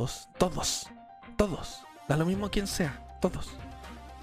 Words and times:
todos, 0.00 0.28
todos, 0.38 0.90
todos, 1.36 1.82
da 2.08 2.16
lo 2.16 2.24
mismo 2.24 2.50
quien 2.50 2.66
sea, 2.66 3.18
todos. 3.20 3.50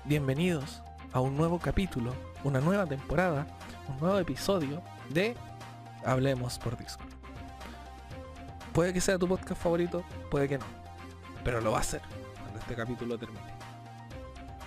Bienvenidos 0.05 0.81
a 1.13 1.19
un 1.19 1.37
nuevo 1.37 1.59
capítulo, 1.59 2.15
una 2.43 2.59
nueva 2.59 2.87
temporada, 2.87 3.45
un 3.87 3.99
nuevo 3.99 4.17
episodio 4.17 4.81
de 5.11 5.35
Hablemos 6.03 6.57
por 6.57 6.75
Discord. 6.79 7.11
Puede 8.73 8.91
que 8.91 8.99
sea 8.99 9.19
tu 9.19 9.27
podcast 9.27 9.61
favorito, 9.61 10.03
puede 10.31 10.49
que 10.49 10.57
no, 10.57 10.65
pero 11.43 11.61
lo 11.61 11.73
va 11.73 11.81
a 11.81 11.83
ser 11.83 12.01
cuando 12.41 12.59
este 12.59 12.73
capítulo 12.73 13.19
termine. 13.19 13.53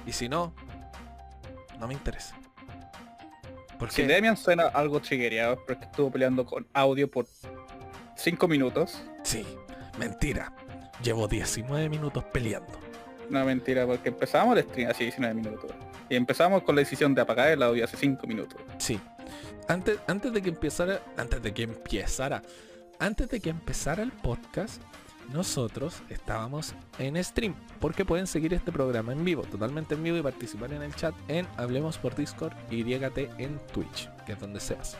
Y 0.06 0.12
si 0.12 0.28
no, 0.28 0.54
no 1.80 1.88
me 1.88 1.94
interesa. 1.94 2.36
Porque 3.80 3.96
si 3.96 4.02
Demian 4.04 4.36
suena 4.36 4.68
algo 4.68 5.00
triggereado 5.00 5.58
porque 5.66 5.86
estuvo 5.86 6.08
peleando 6.12 6.46
con 6.46 6.68
audio 6.72 7.10
por 7.10 7.26
5 8.14 8.46
minutos. 8.46 9.02
Sí, 9.24 9.44
mentira. 9.98 10.52
Llevo 11.02 11.26
19 11.28 11.88
minutos 11.88 12.24
peleando. 12.24 12.72
No, 13.30 13.44
mentira, 13.44 13.86
porque 13.86 14.08
empezamos 14.08 14.56
el 14.56 14.64
stream 14.64 14.90
hace 14.90 15.04
19 15.04 15.34
minutos. 15.34 15.70
Y 16.08 16.16
empezamos 16.16 16.62
con 16.62 16.74
la 16.74 16.80
decisión 16.80 17.14
de 17.14 17.22
apagar 17.22 17.48
el 17.48 17.62
audio 17.62 17.84
hace 17.84 17.96
5 17.96 18.26
minutos. 18.26 18.60
Sí. 18.78 19.00
Antes, 19.68 19.98
antes 20.08 20.32
de 20.32 20.42
que 20.42 20.48
empezara. 20.48 21.00
Antes 21.16 21.40
de 21.42 21.54
que 21.54 21.62
empezara. 21.62 22.42
Antes 22.98 23.28
de 23.28 23.40
que 23.40 23.50
empezara 23.50 24.02
el 24.02 24.10
podcast, 24.10 24.82
nosotros 25.32 26.02
estábamos 26.10 26.74
en 26.98 27.22
stream. 27.22 27.54
Porque 27.78 28.04
pueden 28.04 28.26
seguir 28.26 28.52
este 28.52 28.72
programa 28.72 29.12
en 29.12 29.24
vivo, 29.24 29.42
totalmente 29.42 29.94
en 29.94 30.02
vivo 30.02 30.16
y 30.16 30.22
participar 30.22 30.72
en 30.72 30.82
el 30.82 30.94
chat 30.94 31.14
en 31.28 31.46
Hablemos 31.56 31.98
por 31.98 32.14
Discord 32.14 32.52
y 32.70 32.84
llégate 32.84 33.30
en 33.38 33.58
Twitch, 33.72 34.10
que 34.26 34.32
es 34.32 34.40
donde 34.40 34.60
seas. 34.60 34.96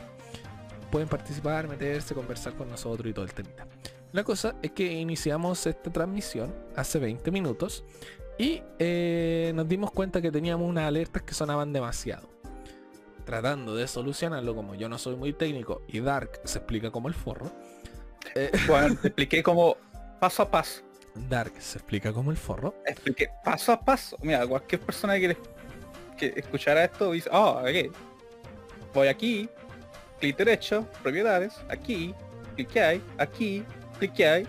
Pueden 0.89 1.09
participar, 1.09 1.67
meterse, 1.67 2.15
conversar 2.15 2.53
con 2.53 2.69
nosotros 2.69 3.09
y 3.09 3.13
todo 3.13 3.25
el 3.25 3.33
tema. 3.33 3.49
La 4.13 4.23
cosa 4.25 4.55
es 4.61 4.71
que 4.71 4.91
iniciamos 4.91 5.65
esta 5.65 5.91
transmisión 5.91 6.53
hace 6.75 6.99
20 6.99 7.31
minutos 7.31 7.85
y 8.37 8.61
eh, 8.77 9.53
nos 9.55 9.67
dimos 9.67 9.91
cuenta 9.91 10.21
que 10.21 10.31
teníamos 10.31 10.67
unas 10.67 10.85
alertas 10.85 11.21
que 11.23 11.33
sonaban 11.33 11.71
demasiado. 11.71 12.29
Tratando 13.23 13.75
de 13.75 13.87
solucionarlo, 13.87 14.53
como 14.53 14.75
yo 14.75 14.89
no 14.89 14.97
soy 14.97 15.15
muy 15.15 15.31
técnico 15.31 15.83
y 15.87 16.01
Dark 16.01 16.41
se 16.43 16.57
explica 16.57 16.91
como 16.91 17.07
el 17.07 17.13
forro. 17.13 17.51
Eh, 18.35 18.51
bueno, 18.67 18.95
te 18.95 19.07
expliqué 19.07 19.41
como 19.41 19.77
paso 20.19 20.43
a 20.43 20.51
paso. 20.51 20.81
Dark 21.29 21.53
se 21.59 21.77
explica 21.77 22.11
como 22.11 22.31
el 22.31 22.37
forro. 22.37 22.75
Expliqué 22.85 23.29
paso 23.45 23.71
a 23.71 23.79
paso. 23.79 24.17
Mira, 24.21 24.45
cualquier 24.45 24.81
persona 24.81 25.17
que, 25.19 25.37
que 26.17 26.33
escuchara 26.35 26.83
esto 26.83 27.11
dice, 27.11 27.29
oh, 27.31 27.61
ok. 27.61 27.95
Voy 28.93 29.07
aquí, 29.07 29.49
clic 30.19 30.35
derecho, 30.35 30.85
propiedades, 31.01 31.53
aquí, 31.69 32.13
clic 32.55 32.67
que 32.67 32.81
hay, 32.81 33.03
aquí, 33.17 33.63
clic 34.01 34.13
que 34.13 34.27
hay, 34.27 34.47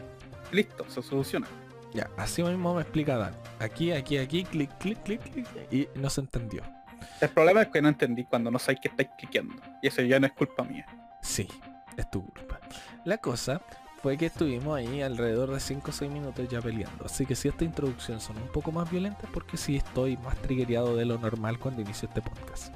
listo, 0.50 0.84
se 0.88 1.02
soluciona. 1.02 1.46
Ya, 1.92 2.08
así 2.16 2.42
mismo 2.42 2.74
me 2.74 2.80
explica 2.80 3.18
Dan. 3.18 3.34
Aquí, 3.58 3.92
aquí, 3.92 4.16
aquí, 4.16 4.44
clic, 4.44 4.70
clic, 4.78 5.02
clic, 5.02 5.20
clic, 5.20 5.46
y 5.70 5.88
no 5.94 6.08
se 6.08 6.22
entendió. 6.22 6.62
El 7.20 7.28
problema 7.28 7.62
es 7.62 7.68
que 7.68 7.82
no 7.82 7.88
entendí 7.88 8.24
cuando 8.24 8.50
no 8.50 8.58
sabéis 8.58 8.80
que 8.80 8.88
estáis 8.88 9.10
cliqueando. 9.18 9.54
Y 9.82 9.88
eso 9.88 10.00
ya 10.02 10.18
no 10.18 10.26
es 10.26 10.32
culpa 10.32 10.64
mía. 10.64 10.86
Sí, 11.20 11.46
es 11.98 12.10
tu 12.10 12.24
culpa. 12.24 12.60
La 13.04 13.18
cosa 13.18 13.60
fue 14.02 14.16
que 14.16 14.26
estuvimos 14.26 14.78
ahí 14.78 15.02
alrededor 15.02 15.50
de 15.52 15.60
5 15.60 15.90
o 15.90 15.92
6 15.92 16.10
minutos 16.10 16.48
ya 16.48 16.62
peleando. 16.62 17.04
Así 17.04 17.26
que 17.26 17.36
si 17.36 17.48
esta 17.48 17.64
introducción 17.64 18.20
son 18.20 18.38
un 18.38 18.48
poco 18.48 18.72
más 18.72 18.90
violentas, 18.90 19.28
porque 19.34 19.58
sí 19.58 19.76
estoy 19.76 20.16
más 20.16 20.36
triggerado 20.38 20.96
de 20.96 21.04
lo 21.04 21.18
normal 21.18 21.58
cuando 21.58 21.82
inicio 21.82 22.08
este 22.08 22.22
podcast. 22.22 22.72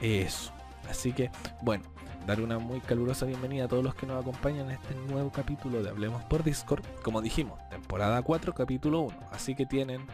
Eso. 0.00 0.50
Así 0.88 1.12
que, 1.12 1.30
bueno, 1.60 1.84
dar 2.26 2.40
una 2.40 2.58
muy 2.58 2.80
calurosa 2.80 3.26
bienvenida 3.26 3.64
a 3.64 3.68
todos 3.68 3.84
los 3.84 3.94
que 3.94 4.06
nos 4.06 4.20
acompañan 4.20 4.66
en 4.66 4.72
este 4.72 4.94
nuevo 4.94 5.30
capítulo 5.30 5.82
de 5.82 5.90
Hablemos 5.90 6.22
por 6.24 6.44
Discord. 6.44 6.84
Como 7.02 7.20
dijimos, 7.20 7.58
temporada 7.68 8.22
4, 8.22 8.54
capítulo 8.54 9.00
1. 9.00 9.16
Así 9.32 9.54
que 9.54 9.66
tienen 9.66 10.06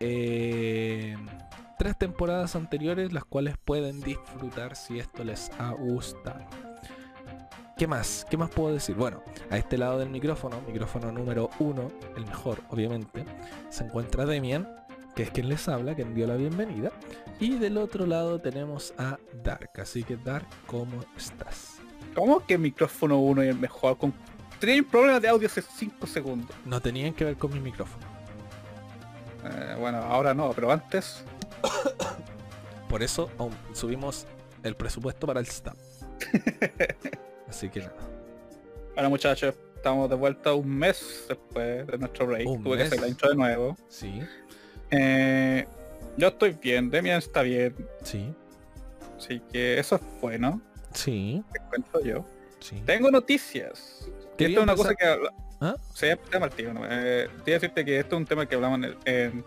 eh, 0.00 1.16
tres 1.78 1.96
temporadas 1.96 2.56
anteriores 2.56 3.12
las 3.12 3.24
cuales 3.24 3.56
pueden 3.56 4.00
disfrutar 4.00 4.76
si 4.76 4.98
esto 4.98 5.24
les 5.24 5.50
ha 5.58 5.70
gustado. 5.72 6.44
¿Qué 7.76 7.86
más? 7.86 8.26
¿Qué 8.28 8.36
más 8.36 8.50
puedo 8.50 8.74
decir? 8.74 8.96
Bueno, 8.96 9.22
a 9.50 9.56
este 9.56 9.78
lado 9.78 10.00
del 10.00 10.10
micrófono, 10.10 10.60
micrófono 10.66 11.12
número 11.12 11.48
1, 11.60 11.92
el 12.16 12.26
mejor 12.26 12.60
obviamente, 12.70 13.24
se 13.70 13.84
encuentra 13.84 14.26
Demian, 14.26 14.68
que 15.18 15.24
es 15.24 15.30
quien 15.32 15.48
les 15.48 15.66
habla, 15.66 15.96
que 15.96 16.02
envió 16.02 16.28
la 16.28 16.36
bienvenida. 16.36 16.92
Y 17.40 17.58
del 17.58 17.76
otro 17.76 18.06
lado 18.06 18.40
tenemos 18.40 18.94
a 18.98 19.18
Dark. 19.42 19.70
Así 19.80 20.04
que 20.04 20.16
Dark, 20.16 20.46
¿cómo 20.64 21.00
estás? 21.16 21.78
¿Cómo 22.14 22.46
que 22.46 22.56
micrófono 22.56 23.18
1 23.18 23.42
y 23.42 23.48
el 23.48 23.58
mejor? 23.58 23.98
Con... 23.98 24.14
Tenían 24.60 24.84
problemas 24.84 25.20
de 25.20 25.26
audio 25.26 25.48
hace 25.48 25.60
5 25.60 26.06
segundos. 26.06 26.56
No 26.64 26.80
tenían 26.80 27.14
que 27.14 27.24
ver 27.24 27.36
con 27.36 27.52
mi 27.52 27.58
micrófono. 27.58 28.06
Eh, 29.44 29.74
bueno, 29.80 29.98
ahora 29.98 30.34
no, 30.34 30.52
pero 30.52 30.70
antes... 30.70 31.24
Por 32.88 33.02
eso 33.02 33.28
subimos 33.72 34.24
el 34.62 34.76
presupuesto 34.76 35.26
para 35.26 35.40
el 35.40 35.46
staff. 35.46 35.76
Así 37.48 37.68
que 37.70 37.80
nada. 37.80 37.96
Bueno 38.94 39.10
muchachos, 39.10 39.56
estamos 39.74 40.08
de 40.08 40.14
vuelta 40.14 40.54
un 40.54 40.78
mes 40.78 41.24
después 41.28 41.88
de 41.88 41.98
nuestro 41.98 42.28
break. 42.28 42.44
Tuve 42.62 42.76
que 42.76 42.82
hacer 42.84 43.00
la 43.00 43.08
intro 43.08 43.30
de 43.30 43.34
nuevo. 43.34 43.76
Sí. 43.88 44.22
Eh, 44.90 45.66
yo 46.16 46.28
estoy 46.28 46.52
bien, 46.52 46.90
Demian 46.90 47.18
está 47.18 47.42
bien. 47.42 47.74
Sí. 48.02 48.34
Así 49.16 49.40
que 49.52 49.78
eso 49.78 49.96
es 49.96 50.02
bueno. 50.20 50.60
Sí. 50.92 51.42
Te 51.52 51.60
cuento 51.68 52.00
yo. 52.02 52.24
Sí. 52.60 52.82
Tengo 52.84 53.10
noticias. 53.10 54.08
Esto 54.36 54.44
es 54.44 54.58
una 54.58 54.74
cosa 54.74 54.94
que 54.94 55.06
habla... 55.06 55.32
¿Ah? 55.60 55.74
Sí, 55.92 56.06
tema 56.30 56.48
tío. 56.48 56.72
Eh, 56.88 57.28
te 57.44 57.50
decirte 57.50 57.84
que 57.84 57.98
esto 57.98 58.14
es 58.14 58.20
un 58.20 58.26
tema 58.26 58.46
que 58.46 58.54
hablamos 58.54 58.80
en, 58.82 58.96
en, 59.04 59.44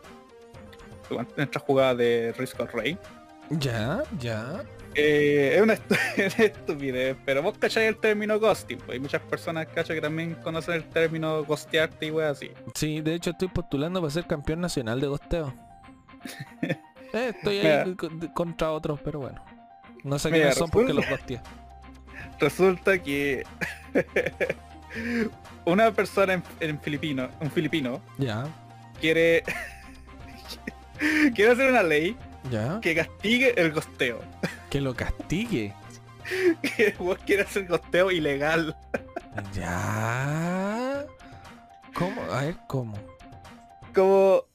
nuestra 1.38 1.62
jugada 1.62 1.96
de 1.96 2.34
Risk 2.38 2.60
of 2.60 2.74
Rey. 2.74 2.98
Ya, 3.50 4.04
ya. 4.20 4.64
Eh, 4.96 5.54
es 5.56 5.62
una 5.62 5.78
estupidez, 6.38 7.18
pero 7.26 7.42
vos 7.42 7.58
cacháis 7.58 7.88
el 7.90 7.98
término 7.98 8.40
ghosting, 8.40 8.78
pues 8.80 8.92
hay 8.92 9.00
muchas 9.00 9.22
personas 9.22 9.68
cachan 9.68 9.96
que 9.96 10.02
también 10.02 10.36
conocen 10.36 10.76
el 10.76 10.84
término 10.86 11.44
ghostearte 11.44 12.08
y 12.08 12.12
wey 12.12 12.26
así. 12.26 12.52
Sí, 12.76 13.02
de 13.02 13.16
hecho 13.16 13.32
estoy 13.32 13.48
postulando 13.48 14.02
para 14.02 14.12
ser 14.12 14.26
campeón 14.26 14.62
nacional 14.62 15.00
de 15.00 15.08
ghosteo. 15.08 15.54
Eh, 17.14 17.34
estoy 17.36 17.58
ahí 17.58 17.94
contra 18.34 18.72
otros, 18.72 18.98
pero 19.04 19.20
bueno. 19.20 19.44
No 20.06 20.18
sé 20.18 20.30
quiénes 20.30 20.56
son 20.56 20.70
porque 20.70 20.94
los 20.94 21.06
ghosteé. 21.10 21.42
Resulta 22.40 22.98
que 23.00 23.44
una 25.66 25.92
persona 25.92 26.42
en, 26.62 26.80
filipino, 26.80 27.28
un 27.42 27.52
filipino, 27.52 28.02
ya, 28.18 28.48
quiere 29.02 29.44
quiere 31.36 31.52
hacer 31.52 31.70
una 31.70 31.84
ley 31.84 32.16
ya. 32.50 32.80
que 32.82 32.96
castigue 32.96 33.54
el 33.58 33.72
gosteo. 33.72 34.20
Que 34.70 34.82
lo 34.82 34.96
castigue. 34.96 35.74
que 36.62 36.96
vos 36.98 37.18
quieres 37.26 37.48
hacer 37.48 37.68
gosteo 37.68 38.12
ilegal. 38.12 38.76
ya. 39.54 41.06
¿Cómo? 41.94 42.22
A 42.32 42.44
ver, 42.44 42.56
¿cómo? 42.68 42.98
Como 43.94 44.46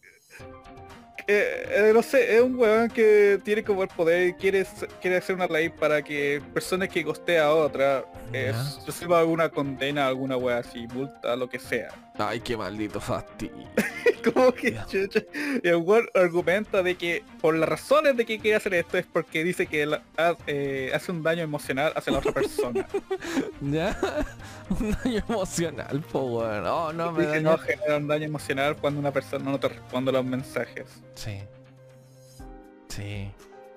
eh, 1.29 1.89
eh, 1.89 1.91
no 1.93 2.05
sé, 2.05 2.37
es 2.37 2.41
un 2.41 2.57
weón 2.57 2.89
que 2.89 3.41
tiene 3.43 3.65
como 3.65 3.83
el 3.83 3.89
poder 3.89 4.29
y 4.29 4.33
quiere, 4.35 4.65
quiere 5.01 5.17
hacer 5.17 5.35
una 5.35 5.49
ley 5.49 5.69
para 5.69 6.01
que 6.01 6.41
personas 6.55 6.89
que 6.89 7.05
costea 7.05 7.47
a 7.47 7.55
otra 7.55 8.05
eh, 8.33 8.53
reciba 8.87 9.19
alguna 9.19 9.49
condena, 9.49 10.07
alguna 10.07 10.37
wea 10.37 10.59
así, 10.59 10.87
multa, 10.87 11.35
lo 11.35 11.49
que 11.49 11.59
sea. 11.59 11.89
Ay, 12.19 12.41
qué 12.41 12.57
maldito 12.57 13.01
fastidio. 13.01 13.69
como 14.33 14.53
que 14.53 14.77
chucha, 14.87 15.21
y 15.63 15.69
el 15.69 15.77
weón 15.77 16.09
argumenta 16.15 16.83
de 16.83 16.97
que 16.97 17.23
por 17.41 17.55
las 17.55 17.69
razones 17.69 18.17
de 18.17 18.27
que 18.27 18.39
quiere 18.39 18.57
hacer 18.57 18.75
esto 18.75 18.99
es 18.99 19.07
porque 19.07 19.45
dice 19.45 19.67
que 19.67 19.89
eh, 20.47 20.91
hace 20.95 21.13
un 21.13 21.23
daño 21.23 21.43
emocional 21.43 21.93
hacia 21.95 22.13
la 22.13 22.19
otra 22.19 22.33
persona. 22.33 22.87
ya, 23.61 23.97
un 24.81 24.97
daño 25.03 25.23
emocional, 25.29 26.01
po 26.01 26.21
weón. 26.23 26.67
Oh, 26.67 26.93
no 26.93 27.13
me 27.13 27.27
dice 27.27 27.41
no 27.41 27.59
genera 27.59 27.97
un 27.97 28.07
daño 28.07 28.25
emocional 28.25 28.77
cuando 28.77 29.01
una 29.01 29.13
persona 29.13 29.51
no 29.51 29.61
te 29.61 29.69
responde 29.69 30.13
los 30.13 30.25
mensajes. 30.25 30.87
Sí. 31.15 31.41
Sí. 32.89 33.31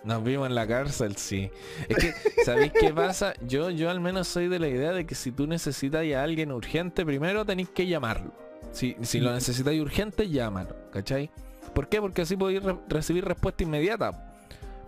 Nos 0.03 0.23
vimos 0.23 0.47
en 0.47 0.55
la 0.55 0.65
cárcel, 0.65 1.17
sí. 1.17 1.51
Es 1.87 1.97
que, 1.97 2.13
¿sabéis 2.43 2.71
qué 2.71 2.93
pasa? 2.93 3.33
Yo, 3.41 3.69
yo 3.69 3.89
al 3.89 3.99
menos 3.99 4.27
soy 4.27 4.47
de 4.47 4.59
la 4.59 4.67
idea 4.67 4.91
de 4.91 5.05
que 5.05 5.15
si 5.15 5.31
tú 5.31 5.45
necesitas 5.45 6.05
a 6.13 6.23
alguien 6.23 6.51
urgente, 6.51 7.05
primero 7.05 7.45
tenéis 7.45 7.69
que 7.69 7.85
llamarlo. 7.85 8.33
Si, 8.71 8.95
si 9.01 9.19
lo 9.19 9.33
necesitáis 9.33 9.81
urgente, 9.81 10.29
llámalo, 10.29 10.75
¿cachai? 10.91 11.29
¿Por 11.73 11.89
qué? 11.89 11.99
Porque 11.99 12.21
así 12.21 12.37
podéis 12.37 12.61
recibir 12.87 13.25
respuesta 13.25 13.63
inmediata. 13.63 14.25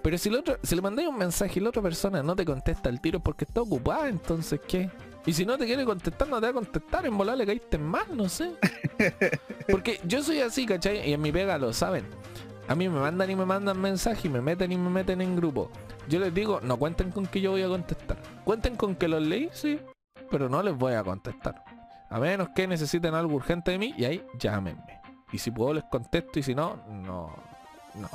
Pero 0.02 0.18
si, 0.18 0.30
el 0.30 0.36
otro, 0.36 0.58
si 0.63 0.75
le 0.75 0.81
mandáis 0.81 1.08
un 1.08 1.18
mensaje 1.18 1.60
y 1.60 1.63
la 1.63 1.69
otra 1.69 1.81
persona 1.81 2.24
no 2.24 2.36
te 2.36 2.46
contesta 2.46 2.90
el 2.90 3.00
tiro 3.02 3.19
porque 3.19 3.46
está 3.46 3.62
ocupada, 3.62 4.10
entonces 4.10 4.60
¿qué? 4.68 4.90
Y 5.25 5.34
si 5.34 5.46
no 5.46 5.58
te 5.58 5.66
quiere 5.66 5.86
contestar, 5.86 6.28
no 6.28 6.38
te 6.38 6.48
va 6.48 6.50
a 6.50 6.54
contestar, 6.54 7.06
en 7.06 7.16
volar 7.16 7.38
le 7.38 7.46
caíste 7.46 7.78
mal, 7.78 8.06
no 8.16 8.28
sé. 8.28 8.54
Porque 9.69 10.00
yo 10.04 10.24
soy 10.24 10.40
así, 10.40 10.66
¿cachai? 10.66 11.08
Y 11.08 11.13
en 11.13 11.22
mi 11.22 11.31
pega 11.31 11.60
lo 11.60 11.74
saben. 11.74 12.06
A 12.72 12.76
mí 12.76 12.88
me 12.88 13.02
mandan 13.02 13.30
y 13.30 13.36
me 13.36 13.44
mandan 13.44 13.82
mensajes 13.82 14.24
y 14.24 14.30
me 14.30 14.40
meten 14.40 14.72
y 14.72 14.78
me 14.78 14.90
meten 14.90 15.20
en 15.20 15.36
grupo. 15.36 15.70
Yo 16.08 16.20
les 16.20 16.34
digo, 16.34 16.62
no 16.62 16.78
cuenten 16.78 17.12
con 17.12 17.28
que 17.28 17.42
yo 17.42 17.52
voy 17.52 17.64
a 17.64 17.68
contestar. 17.68 18.16
Cuenten 18.46 18.78
con 18.78 18.96
que 18.96 19.10
los 19.10 19.22
leí, 19.22 19.50
sí, 19.52 19.78
pero 20.30 20.48
no 20.48 20.64
les 20.64 20.74
voy 20.78 20.94
a 20.94 21.04
contestar. 21.04 21.66
A 22.10 22.18
menos 22.18 22.48
que 22.56 22.68
necesiten 22.68 23.14
algo 23.14 23.36
urgente 23.36 23.72
de 23.72 23.78
mí 23.78 23.94
y 23.98 24.06
ahí 24.06 24.24
llámenme. 24.40 25.02
Y 25.34 25.38
si 25.38 25.52
puedo 25.52 25.74
les 25.74 25.84
contesto 25.84 26.40
y 26.40 26.44
si 26.44 26.56
no, 26.56 26.82
no. 26.88 27.36
No. 27.94 28.10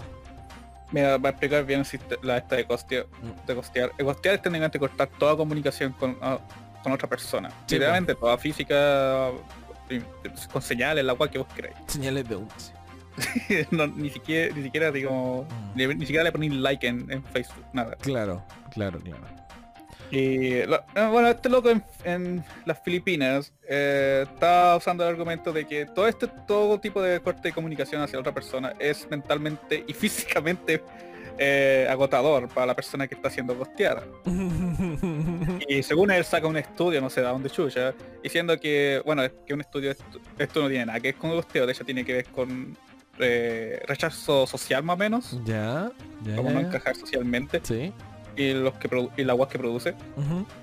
Mira, 0.90 1.18
va 1.18 1.28
a 1.28 1.32
explicar 1.32 1.66
bien 1.66 1.82
la 2.22 2.38
esta 2.38 2.56
de 2.56 2.66
costear. 2.66 3.04
De 3.46 3.54
costear. 3.54 3.92
El 3.98 4.06
costear 4.06 4.36
es 4.36 4.40
técnicamente 4.40 4.78
cortar 4.78 5.08
toda 5.18 5.36
comunicación 5.36 5.92
con, 5.92 6.16
ah, 6.22 6.38
con 6.82 6.92
otra 6.92 7.06
persona. 7.06 7.50
Sí, 7.66 7.78
toda 8.18 8.38
física 8.38 9.32
con 10.50 10.62
señales, 10.62 11.04
la 11.04 11.14
cual 11.14 11.28
que 11.28 11.36
vos 11.36 11.48
queráis. 11.54 11.76
Señales 11.88 12.26
de 12.26 12.36
ni 13.96 14.10
siquiera, 14.10 14.54
ni 14.54 14.62
siquiera 14.62 14.92
digo, 14.92 15.46
ni, 15.74 15.86
siquiera 16.00 16.24
le 16.24 16.32
ponéis 16.32 16.52
like 16.52 16.86
en, 16.86 17.10
en, 17.10 17.24
Facebook, 17.24 17.64
nada. 17.72 17.96
Claro, 17.96 18.42
claro, 18.72 19.00
claro. 19.00 19.24
Y 20.10 20.54
eh, 20.54 20.68
bueno, 20.94 21.28
este 21.28 21.48
loco 21.48 21.70
en, 22.04 22.44
las 22.64 22.82
Filipinas 22.82 23.52
eh, 23.68 24.24
está 24.30 24.76
usando 24.76 25.02
el 25.04 25.10
argumento 25.10 25.52
de 25.52 25.66
que 25.66 25.86
todo 25.86 26.06
este 26.06 26.28
todo 26.46 26.78
tipo 26.78 27.02
de 27.02 27.20
corte 27.20 27.48
de 27.48 27.52
comunicación 27.52 28.02
hacia 28.02 28.18
otra 28.18 28.32
persona 28.32 28.74
es 28.78 29.08
mentalmente 29.10 29.84
y 29.86 29.92
físicamente 29.92 30.82
eh, 31.38 31.86
agotador 31.90 32.48
para 32.48 32.66
la 32.66 32.74
persona 32.74 33.06
que 33.06 33.14
está 33.14 33.28
siendo 33.28 33.56
costeada. 33.56 34.04
y 35.68 35.82
según 35.82 36.10
él 36.10 36.24
saca 36.24 36.46
un 36.46 36.56
estudio, 36.56 37.00
no 37.00 37.10
sé 37.10 37.20
de 37.20 37.26
dónde 37.26 37.50
chucha, 37.50 37.92
diciendo 38.22 38.58
que, 38.58 39.02
bueno, 39.04 39.22
es 39.22 39.32
que 39.46 39.52
un 39.52 39.60
estudio, 39.60 39.90
esto, 40.38 40.62
no 40.62 40.68
tiene 40.68 40.86
nada 40.86 41.00
que 41.00 41.08
ver 41.08 41.16
con 41.16 41.30
el 41.30 41.36
costeo, 41.36 41.66
de 41.66 41.72
hecho 41.72 41.84
tiene 41.84 42.04
que 42.04 42.14
ver 42.14 42.24
con 42.26 42.76
rechazo 43.18 44.46
social 44.46 44.82
más 44.82 44.94
o 44.94 44.98
menos. 44.98 45.40
Ya, 45.44 45.90
ya. 46.24 46.36
Como 46.36 46.50
no 46.50 46.60
encajar 46.60 46.96
socialmente. 46.96 47.60
Sí 47.62 47.92
y 48.36 48.52
los 48.52 48.74
que 48.74 49.08
y 49.16 49.24
la 49.24 49.32
agua 49.32 49.48
que 49.48 49.58
produce. 49.58 49.94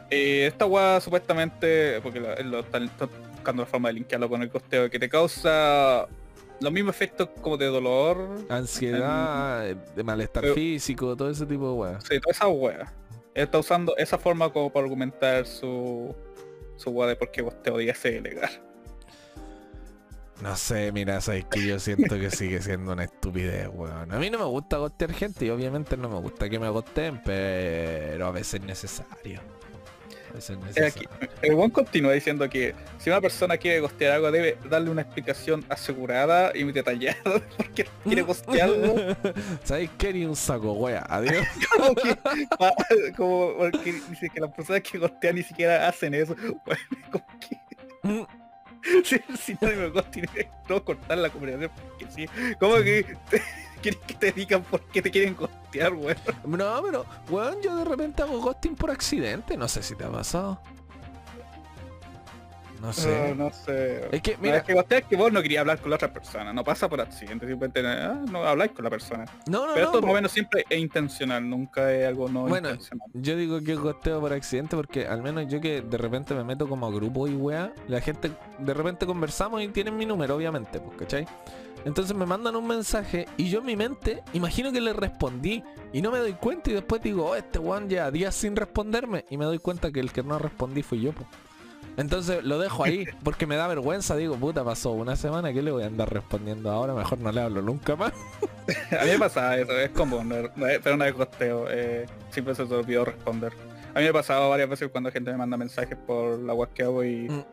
Eh, 0.10 0.46
esta 0.48 0.66
agua 0.66 1.02
supuestamente, 1.02 2.00
porque 2.02 2.20
lo, 2.20 2.60
están, 2.60 2.90
buscando 3.32 3.64
la 3.64 3.66
forma 3.68 3.90
de 3.90 3.96
linkearlo 3.96 4.30
con 4.30 4.42
el 4.42 4.50
costeo, 4.50 4.90
que 4.90 5.00
te 5.00 5.10
causa 5.10 6.08
los 6.60 6.72
mismos 6.72 6.96
efectos 6.96 7.30
como 7.42 7.58
de 7.58 7.66
dolor, 7.66 8.46
ansiedad, 8.50 9.76
de 9.76 10.04
malestar 10.04 10.46
físico, 10.54 11.16
todo 11.18 11.30
ese 11.30 11.46
tipo 11.46 11.70
de 11.70 11.74
weas. 11.74 12.04
Sí, 12.04 12.20
toda 12.20 12.32
esa 12.32 12.48
wea. 12.48 12.94
está 13.34 13.58
usando 13.58 13.98
esa 13.98 14.18
forma 14.18 14.52
como 14.52 14.72
para 14.72 14.86
argumentar 14.86 15.46
su 15.46 16.16
su 16.76 16.90
wea 16.92 17.10
de 17.10 17.16
por 17.16 17.32
qué 17.32 17.44
costeo 17.44 17.78
día 17.78 17.96
ser 17.96 18.22
legal. 18.22 18.52
No 20.42 20.56
sé, 20.56 20.92
mira, 20.92 21.22
sabes 21.22 21.46
que 21.46 21.66
yo 21.66 21.80
siento 21.80 22.20
que 22.20 22.30
sigue 22.32 22.62
siendo 22.62 22.94
una 22.94 23.06
estupidez, 23.06 23.70
weón. 23.72 24.12
A 24.12 24.18
mí 24.18 24.30
no 24.30 24.40
me 24.40 24.46
gusta 24.46 24.78
gostear 24.78 25.14
gente 25.14 25.46
y 25.46 25.50
obviamente 25.50 25.96
no 25.96 26.10
me 26.10 26.20
gusta 26.20 26.50
que 26.50 26.60
me 26.60 26.70
gosteen, 26.70 27.22
pero 27.24 28.28
a 28.28 28.32
veces 28.32 28.56
es 28.56 28.64
necesario. 28.64 29.40
A 30.32 30.34
veces 30.34 30.58
es 30.58 30.66
necesario. 30.66 31.10
el 31.44 31.56
buen 31.56 31.70
continúa 31.70 32.12
diciendo 32.14 32.50
que 32.50 32.74
si 32.98 33.10
una 33.10 33.22
persona 33.22 33.58
quiere 33.58 33.80
gostear 33.80 34.14
algo 34.14 34.32
debe 34.32 34.58
darle 34.70 34.90
una 34.90 35.04
explicación 35.04 35.64
asegurada 35.70 36.52
y 36.56 36.64
detallada 36.64 37.16
porque 37.58 37.86
quiere 38.04 38.24
gostearlo. 38.24 39.16
¿Sabes 39.64 39.92
qué? 39.98 40.14
Ni 40.14 40.26
un 40.26 40.36
saco, 40.36 40.74
wea. 40.74 41.06
Adiós. 41.08 41.46
como, 43.16 43.56
porque 43.58 43.94
dice 44.10 44.30
que 44.30 44.42
las 44.42 44.52
personas 44.52 44.82
que 44.82 44.98
gostean 44.98 45.36
ni 45.36 45.44
siquiera 45.44 45.88
hacen 45.88 46.16
eso. 46.16 46.36
como 46.36 47.28
que... 47.40 48.43
Si, 49.04 49.20
si 49.38 49.54
no 49.60 49.68
me 49.68 49.90
gusta 49.90 50.22
no 50.70 50.84
cortar 50.84 51.18
la 51.18 51.30
comunicación 51.30 51.72
porque 51.76 52.08
sí. 52.12 52.26
¿Cómo 52.60 52.76
que 52.78 53.18
quieres 53.82 54.00
que 54.06 54.14
te 54.14 54.32
digan 54.32 54.64
por 54.64 54.82
qué 54.82 55.02
te 55.02 55.12
quieren 55.12 55.34
costear, 55.34 55.94
weón? 55.94 56.18
No, 56.46 56.82
pero, 56.84 57.06
weón, 57.30 57.62
yo 57.62 57.76
de 57.76 57.86
repente 57.86 58.22
hago 58.22 58.40
ghosting 58.40 58.76
por 58.76 58.92
accidente, 58.92 59.58
no 59.58 59.68
sé 59.68 59.84
si 59.84 59.96
te 59.96 60.04
ha 60.04 60.12
pasado. 60.12 60.62
No 62.84 62.92
sé. 62.92 63.34
No, 63.34 63.50
sé. 63.50 64.10
Es 64.12 64.22
que, 64.22 64.38
mira. 64.42 64.58
es 64.58 64.64
que, 64.64 65.04
que 65.10 65.16
vos 65.16 65.32
no 65.32 65.42
querías 65.42 65.62
hablar 65.62 65.80
con 65.80 65.90
la 65.90 65.96
otra 65.96 66.12
persona. 66.12 66.52
No 66.52 66.66
pasa 66.66 66.90
por 66.90 67.00
accidente. 67.00 67.48
Simplemente 67.48 67.80
ah, 67.88 68.22
no 68.30 68.44
habláis 68.44 68.74
con 68.74 68.84
la 68.84 68.90
persona. 68.90 69.24
No, 69.48 69.66
no, 69.66 69.74
Pero 69.74 69.86
esto, 69.86 70.02
por 70.02 70.14
menos, 70.14 70.34
siempre 70.34 70.66
es 70.70 70.78
intencional. 70.78 71.50
Nunca 71.50 71.94
es 71.94 72.06
algo 72.06 72.28
no 72.28 72.42
bueno, 72.42 72.70
Yo 73.14 73.38
digo 73.38 73.62
que 73.62 73.76
gosteo 73.76 74.20
por 74.20 74.34
accidente 74.34 74.76
porque 74.76 75.08
al 75.08 75.24
menos 75.24 75.48
yo 75.48 75.62
que 75.62 75.82
de 75.82 75.98
repente 75.98 76.36
me 76.36 76.44
meto 76.44 76.68
como 76.68 76.86
a 76.86 76.92
grupo 76.92 77.26
y 77.26 77.36
weá, 77.36 77.72
la 77.88 78.02
gente 78.02 78.32
de 78.60 78.74
repente 78.74 79.06
conversamos 79.06 79.64
y 79.64 79.70
tienen 79.70 79.96
mi 79.96 80.06
número, 80.06 80.36
obviamente, 80.36 80.82
pues, 80.82 80.98
¿cachai? 80.98 81.26
Entonces 81.86 82.16
me 82.16 82.26
mandan 82.26 82.56
un 82.58 82.68
mensaje 82.68 83.28
y 83.38 83.50
yo 83.50 83.60
en 83.60 83.66
mi 83.66 83.76
mente 83.78 84.24
imagino 84.34 84.72
que 84.72 84.82
le 84.82 84.92
respondí 84.92 85.64
y 85.94 86.02
no 86.02 86.12
me 86.12 86.20
doy 86.20 86.34
cuenta 86.34 86.70
y 86.70 86.74
después 86.74 87.02
digo, 87.02 87.30
oh, 87.30 87.36
este 87.36 87.60
weón 87.60 87.88
ya 87.90 88.12
días 88.12 88.36
sin 88.36 88.56
responderme 88.56 89.26
y 89.30 89.38
me 89.38 89.46
doy 89.46 89.60
cuenta 89.60 89.92
que 89.92 90.02
el 90.02 90.12
que 90.12 90.24
no 90.24 90.38
respondí 90.38 90.84
fui 90.84 91.02
yo, 91.02 91.14
pues. 91.14 91.28
Entonces 91.98 92.44
lo 92.44 92.58
dejo 92.58 92.84
ahí 92.84 93.06
porque 93.24 93.46
me 93.46 93.56
da 93.56 93.68
vergüenza. 93.68 94.16
Digo, 94.16 94.36
puta, 94.36 94.64
pasó 94.64 94.92
una 94.92 95.16
semana 95.16 95.54
que 95.54 95.62
le 95.62 95.72
voy 95.72 95.84
a 95.84 95.88
andar 95.88 96.12
respondiendo 96.12 96.72
ahora. 96.72 96.94
Mejor 96.94 97.20
no 97.20 97.32
le 97.32 97.42
hablo 97.42 97.62
nunca 97.62 97.96
más. 97.96 98.14
a 99.00 99.04
mí 99.04 99.12
me 99.12 99.20
pasa 99.20 99.58
eso, 99.58 99.72
es 99.78 99.92
como 99.92 100.24
pero 100.58 100.98
no 100.98 101.06
de 101.06 101.14
costeo. 101.14 101.68
Eh, 101.70 102.06
siempre 102.32 102.56
se 102.56 102.66
te 102.66 102.74
olvidó 102.74 103.06
responder. 103.06 103.54
A 103.94 104.00
mí 104.00 104.04
me 104.04 104.10
ha 104.10 104.14
pasado 104.14 104.50
varias 104.50 104.70
veces 104.70 104.90
cuando 104.90 105.12
gente 105.12 105.32
me 105.32 105.38
manda 105.38 105.56
mensajes 105.56 105.98
por 105.98 106.40
la 106.40 106.54
web 106.54 106.70
que 106.74 106.84
hago 106.84 107.04
y 107.04 107.30
mm. 107.30 107.46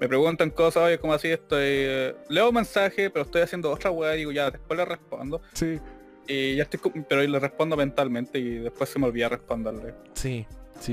me 0.00 0.08
preguntan 0.08 0.50
cosas, 0.50 0.82
oye, 0.82 0.98
como 0.98 1.12
así 1.12 1.28
estoy. 1.28 1.60
Eh, 1.62 2.16
leo 2.28 2.48
un 2.48 2.54
mensaje, 2.56 3.08
pero 3.10 3.24
estoy 3.24 3.42
haciendo 3.42 3.70
otra 3.70 3.90
web 3.90 4.14
y 4.14 4.18
digo, 4.18 4.32
ya, 4.32 4.50
después 4.50 4.76
le 4.76 4.84
respondo. 4.84 5.42
Sí. 5.52 5.78
Y 6.26 6.56
ya 6.56 6.64
estoy, 6.64 6.80
pero 7.08 7.22
le 7.22 7.38
respondo 7.38 7.76
mentalmente 7.76 8.40
y 8.40 8.58
después 8.58 8.90
se 8.90 8.98
me 8.98 9.06
olvida 9.06 9.28
responderle. 9.28 9.94
Sí. 10.14 10.44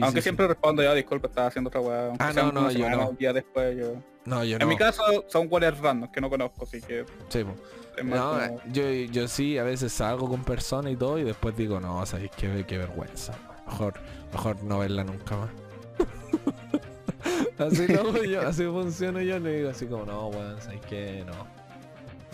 Aunque 0.01 0.21
siempre 0.21 0.47
respondo 0.47 0.81
ya, 0.83 0.93
disculpa, 0.93 1.27
estaba 1.27 1.47
haciendo 1.47 1.67
otra 1.67 1.81
weá. 1.81 2.13
Ah, 2.19 2.31
no, 2.33 2.51
no, 2.51 2.71
yo 2.71 2.89
no. 2.89 3.09
Un 3.09 3.17
día 3.17 3.33
después 3.33 3.77
yo... 3.77 3.95
No, 4.25 4.43
yo 4.43 4.57
en 4.57 4.67
mi 4.67 4.77
caso 4.77 5.03
son 5.27 5.47
weas 5.49 5.77
random 5.77 6.09
que 6.09 6.21
no 6.21 6.29
conozco, 6.29 6.63
así 6.63 6.81
que... 6.81 7.05
Sí, 7.27 7.43
no, 8.03 8.63
yo, 8.71 8.89
yo 8.89 9.27
sí, 9.27 9.57
a 9.57 9.63
veces 9.63 9.93
salgo 9.93 10.27
con 10.27 10.43
personas 10.43 10.93
y 10.93 10.95
todo 10.95 11.19
y 11.19 11.23
después 11.23 11.55
digo, 11.55 11.79
no, 11.79 11.99
o 11.99 12.05
sea, 12.05 12.19
qué, 12.19 12.65
qué 12.65 12.77
vergüenza. 12.77 13.37
Mejor, 13.67 13.93
mejor 14.31 14.63
no 14.63 14.79
verla 14.79 15.03
nunca 15.03 15.37
más. 15.37 15.49
así 17.59 17.87
como 17.93 18.17
yo, 18.17 18.41
así 18.47 18.63
funciona 18.63 19.21
yo, 19.21 19.39
le 19.39 19.57
digo 19.57 19.69
así 19.69 19.85
como, 19.85 20.05
no, 20.05 20.27
weón, 20.29 20.59
sabes 20.61 20.81
que 20.81 21.23
no. 21.25 21.63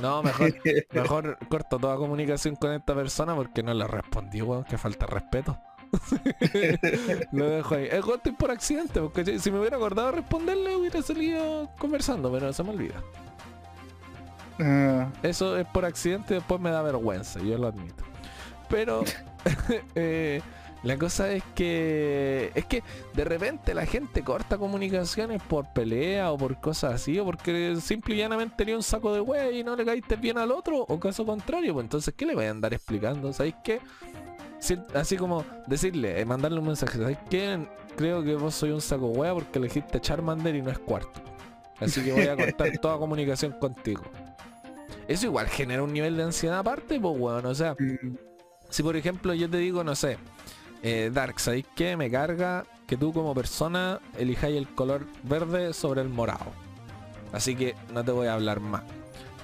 No, 0.02 0.24
mejor, 0.24 0.54
mejor 0.92 1.38
corto 1.50 1.78
toda 1.78 1.98
comunicación 1.98 2.56
con 2.56 2.72
esta 2.72 2.96
persona 2.96 3.36
porque 3.36 3.64
no 3.64 3.74
le 3.74 3.86
respondí, 3.86 4.42
weón, 4.42 4.64
que 4.64 4.78
falta 4.78 5.06
respeto. 5.06 5.60
lo 7.32 7.50
dejo 7.50 7.76
ahí. 7.76 7.88
Es 7.92 8.04
ghosting 8.04 8.36
por 8.36 8.52
accidente, 8.52 9.02
porque 9.02 9.40
si 9.40 9.52
me 9.52 9.60
hubiera 9.60 9.78
acordado 9.78 10.12
responderle 10.12 10.76
hubiera 10.76 11.02
salido 11.02 11.70
conversando, 11.78 12.32
pero 12.32 12.52
se 12.54 12.64
me 12.64 12.72
olvida. 12.72 13.04
Ah. 14.60 15.10
Eso 15.24 15.58
es 15.58 15.66
por 15.68 15.86
accidente, 15.86 16.36
después 16.36 16.60
me 16.60 16.72
da 16.72 16.82
vergüenza, 16.82 17.40
yo 17.40 17.58
lo 17.58 17.68
admito. 17.68 18.04
Pero 18.70 19.04
eh, 19.96 20.42
la 20.84 20.98
cosa 20.98 21.32
es 21.32 21.44
que 21.56 22.52
es 22.56 22.66
que 22.66 22.84
de 23.14 23.24
repente 23.26 23.74
la 23.74 23.86
gente 23.86 24.24
corta 24.24 24.58
comunicaciones 24.58 25.42
por 25.42 25.74
pelea 25.74 26.32
o 26.32 26.38
por 26.38 26.60
cosas 26.62 26.94
así, 26.94 27.20
o 27.20 27.26
porque 27.26 27.78
simple 27.82 28.16
y 28.16 28.20
llanamente 28.20 28.56
tenía 28.58 28.76
un 28.76 28.84
saco 28.84 29.14
de 29.14 29.20
wey 29.20 29.60
y 29.60 29.64
no 29.64 29.76
le 29.76 29.86
caíste 29.86 30.16
bien 30.16 30.38
al 30.38 30.52
otro, 30.52 30.86
o 30.88 31.00
caso 31.00 31.26
contrario, 31.26 31.74
pues 31.74 31.86
entonces 31.86 32.14
¿qué 32.16 32.26
le 32.26 32.36
voy 32.36 32.46
a 32.46 32.52
andar 32.52 32.74
explicando? 32.74 33.34
¿Sabéis 33.34 33.56
qué? 33.64 33.82
Así 34.94 35.18
como 35.18 35.46
decirle, 35.68 36.20
eh, 36.20 36.26
mandarle 36.26 36.60
un 36.60 36.68
mensaje, 36.68 36.98
¿sabes 36.98 37.18
qué? 37.30 37.60
Creo 37.96 38.24
que 38.24 38.36
vos 38.36 38.56
soy 38.56 38.72
un 38.72 38.82
saco 38.82 39.08
hueá 39.08 39.34
porque 39.34 39.60
elegiste 39.60 40.00
Charmander 40.00 40.56
y 40.56 40.62
no 40.62 40.72
es 40.72 40.80
cuarto. 40.80 41.22
Así 41.80 42.04
que 42.04 42.12
voy 42.12 42.28
a 42.28 42.36
cortar 42.36 42.78
toda 42.82 42.98
comunicación 42.98 43.54
contigo. 43.54 44.04
Eso 45.08 45.26
igual 45.26 45.48
genera 45.48 45.84
un 45.84 45.94
nivel 45.94 46.18
de 46.18 46.24
ansiedad 46.24 46.60
aparte, 46.60 47.00
pues 47.00 47.18
weón. 47.18 47.46
O 47.46 47.56
sea, 47.56 47.74
mm. 47.74 48.16
si 48.70 48.84
por 48.84 48.96
ejemplo 48.96 49.34
yo 49.34 49.50
te 49.50 49.58
digo, 49.58 49.84
no 49.84 49.96
sé, 49.96 50.18
eh, 50.84 51.10
Dark, 51.14 51.40
¿sabéis 51.40 51.66
qué? 51.76 51.98
Me 51.98 52.10
carga 52.10 52.66
que 52.88 52.98
tú 52.98 53.12
como 53.12 53.34
persona 53.34 54.00
elijáis 54.18 54.58
el 54.58 54.68
color 54.68 55.06
verde 55.24 55.74
sobre 55.74 56.02
el 56.02 56.10
morado. 56.10 56.52
Así 57.32 57.56
que 57.56 57.76
no 57.94 58.04
te 58.04 58.12
voy 58.12 58.28
a 58.28 58.34
hablar 58.34 58.60
más. 58.60 58.84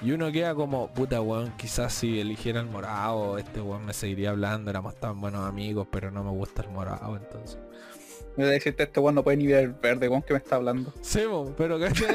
Y 0.02 0.12
uno 0.12 0.30
queda 0.30 0.54
como, 0.54 0.88
puta 0.92 1.20
weón, 1.20 1.52
quizás 1.56 1.92
si 1.92 2.20
eligiera 2.20 2.60
el 2.60 2.66
morado, 2.66 3.38
este 3.38 3.60
weón 3.60 3.86
me 3.86 3.92
seguiría 3.92 4.30
hablando, 4.30 4.70
éramos 4.70 4.94
tan 4.96 5.20
buenos 5.20 5.46
amigos, 5.46 5.88
pero 5.90 6.10
no 6.10 6.22
me 6.22 6.30
gusta 6.30 6.62
el 6.62 6.68
morado, 6.70 7.16
entonces. 7.16 7.58
Me 8.36 8.44
voy 8.44 8.50
a 8.50 8.52
decirte, 8.52 8.82
este 8.82 9.00
weón 9.00 9.14
no 9.14 9.24
puede 9.24 9.38
ni 9.38 9.46
ver 9.46 9.64
el 9.64 9.72
verde, 9.72 10.08
weón, 10.08 10.20
que 10.20 10.34
me 10.34 10.38
está 10.38 10.56
hablando. 10.56 10.92
Sí, 11.00 11.20
pero 11.56 11.82
ese, 11.86 12.06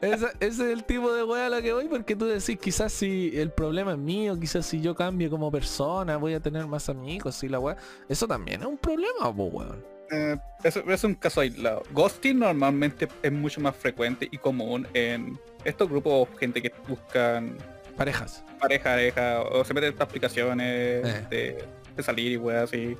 ese, 0.00 0.26
es 0.40 0.58
el 0.58 0.82
tipo 0.82 1.12
de 1.12 1.22
weón 1.22 1.44
a 1.44 1.48
la 1.48 1.62
que 1.62 1.72
voy, 1.72 1.86
porque 1.86 2.16
tú 2.16 2.26
decís, 2.26 2.58
quizás 2.58 2.92
si 2.92 3.30
el 3.34 3.52
problema 3.52 3.92
es 3.92 3.98
mío, 3.98 4.36
quizás 4.38 4.66
si 4.66 4.80
yo 4.80 4.96
cambio 4.96 5.30
como 5.30 5.52
persona, 5.52 6.16
voy 6.16 6.34
a 6.34 6.40
tener 6.40 6.66
más 6.66 6.88
amigos, 6.88 7.44
y 7.44 7.48
la 7.48 7.60
weón. 7.60 7.76
Eso 8.08 8.26
también 8.26 8.62
es 8.62 8.66
un 8.66 8.78
problema, 8.78 9.28
weón. 9.28 9.84
Eh, 10.10 10.36
eso 10.64 10.80
es 10.90 11.04
un 11.04 11.14
caso 11.14 11.40
aislado. 11.40 11.84
Ghosting 11.92 12.40
normalmente 12.40 13.06
es 13.22 13.32
mucho 13.32 13.60
más 13.60 13.76
frecuente 13.76 14.28
y 14.28 14.38
común 14.38 14.88
en 14.92 15.38
estos 15.64 15.88
grupos, 15.88 16.28
gente 16.38 16.62
que 16.62 16.72
buscan 16.88 17.56
parejas. 17.96 18.44
Pareja, 18.58 18.90
pareja, 18.90 19.42
o 19.42 19.64
se 19.64 19.74
meten 19.74 19.88
en 19.88 19.92
estas 19.94 20.08
aplicaciones 20.08 21.06
eh. 21.30 21.64
de, 21.96 22.02
salir 22.02 22.32
y 22.32 22.36
weas 22.38 22.64
así. 22.64 22.96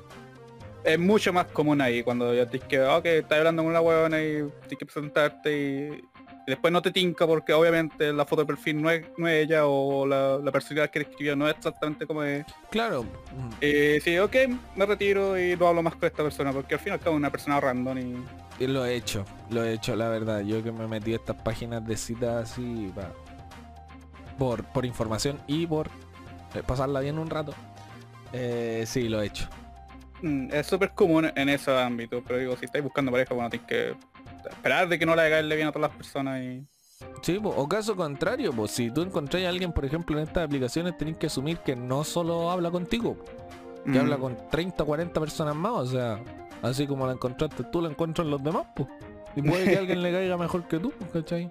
es 0.83 0.99
mucho 0.99 1.33
más 1.33 1.47
común 1.47 1.81
ahí 1.81 2.03
cuando 2.03 2.35
ya 2.35 2.47
tienes 2.47 2.67
que, 2.67 2.79
ok, 2.81 3.05
estás 3.05 3.39
hablando 3.39 3.63
con 3.63 3.71
una 3.71 3.81
huevona 3.81 4.21
y 4.21 4.43
tienes 4.67 4.77
que 4.77 4.85
presentarte 4.85 5.51
y 5.51 6.03
después 6.51 6.71
no 6.71 6.81
te 6.81 6.91
tinca 6.91 7.25
porque 7.25 7.53
obviamente 7.53 8.13
la 8.13 8.25
foto 8.25 8.43
de 8.43 8.47
perfil 8.47 8.81
no 8.81 8.89
es, 8.89 9.05
no 9.17 9.27
es 9.27 9.45
ella 9.45 9.65
o 9.65 10.05
la, 10.05 10.37
la 10.37 10.51
personalidad 10.51 10.89
que 10.91 10.99
escribió 10.99 11.35
no 11.35 11.47
es 11.47 11.55
exactamente 11.55 12.05
como 12.05 12.23
es. 12.23 12.45
Claro. 12.69 13.05
Eh, 13.59 13.99
sí, 14.03 14.17
ok, 14.17 14.35
me 14.75 14.85
retiro 14.85 15.39
y 15.39 15.55
no 15.55 15.67
hablo 15.67 15.81
más 15.83 15.95
con 15.95 16.05
esta 16.05 16.23
persona 16.23 16.51
porque 16.51 16.75
al 16.75 16.79
fin 16.79 16.91
y 16.91 16.93
al 16.93 16.99
cabo 16.99 17.15
es 17.15 17.19
una 17.19 17.31
persona 17.31 17.59
random 17.59 17.97
y... 17.97 18.63
Y 18.63 18.67
lo 18.67 18.85
he 18.85 18.95
hecho, 18.95 19.25
lo 19.49 19.63
he 19.63 19.73
hecho, 19.73 19.95
la 19.95 20.09
verdad. 20.09 20.41
Yo 20.41 20.61
que 20.61 20.71
me 20.71 20.87
metí 20.87 21.13
a 21.13 21.15
estas 21.15 21.35
páginas 21.37 21.85
de 21.87 21.97
citas 21.97 22.51
así 22.51 22.91
por, 24.37 24.63
por 24.65 24.85
información 24.85 25.39
y 25.47 25.65
por 25.65 25.87
eh, 26.53 26.61
pasarla 26.65 26.99
bien 26.99 27.17
un 27.17 27.29
rato. 27.29 27.53
Eh, 28.33 28.83
sí, 28.85 29.09
lo 29.09 29.21
he 29.21 29.27
hecho. 29.27 29.47
Mm, 30.21 30.49
Es 30.51 30.67
súper 30.67 30.91
común 30.91 31.31
en 31.35 31.49
esos 31.49 31.75
ámbitos, 31.79 32.21
pero 32.27 32.39
digo, 32.39 32.55
si 32.55 32.65
estáis 32.65 32.83
buscando 32.83 33.11
pareja, 33.11 33.33
bueno, 33.33 33.49
tienes 33.49 33.67
que 33.67 33.95
esperar 34.49 34.87
de 34.89 34.97
que 34.99 35.05
no 35.05 35.15
le 35.15 35.21
haga 35.21 35.41
bien 35.41 35.67
a 35.67 35.71
todas 35.71 35.89
las 35.89 35.97
personas 35.97 36.41
y... 36.41 36.65
Sí, 37.23 37.39
po, 37.39 37.49
o 37.49 37.67
caso 37.67 37.95
contrario, 37.95 38.51
pues 38.53 38.71
si 38.71 38.91
tú 38.91 39.01
encontrás 39.01 39.43
a 39.43 39.49
alguien, 39.49 39.71
por 39.73 39.85
ejemplo, 39.85 40.17
en 40.17 40.23
estas 40.27 40.45
aplicaciones, 40.45 40.97
tenés 40.97 41.17
que 41.17 41.27
asumir 41.27 41.57
que 41.59 41.75
no 41.75 42.03
solo 42.03 42.51
habla 42.51 42.69
contigo, 42.71 43.17
que 43.85 43.91
Mm. 43.91 43.97
habla 43.99 44.17
con 44.17 44.37
30 44.49 44.83
o 44.83 44.85
40 44.85 45.19
personas 45.19 45.55
más, 45.55 45.71
o 45.71 45.85
sea, 45.87 46.23
así 46.61 46.85
como 46.85 47.07
la 47.07 47.13
encontraste 47.13 47.63
tú, 47.71 47.81
la 47.81 47.89
encuentran 47.89 48.29
los 48.29 48.43
demás, 48.43 48.67
pues. 48.75 48.87
Y 49.35 49.41
puede 49.41 49.65
que 49.65 49.77
alguien 49.77 50.01
le 50.03 50.11
caiga 50.13 50.37
mejor 50.37 50.67
que 50.67 50.77
tú, 50.77 50.93
¿cachai? 51.11 51.49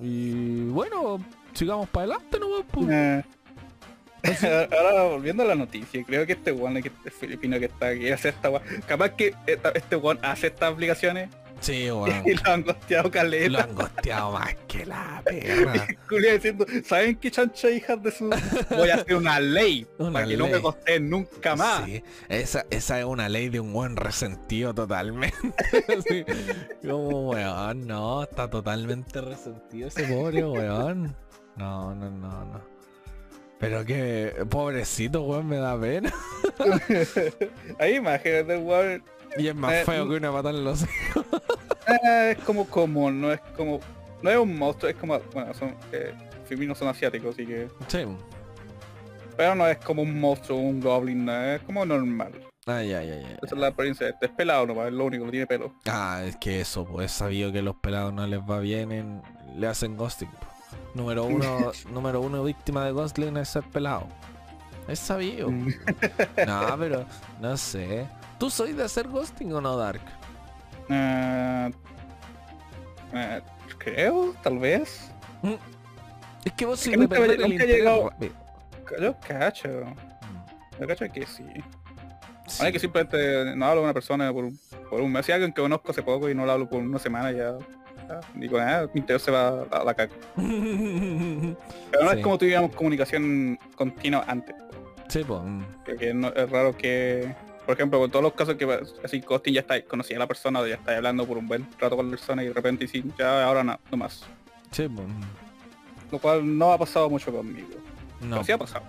Y 0.00 0.64
bueno, 0.70 1.18
sigamos 1.52 1.88
para 1.90 2.04
adelante, 2.14 2.38
¿no? 2.40 2.46
Pues. 2.70 2.88
Eh, 2.90 3.24
Ahora 4.24 5.02
volviendo 5.08 5.42
a 5.42 5.46
la 5.46 5.56
noticia, 5.56 6.02
creo 6.04 6.24
que 6.24 6.32
este 6.34 6.52
one, 6.52 6.80
que 6.80 6.88
este 6.88 7.10
filipino 7.10 7.58
que 7.58 7.64
está 7.66 7.88
aquí, 7.88 8.08
hace 8.08 8.28
esta 8.28 8.50
capaz 8.86 9.10
que 9.10 9.34
esta- 9.46 9.70
este 9.70 9.96
one 9.96 10.20
hace 10.22 10.46
estas 10.46 10.72
aplicaciones 10.72 11.28
Sí, 11.62 11.90
weón. 11.90 12.22
y 12.26 12.34
lo 12.34 13.02
Lo 13.02 13.10
caleta. 13.10 13.62
han 13.62 13.74
gosteado 13.74 14.32
más 14.32 14.54
que 14.68 14.84
la 14.84 15.22
perra. 15.24 15.86
Julia 16.08 16.34
diciendo, 16.34 16.66
¿saben 16.84 17.16
qué 17.16 17.30
chancha 17.30 17.70
hijas 17.70 18.02
de 18.02 18.10
su? 18.10 18.28
Voy 18.70 18.90
a 18.90 18.96
hacer 18.96 19.14
una 19.14 19.40
ley 19.40 19.86
Una 19.98 20.12
para 20.12 20.26
que 20.26 20.36
no 20.36 20.46
me 20.46 20.52
ley. 20.54 20.62
costeen 20.62 21.08
nunca 21.08 21.56
más. 21.56 21.84
Sí, 21.86 22.02
esa, 22.28 22.66
esa 22.70 22.98
es 22.98 23.04
una 23.06 23.28
ley 23.28 23.48
de 23.48 23.60
un 23.60 23.72
buen 23.72 23.96
resentido 23.96 24.74
totalmente. 24.74 25.34
Sí, 26.08 26.24
Como 26.86 27.30
weón, 27.30 27.86
no, 27.86 28.24
está 28.24 28.50
totalmente 28.50 29.20
resentido 29.20 29.88
ese 29.88 30.04
pobre 30.04 30.44
weón. 30.44 31.16
No, 31.56 31.94
no, 31.94 32.10
no, 32.10 32.44
no. 32.46 32.72
Pero 33.60 33.84
que 33.84 34.44
pobrecito 34.50 35.22
weón 35.22 35.46
me 35.46 35.56
da 35.58 35.78
pena. 35.80 36.12
Hay 37.78 37.94
imágenes 37.96 38.46
del 38.48 38.58
weón. 38.62 39.04
Y 39.36 39.48
es 39.48 39.54
más 39.54 39.72
Eh, 39.72 39.84
feo 39.84 40.08
que 40.08 40.16
una 40.16 40.32
patada 40.32 40.58
en 40.58 40.64
los 40.64 40.82
eh, 41.88 42.36
es 42.36 42.38
como 42.44 42.66
común, 42.66 43.20
no 43.20 43.32
es 43.32 43.40
como. 43.56 43.80
No 44.22 44.30
es 44.30 44.38
un 44.38 44.56
monstruo, 44.56 44.90
es 44.90 44.96
como. 44.96 45.18
Bueno, 45.32 45.54
son. 45.54 45.74
Eh, 45.92 46.14
son 46.74 46.88
asiáticos, 46.88 47.34
así 47.34 47.46
que. 47.46 47.68
Sí. 47.88 48.04
Pero 49.36 49.54
no 49.54 49.66
es 49.66 49.78
como 49.78 50.02
un 50.02 50.20
monstruo, 50.20 50.58
un 50.58 50.80
goblin, 50.80 51.24
no, 51.24 51.32
es 51.32 51.62
como 51.62 51.84
normal. 51.86 52.32
Ay, 52.66 52.92
ay, 52.92 53.10
ay, 53.10 53.24
ay. 53.26 53.36
Esa 53.42 53.54
es 53.54 53.60
la 53.60 53.68
apariencia 53.68 54.06
de 54.06 54.12
este. 54.12 54.26
Es 54.26 54.32
pelado 54.32 54.66
nomás, 54.66 54.88
es 54.88 54.92
lo 54.92 55.06
único, 55.06 55.24
no 55.24 55.30
tiene 55.30 55.46
pelo. 55.46 55.72
Ah, 55.86 56.22
es 56.24 56.36
que 56.36 56.60
eso, 56.60 56.84
pues 56.84 57.06
es 57.06 57.12
sabido 57.12 57.50
que 57.50 57.62
los 57.62 57.74
pelados 57.76 58.12
no 58.12 58.26
les 58.26 58.40
va 58.40 58.60
bien 58.60 58.92
en... 58.92 59.22
le 59.56 59.66
hacen 59.66 59.96
ghosting. 59.96 60.30
Número 60.94 61.24
uno, 61.24 61.72
número 61.90 62.20
uno 62.20 62.44
víctima 62.44 62.84
de 62.84 62.92
ghosting 62.92 63.36
es 63.38 63.48
ser 63.48 63.64
pelado. 63.64 64.06
Es 64.86 64.98
sabido. 64.98 65.50
Mm. 65.50 65.72
No, 66.46 66.76
pero 66.78 67.06
no 67.40 67.56
sé. 67.56 68.06
¿Tú 68.42 68.50
sois 68.50 68.76
de 68.76 68.82
hacer 68.82 69.06
ghosting 69.06 69.52
o 69.52 69.60
no, 69.60 69.76
Dark? 69.76 70.00
Eh, 70.88 71.70
creo, 73.78 74.34
tal 74.42 74.58
vez. 74.58 75.12
Es 76.44 76.52
que 76.54 76.66
vos 76.66 76.82
que 76.82 76.90
sí 76.90 76.96
nunca 76.96 77.20
llegado-. 77.20 78.10
Yo 79.00 79.14
cacho. 79.20 79.68
Yo 80.80 80.86
cacho 80.88 81.04
que 81.12 81.24
sí. 81.24 81.44
Sí. 82.48 82.64
Hay 82.64 82.72
que 82.72 82.80
simplemente 82.80 83.54
no 83.54 83.64
hablo 83.66 83.82
con 83.82 83.84
una 83.84 83.94
persona 83.94 84.32
por, 84.32 84.42
un- 84.46 84.58
por 84.90 85.00
un 85.00 85.12
mes. 85.12 85.24
Si 85.24 85.30
alguien 85.30 85.52
que 85.52 85.62
conozco 85.62 85.92
hace 85.92 86.02
poco 86.02 86.28
y 86.28 86.34
no 86.34 86.44
lo 86.44 86.50
hablo 86.50 86.68
por 86.68 86.80
una 86.82 86.98
semana 86.98 87.30
ya. 87.30 87.56
ya 88.08 88.20
digo, 88.34 88.58
ah, 88.58 88.88
mi 88.92 89.02
interior 89.02 89.20
se 89.20 89.30
va 89.30 89.62
a 89.70 89.84
la 89.84 89.94
caca. 89.94 90.16
Pero 90.36 92.02
no 92.04 92.10
Sí. 92.10 92.16
es 92.16 92.22
como 92.24 92.38
tuviéramos 92.38 92.74
comunicación 92.74 93.56
continua 93.76 94.24
antes. 94.26 94.56
Sí, 95.06 95.22
pues. 95.24 95.40
mm. 95.44 95.62
Porque 95.86 96.12
no, 96.12 96.26
es 96.34 96.50
raro 96.50 96.76
que, 96.76 97.32
por 97.66 97.74
ejemplo, 97.74 97.98
con 97.98 98.10
todos 98.10 98.22
los 98.22 98.32
casos 98.34 98.54
que 98.56 98.80
así 99.04 99.20
Costing 99.20 99.54
ya 99.54 99.60
está, 99.60 99.80
conocía 99.84 100.16
a 100.16 100.20
la 100.20 100.26
persona, 100.26 100.60
o 100.60 100.66
ya 100.66 100.74
está 100.74 100.96
hablando 100.96 101.26
por 101.26 101.38
un 101.38 101.46
buen 101.46 101.66
rato 101.78 101.96
con 101.96 102.06
la 102.10 102.16
persona 102.16 102.42
y 102.42 102.48
de 102.48 102.52
repente 102.54 102.86
sí, 102.88 103.04
ya 103.18 103.44
ahora 103.44 103.62
no, 103.64 103.78
no 103.90 103.96
más. 103.96 104.24
Sí, 104.70 104.88
pues. 104.88 105.06
Lo 106.10 106.18
cual 106.18 106.58
no 106.58 106.72
ha 106.72 106.78
pasado 106.78 107.08
mucho 107.08 107.32
conmigo. 107.32 107.68
No. 108.20 108.30
Pero 108.36 108.44
sí 108.44 108.52
ha 108.52 108.58
pasado. 108.58 108.84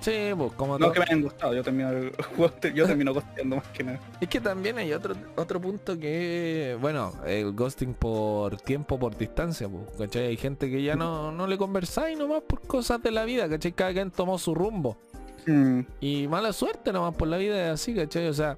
Sí, 0.00 0.32
pues 0.36 0.52
como 0.52 0.74
No 0.78 0.84
todo- 0.86 0.92
que 0.92 0.98
me 1.00 1.06
hayan 1.06 1.22
gustado, 1.22 1.54
yo 1.54 1.62
termino, 1.62 1.90
yo 2.74 2.86
termino 2.86 3.14
costeando 3.14 3.56
más 3.56 3.66
que 3.68 3.84
nada. 3.84 4.00
Es 4.20 4.28
que 4.28 4.38
también 4.38 4.76
hay 4.76 4.92
otro 4.92 5.14
otro 5.34 5.58
punto 5.60 5.98
que, 5.98 6.76
bueno, 6.78 7.14
el 7.26 7.52
ghosting 7.52 7.94
por 7.94 8.60
tiempo, 8.60 8.98
por 8.98 9.16
distancia, 9.16 9.66
pues, 9.66 9.84
¿cachai? 9.98 10.26
Hay 10.26 10.36
gente 10.36 10.70
que 10.70 10.82
ya 10.82 10.94
no, 10.94 11.32
no 11.32 11.46
le 11.46 11.56
conversáis 11.56 12.18
nomás 12.18 12.42
por 12.42 12.60
cosas 12.66 13.02
de 13.02 13.12
la 13.12 13.24
vida, 13.24 13.48
¿cachai? 13.48 13.72
Cada 13.72 13.94
quien 13.94 14.10
tomó 14.10 14.38
su 14.38 14.54
rumbo. 14.54 14.98
Mm, 15.46 15.80
Y 16.00 16.26
mala 16.28 16.52
suerte 16.52 16.92
nomás 16.92 17.14
por 17.14 17.28
la 17.28 17.36
vida 17.36 17.66
es 17.66 17.72
así, 17.74 17.94
¿cachai? 17.94 18.28
O 18.28 18.34
sea, 18.34 18.56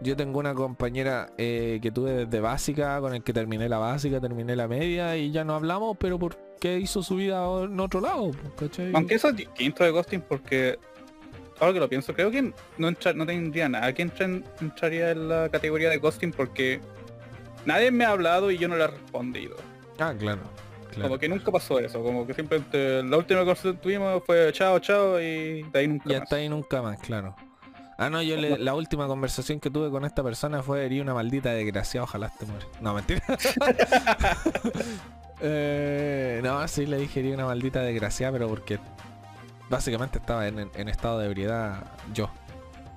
yo 0.00 0.16
tengo 0.16 0.38
una 0.38 0.54
compañera 0.54 1.30
eh, 1.38 1.78
que 1.82 1.90
tuve 1.90 2.12
desde 2.26 2.40
básica, 2.40 3.00
con 3.00 3.14
el 3.14 3.22
que 3.22 3.32
terminé 3.32 3.68
la 3.68 3.78
básica, 3.78 4.20
terminé 4.20 4.54
la 4.54 4.68
media 4.68 5.16
y 5.16 5.32
ya 5.32 5.42
no 5.44 5.54
hablamos, 5.54 5.96
pero 5.98 6.18
porque 6.18 6.78
hizo 6.78 7.02
su 7.02 7.16
vida 7.16 7.44
en 7.64 7.78
otro 7.80 8.00
lado, 8.00 8.30
¿cachai? 8.58 8.92
Aunque 8.94 9.16
eso 9.16 9.28
es 9.30 9.36
distinto 9.36 9.82
de 9.84 9.90
ghosting 9.90 10.20
porque 10.20 10.78
ahora 11.58 11.72
que 11.74 11.80
lo 11.80 11.88
pienso, 11.88 12.14
creo 12.14 12.30
que 12.30 12.52
no 12.76 12.88
entra, 12.88 13.12
no 13.12 13.26
tendría 13.26 13.68
nada 13.68 13.92
que 13.92 14.02
entra 14.02 14.26
en- 14.26 14.44
entraría 14.60 15.10
en 15.10 15.28
la 15.28 15.48
categoría 15.48 15.90
de 15.90 15.96
ghosting 15.98 16.30
porque 16.32 16.80
nadie 17.66 17.90
me 17.90 18.04
ha 18.04 18.10
hablado 18.10 18.52
y 18.52 18.58
yo 18.58 18.68
no 18.68 18.76
le 18.76 18.84
he 18.84 18.86
respondido. 18.88 19.56
Ah, 19.98 20.14
claro. 20.16 20.42
Claro. 20.98 21.08
Como 21.10 21.18
que 21.18 21.28
nunca 21.28 21.50
pasó 21.50 21.78
eso, 21.80 22.02
como 22.02 22.26
que 22.26 22.34
simplemente 22.34 23.02
la 23.02 23.16
última 23.16 23.40
conversación 23.40 23.76
que 23.76 23.82
tuvimos 23.82 24.22
fue 24.24 24.50
chao, 24.52 24.78
chao 24.78 25.20
y 25.20 25.62
de 25.62 25.78
ahí 25.78 25.88
nunca 25.88 26.04
Y 26.10 26.12
más. 26.14 26.22
hasta 26.22 26.36
ahí 26.36 26.48
nunca 26.48 26.82
más, 26.82 26.98
claro. 27.00 27.34
Ah, 28.00 28.08
no, 28.10 28.22
yo 28.22 28.36
le- 28.36 28.58
la 28.58 28.74
última 28.76 29.08
conversación 29.08 29.58
que 29.58 29.70
tuve 29.70 29.90
con 29.90 30.04
esta 30.04 30.22
persona 30.22 30.62
fue 30.62 30.84
herir 30.86 31.02
una 31.02 31.14
maldita 31.14 31.50
desgracia, 31.50 32.02
ojalá 32.02 32.30
te 32.38 32.46
muere. 32.46 32.66
No, 32.80 32.94
mentira. 32.94 33.22
Eh, 35.40 36.40
no, 36.42 36.66
sí 36.66 36.84
le 36.86 36.96
dije 36.98 37.20
herir 37.20 37.34
una 37.34 37.44
maldita 37.46 37.80
desgracia, 37.80 38.32
pero 38.32 38.48
porque 38.48 38.78
básicamente 39.70 40.18
estaba 40.18 40.48
en, 40.48 40.58
en- 40.58 40.70
en 40.74 40.88
estado 40.88 41.20
de 41.20 41.26
ebriedad 41.26 41.84
yo. 42.12 42.28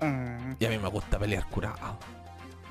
Ah, 0.02 0.56
Y 0.60 0.66
a 0.66 0.70
mí 0.70 0.80
me 0.80 0.88
gusta 0.90 1.20
pelear 1.20 1.46
curado. 1.50 1.78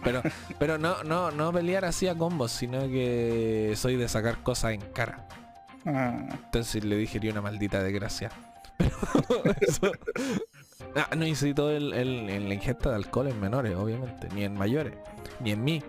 Pero, 0.03 0.23
pero 0.59 0.79
no, 0.79 1.03
no, 1.05 1.31
no 1.31 1.53
pelear 1.53 1.85
así 1.85 2.09
a 2.09 2.15
combos, 2.15 2.53
sino 2.53 2.81
que 2.89 3.75
soy 3.77 3.97
de 3.97 4.09
sacar 4.09 4.43
cosas 4.43 4.73
en 4.73 4.81
cara. 4.93 5.27
ah. 5.87 6.27
Entonces 6.45 6.85
le 6.85 6.97
dije 6.97 7.19
una 7.31 7.43
maldita 7.43 7.83
desgracia. 7.83 8.31
Pero 8.79 8.91
eso- 9.61 9.93
Ah, 10.97 11.15
no 11.17 11.25
incito 11.27 11.71
el, 11.71 11.91
la 11.91 12.55
ingesta 12.55 12.91
de 12.91 12.97
alcohol 12.97 13.29
en 13.29 13.39
menores, 13.39 13.77
obviamente, 13.77 14.29
ni 14.35 14.43
en 14.45 14.55
mayores, 14.55 14.95
ni 15.39 15.53
en 15.53 15.63
mí, 15.63 15.83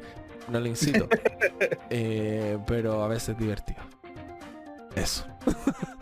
no 0.49 0.59
lo 0.59 0.67
incito. 0.67 1.07
Eh, 1.93 2.57
pero 2.67 3.03
a 3.03 3.07
veces 3.07 3.29
es 3.29 3.37
divertido. 3.37 3.79
Eso. 4.95 5.25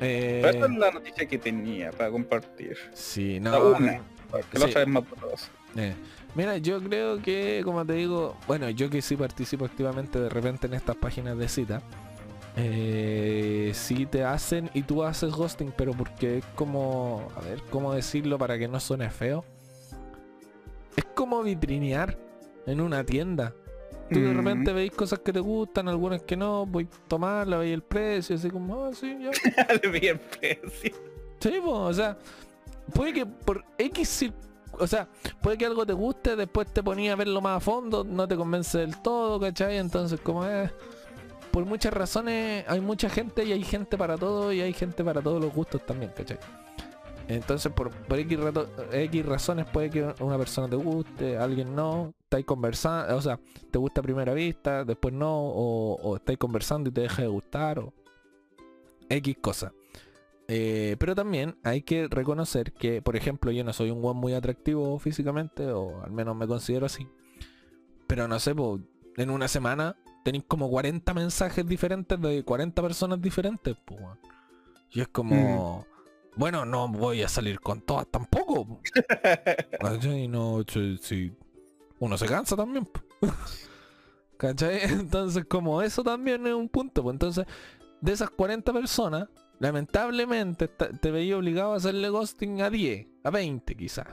Eh, 0.00 0.42
es 0.44 0.70
la 0.70 0.90
noticia 0.90 1.26
que 1.28 1.38
tenía 1.38 1.90
para 1.92 2.10
compartir. 2.10 2.76
sí, 2.92 3.38
La 3.38 3.50
no. 3.52 3.68
una, 3.68 4.00
porque 4.30 4.46
sí. 4.52 4.58
la 4.58 4.66
otra 4.66 4.82
es 4.82 4.88
más 4.88 5.04
dolorosa. 5.08 5.48
eh, 5.76 5.94
Mira, 6.34 6.56
yo 6.58 6.80
creo 6.82 7.20
que, 7.20 7.60
como 7.64 7.84
te 7.84 7.92
digo, 7.94 8.36
bueno, 8.46 8.70
yo 8.70 8.88
que 8.88 9.02
sí 9.02 9.16
participo 9.16 9.64
activamente 9.66 10.18
de 10.18 10.28
repente 10.30 10.66
en 10.66 10.74
estas 10.74 10.96
páginas 10.96 11.36
de 11.36 11.48
cita, 11.48 11.82
eh, 12.56 13.72
sí 13.74 14.06
te 14.06 14.24
hacen 14.24 14.70
y 14.74 14.82
tú 14.82 15.02
haces 15.04 15.30
ghosting, 15.32 15.72
pero 15.76 15.92
porque 15.92 16.38
es 16.38 16.44
como, 16.54 17.28
a 17.36 17.40
ver, 17.42 17.62
¿cómo 17.70 17.92
decirlo 17.92 18.38
para 18.38 18.58
que 18.58 18.66
no 18.68 18.80
suene 18.80 19.10
feo? 19.10 19.44
Es 20.96 21.04
como 21.14 21.42
vitrinear 21.42 22.16
en 22.66 22.80
una 22.80 23.04
tienda. 23.04 23.52
Tú 24.10 24.20
de 24.20 24.32
Mm. 24.32 24.36
repente 24.36 24.72
veis 24.72 24.90
cosas 24.92 25.18
que 25.20 25.32
te 25.32 25.40
gustan, 25.40 25.88
algunas 25.88 26.22
que 26.22 26.36
no, 26.36 26.66
voy 26.66 26.84
a 26.84 27.08
tomarla, 27.08 27.56
veis 27.58 27.72
el 27.74 27.82
precio, 27.82 28.36
así 28.36 28.50
como, 28.50 28.84
ah, 28.86 28.90
sí, 28.94 29.16
ya. 29.20 29.30
Le 29.82 29.88
vi 29.90 30.06
el 30.08 30.18
precio. 30.18 30.92
Sí, 31.40 31.52
po, 31.62 31.72
o 31.84 31.92
sea, 31.94 32.16
puede 32.94 33.12
que 33.14 33.24
por 33.26 33.64
X, 33.78 34.30
o 34.78 34.86
sea, 34.86 35.08
puede 35.40 35.58
que 35.58 35.66
algo 35.66 35.86
te 35.86 35.92
guste, 35.92 36.36
después 36.36 36.72
te 36.72 36.82
ponía 36.82 37.12
a 37.12 37.16
verlo 37.16 37.40
más 37.40 37.58
a 37.58 37.60
fondo, 37.60 38.04
no 38.04 38.26
te 38.26 38.36
convence 38.36 38.78
del 38.78 39.00
todo, 39.00 39.38
¿cachai? 39.40 39.78
Entonces, 39.78 40.20
como 40.20 40.44
es, 40.44 40.70
por 41.50 41.64
muchas 41.64 41.92
razones, 41.92 42.64
hay 42.68 42.80
mucha 42.80 43.08
gente 43.08 43.44
y 43.44 43.52
hay 43.52 43.62
gente 43.64 43.96
para 43.98 44.16
todo 44.16 44.52
y 44.52 44.60
hay 44.60 44.72
gente 44.72 45.04
para 45.04 45.20
todos 45.20 45.40
los 45.40 45.52
gustos 45.52 45.84
también, 45.84 46.12
¿cachai? 46.16 46.38
Entonces, 47.28 47.72
por, 47.72 47.92
X, 48.10 49.26
razones 49.26 49.66
puede 49.66 49.90
que 49.90 50.14
una 50.20 50.36
persona 50.38 50.68
te 50.68 50.76
guste, 50.76 51.38
alguien 51.38 51.74
no, 51.74 52.12
estáis 52.24 52.44
conversando, 52.44 53.16
o 53.16 53.22
sea, 53.22 53.38
te 53.70 53.78
gusta 53.78 54.00
a 54.00 54.04
primera 54.04 54.34
vista, 54.34 54.84
después 54.84 55.14
no, 55.14 55.32
o, 55.32 55.94
o 56.02 56.16
estáis 56.16 56.38
conversando 56.38 56.90
y 56.90 56.92
te 56.92 57.02
deja 57.02 57.22
de 57.22 57.28
gustar, 57.28 57.78
o 57.78 57.92
X 59.08 59.36
cosa. 59.40 59.72
Eh, 60.54 60.96
pero 60.98 61.14
también 61.14 61.56
hay 61.62 61.80
que 61.80 62.08
reconocer 62.08 62.74
que, 62.74 63.00
por 63.00 63.16
ejemplo, 63.16 63.50
yo 63.52 63.64
no 63.64 63.72
soy 63.72 63.90
un 63.90 64.02
guan 64.02 64.18
muy 64.18 64.34
atractivo 64.34 64.98
físicamente, 64.98 65.64
o 65.72 66.02
al 66.02 66.10
menos 66.10 66.36
me 66.36 66.46
considero 66.46 66.84
así. 66.84 67.08
Pero 68.06 68.28
no 68.28 68.38
sé, 68.38 68.54
po, 68.54 68.78
en 69.16 69.30
una 69.30 69.48
semana 69.48 69.96
tenéis 70.22 70.44
como 70.46 70.68
40 70.68 71.14
mensajes 71.14 71.66
diferentes 71.66 72.20
de 72.20 72.44
40 72.44 72.82
personas 72.82 73.22
diferentes, 73.22 73.74
pues. 73.82 74.02
Y 74.90 75.00
es 75.00 75.08
como, 75.08 75.86
bueno, 76.36 76.66
no 76.66 76.86
voy 76.86 77.22
a 77.22 77.28
salir 77.28 77.58
con 77.58 77.80
todas 77.80 78.06
tampoco. 78.08 78.78
No, 80.28 80.62
si 81.00 81.32
uno 81.98 82.18
se 82.18 82.26
cansa 82.26 82.56
también. 82.56 82.84
po. 82.84 83.00
¿Cachai? 84.36 84.82
Entonces, 84.84 85.46
como 85.46 85.80
eso 85.80 86.04
también 86.04 86.46
es 86.46 86.52
un 86.52 86.68
punto. 86.68 87.02
Pues 87.02 87.14
entonces, 87.14 87.46
de 88.02 88.12
esas 88.12 88.28
40 88.28 88.70
personas, 88.70 89.28
lamentablemente 89.58 90.68
ta- 90.68 90.90
te 90.90 91.10
veía 91.10 91.36
obligado 91.36 91.72
a 91.72 91.76
hacerle 91.76 92.08
ghosting 92.08 92.62
a 92.62 92.70
10, 92.70 93.06
a 93.24 93.30
20 93.30 93.74
quizás. 93.76 94.06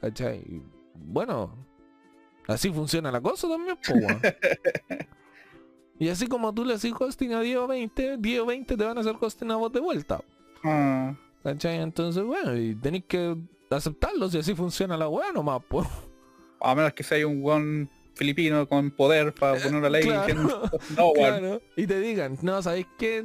¿Cachai? 0.00 0.42
Bueno, 0.94 1.54
así 2.48 2.70
funciona 2.70 3.10
la 3.12 3.20
cosa 3.20 3.48
también, 3.48 3.76
po, 3.76 3.94
weón. 3.94 4.20
Y 5.98 6.08
así 6.08 6.26
como 6.26 6.52
tú 6.52 6.64
le 6.64 6.74
haces 6.74 6.92
ghosting 6.92 7.32
a 7.34 7.40
10 7.42 7.58
o 7.58 7.66
20, 7.68 8.16
10 8.18 8.40
o 8.40 8.46
20 8.46 8.76
te 8.76 8.84
van 8.84 8.96
a 8.98 9.02
hacer 9.02 9.12
ghosting 9.14 9.50
a 9.52 9.56
vos 9.56 9.70
de 9.72 9.78
vuelta. 9.80 10.20
Ah, 10.64 11.14
¿Cachai? 11.44 11.76
Entonces, 11.80 12.24
bueno, 12.24 12.56
y 12.56 12.74
tenéis 12.74 13.04
que 13.04 13.36
aceptarlo 13.70 14.28
si 14.28 14.38
así 14.38 14.52
funciona 14.54 14.96
la 14.96 15.08
weá 15.08 15.30
nomás, 15.32 15.62
pues. 15.68 15.86
a 16.60 16.74
menos 16.74 16.92
que 16.94 17.04
sea 17.04 17.24
un 17.26 17.40
guan 17.40 17.88
filipino 18.14 18.68
con 18.68 18.90
poder 18.90 19.32
para 19.32 19.54
poner 19.62 19.74
una 19.76 19.88
ley 19.90 20.02
Claro. 20.02 20.26
diciendo, 20.26 20.70
no. 20.96 21.12
Claro. 21.12 21.60
Y 21.76 21.86
te 21.86 22.00
digan, 22.00 22.36
no, 22.42 22.60
¿sabéis 22.62 22.86
qué? 22.98 23.24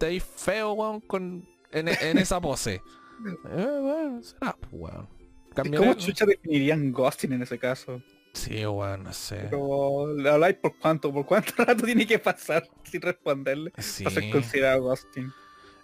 Te 0.00 0.06
veis 0.06 0.24
feo, 0.24 0.72
weón, 0.72 1.00
con, 1.00 1.44
en, 1.70 1.88
en 1.88 2.18
esa 2.18 2.40
pose. 2.40 2.74
eh, 3.24 3.78
bueno, 3.80 4.22
será, 4.22 4.56
pues, 4.58 4.72
weón. 4.72 5.06
¿Cómo 5.06 5.54
Cambiaré- 5.54 5.96
chucha 5.96 6.24
definirían 6.26 6.90
ghosting 6.92 7.32
en 7.34 7.42
ese 7.42 7.58
caso? 7.58 8.02
Sí, 8.32 8.64
weón, 8.64 9.02
no 9.04 9.12
sé. 9.12 9.46
Pero 9.50 10.12
le 10.16 10.30
habláis 10.30 10.56
por 10.56 10.76
cuánto, 10.78 11.12
por 11.12 11.26
cuánto 11.26 11.52
rato 11.64 11.84
tiene 11.84 12.06
que 12.06 12.18
pasar 12.18 12.66
sin 12.84 13.00
responderle 13.02 13.72
Sí. 13.78 14.04
para 14.04 14.14
ser 14.14 14.30
considerado 14.30 14.82
ghosting. 14.82 15.30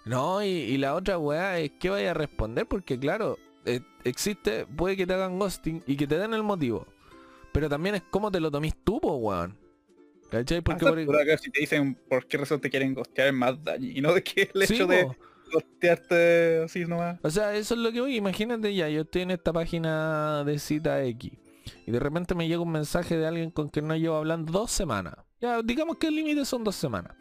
No, 0.05 0.41
y, 0.43 0.47
y 0.47 0.77
la 0.77 0.95
otra 0.95 1.17
weá 1.17 1.59
es 1.59 1.71
que 1.79 1.89
vaya 1.89 2.11
a 2.11 2.13
responder, 2.13 2.65
porque 2.65 2.97
claro, 2.97 3.37
eh, 3.65 3.81
existe, 4.05 4.65
puede 4.65 4.95
que 4.97 5.05
te 5.05 5.13
hagan 5.13 5.37
ghosting 5.37 5.83
y 5.85 5.95
que 5.97 6.07
te 6.07 6.17
den 6.17 6.33
el 6.33 6.43
motivo. 6.43 6.87
Pero 7.51 7.67
también 7.69 7.95
es 7.95 8.03
cómo 8.09 8.31
te 8.31 8.39
lo 8.39 8.49
tomís 8.49 8.73
tú, 8.83 8.99
po, 9.01 9.15
weón. 9.17 9.57
¿Cachai? 10.29 10.61
Porque 10.61 10.85
por- 10.85 11.39
si 11.39 11.51
te 11.51 11.61
dicen 11.61 11.95
por 12.09 12.27
qué 12.27 12.37
razón 12.37 12.59
te 12.59 12.69
quieren 12.69 12.93
ghostear 12.93 13.27
es 13.29 13.33
más 13.33 13.63
dañino 13.63 14.13
de 14.13 14.23
que 14.23 14.49
el 14.53 14.67
Sí, 14.67 14.75
hecho 14.75 14.87
de 14.87 15.05
po. 15.05 15.15
ghostearte 15.53 16.63
así 16.65 16.85
nomás. 16.85 17.19
O 17.23 17.29
sea, 17.29 17.55
eso 17.55 17.73
es 17.75 17.79
lo 17.79 17.91
que 17.91 18.01
voy. 18.01 18.15
Imagínate 18.15 18.73
ya, 18.75 18.89
yo 18.89 19.01
estoy 19.01 19.21
en 19.23 19.31
esta 19.31 19.53
página 19.53 20.43
de 20.43 20.59
cita 20.59 21.03
X. 21.03 21.31
Y 21.85 21.91
de 21.91 21.99
repente 21.99 22.35
me 22.35 22.47
llega 22.47 22.61
un 22.61 22.71
mensaje 22.71 23.17
de 23.17 23.25
alguien 23.27 23.51
con 23.51 23.69
quien 23.69 23.87
no 23.87 23.95
llevo 23.95 24.15
hablando 24.15 24.51
dos 24.51 24.71
semanas. 24.71 25.15
Ya, 25.39 25.61
digamos 25.61 25.97
que 25.97 26.07
el 26.07 26.15
límite 26.15 26.43
son 26.45 26.63
dos 26.63 26.75
semanas. 26.75 27.13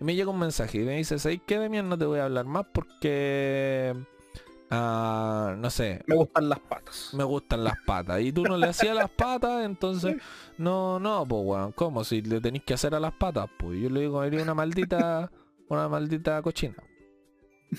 Y 0.00 0.04
me 0.04 0.14
llega 0.14 0.30
un 0.30 0.38
mensaje 0.38 0.78
y 0.78 0.84
me 0.84 0.96
dice, 0.96 1.18
¿sabes 1.18 1.40
qué, 1.46 1.58
Demian? 1.58 1.88
No 1.88 1.98
te 1.98 2.04
voy 2.04 2.18
a 2.20 2.24
hablar 2.24 2.44
más 2.46 2.66
porque... 2.72 3.94
ah, 4.70 5.54
no 5.58 5.70
sé, 5.70 6.02
Me 6.06 6.14
gustan 6.16 6.48
las 6.48 6.60
patas. 6.60 7.10
me 7.14 7.24
gustan 7.24 7.64
las 7.64 7.74
patas. 7.86 8.20
Y 8.20 8.32
tú 8.32 8.42
no 8.44 8.56
le 8.56 8.66
hacías 8.68 8.94
las 8.96 9.10
patas, 9.10 9.64
entonces... 9.66 10.16
No, 10.58 10.98
no, 10.98 11.24
pues 11.26 11.42
weón. 11.44 11.72
¿Cómo? 11.72 12.04
Si 12.04 12.22
le 12.22 12.40
tenéis 12.40 12.64
que 12.64 12.74
hacer 12.74 12.94
a 12.94 13.00
las 13.00 13.12
patas, 13.14 13.48
pues 13.58 13.80
yo 13.80 13.90
le 13.90 14.00
digo, 14.00 14.22
eres 14.24 14.42
una 14.42 14.54
maldita... 14.54 15.30
Una 15.70 15.86
maldita 15.86 16.40
cochina. 16.40 16.76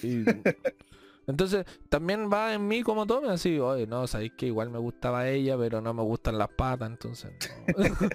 Y- 0.04 0.24
entonces, 1.28 1.66
también 1.90 2.30
va 2.32 2.54
en 2.54 2.68
mí 2.68 2.84
como 2.84 3.08
tome 3.08 3.30
así, 3.30 3.58
oye, 3.60 3.88
no, 3.88 4.06
sabéis 4.06 4.34
que 4.38 4.46
igual 4.46 4.70
me 4.70 4.78
gustaba 4.78 5.28
ella, 5.28 5.58
pero 5.58 5.82
no 5.82 5.94
me 5.96 6.04
gustan 6.04 6.38
las 6.38 6.50
patas, 6.50 6.90
entonces 6.92 7.32
no. 7.78 8.10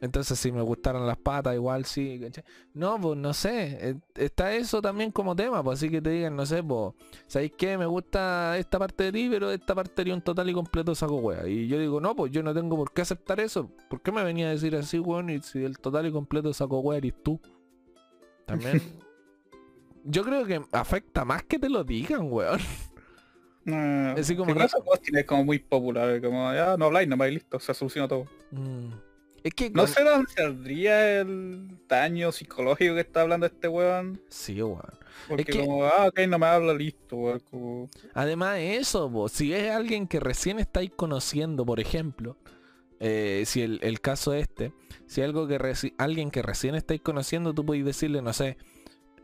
Entonces 0.00 0.38
si 0.38 0.50
me 0.52 0.62
gustaran 0.62 1.06
las 1.06 1.18
patas, 1.18 1.54
igual 1.54 1.84
sí, 1.84 2.18
¿cachai? 2.20 2.44
No, 2.74 3.00
pues 3.00 3.18
no 3.18 3.32
sé, 3.34 3.78
eh, 3.90 3.94
está 4.14 4.54
eso 4.54 4.80
también 4.80 5.10
como 5.10 5.36
tema, 5.36 5.62
pues 5.62 5.78
así 5.78 5.90
que 5.90 6.00
te 6.00 6.10
digan, 6.10 6.36
no 6.36 6.46
sé, 6.46 6.62
pues, 6.62 6.94
¿sabéis 7.26 7.52
qué? 7.56 7.76
Me 7.76 7.86
gusta 7.86 8.56
esta 8.58 8.78
parte 8.78 9.04
de 9.04 9.12
ti, 9.12 9.28
pero 9.30 9.50
esta 9.50 9.74
parte 9.74 9.92
sería 9.96 10.14
un 10.14 10.22
total 10.22 10.48
y 10.48 10.54
completo 10.54 10.94
saco 10.94 11.16
wea. 11.16 11.46
Y 11.46 11.68
yo 11.68 11.78
digo, 11.78 12.00
no, 12.00 12.16
pues 12.16 12.32
yo 12.32 12.42
no 12.42 12.54
tengo 12.54 12.76
por 12.76 12.92
qué 12.92 13.02
aceptar 13.02 13.40
eso. 13.40 13.70
¿Por 13.88 14.00
qué 14.00 14.10
me 14.12 14.24
venía 14.24 14.46
a 14.46 14.50
decir 14.50 14.74
así, 14.76 14.98
weón? 14.98 15.30
Y 15.30 15.40
si 15.42 15.62
el 15.64 15.78
total 15.78 16.06
y 16.06 16.12
completo 16.12 16.52
saco 16.52 16.80
wea 16.80 16.98
eres 16.98 17.14
tú. 17.22 17.40
También. 18.46 18.80
Yo 20.04 20.24
creo 20.24 20.46
que 20.46 20.62
afecta 20.72 21.26
más 21.26 21.42
que 21.42 21.58
te 21.58 21.68
lo 21.68 21.84
digan, 21.84 22.32
weón. 22.32 22.58
No, 23.64 24.12
Así 24.18 24.34
como 24.34 24.54
que- 24.54 24.64
eso 24.64 24.82
es 25.12 25.24
como 25.26 25.44
muy 25.44 25.58
popular, 25.58 26.20
como 26.22 26.52
ya 26.54 26.76
no 26.78 26.86
habláis 26.86 27.06
nomás 27.06 27.28
y 27.28 27.32
listo, 27.32 27.60
se 27.60 27.74
soluciona 27.74 28.08
todo. 28.08 28.24
Mm. 28.50 28.88
Es 29.42 29.54
que 29.54 29.70
No 29.70 29.86
sé 29.86 30.04
dónde 30.04 30.30
saldría 30.32 31.20
el 31.20 31.78
daño 31.88 32.30
psicológico 32.32 32.94
que 32.94 33.00
está 33.00 33.22
hablando 33.22 33.46
este 33.46 33.68
weón. 33.68 34.20
Sí, 34.28 34.60
weón. 34.62 34.80
Porque 35.28 35.44
que- 35.44 35.60
como, 35.60 35.84
ah, 35.84 36.06
ok, 36.08 36.20
no 36.28 36.38
me 36.38 36.46
habla, 36.46 36.74
listo, 36.74 37.16
weón. 37.16 37.40
Como... 37.50 37.88
Además 38.14 38.54
de 38.56 38.76
eso, 38.76 39.10
po, 39.10 39.28
si 39.28 39.52
es 39.54 39.70
alguien 39.70 40.06
que 40.06 40.20
recién 40.20 40.58
estáis 40.58 40.90
conociendo, 40.94 41.64
por 41.64 41.80
ejemplo, 41.80 42.36
eh, 43.00 43.44
si 43.46 43.62
el, 43.62 43.78
el 43.82 44.00
caso 44.00 44.34
este, 44.34 44.72
si 45.06 45.22
algo 45.22 45.46
que 45.48 45.58
reci- 45.58 45.94
alguien 45.98 46.30
que 46.30 46.42
recién 46.42 46.74
estáis 46.74 47.00
conociendo, 47.00 47.54
tú 47.54 47.64
podéis 47.64 47.84
decirle, 47.86 48.20
no 48.22 48.32
sé, 48.34 48.58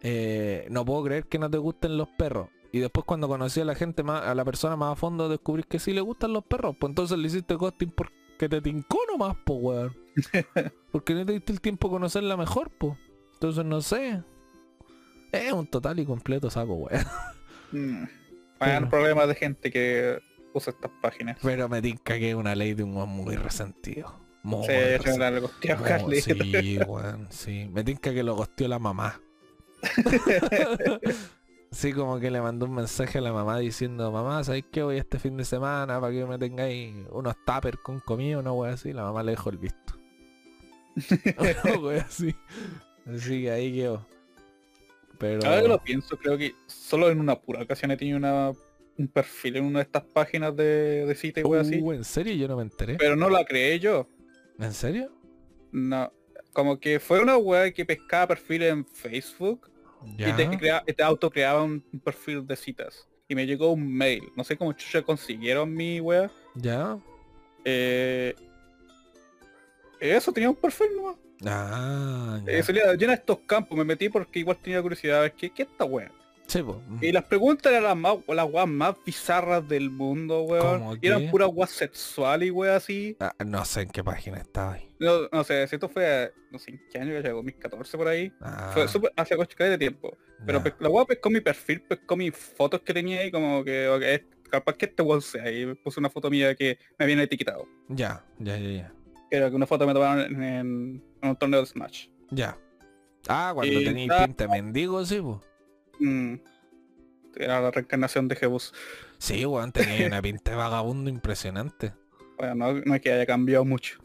eh, 0.02 0.66
no 0.70 0.84
puedo 0.84 1.04
creer 1.04 1.26
que 1.26 1.38
no 1.38 1.50
te 1.50 1.58
gusten 1.58 1.96
los 1.98 2.08
perros. 2.08 2.48
Y 2.72 2.78
después 2.78 3.04
cuando 3.06 3.28
conocí 3.28 3.60
a 3.60 3.64
la 3.64 3.74
gente 3.74 4.02
más, 4.02 4.22
a 4.22 4.34
la 4.34 4.44
persona 4.44 4.76
más 4.76 4.92
a 4.92 4.96
fondo, 4.96 5.28
descubrís 5.28 5.66
que 5.66 5.78
sí 5.78 5.92
le 5.92 6.00
gustan 6.00 6.32
los 6.32 6.44
perros. 6.44 6.76
Pues 6.78 6.90
entonces 6.90 7.16
le 7.18 7.26
hiciste 7.28 7.54
ghosting 7.54 7.90
porque 7.90 8.48
te 8.48 8.60
tincó 8.60 8.98
nomás, 9.10 9.36
po, 9.44 9.54
weón. 9.54 9.96
porque 10.92 11.14
no 11.14 11.26
te 11.26 11.32
diste 11.32 11.52
el 11.52 11.60
tiempo 11.60 11.88
a 11.88 11.90
conocerla 11.90 12.36
mejor, 12.36 12.70
po. 12.70 12.96
Entonces 13.34 13.64
no 13.64 13.80
sé. 13.80 14.22
Es 15.32 15.52
un 15.52 15.66
total 15.66 15.98
y 15.98 16.06
completo 16.06 16.50
saco, 16.50 16.74
weón. 16.74 17.04
Mm. 17.72 18.04
Hay 18.60 18.84
problemas 18.86 19.28
de 19.28 19.34
gente 19.34 19.70
que 19.70 20.18
usa 20.54 20.72
estas 20.72 20.90
páginas. 21.02 21.38
Pero 21.42 21.68
me 21.68 21.82
tinca 21.82 22.18
que 22.18 22.30
es 22.30 22.34
una 22.34 22.54
ley 22.54 22.74
de 22.74 22.84
un 22.84 22.96
weón 22.96 23.10
muy 23.10 23.36
resentido. 23.36 24.18
Muy 24.42 24.66
Se 24.66 24.94
echan 24.94 25.18
resentido. 25.18 25.76
la 25.76 25.82
Carly. 25.82 26.20
sí, 26.22 26.78
weón, 26.86 27.26
sí. 27.30 27.68
Me 27.72 27.84
tinca 27.84 28.14
que 28.14 28.22
lo 28.22 28.34
gosteó 28.34 28.68
la 28.68 28.78
mamá. 28.78 29.20
sí, 31.70 31.92
como 31.92 32.18
que 32.18 32.30
le 32.30 32.40
mandó 32.40 32.64
un 32.66 32.74
mensaje 32.74 33.18
a 33.18 33.20
la 33.20 33.32
mamá 33.32 33.58
diciendo, 33.58 34.10
mamá, 34.10 34.42
¿sabéis 34.44 34.64
qué? 34.72 34.82
Voy 34.82 34.96
este 34.96 35.18
fin 35.18 35.36
de 35.36 35.44
semana 35.44 36.00
para 36.00 36.12
que 36.12 36.24
me 36.24 36.38
tengáis 36.38 36.94
unos 37.10 37.34
tuppers 37.44 37.78
con 37.82 38.00
comida, 38.00 38.38
una 38.38 38.52
wea 38.52 38.72
así. 38.72 38.92
La 38.94 39.02
mamá 39.02 39.22
le 39.22 39.32
dejó 39.32 39.50
el 39.50 39.58
visto. 39.58 39.95
así. 42.06 42.34
Así 43.06 43.42
que 43.42 43.50
ahí 43.50 43.72
quedó. 43.74 44.06
Pero... 45.18 45.46
Ahora 45.46 45.62
que 45.62 45.68
lo 45.68 45.82
pienso, 45.82 46.16
creo 46.18 46.36
que 46.36 46.54
solo 46.66 47.10
en 47.10 47.20
una 47.20 47.38
pura 47.40 47.62
ocasión 47.62 47.90
he 47.90 47.96
tenido 47.96 48.18
una, 48.18 48.52
un 48.98 49.08
perfil 49.08 49.56
en 49.56 49.64
una 49.64 49.78
de 49.78 49.84
estas 49.84 50.04
páginas 50.04 50.54
de, 50.56 51.06
de 51.06 51.14
cita 51.14 51.40
y 51.40 51.44
wey 51.44 51.60
así. 51.60 51.80
Uh, 51.80 51.92
¿En 51.92 52.04
serio? 52.04 52.34
Yo 52.34 52.48
no 52.48 52.56
me 52.56 52.62
enteré. 52.62 52.96
Pero 52.96 53.16
no 53.16 53.30
la 53.30 53.44
creé 53.44 53.78
yo. 53.78 54.08
¿En 54.58 54.72
serio? 54.72 55.10
No. 55.72 56.12
Como 56.52 56.78
que 56.80 57.00
fue 57.00 57.20
una 57.20 57.36
wea 57.36 57.70
que 57.70 57.84
pescaba 57.84 58.28
perfiles 58.28 58.72
en 58.72 58.84
Facebook 58.86 59.70
Ya. 60.16 60.30
y 60.30 60.32
te, 60.32 60.58
crea, 60.58 60.82
te 60.84 61.02
autocreaba 61.02 61.62
un, 61.62 61.84
un 61.92 62.00
perfil 62.00 62.46
de 62.46 62.56
citas. 62.56 63.06
Y 63.28 63.34
me 63.34 63.46
llegó 63.46 63.72
un 63.72 63.92
mail. 63.92 64.22
No 64.36 64.44
sé 64.44 64.56
cómo 64.56 64.72
chucha 64.72 65.02
consiguieron 65.02 65.72
mi 65.74 66.00
wea. 66.00 66.30
Ya. 66.54 66.98
Eh, 67.64 68.34
eso 70.00 70.32
tenía 70.32 70.50
un 70.50 70.56
perfil 70.56 70.88
nomás. 70.96 71.16
Ah. 71.44 72.40
Eh, 72.46 72.62
salía 72.62 72.94
llena 72.94 73.12
de 73.12 73.18
estos 73.18 73.38
campos. 73.46 73.76
Me 73.76 73.84
metí 73.84 74.08
porque 74.08 74.38
igual 74.40 74.56
tenía 74.58 74.80
curiosidad. 74.82 75.20
ver, 75.22 75.32
¿Qué, 75.32 75.50
qué 75.50 75.62
es 75.62 75.68
esta 75.68 75.84
wea? 75.84 76.10
Sí. 76.46 76.62
Y 77.00 77.10
las 77.10 77.24
preguntas 77.24 77.72
eran 77.72 77.82
las 77.82 77.96
más, 77.96 78.18
las 78.28 78.46
weas 78.48 78.68
más 78.68 78.94
bizarras 79.04 79.66
del 79.68 79.90
mundo, 79.90 80.42
weón. 80.42 80.78
¿Cómo 80.78 80.94
Y 81.02 81.06
eran 81.08 81.28
puras 81.28 81.50
weas 81.52 81.70
sexuales 81.70 82.46
y 82.48 82.50
weas 82.52 82.76
así. 82.84 83.16
Ah, 83.18 83.34
no 83.44 83.64
sé 83.64 83.80
en 83.82 83.88
qué 83.90 84.04
página 84.04 84.38
estaba 84.38 84.74
ahí. 84.74 84.88
No, 85.00 85.28
no 85.32 85.42
sé, 85.42 85.66
si 85.66 85.74
esto 85.74 85.88
fue, 85.88 86.32
no 86.52 86.58
sé 86.60 86.70
en 86.70 86.80
qué 86.90 87.00
año, 87.00 87.20
ya 87.20 87.30
2014 87.30 87.98
por 87.98 88.06
ahí. 88.06 88.32
Ah, 88.40 88.70
Fue 88.72 88.86
súper 88.86 89.12
hace 89.16 89.36
coche 89.36 89.56
de 89.64 89.76
tiempo. 89.76 90.16
Pero 90.46 90.58
ya. 90.58 90.64
pe- 90.64 90.74
la 90.78 90.88
wea 90.88 91.04
pescó 91.04 91.30
mi 91.30 91.40
perfil, 91.40 91.80
pescó 91.82 92.16
mis 92.16 92.34
fotos 92.36 92.80
que 92.82 92.94
tenía 92.94 93.24
y 93.26 93.32
como 93.32 93.64
que, 93.64 93.88
ok, 93.88 94.02
es- 94.02 94.22
capaz 94.48 94.74
que 94.76 94.86
este 94.86 95.02
weón 95.02 95.22
sea. 95.22 95.50
Y 95.50 95.74
puse 95.74 95.98
una 95.98 96.10
foto 96.10 96.30
mía 96.30 96.54
que 96.54 96.78
me 96.96 97.04
habían 97.06 97.18
etiquetado. 97.18 97.66
ya, 97.88 98.24
ya, 98.38 98.56
ya, 98.56 98.70
ya. 98.70 98.92
Que 99.30 99.36
era 99.36 99.50
que 99.50 99.56
una 99.56 99.66
foto 99.66 99.86
me 99.86 99.92
tomaron 99.92 100.20
en, 100.20 100.42
en- 100.42 101.04
en 101.22 101.28
un 101.30 101.36
torneo 101.36 101.60
de 101.60 101.66
Smash. 101.66 102.08
Ya. 102.30 102.56
Ah, 103.28 103.52
cuando 103.54 103.72
está- 103.78 104.24
pinta 104.26 104.48
mendigo, 104.48 105.04
sí. 105.04 105.20
Mm. 105.98 106.34
era 107.36 107.60
la 107.60 107.70
reencarnación 107.70 108.28
de 108.28 108.36
Jebus. 108.36 108.72
Sí, 109.18 109.44
weón, 109.46 109.72
tenía 109.72 110.06
una 110.06 110.22
pinta 110.22 110.50
de 110.52 110.56
vagabundo 110.56 111.10
impresionante. 111.10 111.92
Bueno, 112.38 112.54
no, 112.54 112.72
no 112.84 112.94
es 112.94 113.00
que 113.00 113.12
haya 113.12 113.26
cambiado 113.26 113.64
mucho. 113.64 113.98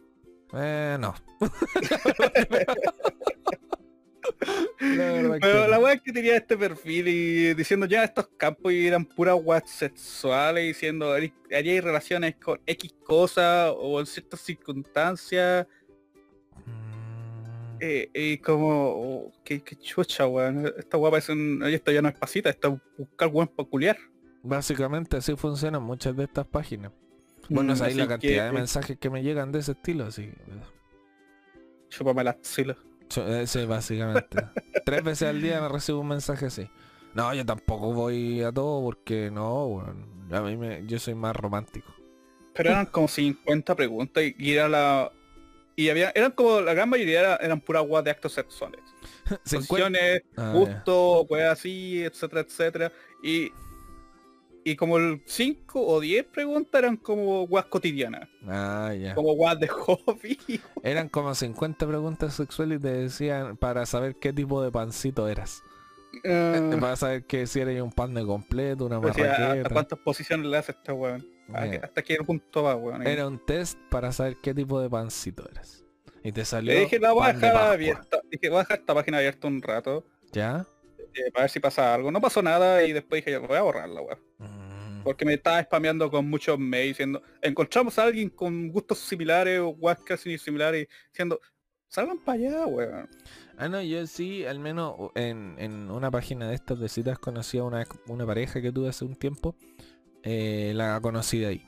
Eh, 0.53 0.97
no. 0.99 1.13
Pero 4.77 5.67
la 5.67 5.79
weá 5.79 5.93
es 5.93 6.01
que 6.01 6.11
tenía 6.11 6.37
este 6.37 6.57
perfil 6.57 7.07
y 7.07 7.53
diciendo 7.53 7.85
ya 7.85 8.03
estos 8.03 8.27
campos 8.37 8.73
y 8.73 8.87
eran 8.87 9.05
puras 9.05 9.37
weas 9.41 9.69
sexuales, 9.69 10.65
diciendo 10.65 11.13
hay 11.13 11.79
relaciones 11.79 12.35
con 12.35 12.59
X 12.65 12.93
cosas 13.03 13.73
o 13.75 13.99
en 13.99 14.05
ciertas 14.05 14.41
circunstancias. 14.41 15.67
Mm. 16.65 17.77
Eh, 17.79 18.09
y 18.13 18.37
como, 18.37 18.69
oh, 18.69 19.31
qué, 19.43 19.61
chucha, 19.79 20.27
weón. 20.27 20.71
Esta 20.77 20.97
weá 20.97 21.11
parece 21.11 21.31
un. 21.31 21.63
Esto 21.63 21.91
ya 21.91 22.01
no 22.01 22.09
es 22.09 22.17
pasita, 22.17 22.49
esto 22.49 22.79
es 22.97 22.97
buscar 22.97 23.29
weón 23.29 23.47
peculiar. 23.47 23.97
Básicamente 24.43 25.17
así 25.17 25.35
funcionan 25.35 25.83
muchas 25.83 26.15
de 26.15 26.23
estas 26.23 26.45
páginas. 26.47 26.91
Bueno, 27.49 27.75
mm, 27.75 27.81
ahí 27.81 27.93
la 27.95 28.07
cantidad 28.07 28.45
de 28.45 28.51
mensajes 28.51 28.97
que 28.97 29.09
me 29.09 29.23
llegan 29.23 29.51
de 29.51 29.59
ese 29.59 29.73
estilo, 29.73 30.05
así. 30.05 30.31
Chúpame 31.89 32.23
las 32.23 32.37
silos. 32.41 32.77
Eh, 33.17 33.47
sí, 33.47 33.65
básicamente. 33.65 34.37
Tres 34.85 35.03
veces 35.03 35.29
al 35.29 35.41
día 35.41 35.61
me 35.61 35.69
recibo 35.69 35.99
un 35.99 36.07
mensaje 36.07 36.47
así. 36.47 36.69
No, 37.13 37.33
yo 37.33 37.45
tampoco 37.45 37.93
voy 37.93 38.41
a 38.41 38.51
todo 38.51 38.81
porque 38.83 39.29
no, 39.31 39.67
bueno, 39.67 40.05
a 40.31 40.41
mí 40.41 40.55
me, 40.55 40.85
yo 40.85 40.97
soy 40.99 41.15
más 41.15 41.35
romántico. 41.35 41.93
Pero 42.53 42.69
eran 42.69 42.85
como 42.85 43.07
50 43.07 43.75
preguntas 43.75 44.23
y, 44.37 44.53
era 44.53 44.67
la 44.67 45.11
y 45.75 45.89
había 45.89 46.11
eran 46.15 46.31
como 46.31 46.61
la 46.61 46.73
gran 46.73 46.89
mayoría 46.89 47.35
eran, 47.37 47.61
pura 47.61 47.83
pura 47.85 48.01
de 48.01 48.11
actos 48.11 48.33
sexuales. 48.33 48.81
Posiciones, 49.43 50.21
ah, 50.37 50.51
gusto, 50.53 51.25
pues 51.27 51.43
así, 51.43 52.03
etcétera, 52.03 52.41
etcétera. 52.41 52.91
Y 53.23 53.51
y 54.63 54.75
como 54.75 54.97
el 54.97 55.21
5 55.25 55.81
o 55.81 55.99
10 55.99 56.25
preguntas 56.25 56.79
eran 56.79 56.97
como 56.97 57.47
guas 57.47 57.65
cotidianas. 57.65 58.29
Ah, 58.47 58.93
ya. 58.93 59.15
Como 59.15 59.33
guas 59.33 59.59
de 59.59 59.67
hobby. 59.67 60.39
Eran 60.83 61.09
como 61.09 61.33
50 61.33 61.87
preguntas 61.87 62.35
sexuales 62.35 62.79
y 62.79 62.81
te 62.81 62.91
decían 62.91 63.57
para 63.57 63.85
saber 63.85 64.15
qué 64.15 64.33
tipo 64.33 64.61
de 64.61 64.71
pancito 64.71 65.27
eras. 65.27 65.63
Uh, 66.25 66.77
para 66.79 66.95
saber 66.95 67.23
que 67.23 67.47
si 67.47 67.61
eres 67.61 67.81
un 67.81 67.91
pan 67.91 68.13
de 68.13 68.25
completo, 68.25 68.85
una 68.85 68.99
marraqueta. 68.99 69.53
¿A, 69.53 69.63
cuántas 69.69 69.99
posiciones 69.99 70.45
le 70.45 70.57
hace 70.57 70.73
este 70.73 70.91
weón? 70.91 71.25
Hasta 71.53 72.01
qué 72.01 72.17
punto 72.17 72.63
va, 72.63 72.75
weón. 72.75 73.05
Era 73.05 73.27
un 73.27 73.43
test 73.43 73.77
para 73.89 74.11
saber 74.11 74.37
qué 74.41 74.53
tipo 74.53 74.79
de 74.79 74.89
pancito 74.89 75.49
eras. 75.49 75.85
Y 76.23 76.31
te 76.31 76.45
salió. 76.45 76.73
Le 76.73 76.81
dije, 76.81 76.99
la 76.99 77.13
voy 77.13 77.29
a 77.29 77.33
dejar 77.33 77.55
abierta. 77.55 78.21
Dije, 78.29 78.49
voy 78.49 78.57
a 78.57 78.61
dejar 78.61 78.79
esta 78.79 78.93
página 78.93 79.17
abierta 79.17 79.47
un 79.47 79.61
rato. 79.61 80.05
¿Ya? 80.31 80.65
Eh, 81.13 81.31
para 81.31 81.43
ver 81.43 81.49
si 81.49 81.59
pasa 81.59 81.93
algo. 81.93 82.11
No 82.11 82.21
pasó 82.21 82.41
nada 82.41 82.83
y 82.83 82.93
después 82.93 83.23
dije, 83.23 83.37
voy 83.37 83.57
a 83.57 83.61
borrarla, 83.61 84.01
weón. 84.01 84.19
Mm. 84.37 85.03
Porque 85.03 85.25
me 85.25 85.33
estaba 85.33 85.61
spameando 85.63 86.09
con 86.09 86.29
muchos 86.29 86.59
mails 86.59 86.89
diciendo, 86.89 87.21
encontramos 87.41 87.97
a 87.97 88.03
alguien 88.03 88.29
con 88.29 88.69
gustos 88.69 88.99
similares 88.99 89.59
o 89.59 89.69
guas 89.69 89.99
casi 89.99 90.37
similares, 90.37 90.87
diciendo, 91.09 91.39
salgan 91.87 92.19
para 92.19 92.37
allá, 92.37 92.65
weón. 92.67 93.09
Ah, 93.57 93.67
no, 93.67 93.81
yo 93.81 94.07
sí, 94.07 94.45
al 94.45 94.59
menos 94.59 95.11
en, 95.15 95.91
una 95.91 96.09
página 96.09 96.47
de 96.47 96.55
estas 96.55 96.79
de 96.79 96.89
citas 96.89 97.19
conocí 97.19 97.57
a 97.57 97.63
una, 97.63 97.85
una 98.07 98.25
pareja 98.25 98.61
que 98.61 98.71
tuve 98.71 98.89
hace 98.89 99.05
un 99.05 99.15
tiempo. 99.15 99.55
Eh, 100.23 100.71
la 100.75 100.99
conocí 101.01 101.39
de 101.39 101.47
ahí. 101.47 101.65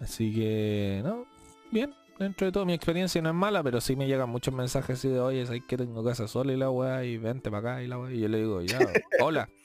Así 0.00 0.34
que, 0.34 1.00
no, 1.04 1.26
bien, 1.70 1.94
dentro 2.18 2.46
de 2.46 2.52
todo 2.52 2.64
mi 2.64 2.74
experiencia 2.74 3.20
no 3.22 3.28
es 3.28 3.34
mala, 3.34 3.62
pero 3.62 3.80
sí 3.80 3.96
me 3.96 4.06
llegan 4.06 4.28
muchos 4.28 4.52
mensajes 4.54 4.98
así 4.98 5.08
de 5.08 5.20
oye, 5.20 5.42
es 5.42 5.50
que 5.66 5.76
tengo 5.76 6.04
casa 6.04 6.28
sola 6.28 6.52
y 6.52 6.56
la 6.56 6.70
weá 6.70 7.04
y 7.04 7.18
vente 7.18 7.50
para 7.50 7.72
acá 7.72 7.82
y 7.82 7.86
la 7.86 7.98
weá. 7.98 8.12
Y 8.12 8.20
yo 8.20 8.28
le 8.28 8.38
digo, 8.38 8.62
ya, 8.62 8.78
hola. 9.20 9.48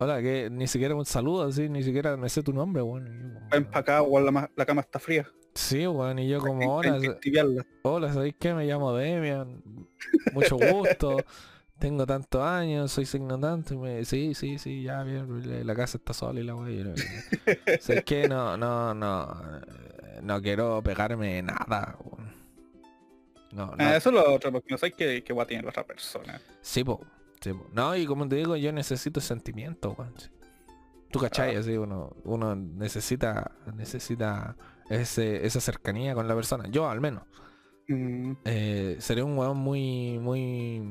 Hola, 0.00 0.22
que 0.22 0.48
ni 0.48 0.68
siquiera 0.68 0.94
un 0.94 1.04
saludo 1.04 1.48
así, 1.48 1.68
ni 1.68 1.82
siquiera 1.82 2.16
me 2.16 2.28
sé 2.28 2.44
tu 2.44 2.52
nombre, 2.52 2.80
weón. 2.82 3.40
Ven 3.50 3.64
para 3.64 3.78
acá, 3.78 4.02
weón, 4.02 4.32
la, 4.54 4.64
cama 4.64 4.80
está 4.80 5.00
fría. 5.00 5.28
Sí, 5.54 5.88
weón, 5.88 6.20
y 6.20 6.28
yo 6.28 6.38
como 6.38 6.76
hola. 6.76 7.00
Hola, 7.82 8.12
¿sabéis 8.12 8.36
qué? 8.38 8.54
Me 8.54 8.64
llamo 8.64 8.94
Demian. 8.94 9.60
Mucho 10.32 10.56
gusto. 10.56 11.16
tengo 11.80 12.06
tantos 12.06 12.40
años, 12.42 12.92
soy 12.92 13.06
signo 13.06 13.40
tanto, 13.40 13.74
y 13.74 13.76
me 13.76 14.04
sí, 14.04 14.34
sí, 14.34 14.58
sí, 14.58 14.84
ya 14.84 15.02
bien, 15.02 15.66
la 15.66 15.74
casa 15.74 15.98
está 15.98 16.12
sola 16.12 16.38
y 16.38 16.44
la 16.44 16.54
weá. 16.54 16.94
sé 17.80 18.04
que 18.04 18.28
no, 18.28 18.56
no, 18.56 18.94
no 18.94 19.36
no 20.22 20.40
quiero 20.40 20.82
pegarme 20.82 21.42
nada. 21.42 21.96
No, 23.52 23.74
ah, 23.78 23.96
eso 23.96 24.10
es 24.10 24.14
lo 24.14 24.34
otro, 24.34 24.52
porque 24.52 24.68
no 24.70 24.78
sé 24.78 24.92
qué, 24.92 25.22
qué 25.24 25.32
va 25.32 25.44
a 25.44 25.46
tener 25.46 25.64
la 25.64 25.70
otra 25.70 25.84
persona. 25.84 26.40
Sí, 26.60 26.84
po, 26.84 27.00
No, 27.72 27.96
y 27.96 28.06
como 28.06 28.28
te 28.28 28.36
digo, 28.36 28.56
yo 28.56 28.72
necesito 28.72 29.20
sentimiento, 29.20 29.96
Tú 31.10 31.18
cachai, 31.20 31.56
ah. 31.56 31.60
así 31.60 31.76
uno, 31.76 32.14
uno 32.24 32.54
necesita, 32.54 33.52
necesita 33.74 34.56
ese, 34.90 35.46
esa 35.46 35.60
cercanía 35.60 36.14
con 36.14 36.28
la 36.28 36.34
persona. 36.34 36.68
Yo 36.68 36.88
al 36.88 37.00
menos. 37.00 37.22
Mm. 37.88 38.32
Eh, 38.44 38.96
sería 38.98 39.24
un 39.24 39.38
weón 39.38 39.56
muy, 39.56 40.18
muy 40.18 40.82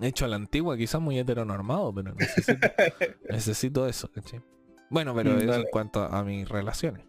hecho 0.00 0.26
a 0.26 0.28
la 0.28 0.36
antigua, 0.36 0.76
quizás 0.76 1.00
muy 1.00 1.18
heteronormado, 1.18 1.94
pero 1.94 2.14
necesito, 2.14 2.68
necesito 3.30 3.86
eso, 3.86 4.10
¿cachai? 4.12 4.42
Bueno, 4.90 5.14
pero 5.14 5.32
mm, 5.32 5.38
eso 5.38 5.54
en 5.54 5.66
cuanto 5.70 6.02
a 6.02 6.22
mis 6.24 6.48
relaciones. 6.48 7.04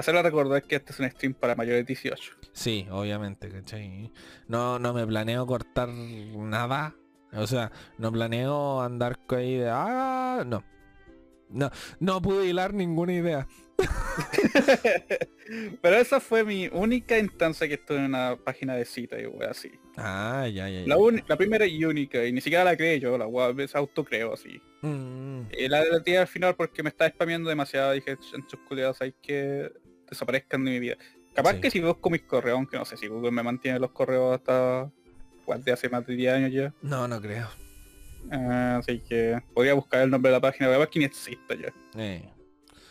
Hacerlo 0.00 0.22
recordar 0.22 0.62
que 0.62 0.76
este 0.76 0.92
es 0.92 0.98
un 0.98 1.10
stream 1.10 1.34
para 1.34 1.54
mayores 1.54 1.82
de 1.82 1.88
18. 1.88 2.32
Sí, 2.52 2.86
obviamente, 2.90 3.50
¿cachai? 3.50 4.10
No, 4.48 4.78
no 4.78 4.94
me 4.94 5.06
planeo 5.06 5.46
cortar 5.46 5.90
nada. 5.90 6.96
O 7.34 7.46
sea, 7.46 7.70
no 7.98 8.10
planeo 8.10 8.80
andar 8.80 9.18
ahí 9.28 9.58
de... 9.58 9.68
Ah, 9.68 10.42
no. 10.46 10.64
No, 11.50 11.70
no 11.98 12.22
pude 12.22 12.46
hilar 12.46 12.72
ninguna 12.72 13.12
idea. 13.12 13.46
Pero 15.82 15.96
esa 15.96 16.18
fue 16.18 16.44
mi 16.44 16.70
única 16.72 17.18
instancia 17.18 17.68
que 17.68 17.74
estuve 17.74 17.98
en 17.98 18.04
una 18.04 18.38
página 18.42 18.76
de 18.76 18.86
cita 18.86 19.20
y 19.20 19.26
wey 19.26 19.48
así. 19.50 19.70
Ah, 19.98 20.48
ya, 20.50 20.66
ya, 20.70 20.80
ya. 20.80 20.96
La, 21.28 21.36
primera 21.36 21.66
y 21.66 21.84
única, 21.84 22.24
y 22.24 22.32
ni 22.32 22.40
siquiera 22.40 22.64
la 22.64 22.74
creé 22.74 23.00
yo, 23.00 23.18
la 23.18 23.26
web 23.26 23.60
auto 23.60 23.78
autocreo 23.78 24.32
así. 24.32 24.62
Mm. 24.80 25.42
Y 25.58 25.68
la 25.68 25.84
de 25.84 26.18
al 26.18 26.26
final 26.26 26.56
porque 26.56 26.82
me 26.82 26.88
estaba 26.88 27.10
spameando 27.10 27.50
demasiado, 27.50 27.92
dije, 27.92 28.16
en 28.32 28.46
culiados 28.66 29.02
hay 29.02 29.12
que 29.20 29.70
desaparezcan 30.10 30.64
de 30.64 30.70
mi 30.72 30.78
vida. 30.78 30.96
Capaz 31.34 31.54
que 31.54 31.70
si 31.70 31.80
busco 31.80 32.10
mis 32.10 32.22
correos, 32.22 32.56
aunque 32.56 32.76
no 32.76 32.84
sé 32.84 32.96
si 32.96 33.06
Google 33.06 33.30
me 33.30 33.42
mantiene 33.42 33.78
los 33.78 33.92
correos 33.92 34.34
hasta 34.38 34.90
de 35.58 35.72
hace 35.72 35.88
más 35.88 36.06
de 36.06 36.14
10 36.14 36.34
años 36.34 36.52
ya. 36.52 36.74
No, 36.82 37.08
no 37.08 37.20
creo. 37.20 37.48
Ah, 38.30 38.76
así 38.78 39.00
que 39.00 39.40
podría 39.54 39.74
buscar 39.74 40.02
el 40.02 40.10
nombre 40.10 40.30
de 40.30 40.36
la 40.36 40.40
página, 40.40 40.70
capaz 40.70 40.88
que 40.88 40.98
ni 40.98 41.04
exista 41.06 41.54
ya. 41.54 41.72
Eh. 41.96 42.28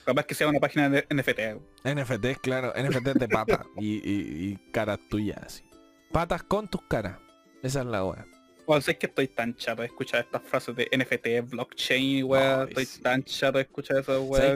Capaz 0.06 0.26
que 0.26 0.34
sea 0.34 0.48
una 0.48 0.60
página 0.60 0.90
de 0.90 1.06
NFT. 1.10 1.86
NFT, 1.86 2.42
claro, 2.42 2.74
NFT 2.76 3.20
de 3.20 3.28
patas 3.28 3.66
y, 3.78 3.98
y, 3.98 4.50
y, 4.50 4.72
caras 4.72 5.00
tuyas 5.10 5.38
así. 5.44 5.64
Patas 6.12 6.44
con 6.44 6.68
tus 6.68 6.82
caras. 6.84 7.18
Esa 7.62 7.82
es 7.82 7.86
la 7.86 8.04
web. 8.04 8.26
Bueno, 8.70 8.84
sé 8.84 9.00
que 9.00 9.08
estoy 9.08 9.28
tan 9.28 9.56
chato 9.56 9.82
de 9.82 9.88
escuchar 9.88 10.20
estas 10.26 10.44
frases 10.44 10.76
de 10.76 10.88
NFT, 10.96 11.50
blockchain, 11.50 12.24
weá. 12.24 12.66
estoy 12.66 12.86
tan 13.02 13.24
chato 13.24 13.58
de 13.58 13.64
escuchar 13.64 13.98
eso, 13.98 14.22
weá. 14.22 14.56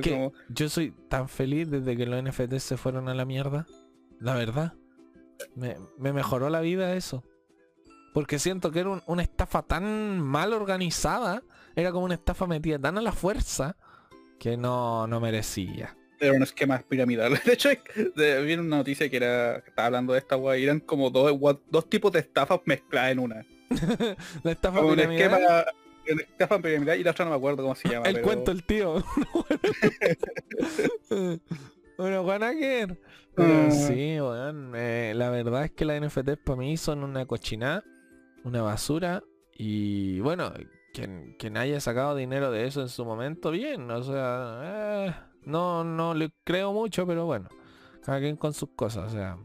Yo 0.50 0.70
soy 0.70 0.94
tan 1.10 1.28
feliz 1.28 1.68
desde 1.72 1.98
que 1.98 2.06
los 2.06 2.24
NFT 2.24 2.60
se 2.60 2.78
fueron 2.78 3.10
a 3.10 3.16
la 3.16 3.26
mierda. 3.26 3.66
La 4.20 4.36
verdad. 4.36 4.74
Me, 5.56 6.14
mejoró 6.14 6.52
la 6.52 6.62
vida 6.62 6.96
eso. 6.96 7.24
Porque 8.14 8.38
siento 8.38 8.70
que 8.70 8.82
era 8.82 9.02
una 9.08 9.24
estafa 9.24 9.64
tan 9.64 10.20
mal 10.20 10.54
organizada. 10.54 11.42
Era 11.76 11.92
como 11.92 12.06
una 12.06 12.14
estafa 12.14 12.46
metida 12.46 12.78
tan 12.78 13.00
a 13.00 13.02
la 13.02 13.14
fuerza 13.14 13.78
que 14.38 14.58
no, 14.58 15.08
no 15.08 15.22
merecía. 15.22 15.98
Era 16.20 16.34
un 16.34 16.44
esquema 16.44 16.78
piramidal. 16.88 17.42
De 17.46 17.54
hecho, 17.54 17.70
vi 17.96 18.54
una 18.54 18.78
noticia 18.78 19.10
que 19.10 19.18
era 19.18 19.60
que 19.64 19.72
estaba 19.72 19.88
hablando 19.88 20.14
de 20.14 20.20
esta 20.20 20.38
weá. 20.38 20.56
eran 20.56 20.82
como 20.82 21.10
dos, 21.10 21.36
dos 21.68 21.90
tipos 21.90 22.12
de 22.12 22.20
estafas 22.20 22.60
mezcladas 22.66 23.12
en 23.12 23.18
una. 23.18 23.44
la 24.44 24.52
estafa 24.52 24.82
piramidal. 24.82 25.42
La 26.06 26.22
estafa 26.22 26.60
piramidal 26.60 27.00
y 27.00 27.04
la 27.04 27.12
otra 27.12 27.26
no 27.26 27.32
me 27.32 27.38
acuerdo 27.38 27.64
cómo 27.64 27.76
se 27.76 27.90
llama. 27.90 28.08
El 28.08 28.22
cuento 28.22 28.52
el 28.52 28.64
tío. 28.64 29.04
bueno, 31.98 32.24
Juanaker. 32.24 33.00
Ah. 33.38 33.72
sí, 33.72 34.20
bueno, 34.20 34.76
eh, 34.76 35.14
la 35.16 35.30
verdad 35.30 35.66
es 35.66 35.72
que 35.72 35.86
las 35.86 36.00
NFTs 36.02 36.38
para 36.44 36.58
mí 36.58 36.78
son 36.78 37.04
una 37.04 37.26
cochinada, 37.26 37.84
una 38.44 38.62
basura. 38.62 39.24
Y 39.56 40.20
bueno, 40.20 40.52
quien, 40.94 41.36
quien 41.40 41.58
haya 41.58 41.80
sacado 41.80 42.16
dinero 42.16 42.52
de 42.52 42.68
eso 42.68 42.82
en 42.82 42.90
su 42.90 43.06
momento, 43.06 43.52
bien. 43.52 43.90
O 43.90 44.04
sea, 44.04 44.60
eh, 44.64 45.16
no, 45.46 45.84
no 45.84 46.14
le 46.14 46.32
creo 46.44 46.74
mucho, 46.74 47.08
pero 47.08 47.26
bueno. 47.26 47.50
Cada 48.04 48.20
quien 48.20 48.36
con 48.36 48.54
sus 48.54 48.70
cosas, 48.76 49.12
o 49.12 49.16
sea. 49.16 49.38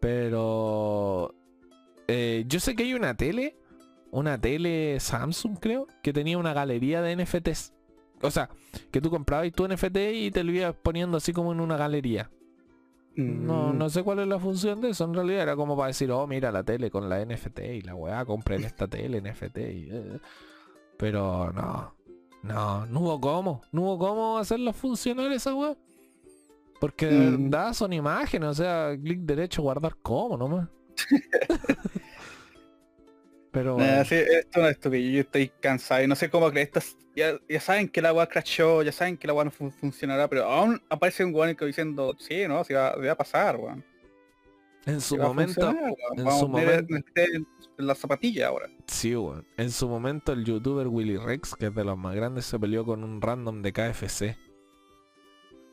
Pero 0.00 1.34
eh, 2.08 2.44
yo 2.46 2.60
sé 2.60 2.74
que 2.74 2.84
hay 2.84 2.94
una 2.94 3.16
tele, 3.16 3.56
una 4.10 4.40
tele 4.40 4.98
Samsung 5.00 5.58
creo, 5.60 5.86
que 6.02 6.12
tenía 6.12 6.38
una 6.38 6.52
galería 6.52 7.02
de 7.02 7.16
NFTs. 7.16 7.72
O 8.22 8.30
sea, 8.30 8.48
que 8.90 9.00
tú 9.00 9.10
comprabas 9.10 9.52
tu 9.52 9.66
NFT 9.68 9.96
y 10.14 10.30
te 10.30 10.44
lo 10.44 10.52
ibas 10.52 10.74
poniendo 10.82 11.18
así 11.18 11.32
como 11.32 11.52
en 11.52 11.60
una 11.60 11.76
galería. 11.76 12.30
No, 13.16 13.72
mm. 13.72 13.78
no 13.78 13.90
sé 13.90 14.02
cuál 14.02 14.20
es 14.20 14.26
la 14.26 14.38
función 14.38 14.80
de 14.80 14.90
eso. 14.90 15.04
En 15.04 15.14
realidad 15.14 15.42
era 15.42 15.56
como 15.56 15.76
para 15.76 15.88
decir, 15.88 16.10
oh, 16.10 16.26
mira 16.26 16.50
la 16.50 16.64
tele 16.64 16.90
con 16.90 17.08
la 17.08 17.24
NFT 17.24 17.60
y 17.60 17.80
la 17.82 17.94
weá, 17.94 18.24
compren 18.24 18.64
esta 18.64 18.88
tele 18.88 19.20
NFT. 19.20 19.58
Y, 19.58 19.88
eh". 19.90 20.20
Pero 20.96 21.52
no. 21.52 21.94
No, 22.42 22.86
no 22.86 23.00
hubo 23.00 23.20
cómo. 23.20 23.62
No 23.72 23.82
hubo 23.82 23.98
cómo 23.98 24.38
hacerlo 24.38 24.72
funcionar 24.72 25.30
esa 25.32 25.54
weá. 25.54 25.76
Porque 26.80 27.06
de 27.06 27.30
Mm. 27.30 27.50
verdad 27.50 27.72
son 27.72 27.92
imágenes, 27.92 28.48
o 28.48 28.54
sea, 28.54 28.96
clic 29.00 29.20
derecho, 29.20 29.62
guardar 29.62 29.96
como 30.02 30.36
nomás. 30.36 30.68
Pero 33.52 33.76
Nah, 33.78 33.84
bueno, 33.84 34.04
sí, 34.04 34.16
esto 34.16 34.60
no 34.60 34.66
es 34.66 34.72
estúpido, 34.72 35.10
yo 35.12 35.20
estoy 35.20 35.48
cansado 35.60 36.02
y 36.02 36.08
no 36.08 36.16
sé 36.16 36.28
cómo 36.28 36.50
creer. 36.50 36.70
Ya, 37.14 37.38
ya 37.48 37.60
saben 37.60 37.88
que 37.88 38.02
la 38.02 38.12
weá 38.12 38.26
crashó, 38.26 38.82
ya 38.82 38.90
saben 38.90 39.16
que 39.16 39.28
la 39.28 39.32
weá 39.34 39.44
no 39.44 39.52
fu- 39.52 39.70
funcionará, 39.70 40.26
pero 40.28 40.44
aún 40.44 40.82
aparece 40.88 41.24
un 41.24 41.54
que 41.54 41.64
diciendo, 41.64 42.16
sí, 42.18 42.48
no, 42.48 42.64
si 42.64 42.74
va, 42.74 42.96
va 42.96 43.12
a 43.12 43.16
pasar, 43.16 43.56
weón. 43.56 43.84
en 44.86 45.00
su 45.00 45.16
momento, 45.16 45.70
en 45.70 46.24
vamos 46.24 46.40
su 46.40 46.48
momento- 46.48 46.96
en, 47.14 47.46
en 47.78 47.86
la 47.86 47.94
zapatilla 47.94 48.48
ahora. 48.48 48.68
sí, 48.88 49.14
weón. 49.14 49.46
En 49.56 49.70
su 49.70 49.88
momento 49.88 50.32
el 50.32 50.44
youtuber 50.44 50.88
Willy 50.88 51.16
Rex, 51.16 51.54
que 51.54 51.66
es 51.66 51.74
de 51.76 51.84
los 51.84 51.96
más 51.96 52.16
grandes, 52.16 52.46
se 52.46 52.58
peleó 52.58 52.84
con 52.84 53.04
un 53.04 53.20
random 53.22 53.62
de 53.62 53.72
KFC. 53.72 54.36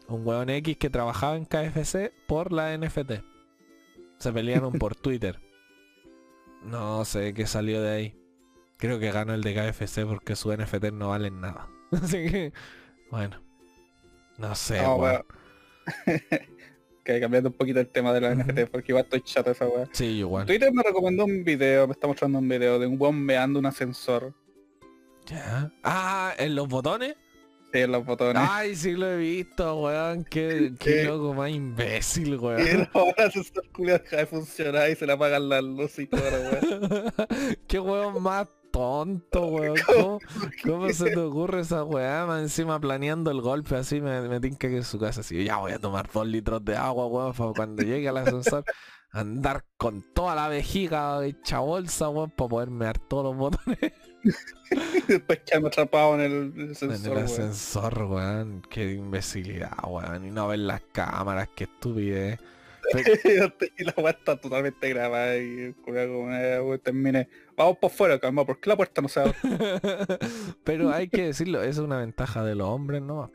Un 0.07 0.27
weón 0.27 0.51
X 0.51 0.77
que 0.77 0.89
trabajaba 0.91 1.35
en 1.35 1.45
KFC 1.45 2.11
por 2.27 2.51
la 2.53 2.77
NFT. 2.77 3.23
Se 4.21 4.31
pelearon 4.31 4.73
por 4.73 4.95
Twitter. 4.95 5.39
No 6.63 7.03
sé 7.05 7.33
qué 7.33 7.47
salió 7.47 7.81
de 7.81 7.89
ahí. 7.91 8.15
Creo 8.77 8.99
que 8.99 9.11
ganó 9.11 9.33
el 9.33 9.41
de 9.41 9.53
KFC 9.55 10.05
porque 10.05 10.35
sus 10.35 10.55
NFT 10.55 10.91
no 10.93 11.09
valen 11.09 11.41
nada. 11.41 11.67
Así 11.91 12.29
que, 12.29 12.53
bueno. 13.09 13.41
No 14.37 14.53
sé, 14.55 14.81
No, 14.81 14.95
weón. 14.97 15.23
que 17.03 17.19
cambiando 17.19 17.49
un 17.49 17.55
poquito 17.55 17.79
el 17.79 17.87
tema 17.87 18.13
de 18.13 18.21
la 18.21 18.31
Ujú. 18.31 18.41
NFT, 18.41 18.69
porque 18.71 18.91
igual 18.91 19.03
estoy 19.05 19.21
chato 19.21 19.49
de 19.49 19.53
esa 19.53 19.67
weá. 19.67 19.87
Sí, 19.91 20.05
igual. 20.05 20.45
Twitter 20.45 20.71
me 20.71 20.83
recomendó 20.83 21.25
un 21.25 21.43
video, 21.43 21.87
me 21.87 21.93
está 21.93 22.07
mostrando 22.07 22.37
un 22.39 22.47
video 22.47 22.77
de 22.79 22.85
un 22.87 22.97
weón 23.01 23.19
meando 23.19 23.57
un 23.59 23.65
ascensor. 23.65 24.33
Ya. 25.25 25.71
Ah, 25.83 26.33
en 26.37 26.55
los 26.55 26.67
botones. 26.67 27.15
Sí, 27.71 27.79
en 27.79 27.91
los 27.91 28.05
botones. 28.05 28.43
Ay, 28.49 28.75
sí 28.75 28.93
lo 28.93 29.07
he 29.09 29.17
visto, 29.17 29.79
weón. 29.81 30.25
Qué, 30.25 30.73
qué 30.79 31.05
loco 31.05 31.33
más 31.33 31.49
imbécil, 31.51 32.33
Y 32.33 32.37
weón. 32.37 32.89
ahora 32.93 33.13
el 33.17 33.25
ascensor 33.27 33.63
culiao 33.71 33.99
deja 33.99 34.17
de 34.17 34.25
funcionar 34.25 34.89
y 34.89 34.95
se 34.95 35.05
le 35.05 35.13
apagan 35.13 35.47
las 35.49 35.63
luces 35.63 35.99
y 35.99 36.07
todo, 36.07 36.21
weón. 36.21 37.13
qué 37.67 37.79
weón 37.79 38.21
más 38.21 38.47
tonto, 38.71 39.45
weón. 39.47 39.77
¿Cómo, 39.85 40.19
cómo 40.65 40.89
se 40.89 41.11
te 41.11 41.19
ocurre 41.19 41.61
esa 41.61 41.83
weá? 41.83 42.25
Más 42.25 42.41
encima 42.41 42.79
planeando 42.79 43.31
el 43.31 43.41
golpe 43.41 43.75
así, 43.75 44.01
me, 44.01 44.21
me 44.27 44.39
tinca 44.39 44.67
que 44.69 44.77
en 44.77 44.83
su 44.83 44.99
casa 44.99 45.21
así. 45.21 45.43
Ya 45.43 45.57
voy 45.57 45.71
a 45.71 45.79
tomar 45.79 46.09
dos 46.11 46.27
litros 46.27 46.63
de 46.65 46.75
agua, 46.75 47.07
weón, 47.07 47.33
para 47.33 47.51
cuando 47.53 47.83
llegue 47.83 48.09
al 48.09 48.17
ascensor. 48.17 48.63
Andar 49.13 49.65
con 49.75 50.05
toda 50.13 50.35
la 50.35 50.47
vejiga 50.47 51.25
hecha 51.25 51.59
bolsa, 51.59 52.07
weón, 52.07 52.31
para 52.31 52.47
poder 52.49 52.69
mear 52.69 52.97
todos 52.97 53.25
los 53.25 53.35
botones 53.35 53.77
Después 55.07 55.39
quedarme 55.39 55.67
atrapado 55.67 56.15
en 56.15 56.21
el 56.21 56.53
en 56.55 56.71
ascensor, 56.71 57.17
el 57.17 57.25
weón. 57.25 57.25
ascensor, 57.25 58.03
weón. 58.03 58.61
Qué 58.69 58.93
imbecilidad, 58.93 59.77
weón. 59.87 60.25
Y 60.25 60.31
no 60.31 60.47
ver 60.47 60.59
las 60.59 60.81
cámaras, 60.91 61.49
qué 61.55 61.65
estupidez. 61.65 62.39
y 63.77 63.83
la 63.83 63.93
weá 63.97 64.11
está 64.11 64.35
totalmente 64.37 64.89
grabada 64.89 65.37
y 65.37 65.59
el 65.59 65.75
como 65.75 66.33
eh, 66.33 66.59
weón, 66.61 66.79
termine. 66.79 67.29
Vamos 67.55 67.77
por 67.77 67.91
fuera, 67.91 68.19
calma, 68.19 68.45
¿por 68.45 68.59
qué 68.59 68.69
la 68.69 68.75
puerta 68.75 69.01
no 69.01 69.07
se 69.07 69.21
abre? 69.21 69.35
Pero 70.63 70.91
hay 70.91 71.07
que 71.07 71.27
decirlo, 71.27 71.61
es 71.61 71.77
una 71.77 71.97
ventaja 71.97 72.43
de 72.43 72.55
los 72.55 72.67
hombres, 72.67 73.01
¿no? 73.01 73.31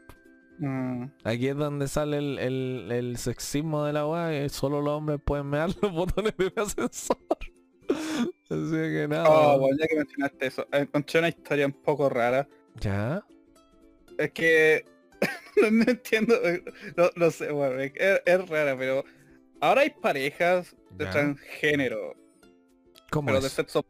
Mm. 0.59 1.05
Aquí 1.25 1.49
es 1.49 1.57
donde 1.57 1.87
sale 1.87 2.19
el, 2.19 2.39
el, 2.39 2.89
el 2.91 3.17
sexismo 3.19 3.85
de 3.85 3.93
la 3.93 4.07
weá, 4.07 4.31
que 4.31 4.49
solo 4.49 4.81
los 4.81 4.95
hombres 4.95 5.21
pueden 5.25 5.47
mear 5.47 5.71
los 5.81 5.93
botones 5.93 6.37
del 6.37 6.53
ascensor. 6.57 7.19
Así 8.51 8.71
que 8.71 9.07
nada. 9.09 9.29
Oh, 9.29 9.59
bueno, 9.59 9.77
ya 9.81 9.87
que 9.87 9.97
mencionaste 9.97 10.47
eso, 10.47 10.67
encontré 10.73 11.19
una 11.21 11.29
historia 11.29 11.67
un 11.67 11.73
poco 11.73 12.09
rara. 12.09 12.49
¿Ya? 12.81 13.25
Es 14.19 14.31
que 14.33 14.85
no, 15.63 15.71
no 15.71 15.85
entiendo, 15.85 16.35
eh, 16.45 16.63
no, 16.97 17.11
no 17.17 17.31
sé, 17.31 17.51
bueno, 17.51 17.81
es, 17.81 17.93
es 18.25 18.49
rara, 18.49 18.77
pero 18.77 19.05
ahora 19.61 19.83
hay 19.83 19.91
parejas 19.91 20.75
de 20.91 21.05
Ya. 21.05 21.11
transgénero, 21.11 22.15
¿Cómo 23.11 23.27
pero 23.27 23.41
de 23.41 23.49
sexo 23.49 23.85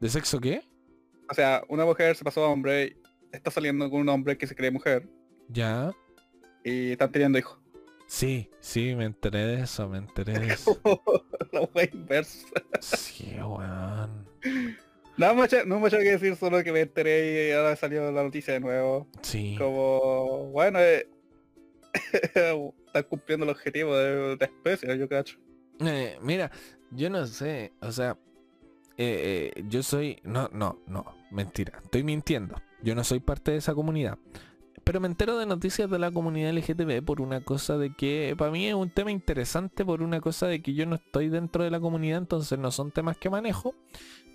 ¿De 0.00 0.08
sexo 0.08 0.40
qué? 0.40 0.62
O 1.30 1.34
sea, 1.34 1.62
una 1.68 1.84
mujer 1.84 2.16
se 2.16 2.24
pasó 2.24 2.44
a 2.44 2.48
hombre, 2.48 2.96
está 3.32 3.50
saliendo 3.50 3.88
con 3.90 4.00
un 4.00 4.08
hombre 4.08 4.36
que 4.36 4.46
se 4.46 4.54
cree 4.54 4.70
mujer 4.70 5.08
¿Ya? 5.48 5.90
y 6.62 6.92
están 6.92 7.10
teniendo 7.12 7.38
hijos. 7.38 7.58
Sí, 8.06 8.50
sí, 8.60 8.94
me 8.94 9.04
enteré 9.04 9.46
de 9.46 9.62
eso, 9.62 9.88
me 9.88 9.98
enteré 9.98 10.38
de 10.38 10.52
eso. 10.52 10.80
la 11.52 11.62
wea 11.74 11.88
inversa. 11.92 12.46
Sí, 12.80 13.36
weón. 13.36 14.26
Nada 15.16 15.32
mucho, 15.32 15.64
no 15.64 15.78
mucho 15.78 15.96
que 15.98 16.10
decir, 16.10 16.36
solo 16.36 16.62
que 16.62 16.72
me 16.72 16.80
enteré 16.80 17.48
y 17.48 17.52
ahora 17.52 17.76
salió 17.76 18.10
la 18.10 18.22
noticia 18.22 18.54
de 18.54 18.60
nuevo. 18.60 19.06
Sí. 19.22 19.54
Como, 19.58 20.50
bueno, 20.50 20.80
eh, 20.80 21.08
están 22.86 23.02
cumpliendo 23.08 23.44
el 23.44 23.50
objetivo 23.50 23.96
de 23.96 24.36
la 24.36 24.46
especie, 24.46 24.98
yo 24.98 25.08
cacho. 25.08 25.38
Eh, 25.80 26.18
mira, 26.20 26.50
yo 26.90 27.10
no 27.10 27.26
sé, 27.26 27.72
o 27.80 27.90
sea, 27.90 28.16
eh, 28.96 29.52
eh, 29.56 29.64
yo 29.68 29.82
soy, 29.82 30.20
no, 30.22 30.48
no, 30.52 30.80
no, 30.86 31.16
mentira, 31.30 31.80
estoy 31.82 32.04
mintiendo, 32.04 32.54
yo 32.82 32.94
no 32.94 33.02
soy 33.02 33.18
parte 33.18 33.50
de 33.50 33.58
esa 33.58 33.74
comunidad, 33.74 34.18
pero 34.84 35.00
me 35.00 35.08
entero 35.08 35.38
de 35.38 35.46
noticias 35.46 35.90
de 35.90 35.98
la 35.98 36.10
comunidad 36.10 36.52
LGTB 36.52 37.02
por 37.04 37.20
una 37.20 37.40
cosa 37.40 37.78
de 37.78 37.94
que 37.94 38.34
para 38.36 38.50
mí 38.50 38.66
es 38.66 38.74
un 38.74 38.90
tema 38.90 39.10
interesante, 39.10 39.84
por 39.84 40.02
una 40.02 40.20
cosa 40.20 40.46
de 40.46 40.62
que 40.62 40.74
yo 40.74 40.86
no 40.86 40.96
estoy 40.96 41.28
dentro 41.28 41.64
de 41.64 41.70
la 41.70 41.80
comunidad, 41.80 42.18
entonces 42.18 42.58
no 42.58 42.70
son 42.70 42.90
temas 42.90 43.16
que 43.16 43.30
manejo 43.30 43.74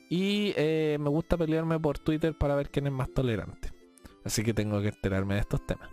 y 0.10 0.54
eh, 0.58 0.98
me 1.00 1.10
gusta 1.10 1.38
pelearme 1.38 1.80
por 1.80 2.00
Twitter 2.00 2.36
para 2.38 2.56
ver 2.56 2.70
quién 2.70 2.88
es 2.88 2.94
más 2.94 3.14
tolerante, 3.14 3.72
así 4.24 4.44
que 4.44 4.54
tengo 4.54 4.82
que 4.82 4.90
enterarme 4.90 5.36
de 5.36 5.42
estos 5.42 5.66
temas. 5.66 5.90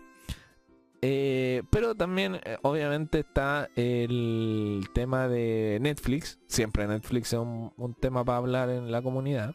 Eh, 1.03 1.63
pero 1.71 1.95
también, 1.95 2.37
eh, 2.37 2.57
obviamente, 2.63 3.21
está 3.21 3.69
el 3.77 4.89
tema 4.95 5.29
de 5.29 5.79
Netflix. 5.81 6.39
Siempre 6.47 6.87
Netflix 6.89 7.33
es 7.33 7.39
un, 7.39 7.73
un 7.77 7.95
tema 7.95 8.25
para 8.25 8.39
hablar 8.39 8.71
en 8.71 8.91
la 8.91 9.03
comunidad. 9.03 9.55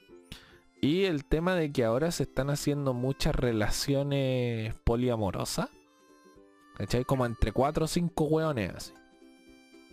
Y 0.81 1.05
el 1.05 1.25
tema 1.25 1.53
de 1.53 1.71
que 1.71 1.85
ahora 1.85 2.09
se 2.09 2.23
están 2.23 2.49
haciendo 2.49 2.95
muchas 2.95 3.35
relaciones 3.35 4.73
poliamorosas. 4.83 5.69
¿Cachai? 6.75 7.05
Como 7.05 7.27
entre 7.27 7.51
4 7.51 7.85
o 7.85 7.87
5 7.87 8.23
hueones 8.25 8.73
así. 8.73 8.93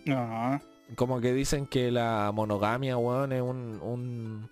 No. 0.07 0.59
Como 0.95 1.21
que 1.21 1.31
dicen 1.33 1.67
que 1.67 1.91
la 1.91 2.31
monogamia, 2.33 2.97
weón, 2.97 3.31
es 3.33 3.41
un, 3.43 3.79
un, 3.83 4.49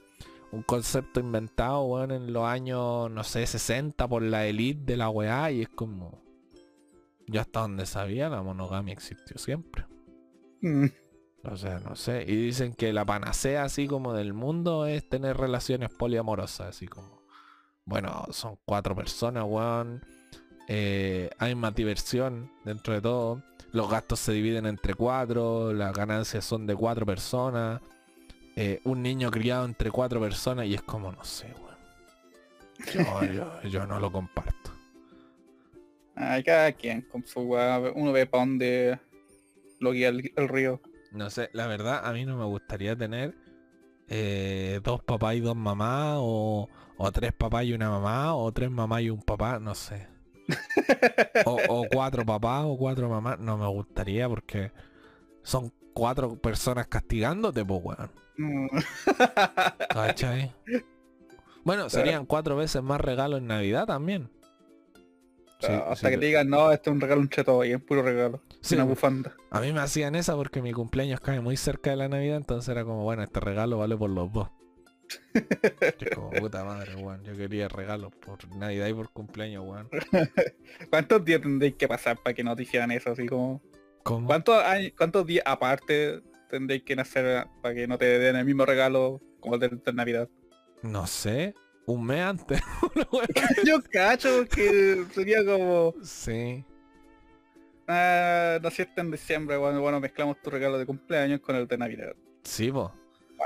un 0.51 0.61
concepto 0.61 1.19
inventado, 1.19 1.81
weón, 1.85 2.11
en 2.11 2.31
los 2.31 2.43
años, 2.43 3.09
no 3.09 3.23
sé, 3.23 3.47
60 3.47 4.07
por 4.07 4.21
la 4.21 4.45
elite 4.45 4.91
de 4.91 4.97
la 4.97 5.09
weá. 5.09 5.49
Y 5.49 5.63
es 5.63 5.69
como... 5.69 6.21
Yo 7.25 7.41
hasta 7.41 7.61
donde 7.61 7.87
sabía, 7.87 8.29
la 8.29 8.43
monogamia 8.43 8.93
existió 8.93 9.39
siempre. 9.39 9.85
Mm. 10.61 10.85
O 11.51 11.57
sea, 11.57 11.79
no 11.79 11.95
sé. 11.95 12.23
Y 12.27 12.35
dicen 12.35 12.73
que 12.73 12.93
la 12.93 13.05
panacea 13.05 13.63
así 13.63 13.87
como 13.87 14.13
del 14.13 14.33
mundo 14.33 14.85
es 14.85 15.07
tener 15.07 15.37
relaciones 15.37 15.89
poliamorosas, 15.89 16.69
así 16.69 16.87
como... 16.87 17.21
Bueno, 17.85 18.25
son 18.31 18.57
cuatro 18.65 18.95
personas, 18.95 19.45
weón. 19.47 20.03
Eh, 20.67 21.29
hay 21.39 21.55
más 21.55 21.73
diversión 21.75 22.51
dentro 22.65 22.93
de 22.93 23.01
todo. 23.01 23.41
Los 23.71 23.89
gastos 23.89 24.19
se 24.19 24.33
dividen 24.33 24.65
entre 24.65 24.93
cuatro. 24.93 25.73
Las 25.73 25.93
ganancias 25.93 26.43
son 26.45 26.67
de 26.67 26.75
cuatro 26.75 27.05
personas. 27.05 27.81
eh, 28.55 28.81
un 28.85 29.01
niño 29.03 29.31
criado 29.31 29.65
entre 29.65 29.91
cuatro 29.91 30.19
personas 30.19 30.65
y 30.67 30.73
es 30.73 30.81
como, 30.83 31.11
no 31.11 31.23
sé, 31.23 31.53
weón. 31.61 31.77
Yo, 32.93 33.33
yo, 33.63 33.69
yo 33.69 33.87
no 33.87 33.99
lo 33.99 34.11
comparto. 34.11 34.71
Ay, 36.15 36.43
cada 36.43 36.71
quien 36.73 37.01
con 37.03 37.25
su 37.25 37.41
uno 37.41 38.11
ve 38.11 38.25
para 38.25 38.41
dónde 38.43 38.99
lo 39.79 39.91
guía 39.91 40.09
el, 40.09 40.31
el 40.35 40.47
río. 40.49 40.81
No 41.17 41.29
sé, 41.29 41.49
la 41.53 41.67
verdad 41.67 42.05
a 42.05 42.13
mí 42.13 42.25
no 42.25 42.37
me 42.37 42.45
gustaría 42.45 42.95
tener 42.95 43.35
eh, 44.07 44.79
dos 44.83 45.01
papás 45.03 45.35
y 45.35 45.39
dos 45.39 45.55
mamás 45.55 46.17
o, 46.19 46.69
o 46.97 47.11
tres 47.11 47.33
papás 47.33 47.65
y 47.65 47.73
una 47.73 47.89
mamá 47.89 48.35
o 48.35 48.51
tres 48.51 48.69
mamás 48.71 49.01
y 49.01 49.09
un 49.09 49.21
papá, 49.21 49.59
no 49.59 49.75
sé. 49.75 50.07
O, 51.45 51.57
o 51.67 51.85
cuatro 51.91 52.25
papás 52.25 52.63
o 52.65 52.77
cuatro 52.77 53.09
mamás, 53.09 53.39
no 53.39 53.57
me 53.57 53.67
gustaría 53.67 54.29
porque 54.29 54.71
son 55.43 55.73
cuatro 55.93 56.35
personas 56.35 56.87
castigándote, 56.87 57.65
pues 57.65 57.81
weón. 57.83 58.11
Mm. 58.37 58.67
¿Cachai? 59.89 60.53
Bueno, 61.63 61.89
serían 61.89 62.25
cuatro 62.25 62.55
veces 62.55 62.81
más 62.83 63.01
regalo 63.01 63.37
en 63.37 63.47
Navidad 63.47 63.87
también. 63.87 64.29
Sí, 65.59 65.67
Hasta 65.71 65.95
sí, 65.95 66.05
que 66.05 66.11
te- 66.11 66.17
te 66.19 66.25
digan, 66.27 66.49
no, 66.49 66.71
este 66.71 66.89
es 66.89 66.93
un 66.93 67.01
regalo 67.01 67.21
un 67.21 67.29
cheto 67.29 67.65
y 67.65 67.71
es 67.71 67.81
puro 67.81 68.03
regalo. 68.03 68.41
Sí, 68.61 68.75
una 68.75 68.83
bufanda. 68.83 69.35
A 69.49 69.59
mí 69.59 69.73
me 69.73 69.79
hacían 69.79 70.15
esa 70.15 70.35
porque 70.35 70.61
mi 70.61 70.71
cumpleaños 70.71 71.19
cae 71.19 71.39
muy 71.41 71.57
cerca 71.57 71.89
de 71.89 71.95
la 71.95 72.07
Navidad, 72.07 72.37
entonces 72.37 72.69
era 72.69 72.83
como, 72.83 73.03
bueno, 73.03 73.23
este 73.23 73.39
regalo 73.39 73.79
vale 73.79 73.97
por 73.97 74.09
los 74.11 74.31
dos. 74.31 74.49
Yo 75.99 76.09
como, 76.15 76.31
puta 76.31 76.63
madre, 76.63 76.95
weón. 76.95 77.23
Yo 77.23 77.35
quería 77.35 77.67
regalos 77.67 78.13
por 78.15 78.47
Navidad 78.55 78.87
y 78.87 78.93
por 78.93 79.09
cumpleaños, 79.09 79.65
weón. 79.65 79.89
¿Cuántos 80.89 81.23
días 81.25 81.41
tendréis 81.41 81.75
que 81.75 81.87
pasar 81.87 82.17
para 82.21 82.33
que 82.33 82.43
nos 82.43 82.57
dijeran 82.57 82.91
eso? 82.91 83.11
Así 83.11 83.25
como, 83.25 83.61
¿Cómo? 84.03 84.27
¿cuántos, 84.27 84.61
¿cuántos 84.97 85.25
días 85.25 85.43
aparte 85.45 86.21
tendréis 86.49 86.83
que 86.83 86.95
nacer 86.95 87.47
para 87.61 87.73
que 87.75 87.87
no 87.87 87.97
te 87.97 88.05
den 88.19 88.35
el 88.35 88.45
mismo 88.45 88.65
regalo 88.65 89.21
como 89.39 89.55
el 89.55 89.61
de, 89.61 89.69
de 89.69 89.93
Navidad? 89.93 90.29
No 90.83 91.07
sé. 91.07 91.55
Un 91.87 92.05
mes 92.05 92.21
antes. 92.21 92.61
Yo 93.65 93.81
cacho 93.91 94.45
que 94.47 95.05
sería 95.13 95.43
como... 95.43 95.95
sí. 96.03 96.63
Ah, 97.89 98.59
naciste 98.61 98.99
en 98.99 99.11
diciembre, 99.11 99.55
bueno, 99.55 99.79
bueno, 99.79 100.01
mezclamos 100.01 100.41
tu 100.41 100.49
regalo 100.49 100.77
de 100.77 100.85
cumpleaños 100.85 101.39
con 101.39 101.55
el 101.55 101.67
de 101.67 101.77
Navidad. 101.77 102.15
Sí, 102.43 102.69
po. 102.69 102.93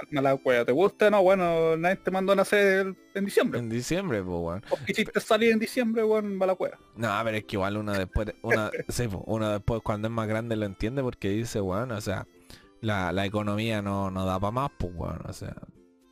Mala 0.09 0.35
wea, 0.35 0.65
¿te 0.65 0.71
gusta? 0.71 1.11
No, 1.11 1.21
bueno, 1.21 1.77
nadie 1.77 1.97
te 1.97 2.09
mandó 2.09 2.31
a 2.31 2.35
nacer 2.35 2.95
en 3.13 3.25
diciembre. 3.25 3.59
En 3.59 3.69
diciembre, 3.69 4.23
po, 4.23 4.39
weón. 4.39 4.61
¿Por 4.67 4.79
qué 4.79 4.93
hiciste 4.93 5.19
salir 5.19 5.51
en 5.51 5.59
diciembre, 5.59 6.03
weón? 6.03 6.37
Mala 6.37 6.53
wea. 6.53 6.79
No, 6.95 7.09
pero 7.23 7.37
es 7.37 7.43
que 7.43 7.57
igual 7.57 7.77
uno 7.77 7.93
después, 7.93 8.33
una, 8.41 8.71
sí, 8.89 9.07
po, 9.07 9.23
uno 9.27 9.51
después 9.51 9.81
cuando 9.83 10.07
es 10.07 10.13
más 10.13 10.27
grande 10.27 10.55
lo 10.55 10.65
entiende 10.65 11.03
porque 11.03 11.29
dice, 11.29 11.61
weón, 11.61 11.91
o 11.91 12.01
sea, 12.01 12.25
la, 12.79 13.11
la 13.11 13.27
economía 13.27 13.83
no, 13.83 14.09
no 14.09 14.25
da 14.25 14.39
para 14.39 14.51
más, 14.51 14.71
pues, 14.79 14.91
weón, 14.95 15.21
o 15.27 15.33
sea, 15.33 15.55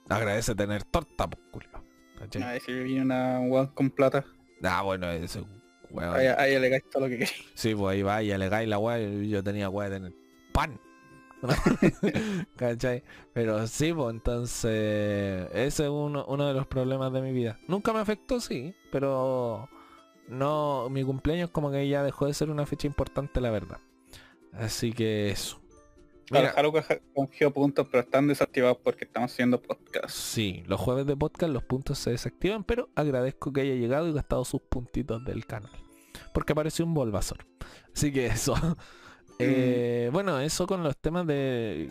agradece 0.08 0.54
tener 0.54 0.84
torta, 0.84 1.28
pues, 1.28 1.42
culo. 1.52 1.79
¿Cachai? 2.20 2.44
Ay, 2.44 2.60
si 2.60 2.74
viene 2.74 3.02
una 3.04 3.40
weón 3.42 3.68
con 3.68 3.90
plata, 3.90 4.26
Ah, 4.64 4.82
bueno, 4.84 5.10
eso, 5.10 5.48
weón. 5.90 6.16
ahí, 6.16 6.28
ahí 6.28 6.56
alegáis 6.56 6.84
todo 6.90 7.04
lo 7.04 7.10
que 7.10 7.20
queréis. 7.20 7.34
Sí, 7.56 7.74
pues 7.76 7.94
ahí 7.96 8.02
va 8.02 8.22
y 8.24 8.32
alegáis 8.32 8.68
la 8.68 8.78
weá, 8.78 9.00
y 9.00 9.30
yo 9.30 9.44
tenía 9.44 9.70
weá 9.70 9.90
de 9.90 9.96
tener 9.98 10.14
pan. 10.52 10.80
¿Cachai? 12.58 13.04
Pero 13.34 13.66
sí, 13.68 13.94
pues 13.94 14.14
entonces 14.14 15.48
ese 15.54 15.84
es 15.84 15.90
uno, 15.90 16.26
uno 16.28 16.48
de 16.48 16.54
los 16.54 16.68
problemas 16.68 17.14
de 17.14 17.22
mi 17.22 17.32
vida. 17.32 17.60
Nunca 17.68 17.94
me 17.94 18.00
afectó, 18.00 18.40
sí, 18.42 18.76
pero 18.92 19.70
no, 20.28 20.90
mi 20.90 21.04
cumpleaños 21.04 21.50
como 21.50 21.72
que 21.72 21.88
ya 21.88 22.04
dejó 22.04 22.26
de 22.28 22.34
ser 22.34 22.50
una 22.50 22.66
fecha 22.66 22.88
importante, 22.88 23.40
la 23.42 23.52
verdad. 23.52 23.78
Así 24.54 24.92
que 24.92 25.30
eso. 25.30 25.59
Mira, 26.32 26.50
Haruka 26.56 26.84
ja- 26.84 27.00
canjeó 27.16 27.52
puntos, 27.52 27.88
pero 27.90 28.02
están 28.04 28.28
desactivados 28.28 28.78
porque 28.84 29.06
estamos 29.06 29.32
haciendo 29.32 29.62
podcast. 29.62 30.10
sí, 30.10 30.64
los 30.68 30.80
jueves 30.80 31.06
de 31.06 31.16
podcast 31.16 31.52
los 31.52 31.64
puntos 31.64 31.98
se 32.00 32.12
desactivan, 32.12 32.64
pero 32.64 32.90
agradezco 32.96 33.52
que 33.54 33.62
haya 33.62 33.74
llegado 33.76 34.08
y 34.08 34.14
gastado 34.14 34.46
sus 34.46 34.62
puntitos 34.62 35.24
del 35.26 35.46
canal. 35.46 35.72
Porque 36.34 36.52
apareció 36.54 36.86
un 36.86 36.94
Bulbasaur. 36.94 37.46
Así 37.96 38.12
que 38.12 38.28
eso. 38.28 38.54
Eh, 39.42 40.10
bueno, 40.12 40.38
eso 40.42 40.68
con 40.68 40.84
los 40.84 40.98
temas 40.98 41.26
de... 41.26 41.90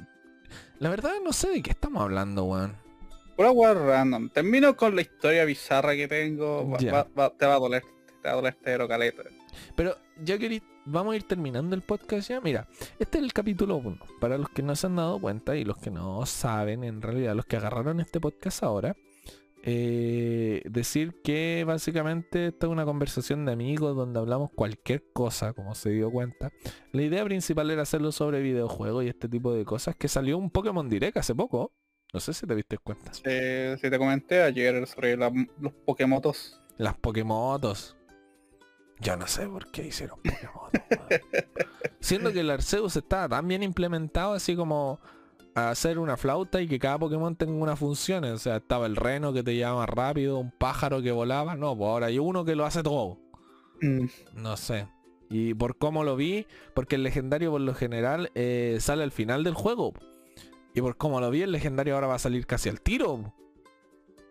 La 0.81 0.91
verdad 0.91 1.13
no 1.25 1.33
sé 1.33 1.49
de 1.49 1.63
qué 1.63 1.71
estamos 1.71 2.03
hablando, 2.03 2.45
weón. 2.45 2.77
Pura 3.37 3.51
weá 3.53 3.73
random. 3.73 4.29
Termino 4.29 4.77
con 4.77 4.95
la 4.95 5.01
historia 5.01 5.47
bizarra 5.47 5.95
que 5.97 6.09
tengo. 6.09 6.69
Va- 6.69 6.79
Ya. 6.79 6.93
va- 6.93 7.09
va- 7.19 7.31
te 7.35 7.47
va 7.47 7.55
a 7.55 7.59
doler. 7.59 7.83
Te 8.23 8.29
va 8.29 8.33
a 8.33 8.37
doler 8.37 8.55
este 8.63 8.87
caleta. 8.87 9.23
Pero 9.75 9.97
ya 10.23 10.37
que 10.37 10.61
vamos 10.89 11.13
a 11.13 11.17
ir 11.17 11.23
terminando 11.25 11.75
el 11.77 11.83
podcast 11.83 12.29
ya. 12.29 12.41
Mira, 12.41 12.67
este 12.99 13.19
es 13.19 13.25
el 13.25 13.33
capítulo 13.33 13.77
1. 13.77 13.99
Para 14.21 14.39
los 14.39 14.49
que 14.51 14.63
no 14.63 14.75
se 14.77 14.87
han 14.87 14.97
dado 14.97 15.21
cuenta 15.21 15.57
y 15.57 15.65
los 15.65 15.79
que 15.79 15.91
no 15.91 16.25
saben, 16.27 16.85
en 16.85 17.03
realidad, 17.03 17.35
los 17.35 17.47
que 17.47 17.57
agarraron 17.57 18.01
este 18.01 18.21
podcast 18.21 18.63
ahora, 18.63 18.97
eh, 19.65 20.63
decir 20.65 21.21
que 21.23 21.65
básicamente 21.67 22.47
esta 22.49 22.67
es 22.67 22.73
una 22.73 22.85
conversación 22.85 23.45
de 23.45 23.53
amigos 23.53 23.95
donde 23.97 24.19
hablamos 24.19 24.51
cualquier 24.55 25.05
cosa, 25.13 25.53
como 25.53 25.75
se 25.75 25.91
dio 25.91 26.11
cuenta. 26.11 26.51
La 26.93 27.03
idea 27.03 27.25
principal 27.25 27.71
era 27.71 27.83
hacerlo 27.83 28.13
sobre 28.13 28.41
videojuegos 28.41 29.05
y 29.05 29.09
este 29.09 29.29
tipo 29.29 29.53
de 29.53 29.65
cosas, 29.65 29.97
que 29.97 30.09
salió 30.09 30.39
un 30.39 30.51
Pokémon 30.51 30.89
Direct 30.89 31.17
hace 31.19 31.35
poco. 31.35 31.73
No 32.15 32.21
sé 32.21 32.33
si 32.33 32.47
te 32.47 32.55
diste 32.55 32.79
cuenta. 32.79 33.13
Eh, 33.25 33.77
si 33.81 33.91
te 33.91 33.99
comenté 33.99 34.41
ayer 34.43 34.87
sobre 34.87 35.17
la- 35.17 35.31
los 35.61 35.73
Pokémotos. 35.85 36.63
Las 36.79 36.97
Pokémotos. 36.97 37.98
Yo 39.01 39.17
no 39.17 39.27
sé 39.27 39.47
por 39.47 39.71
qué 39.71 39.87
hicieron 39.87 40.19
Pokémotos. 40.23 40.73
weón. 40.91 41.23
Siendo 42.01 42.33
que 42.33 42.41
el 42.41 42.51
Arceus 42.51 42.97
estaba 42.97 43.29
tan 43.29 43.47
bien 43.49 43.63
implementado 43.63 44.33
así 44.35 44.57
como 44.57 44.99
hacer 45.55 45.99
una 45.99 46.17
flauta 46.17 46.61
y 46.61 46.69
que 46.69 46.79
cada 46.79 46.99
Pokémon 46.99 47.35
tenga 47.37 47.53
una 47.53 47.77
función. 47.77 48.25
O 48.25 48.39
sea, 48.39 48.57
estaba 48.57 48.87
el 48.87 48.97
reno 48.97 49.33
que 49.33 49.43
te 49.43 49.55
llevaba 49.55 49.87
rápido, 49.87 50.39
un 50.39 50.51
pájaro 50.51 51.03
que 51.03 51.13
volaba. 51.13 51.55
No, 51.57 51.77
pues 51.77 51.89
ahora 51.89 52.07
hay 52.07 52.19
uno 52.19 52.45
que 52.45 52.55
lo 52.57 52.65
hace 52.65 52.83
todo. 52.83 53.19
Mm, 53.81 54.07
No 54.35 54.57
sé. 54.57 54.89
Y 55.31 55.53
por 55.55 55.77
cómo 55.77 56.05
lo 56.05 56.17
vi, 56.17 56.47
porque 56.75 56.95
el 56.97 57.03
legendario 57.03 57.51
por 57.51 57.61
lo 57.61 57.75
general 57.75 58.31
eh, 58.35 58.79
sale 58.81 59.03
al 59.05 59.13
final 59.13 59.45
del 59.45 59.55
juego. 59.55 59.93
Y 60.75 60.81
por 60.81 60.97
cómo 60.97 61.21
lo 61.21 61.31
vi, 61.31 61.43
el 61.43 61.53
legendario 61.53 61.95
ahora 61.95 62.07
va 62.07 62.15
a 62.15 62.19
salir 62.19 62.47
casi 62.47 62.69
al 62.69 62.81
tiro. 62.81 63.35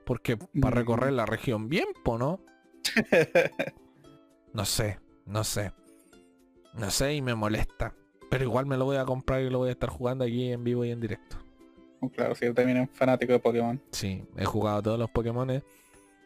Porque 0.06 0.38
para 0.38 0.76
Mm. 0.76 0.80
recorrer 0.80 1.14
la 1.14 1.26
región 1.26 1.70
bien, 1.70 1.86
po, 2.04 2.18
¿no? 2.18 2.40
No 4.54 4.66
sé, 4.66 5.00
no 5.26 5.44
sé. 5.44 5.72
No 6.74 6.90
sé 6.92 7.16
y 7.16 7.22
me 7.22 7.36
molesta. 7.36 7.94
Pero 8.30 8.44
igual 8.44 8.66
me 8.66 8.78
lo 8.78 8.86
voy 8.86 8.98
a 8.98 9.06
comprar 9.06 9.42
y 9.42 9.50
lo 9.50 9.60
voy 9.60 9.70
a 9.70 9.72
estar 9.74 9.90
jugando 9.90 10.26
aquí 10.26 10.52
en 10.52 10.64
vivo 10.64 10.84
y 10.86 10.92
en 10.92 11.00
directo. 11.00 11.38
claro, 12.14 12.36
si 12.36 12.46
yo 12.46 12.54
también 12.54 12.78
es 12.78 12.90
fanático 12.92 13.34
de 13.34 13.40
Pokémon. 13.40 13.82
Sí, 13.92 14.24
he 14.36 14.46
jugado 14.46 14.82
todos 14.84 15.00
los 15.00 15.10
Pokémon 15.10 15.48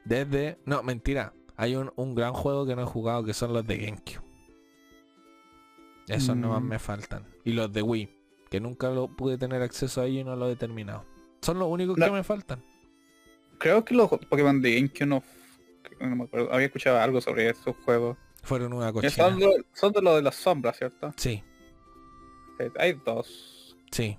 desde... 0.06 0.58
No, 0.66 0.82
mentira. 0.84 1.34
Hay 1.58 1.76
un, 1.76 1.92
un 1.96 2.16
gran 2.16 2.34
juego 2.34 2.66
que 2.66 2.76
no 2.76 2.82
he 2.82 2.86
jugado 2.86 3.24
que 3.24 3.34
son 3.34 3.54
los 3.54 3.66
de 3.68 3.78
Genkyu. 3.78 4.22
Esos 6.08 6.36
nomás 6.36 6.62
Mm. 6.62 6.68
me 6.68 6.80
faltan. 6.80 7.26
Y 7.46 7.54
los 7.54 7.72
de 7.72 7.82
Wii, 7.82 8.10
que 8.50 8.60
nunca 8.60 8.90
lo 8.90 9.08
pude 9.08 9.38
tener 9.38 9.62
acceso 9.62 10.02
a 10.02 10.06
ellos 10.06 10.22
y 10.22 10.24
no 10.24 10.36
lo 10.36 10.50
he 10.50 10.56
terminado. 10.56 11.06
Son 11.42 11.58
los 11.60 11.68
únicos 11.70 11.96
que 11.96 12.12
me 12.12 12.24
faltan. 12.24 12.64
Creo 13.60 13.86
que 13.86 13.94
los 13.94 14.10
Pokémon 14.10 14.60
de 14.62 14.76
GameCube 14.76 15.06
no, 15.06 15.24
no 16.00 16.16
me 16.16 16.24
acuerdo. 16.26 16.54
Había 16.54 16.66
escuchado 16.68 17.00
algo 17.00 17.22
sobre 17.22 17.50
esos 17.50 17.76
juegos. 17.86 18.18
Fueron 18.44 18.74
una 18.74 18.88
Que 18.88 18.94
cochina. 18.94 19.12
Son, 19.12 19.40
lo- 19.40 19.52
son 19.74 19.92
de 19.94 20.02
lo 20.02 20.16
de 20.16 20.22
las 20.24 20.36
sombras, 20.36 20.78
¿cierto? 20.78 21.14
Sí, 21.18 21.44
Sí, 22.60 22.66
Hay 22.78 22.94
dos. 23.06 23.76
sí. 23.92 24.18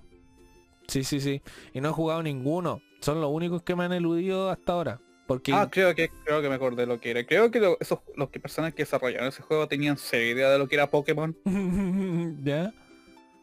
Sí, 0.87 1.03
sí, 1.05 1.21
sí. 1.21 1.41
Y 1.73 1.79
no 1.79 1.89
he 1.89 1.91
jugado 1.93 2.21
ninguno. 2.21 2.81
Son 2.99 3.21
los 3.21 3.31
únicos 3.31 3.63
que 3.63 3.73
me 3.75 3.85
han 3.85 3.93
eludido 3.93 4.49
hasta 4.49 4.73
ahora. 4.73 4.99
Porque... 5.27 5.53
Ah, 5.53 5.69
creo 5.71 5.95
que 5.95 6.09
creo 6.25 6.41
que 6.41 6.49
me 6.49 6.55
acordé 6.55 6.85
lo 6.85 6.99
que 6.99 7.11
era. 7.11 7.25
Creo 7.25 7.49
que 7.51 7.61
lo- 7.61 7.77
esos 7.79 7.99
los 8.17 8.29
que 8.29 8.41
personas 8.41 8.73
que 8.73 8.83
desarrollaron 8.83 9.29
ese 9.29 9.41
juego 9.43 9.67
tenían 9.69 9.97
seria 9.97 10.31
idea 10.31 10.49
de 10.49 10.57
lo 10.59 10.67
que 10.67 10.75
era 10.75 10.89
Pokémon. 10.89 11.35
¿Ya? 12.43 12.73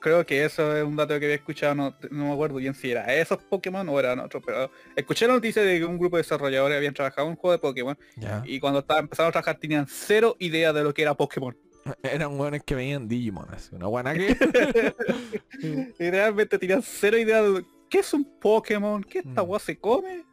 Creo 0.00 0.24
que 0.24 0.44
eso 0.44 0.76
es 0.76 0.82
un 0.82 0.96
dato 0.96 1.18
que 1.18 1.26
había 1.26 1.34
escuchado, 1.36 1.74
no, 1.74 1.94
no 2.10 2.24
me 2.28 2.32
acuerdo 2.32 2.56
bien 2.56 2.74
si 2.74 2.90
era 2.90 3.14
esos 3.14 3.38
Pokémon 3.42 3.86
o 3.88 3.98
eran 4.00 4.18
otros, 4.20 4.42
pero 4.44 4.70
escuché 4.96 5.26
la 5.26 5.34
noticia 5.34 5.62
de 5.62 5.78
que 5.78 5.84
un 5.84 5.98
grupo 5.98 6.16
de 6.16 6.22
desarrolladores 6.22 6.76
habían 6.76 6.94
trabajado 6.94 7.26
en 7.26 7.32
un 7.32 7.36
juego 7.36 7.52
de 7.52 7.58
Pokémon 7.58 7.98
y 8.44 8.58
cuando 8.60 8.80
estaban 8.80 9.04
empezando 9.04 9.28
a 9.28 9.32
trabajar 9.32 9.58
tenían 9.58 9.86
cero 9.86 10.36
idea 10.38 10.72
de 10.72 10.82
lo 10.82 10.94
que 10.94 11.02
era 11.02 11.14
Pokémon. 11.14 11.56
Eran 12.02 12.36
buenos 12.36 12.62
que 12.64 12.74
veían 12.74 13.08
Digimon, 13.08 13.46
así, 13.52 13.74
una 13.74 13.86
buena 13.86 14.14
que... 14.14 14.36
Y 15.98 16.10
realmente 16.10 16.58
tenían 16.58 16.82
cero 16.82 17.18
idea 17.18 17.42
de 17.42 17.64
qué 17.88 17.98
es 17.98 18.14
un 18.14 18.24
Pokémon, 18.40 19.02
qué 19.04 19.18
esta 19.20 19.42
Mm. 19.42 19.58
se 19.58 19.78
come. 19.78 20.24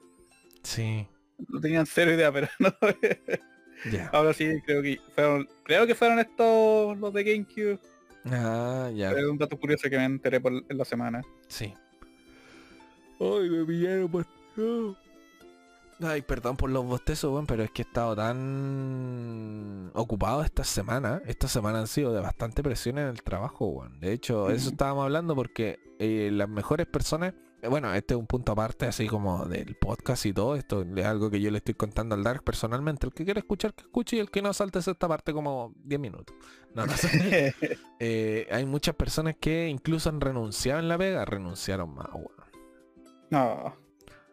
sí, 0.63 1.08
No 1.49 1.60
tenían 1.60 1.86
cero 1.86 2.13
idea, 2.13 2.32
pero 2.32 2.47
no. 2.60 2.73
Ahora 4.12 4.34
sí 4.34 4.49
creo 4.65 4.82
que 4.82 4.99
fueron, 5.13 5.47
creo 5.63 5.86
que 5.86 5.95
fueron 5.95 6.19
estos 6.19 6.97
los 6.97 7.13
de 7.13 7.23
GameCube. 7.23 7.80
Ah, 8.32 8.90
ya. 8.94 9.12
Es 9.12 9.26
un 9.26 9.38
dato 9.38 9.58
curioso 9.58 9.90
que 9.90 9.98
me 9.98 10.06
enteré 10.06 10.40
por, 10.40 10.54
en 10.54 10.78
la 10.78 10.86
semana. 10.86 11.22
Sí. 11.48 11.74
Ay, 13.20 13.50
me 13.50 13.66
pillaron 13.66 14.10
pues. 14.10 14.26
Ay, 16.00 16.22
perdón 16.22 16.58
por 16.58 16.70
los 16.70 16.86
bostezos, 16.86 17.32
weón, 17.32 17.48
pero 17.48 17.63
es 17.63 17.72
que 17.72 17.82
he 17.82 17.86
estado 17.86 18.16
tan 18.16 19.90
ocupado 19.94 20.44
esta 20.44 20.63
semana. 20.63 21.22
Esta 21.26 21.48
semana 21.48 21.80
han 21.80 21.88
sido 21.88 22.13
de 22.13 22.22
bastante 22.22 22.62
presión 22.62 23.00
en 23.00 23.08
el 23.08 23.24
trabajo, 23.24 23.68
weón. 23.68 24.00
De 24.00 24.13
hecho, 24.13 24.52
eso 24.52 24.70
estábamos 24.70 25.06
hablando 25.06 25.36
porque 25.36 25.80
eh, 25.98 26.30
las 26.32 26.50
mejores 26.50 26.86
personas, 26.86 27.34
bueno, 27.69 27.93
este 27.93 28.13
es 28.13 28.19
un 28.19 28.27
punto 28.27 28.51
aparte 28.51 28.86
así 28.86 29.08
como 29.08 29.45
del 29.45 29.75
podcast 29.75 30.25
y 30.25 30.34
todo, 30.34 30.56
esto 30.56 30.86
es 30.95 31.06
algo 31.06 31.30
que 31.30 31.39
yo 31.39 31.51
le 31.51 31.58
estoy 31.58 31.73
contando 31.75 32.15
al 32.15 32.23
Dark 32.23 32.43
personalmente. 32.43 33.08
El 33.08 33.13
que 33.13 33.25
quiera 33.25 33.39
escuchar, 33.39 33.73
que 33.73 33.84
escuche 33.84 34.17
y 34.17 34.19
el 34.19 34.30
que 34.30 34.41
no 34.41 34.53
saltes 34.53 34.88
esta 34.88 35.08
parte 35.08 35.34
como 35.34 35.73
10 35.84 35.99
minutos. 35.99 36.36
No, 36.73 36.86
no 36.86 36.93
sé. 36.93 37.53
Eh, 37.99 38.47
hay 38.51 38.63
muchas 38.67 38.93
personas 38.93 39.36
que 39.39 39.67
incluso 39.67 40.10
han 40.10 40.21
renunciado 40.21 40.80
en 40.80 40.88
la 40.88 40.99
pega, 40.99 41.25
renunciaron 41.25 41.95
más, 41.95 42.10
weón. 42.13 42.30
no. 43.32 43.88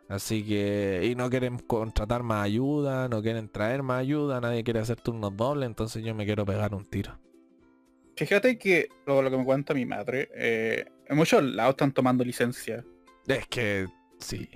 Así 0.07 0.45
que, 0.45 1.01
y 1.11 1.15
no 1.15 1.31
quieren 1.31 1.59
contratar 1.59 2.23
más 2.23 2.45
ayuda, 2.45 3.09
no 3.09 3.23
quieren 3.23 3.49
traer 3.49 3.83
más 3.83 4.01
ayuda, 4.01 4.39
nadie 4.39 4.63
quiere 4.63 4.81
hacer 4.81 5.01
turnos 5.01 5.35
dobles, 5.35 5.67
entonces 5.67 6.05
yo 6.05 6.15
me 6.15 6.27
quiero 6.27 6.45
pegar 6.45 6.75
un 6.75 6.85
tiro. 6.85 7.19
Fíjate 8.17 8.59
que 8.59 8.89
lo, 9.07 9.23
lo 9.23 9.31
que 9.31 9.39
me 9.39 9.45
cuenta 9.45 9.73
mi 9.73 9.87
madre, 9.87 10.29
eh, 10.35 10.85
en 11.07 11.17
muchos 11.17 11.43
lados 11.43 11.73
están 11.73 11.93
tomando 11.93 12.23
licencia. 12.23 12.85
Es 13.27 13.47
que, 13.49 13.87
sí. 14.19 14.49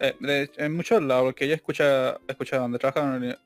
Eh, 0.00 0.14
de- 0.20 0.50
en 0.56 0.74
muchos 0.76 1.02
lados, 1.02 1.24
porque 1.24 1.44
ella 1.46 1.54
escucha, 1.54 2.18
escucha 2.28 2.58
donde 2.58 2.78
trabaja 2.78 3.16
en, 3.16 3.36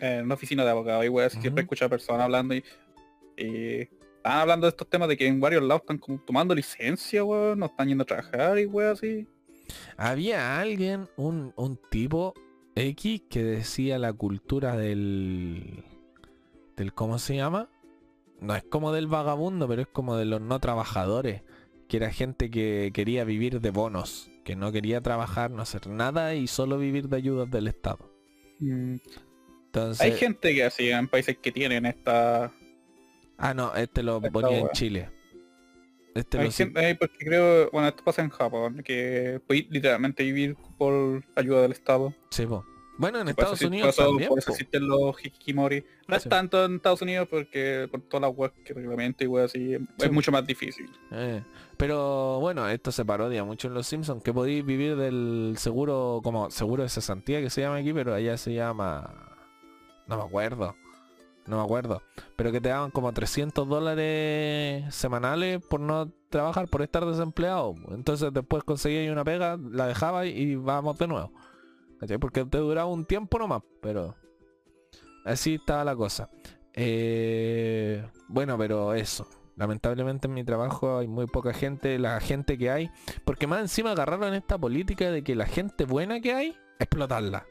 en 0.00 0.24
una 0.24 0.34
oficina 0.34 0.64
de 0.64 0.70
abogados 0.70 1.04
y 1.04 1.08
Ujú. 1.08 1.40
siempre 1.40 1.62
escucha 1.62 1.88
personas 1.88 2.22
hablando 2.22 2.54
y, 2.54 2.64
y 3.36 3.80
están 3.80 4.38
hablando 4.38 4.66
de 4.66 4.70
estos 4.70 4.88
temas 4.88 5.08
de 5.08 5.16
que 5.16 5.26
en 5.26 5.40
varios 5.40 5.62
lados 5.62 5.82
están 5.82 5.98
como 5.98 6.18
tomando 6.20 6.54
licencia, 6.54 7.24
weón, 7.24 7.58
no 7.58 7.66
están 7.66 7.88
yendo 7.88 8.02
a 8.02 8.06
trabajar 8.06 8.58
y 8.58 8.66
weas 8.66 8.98
así. 8.98 9.26
Había 9.96 10.58
alguien, 10.60 11.08
un, 11.16 11.52
un 11.56 11.78
tipo 11.90 12.34
X 12.74 13.22
que 13.28 13.42
decía 13.44 13.98
la 13.98 14.12
cultura 14.12 14.76
del... 14.76 15.84
del 16.76 16.92
¿Cómo 16.94 17.18
se 17.18 17.36
llama? 17.36 17.68
No 18.40 18.54
es 18.54 18.62
como 18.64 18.92
del 18.92 19.06
vagabundo, 19.06 19.68
pero 19.68 19.82
es 19.82 19.88
como 19.88 20.16
de 20.16 20.24
los 20.24 20.40
no 20.40 20.58
trabajadores. 20.60 21.42
Que 21.90 21.96
era 21.96 22.10
gente 22.12 22.50
que 22.50 22.92
quería 22.94 23.24
vivir 23.24 23.60
de 23.60 23.70
bonos, 23.70 24.30
que 24.44 24.54
no 24.54 24.70
quería 24.70 25.00
trabajar, 25.00 25.50
no 25.50 25.60
hacer 25.60 25.88
nada 25.88 26.34
y 26.36 26.46
solo 26.46 26.78
vivir 26.78 27.08
de 27.08 27.16
ayudas 27.16 27.50
del 27.50 27.66
Estado. 27.66 28.10
Mm. 28.60 28.96
Entonces, 29.66 30.00
Hay 30.00 30.12
gente 30.12 30.54
que 30.54 30.64
así 30.64 30.88
en 30.90 31.08
países 31.08 31.36
que 31.38 31.50
tienen 31.52 31.86
esta... 31.86 32.52
ah, 33.38 33.54
no, 33.54 33.74
este 33.74 34.02
lo 34.02 34.16
Esta 34.18 34.30
ponía 34.30 34.58
en. 34.60 34.68
Chile. 34.70 35.10
Este 36.14 36.38
Hay 36.38 36.44
lo 36.46 36.52
gente, 36.52 36.78
hay- 36.86 36.94
porque 36.94 37.18
creo, 37.24 37.70
bueno, 37.72 37.88
esto 37.88 38.02
pasa 38.04 38.22
en 38.22 38.30
Japón, 38.30 38.82
que 38.84 39.40
puedes 39.46 39.68
literalmente 39.70 40.22
vivir 40.24 40.56
por 40.78 41.24
ayuda 41.36 41.62
del 41.62 41.72
Estado. 41.72 42.14
sí, 42.30 42.46
po. 42.46 42.64
Bueno, 43.00 43.18
en 43.20 43.28
Estados 43.28 43.62
Unidos 43.62 43.96
también. 43.96 44.28
por 44.28 44.38
eso 44.38 44.50
existen 44.50 44.86
los 44.86 45.16
hikimori. 45.24 45.82
No 46.06 46.16
es 46.16 46.24
tanto 46.24 46.64
en 46.66 46.76
Estados 46.76 47.00
Unidos 47.00 47.26
porque 47.30 47.88
por 47.90 48.02
todas 48.02 48.28
las 48.28 48.36
webs 48.38 48.54
que 48.62 48.74
reglamento 48.74 49.24
y 49.24 49.26
weas 49.26 49.46
así, 49.50 49.76
Sí. 49.78 49.86
es 50.06 50.12
mucho 50.12 50.30
más 50.30 50.46
difícil. 50.46 50.90
Eh, 51.12 51.42
pero 51.78 52.38
bueno, 52.40 52.68
esto 52.68 52.92
se 52.92 53.04
parodia 53.04 53.42
mucho 53.42 53.68
en 53.68 53.74
Los 53.74 53.86
Simpsons, 53.86 54.22
que 54.22 54.34
podéis 54.34 54.64
vivir 54.66 54.96
del 54.96 55.54
seguro, 55.56 56.20
como 56.22 56.50
seguro 56.50 56.82
de 56.82 56.90
cesantía 56.90 57.40
que 57.40 57.48
se 57.48 57.62
llama 57.62 57.76
aquí, 57.76 57.92
pero 57.94 58.14
allá 58.14 58.36
se 58.36 58.52
llama... 58.52 59.10
No 60.06 60.18
me 60.18 60.24
acuerdo. 60.24 60.74
No 61.46 61.56
me 61.56 61.62
acuerdo. 61.64 62.02
Pero 62.36 62.52
que 62.52 62.60
te 62.60 62.68
daban 62.68 62.90
como 62.90 63.12
300 63.12 63.66
dólares 63.66 64.94
semanales 64.94 65.64
por 65.64 65.80
no 65.80 66.10
trabajar, 66.28 66.68
por 66.68 66.82
estar 66.82 67.04
desempleado. 67.06 67.74
Entonces 67.92 68.30
después 68.32 68.62
conseguías 68.62 69.10
una 69.10 69.24
pega, 69.24 69.56
la 69.72 69.86
dejabas 69.86 70.26
y 70.26 70.54
vamos 70.56 70.98
de 70.98 71.06
nuevo. 71.08 71.32
¿Cachai? 72.00 72.18
Porque 72.18 72.44
te 72.44 72.58
duraba 72.58 72.86
un 72.86 73.04
tiempo 73.04 73.38
nomás, 73.38 73.62
pero... 73.80 74.16
Así 75.24 75.56
estaba 75.56 75.84
la 75.84 75.94
cosa. 75.94 76.30
Eh, 76.72 78.04
bueno, 78.28 78.56
pero 78.56 78.94
eso. 78.94 79.28
Lamentablemente 79.56 80.26
en 80.26 80.32
mi 80.32 80.42
trabajo 80.42 80.98
hay 80.98 81.08
muy 81.08 81.26
poca 81.26 81.52
gente, 81.52 81.98
la 81.98 82.18
gente 82.20 82.56
que 82.56 82.70
hay, 82.70 82.90
porque 83.26 83.46
más 83.46 83.60
encima 83.60 83.92
agarraron 83.92 84.32
esta 84.32 84.56
política 84.56 85.10
de 85.10 85.22
que 85.22 85.34
la 85.34 85.44
gente 85.44 85.84
buena 85.84 86.20
que 86.20 86.32
hay, 86.32 86.56
explotarla. 86.78 87.44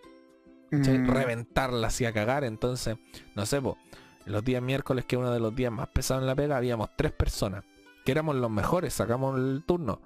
Mm. 0.72 1.08
reventarla 1.08 1.88
así 1.88 2.06
a 2.06 2.14
cagar, 2.14 2.44
entonces, 2.44 2.98
no 3.36 3.46
sé, 3.46 3.60
po, 3.62 3.78
los 4.26 4.44
días 4.44 4.62
miércoles, 4.62 5.06
que 5.06 5.16
es 5.16 5.20
uno 5.20 5.32
de 5.32 5.40
los 5.40 5.56
días 5.56 5.72
más 5.72 5.88
pesados 5.90 6.22
en 6.22 6.28
la 6.28 6.36
pega, 6.36 6.58
habíamos 6.58 6.90
tres 6.96 7.12
personas, 7.12 7.64
que 8.06 8.12
éramos 8.12 8.36
los 8.36 8.52
mejores, 8.52 8.94
sacamos 8.94 9.38
el 9.38 9.64
turno, 9.66 10.02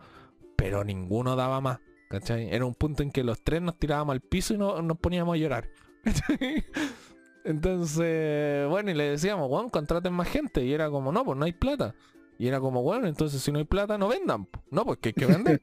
pero 0.56 0.84
ninguno 0.84 1.36
daba 1.36 1.60
más, 1.60 1.80
¿cachai? 2.20 2.48
Era 2.54 2.64
un 2.66 2.76
punto 2.76 3.02
en 3.04 3.12
que 3.12 3.24
los 3.24 3.44
tres 3.44 3.62
nos 3.62 3.78
tirábamos 3.80 4.14
al 4.14 4.22
piso 4.22 4.54
y 4.54 4.58
no, 4.58 4.82
nos 4.82 4.98
poníamos 5.00 5.34
a 5.34 5.38
llorar. 5.38 5.70
¿cachai? 6.04 6.64
Entonces, 7.44 8.70
bueno, 8.70 8.92
y 8.92 8.94
le 8.94 9.10
decíamos, 9.10 9.50
bueno, 9.50 9.70
contraten 9.70 10.14
más 10.14 10.28
gente. 10.30 10.64
Y 10.64 10.74
era 10.74 10.90
como, 10.90 11.12
no, 11.12 11.26
pues 11.26 11.38
no 11.38 11.46
hay 11.46 11.54
plata. 11.54 11.94
Y 12.38 12.48
era 12.48 12.60
como, 12.60 12.82
bueno, 12.84 13.08
entonces 13.08 13.42
si 13.42 13.52
no 13.52 13.60
hay 13.60 13.66
plata, 13.66 13.98
no 13.98 14.08
vendan. 14.08 14.48
No, 14.72 14.86
pues 14.86 15.00
que 15.00 15.10
hay 15.10 15.14
que 15.14 15.26
vender. 15.26 15.62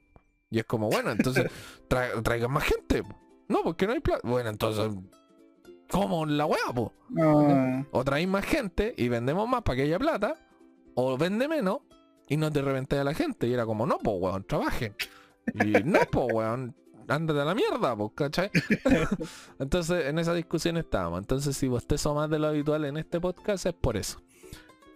y 0.50 0.58
es 0.58 0.64
como, 0.66 0.88
bueno, 0.90 1.10
entonces 1.10 1.46
tra- 1.88 2.22
traigan 2.22 2.50
más 2.52 2.64
gente. 2.64 3.02
No, 3.48 3.62
porque 3.62 3.86
no 3.86 3.92
hay 3.94 4.00
plata. 4.00 4.20
Bueno, 4.28 4.50
entonces, 4.50 4.92
¿cómo 5.90 6.26
la 6.26 6.46
weá, 6.46 6.72
po? 6.74 6.92
No. 7.08 7.86
O 7.92 8.04
traéis 8.04 8.28
más 8.28 8.44
gente 8.44 8.94
y 8.96 9.08
vendemos 9.08 9.48
más 9.48 9.62
para 9.62 9.76
que 9.76 9.82
haya 9.82 9.98
plata. 9.98 10.34
O 10.94 11.16
vende 11.16 11.48
menos 11.48 11.78
y 12.28 12.36
no 12.36 12.52
te 12.52 12.60
reventéis 12.62 13.00
a 13.00 13.04
la 13.04 13.14
gente. 13.14 13.46
Y 13.48 13.54
era 13.54 13.64
como, 13.64 13.86
no, 13.86 13.98
pues 13.98 14.16
weón, 14.20 14.44
trabajen. 14.44 14.94
Y 15.54 15.82
no, 15.84 16.00
pues 16.10 16.26
weón, 16.32 16.74
ándate 17.08 17.40
a 17.40 17.44
la 17.44 17.54
mierda, 17.54 17.96
pues, 17.96 18.10
¿cachai? 18.14 18.50
Entonces, 19.58 20.06
en 20.06 20.18
esa 20.18 20.34
discusión 20.34 20.76
estábamos. 20.76 21.18
Entonces, 21.20 21.56
si 21.56 21.68
vos 21.68 21.84
sos 21.96 22.14
más 22.14 22.30
de 22.30 22.38
lo 22.38 22.48
habitual 22.48 22.84
en 22.84 22.96
este 22.96 23.20
podcast, 23.20 23.66
es 23.66 23.74
por 23.74 23.96
eso. 23.96 24.20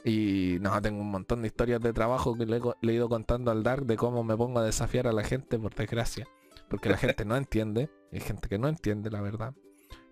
Y 0.04 0.58
no, 0.60 0.80
tengo 0.82 1.00
un 1.00 1.10
montón 1.10 1.40
de 1.42 1.48
historias 1.48 1.80
de 1.80 1.92
trabajo 1.92 2.36
que 2.36 2.44
le, 2.44 2.58
he 2.58 2.60
co- 2.60 2.76
le 2.82 2.92
he 2.92 2.96
ido 2.96 3.08
contando 3.08 3.50
al 3.50 3.62
Dark 3.62 3.86
de 3.86 3.96
cómo 3.96 4.22
me 4.22 4.36
pongo 4.36 4.58
a 4.60 4.64
desafiar 4.64 5.06
a 5.06 5.12
la 5.12 5.24
gente, 5.24 5.58
por 5.58 5.74
desgracia. 5.74 6.26
Porque 6.68 6.88
la 6.90 6.96
gente 6.98 7.24
no 7.24 7.36
entiende. 7.36 7.90
Hay 8.12 8.20
gente 8.20 8.48
que 8.48 8.58
no 8.58 8.68
entiende, 8.68 9.10
la 9.10 9.20
verdad. 9.22 9.54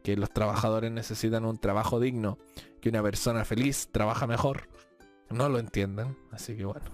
Que 0.02 0.16
los 0.16 0.30
trabajadores 0.30 0.90
necesitan 0.90 1.44
un 1.44 1.58
trabajo 1.58 2.00
digno. 2.00 2.38
Que 2.80 2.88
una 2.88 3.02
persona 3.02 3.44
feliz 3.44 3.88
trabaja 3.92 4.26
mejor. 4.26 4.68
No 5.30 5.48
lo 5.48 5.58
entienden. 5.58 6.16
Así 6.30 6.56
que 6.56 6.64
bueno. 6.64 6.90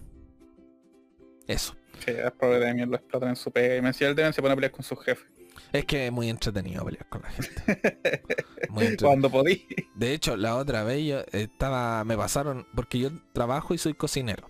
Eso. 1.46 1.74
Sí, 2.04 2.10
es 2.12 2.30
probable 2.32 2.60
que 2.60 2.66
también 2.66 2.90
lo 2.90 2.96
explotan 2.96 3.30
en 3.30 3.36
su 3.36 3.50
pega. 3.50 3.76
Y 3.76 3.82
Mencial 3.82 4.14
deben 4.14 4.32
se 4.32 4.40
pone 4.40 4.52
a 4.52 4.56
pelear 4.56 4.72
con 4.72 4.82
su 4.82 4.96
jefe. 4.96 5.26
Es 5.72 5.84
que 5.84 6.06
es 6.06 6.12
muy 6.12 6.28
entretenido 6.30 6.84
pelear 6.84 7.08
con 7.08 7.22
la 7.22 7.30
gente. 7.30 8.22
Muy. 8.70 8.96
Cuando 8.96 9.30
podí. 9.30 9.66
De 9.94 10.14
hecho, 10.14 10.36
la 10.36 10.56
otra 10.56 10.84
vez 10.84 11.06
yo 11.06 11.20
estaba, 11.32 12.04
me 12.04 12.16
pasaron, 12.16 12.66
porque 12.74 12.98
yo 12.98 13.10
trabajo 13.32 13.74
y 13.74 13.78
soy 13.78 13.94
cocinero. 13.94 14.48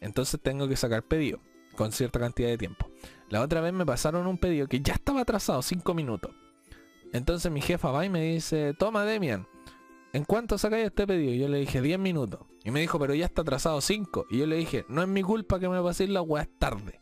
Entonces 0.00 0.40
tengo 0.40 0.68
que 0.68 0.76
sacar 0.76 1.02
pedido 1.02 1.40
con 1.76 1.92
cierta 1.92 2.18
cantidad 2.18 2.48
de 2.48 2.58
tiempo. 2.58 2.90
La 3.28 3.42
otra 3.42 3.60
vez 3.60 3.72
me 3.72 3.84
pasaron 3.84 4.26
un 4.26 4.38
pedido 4.38 4.68
que 4.68 4.80
ya 4.80 4.94
estaba 4.94 5.22
atrasado 5.22 5.60
5 5.60 5.94
minutos. 5.94 6.32
Entonces 7.12 7.50
mi 7.50 7.60
jefa 7.60 7.90
va 7.90 8.04
y 8.04 8.10
me 8.10 8.22
dice, 8.22 8.74
toma 8.74 9.04
Demian, 9.04 9.46
¿en 10.14 10.24
cuánto 10.24 10.56
sacáis 10.56 10.86
este 10.86 11.06
pedido? 11.06 11.34
Yo 11.34 11.48
le 11.48 11.58
dije 11.58 11.82
10 11.82 11.98
minutos. 11.98 12.40
Y 12.64 12.70
me 12.70 12.80
dijo, 12.80 12.98
pero 12.98 13.14
ya 13.14 13.26
está 13.26 13.42
atrasado 13.42 13.80
5. 13.80 14.26
Y 14.30 14.38
yo 14.38 14.46
le 14.46 14.56
dije, 14.56 14.86
no 14.88 15.02
es 15.02 15.08
mi 15.08 15.22
culpa 15.22 15.60
que 15.60 15.68
me 15.68 15.82
paséis 15.82 16.08
la 16.08 16.22
weá 16.22 16.48
tarde. 16.58 17.00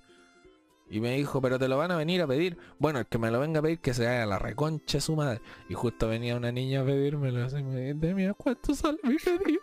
Y 0.90 1.00
me 1.00 1.16
dijo, 1.16 1.40
pero 1.40 1.58
te 1.58 1.68
lo 1.68 1.78
van 1.78 1.90
a 1.90 1.96
venir 1.96 2.20
a 2.22 2.26
pedir. 2.26 2.58
Bueno, 2.78 2.98
el 2.98 3.06
que 3.06 3.18
me 3.18 3.30
lo 3.30 3.38
venga 3.40 3.60
a 3.60 3.62
pedir 3.62 3.78
que 3.80 3.94
se 3.94 4.04
vaya 4.04 4.24
a 4.24 4.26
la 4.26 4.38
reconcha 4.38 5.00
su 5.00 5.14
madre. 5.14 5.40
Y 5.68 5.74
justo 5.74 6.08
venía 6.08 6.36
una 6.36 6.52
niña 6.52 6.82
a 6.82 6.84
pedírmelo 6.84 7.44
así, 7.44 7.62
me 7.62 7.80
dice, 7.80 7.94
Demian, 7.94 8.34
¿cuánto 8.36 8.74
sale 8.74 8.98
mi 9.02 9.16
pedido? 9.16 9.60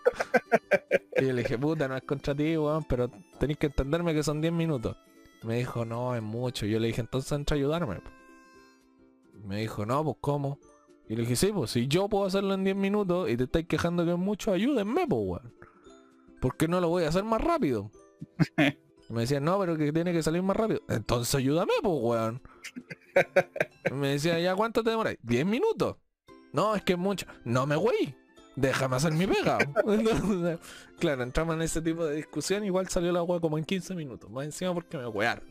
y 1.17 1.25
yo 1.25 1.33
le 1.33 1.43
dije, 1.43 1.57
puta, 1.57 1.87
no 1.87 1.95
es 1.97 2.03
contra 2.03 2.33
ti, 2.33 2.57
weón, 2.57 2.83
pero 2.85 3.09
tenéis 3.39 3.59
que 3.59 3.67
entenderme 3.67 4.13
que 4.13 4.23
son 4.23 4.41
10 4.41 4.53
minutos. 4.53 4.95
Me 5.43 5.57
dijo, 5.57 5.85
no, 5.85 6.15
es 6.15 6.21
mucho. 6.21 6.65
Yo 6.65 6.79
le 6.79 6.87
dije, 6.87 7.01
entonces 7.01 7.31
entra 7.31 7.55
a 7.55 7.57
ayudarme. 7.57 7.95
po". 7.97 8.09
Me 9.45 9.57
dijo, 9.61 9.85
no, 9.85 10.03
pues 10.03 10.17
¿cómo? 10.21 10.59
Y 11.09 11.15
le 11.15 11.21
dije, 11.23 11.35
sí, 11.35 11.51
pues 11.51 11.71
si 11.71 11.87
yo 11.87 12.07
puedo 12.07 12.25
hacerlo 12.25 12.53
en 12.53 12.63
10 12.63 12.75
minutos 12.75 13.29
y 13.29 13.35
te 13.35 13.45
estáis 13.45 13.65
quejando 13.65 14.05
que 14.05 14.11
es 14.11 14.17
mucho, 14.17 14.53
ayúdenme, 14.53 15.07
pues, 15.07 15.21
weón. 15.25 15.53
¿Por 16.39 16.55
qué 16.55 16.67
no 16.67 16.79
lo 16.79 16.87
voy 16.87 17.03
a 17.03 17.09
hacer 17.09 17.23
más 17.23 17.41
rápido? 17.41 17.91
Y 19.09 19.13
me 19.13 19.21
decía, 19.21 19.39
no, 19.39 19.57
pero 19.57 19.75
que 19.75 19.91
tiene 19.91 20.13
que 20.13 20.21
salir 20.21 20.43
más 20.43 20.55
rápido. 20.55 20.81
Entonces 20.87 21.33
ayúdame, 21.33 21.73
pues, 21.81 21.95
weón. 21.99 22.41
Y 23.89 23.93
me 23.95 24.09
decía, 24.09 24.39
¿ya 24.39 24.55
cuánto 24.55 24.83
te 24.83 24.91
demoráis? 24.91 25.17
10 25.23 25.47
minutos. 25.47 25.97
No, 26.53 26.75
es 26.75 26.83
que 26.83 26.93
es 26.93 26.99
mucho. 26.99 27.25
No 27.43 27.65
me 27.65 27.75
güey. 27.75 28.15
Déjame 28.59 28.97
hacer 28.97 29.13
mi 29.13 29.25
pega. 29.25 29.57
Entonces, 29.87 30.59
claro, 30.99 31.23
entramos 31.23 31.55
en 31.55 31.61
ese 31.61 31.81
tipo 31.81 32.05
de 32.05 32.15
discusión. 32.15 32.65
Igual 32.65 32.89
salió 32.89 33.11
la 33.11 33.23
weá 33.23 33.39
como 33.39 33.57
en 33.57 33.63
15 33.63 33.95
minutos. 33.95 34.29
Más 34.29 34.45
encima 34.45 34.73
porque 34.73 34.97
me 34.97 35.07
wearon. 35.07 35.43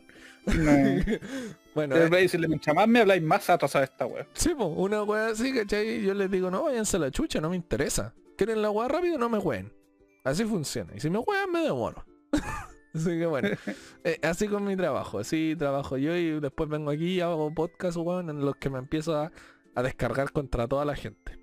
No. 0.45 0.71
bueno, 1.75 1.95
eh, 1.95 2.09
decirle, 2.09 2.47
mientras 2.47 2.75
más 2.75 2.87
me 2.87 2.99
habláis, 2.99 3.23
más 3.23 3.49
atrasada 3.49 3.85
esta 3.85 4.05
wea. 4.05 4.27
sí, 4.33 4.53
po, 4.55 4.65
una 4.65 5.03
weá 5.03 5.29
así, 5.29 5.53
¿cachai? 5.53 6.03
Yo 6.03 6.13
les 6.13 6.29
digo, 6.29 6.51
no, 6.51 6.63
váyanse 6.63 6.97
a 6.97 6.99
la 6.99 7.11
chucha, 7.11 7.41
no 7.41 7.49
me 7.49 7.55
interesa. 7.55 8.13
¿Quieren 8.37 8.61
la 8.61 8.69
weá 8.69 8.87
rápido? 8.87 9.17
No 9.17 9.27
me 9.27 9.39
ween. 9.39 9.73
Así 10.23 10.45
funciona. 10.45 10.93
Y 10.95 10.99
si 10.99 11.09
me 11.09 11.17
wean, 11.19 11.51
me 11.51 11.61
demoro. 11.61 12.05
así 12.93 13.09
que 13.17 13.25
bueno. 13.25 13.49
eh, 14.03 14.19
así 14.21 14.47
con 14.47 14.65
mi 14.65 14.75
trabajo. 14.75 15.17
Así 15.17 15.55
trabajo 15.57 15.97
yo 15.97 16.15
y 16.15 16.39
después 16.39 16.69
vengo 16.69 16.91
aquí 16.91 17.15
y 17.15 17.21
hago 17.21 17.51
podcast, 17.55 17.97
weón, 17.97 18.29
en 18.29 18.41
los 18.41 18.55
que 18.57 18.69
me 18.69 18.77
empiezo 18.77 19.15
a, 19.17 19.31
a 19.73 19.81
descargar 19.81 20.31
contra 20.31 20.67
toda 20.67 20.85
la 20.85 20.95
gente. 20.95 21.38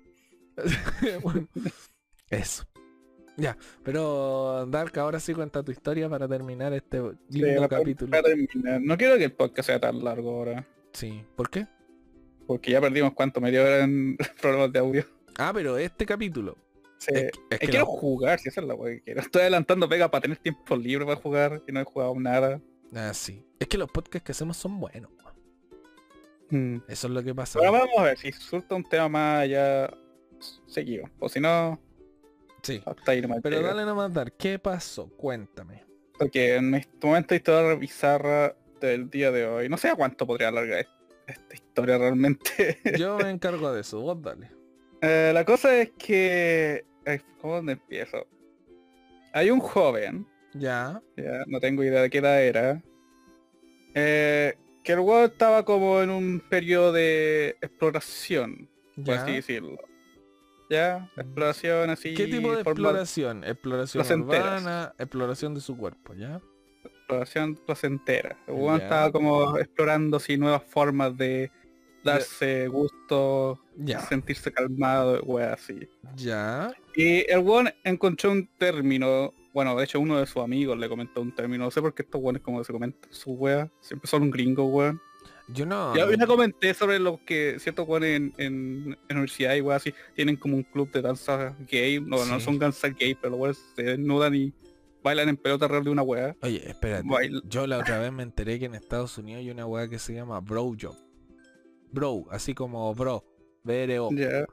Bueno, 1.21 1.47
eso. 2.29 2.65
Ya, 3.37 3.55
pero 3.83 4.65
Dark, 4.67 4.97
ahora 4.97 5.19
sí 5.19 5.33
cuenta 5.33 5.61
tu 5.61 5.71
historia 5.71 6.09
para 6.09 6.27
terminar 6.27 6.73
este 6.73 6.99
lindo 7.29 7.69
capítulo. 7.69 8.19
terminar. 8.23 8.81
No 8.81 8.97
quiero 8.97 9.15
que 9.17 9.25
el 9.25 9.33
podcast 9.33 9.67
sea 9.67 9.79
tan 9.79 10.03
largo 10.03 10.31
ahora. 10.31 10.67
Sí, 10.93 11.23
¿por 11.35 11.49
qué? 11.49 11.67
Porque 12.47 12.71
ya 12.71 12.81
perdimos 12.81 13.13
cuánto, 13.13 13.39
media 13.39 13.61
hora 13.61 13.83
en 13.83 14.17
problemas 14.41 14.71
de 14.73 14.79
audio. 14.79 15.05
Ah, 15.37 15.51
pero 15.53 15.77
este 15.77 16.05
capítulo. 16.05 16.57
Sí. 16.97 17.13
Es, 17.51 17.59
que 17.59 17.67
quiero 17.67 17.85
jugar, 17.85 18.39
si 18.39 18.49
esa 18.49 18.61
es 18.61 18.67
la 18.67 18.73
wea 18.73 18.95
que 18.95 19.03
quiero. 19.03 19.21
Estoy 19.21 19.41
adelantando 19.41 19.87
pega 19.87 20.09
para 20.09 20.23
tener 20.23 20.37
tiempo 20.37 20.75
libre 20.75 21.05
para 21.05 21.21
jugar 21.21 21.61
y 21.67 21.71
no 21.71 21.79
he 21.79 21.83
jugado 21.83 22.15
nada. 22.19 22.59
Ah, 22.95 23.13
sí. 23.13 23.45
Es 23.59 23.67
que 23.67 23.77
los 23.77 23.91
podcasts 23.91 24.25
que 24.25 24.31
hacemos 24.31 24.57
son 24.57 24.79
buenos. 24.79 25.11
Mm. 26.49 26.77
Eso 26.87 27.07
es 27.07 27.13
lo 27.13 27.23
que 27.23 27.35
pasa. 27.35 27.59
Ahora 27.59 27.71
vamos 27.71 27.99
a 27.99 28.03
ver 28.03 28.17
si 28.17 28.31
surta 28.31 28.73
un 28.73 28.83
tema 28.83 29.09
más 29.09 29.49
ya 29.49 29.89
seguido. 30.65 31.09
O 31.19 31.29
si 31.29 31.39
no, 31.39 31.79
Sí. 32.63 32.81
hasta 32.85 33.11
ahí 33.11 33.21
nomás 33.21 33.39
Pero 33.41 33.61
dale 33.61 33.85
nomás 33.85 34.13
dar. 34.13 34.31
¿Qué 34.33 34.59
pasó? 34.59 35.07
Cuéntame. 35.17 35.83
Porque 36.17 36.55
en 36.55 36.73
este 36.75 37.05
momento 37.07 37.35
historia 37.35 37.75
bizarra 37.75 38.55
del 38.81 39.09
día 39.09 39.31
de 39.31 39.45
hoy. 39.45 39.69
No 39.69 39.77
sé 39.77 39.89
a 39.89 39.95
cuánto 39.95 40.25
podría 40.27 40.47
alargar 40.49 40.79
est- 40.79 40.89
esta 41.27 41.55
historia 41.55 41.97
realmente. 41.97 42.79
Yo 42.99 43.17
me 43.17 43.29
encargo 43.29 43.71
de 43.71 43.81
eso. 43.81 44.01
Vos 44.01 44.21
dale. 44.21 44.49
Eh, 45.01 45.31
la 45.33 45.45
cosa 45.45 45.75
es 45.77 45.91
que... 45.97 46.85
¿Cómo 47.39 47.55
dónde 47.55 47.73
empiezo? 47.73 48.25
Hay 49.33 49.49
un 49.51 49.59
joven, 49.59 50.27
Ya. 50.53 51.01
ya 51.15 51.43
no 51.47 51.59
tengo 51.59 51.83
idea 51.83 52.01
de 52.01 52.09
qué 52.09 52.17
edad 52.17 52.41
era, 52.43 52.81
eh, 53.93 54.55
que 54.83 54.91
el 54.93 54.99
estaba 55.25 55.63
como 55.63 56.01
en 56.01 56.09
un 56.09 56.39
periodo 56.49 56.91
de 56.91 57.57
exploración, 57.61 58.69
por 58.95 59.05
Ya. 59.05 59.23
así 59.23 59.33
decirlo. 59.33 59.77
¿Ya? 60.69 61.09
Exploración 61.15 61.89
así... 61.89 62.13
¿Qué 62.13 62.27
tipo 62.27 62.53
de 62.53 62.61
exploración? 62.61 63.43
Exploración 63.43 64.01
placenteras. 64.03 64.61
urbana, 64.61 64.93
exploración 64.97 65.53
de 65.55 65.61
su 65.61 65.77
cuerpo, 65.77 66.13
¿ya? 66.13 66.41
exploración 67.07 67.55
placentera. 67.55 68.37
Ya. 68.47 68.75
estaba 68.77 69.11
como 69.11 69.57
explorando 69.57 70.17
así 70.17 70.37
nuevas 70.37 70.61
formas 70.63 71.15
de 71.17 71.49
darse 72.03 72.67
gusto, 72.67 73.59
Ya. 73.77 74.01
sentirse 74.01 74.51
calmado, 74.51 75.21
wea 75.23 75.53
así. 75.53 75.87
Ya. 76.15 76.73
Y 76.95 77.29
el 77.31 77.39
weón 77.39 77.69
encontró 77.83 78.31
un 78.31 78.47
término, 78.57 79.33
bueno, 79.53 79.75
de 79.77 79.85
hecho 79.85 79.99
uno 80.01 80.19
de 80.19 80.25
sus 80.25 80.43
amigos 80.43 80.77
le 80.77 80.89
comentó 80.89 81.21
un 81.21 81.33
término, 81.33 81.63
no 81.65 81.71
sé 81.71 81.81
por 81.81 81.93
qué 81.93 82.03
estos 82.03 82.21
weones 82.21 82.41
como 82.41 82.63
se 82.63 82.73
comentan 82.73 83.11
su 83.13 83.31
wea, 83.31 83.69
siempre 83.79 84.09
son 84.09 84.23
un 84.23 84.31
gringo, 84.31 84.65
weón. 84.65 85.01
Yo 85.49 85.65
no. 85.65 85.95
Ya, 85.95 86.05
ya 86.15 86.27
comenté 86.27 86.73
sobre 86.73 86.99
lo 86.99 87.19
que 87.25 87.57
ciertos 87.59 87.87
weones 87.87 88.15
en, 88.17 88.33
en, 88.37 88.97
en 89.07 89.17
universidad 89.17 89.55
y 89.55 89.61
weas 89.61 89.81
así 89.81 89.93
tienen 90.15 90.35
como 90.35 90.55
un 90.57 90.63
club 90.63 90.91
de 90.91 91.01
danza 91.01 91.55
gay, 91.69 91.99
no, 92.01 92.25
no 92.25 92.39
son 92.39 92.59
danza 92.59 92.89
gay, 92.89 93.15
pero 93.15 93.31
los 93.31 93.39
weones 93.39 93.63
se 93.75 93.83
desnudan 93.83 94.35
y 94.35 94.53
bailan 95.03 95.29
en 95.29 95.37
pelota 95.37 95.65
alrededor 95.65 95.85
de 95.85 95.91
una 95.91 96.01
wea. 96.03 96.35
Oye, 96.41 96.67
espérate. 96.69 97.07
Baila- 97.07 97.41
Yo 97.45 97.65
la 97.65 97.77
otra 97.77 97.97
vez 97.99 98.11
me 98.11 98.23
enteré 98.23 98.59
que 98.59 98.65
en 98.65 98.75
Estados 98.75 99.17
Unidos 99.17 99.39
hay 99.39 99.49
una 99.51 99.65
weá 99.65 99.87
que 99.87 99.99
se 99.99 100.13
llama 100.13 100.39
Bro 100.41 100.73
Job. 100.79 100.95
Bro, 101.91 102.25
así 102.31 102.53
como 102.53 102.93
bro. 102.93 103.23
BRO. 103.63 104.09
Ya. 104.11 104.45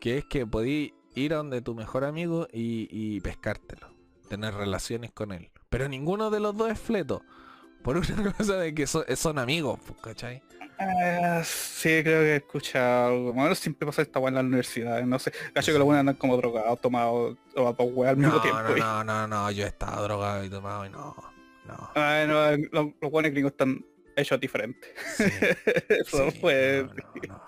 Que 0.00 0.18
es 0.18 0.24
que 0.24 0.46
podí 0.46 0.94
ir 1.14 1.34
a 1.34 1.38
donde 1.38 1.60
tu 1.62 1.74
mejor 1.74 2.04
amigo 2.04 2.48
y, 2.52 2.88
y 2.90 3.20
pescártelo. 3.20 3.88
Tener 4.28 4.54
relaciones 4.54 5.12
con 5.12 5.32
él. 5.32 5.50
Pero 5.68 5.88
ninguno 5.88 6.30
de 6.30 6.40
los 6.40 6.56
dos 6.56 6.70
es 6.72 6.80
fleto. 6.80 7.22
Por 7.82 7.96
una 7.96 8.32
cosa 8.36 8.56
de 8.58 8.74
que 8.74 8.86
son, 8.86 9.04
son 9.16 9.38
amigos, 9.38 9.78
pues, 9.86 9.98
¿cachai? 10.00 10.42
Ah, 10.78 11.42
sí, 11.44 12.02
creo 12.02 12.20
que 12.22 12.32
he 12.32 12.36
escuchado 12.36 13.08
algo. 13.08 13.32
Bueno, 13.34 13.54
siempre 13.54 13.84
pasa 13.86 14.00
esta 14.02 14.18
weá 14.18 14.28
en 14.30 14.34
la 14.36 14.40
universidad, 14.40 15.02
no 15.02 15.18
sé. 15.18 15.30
Cacho 15.52 15.72
que 15.72 15.78
los 15.78 15.84
buenos 15.84 16.00
andan 16.00 16.14
como 16.16 16.36
drogados, 16.38 16.80
tomados, 16.80 17.36
o 17.54 17.68
a 17.68 17.72
dos 17.74 17.88
weas 17.92 18.12
al 18.12 18.16
mismo 18.16 18.34
No, 18.36 18.40
tiempo. 18.40 18.62
no, 18.62 18.76
y- 18.76 18.80
no, 18.80 19.04
no, 19.04 19.26
no, 19.26 19.50
yo 19.50 19.64
he 19.64 19.68
estado 19.68 20.02
drogado 20.04 20.42
y 20.44 20.48
tomado 20.48 20.86
y 20.86 20.90
no. 20.90 21.14
No. 21.66 21.90
Ay, 21.94 22.26
no, 22.26 22.50
los, 22.72 22.94
los 23.00 23.10
buenos 23.10 23.30
gringos 23.30 23.52
están 23.52 23.84
hechos 24.20 24.38
diferentes. 24.40 24.90
Sí, 25.16 25.24
Eso 25.88 26.30
sí, 26.30 26.38
fue. 26.40 26.86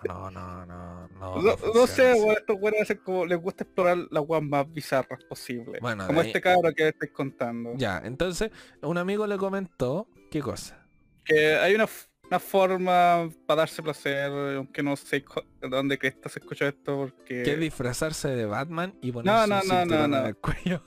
no, 0.07 0.31
no, 0.31 0.31
no, 0.31 0.67
no, 0.67 1.09
no, 1.09 1.37
No, 1.37 1.43
no 1.43 1.57
no 1.75 1.87
sé, 1.87 2.13
weón, 2.15 2.37
estos 2.37 2.57
hacen 2.81 2.99
como 2.99 3.25
les 3.27 3.39
gusta 3.39 3.65
explorar 3.65 3.99
las 4.11 4.25
weas 4.27 4.43
más 4.43 4.73
bizarras 4.73 5.23
posibles. 5.25 5.81
Bueno, 5.81 6.07
como 6.07 6.21
ahí- 6.21 6.27
este 6.29 6.41
cabro 6.41 6.73
que 6.75 6.89
estáis 6.89 7.13
contando. 7.13 7.73
Ya, 7.77 8.01
entonces 8.05 8.51
un 8.83 8.99
amigo 8.99 9.27
le 9.27 9.37
comentó, 9.37 10.09
¿qué 10.31 10.41
cosa? 10.41 10.87
Que 11.25 11.55
hay 11.55 11.75
una, 11.75 11.87
una 12.29 12.41
forma 12.41 13.31
para 13.47 13.59
darse 13.61 13.83
placer, 13.83 14.31
aunque 14.57 14.83
no 14.83 14.97
sé 14.97 15.25
dónde 15.61 15.99
crees 15.99 16.17
se 16.29 16.39
escucha 16.41 16.67
esto, 16.69 16.97
porque... 16.97 17.43
Que 17.45 17.57
disfrazarse 17.57 18.29
de 18.29 18.45
Batman 18.47 18.95
y 19.03 19.13
ponerse 19.13 19.45
Eh, 19.45 19.47
no, 19.49 19.61
un 19.61 19.69
no, 19.69 19.85
no, 19.85 20.09
no. 20.09 20.19
en 20.19 20.27
el 20.27 20.37
cuello. 20.37 20.83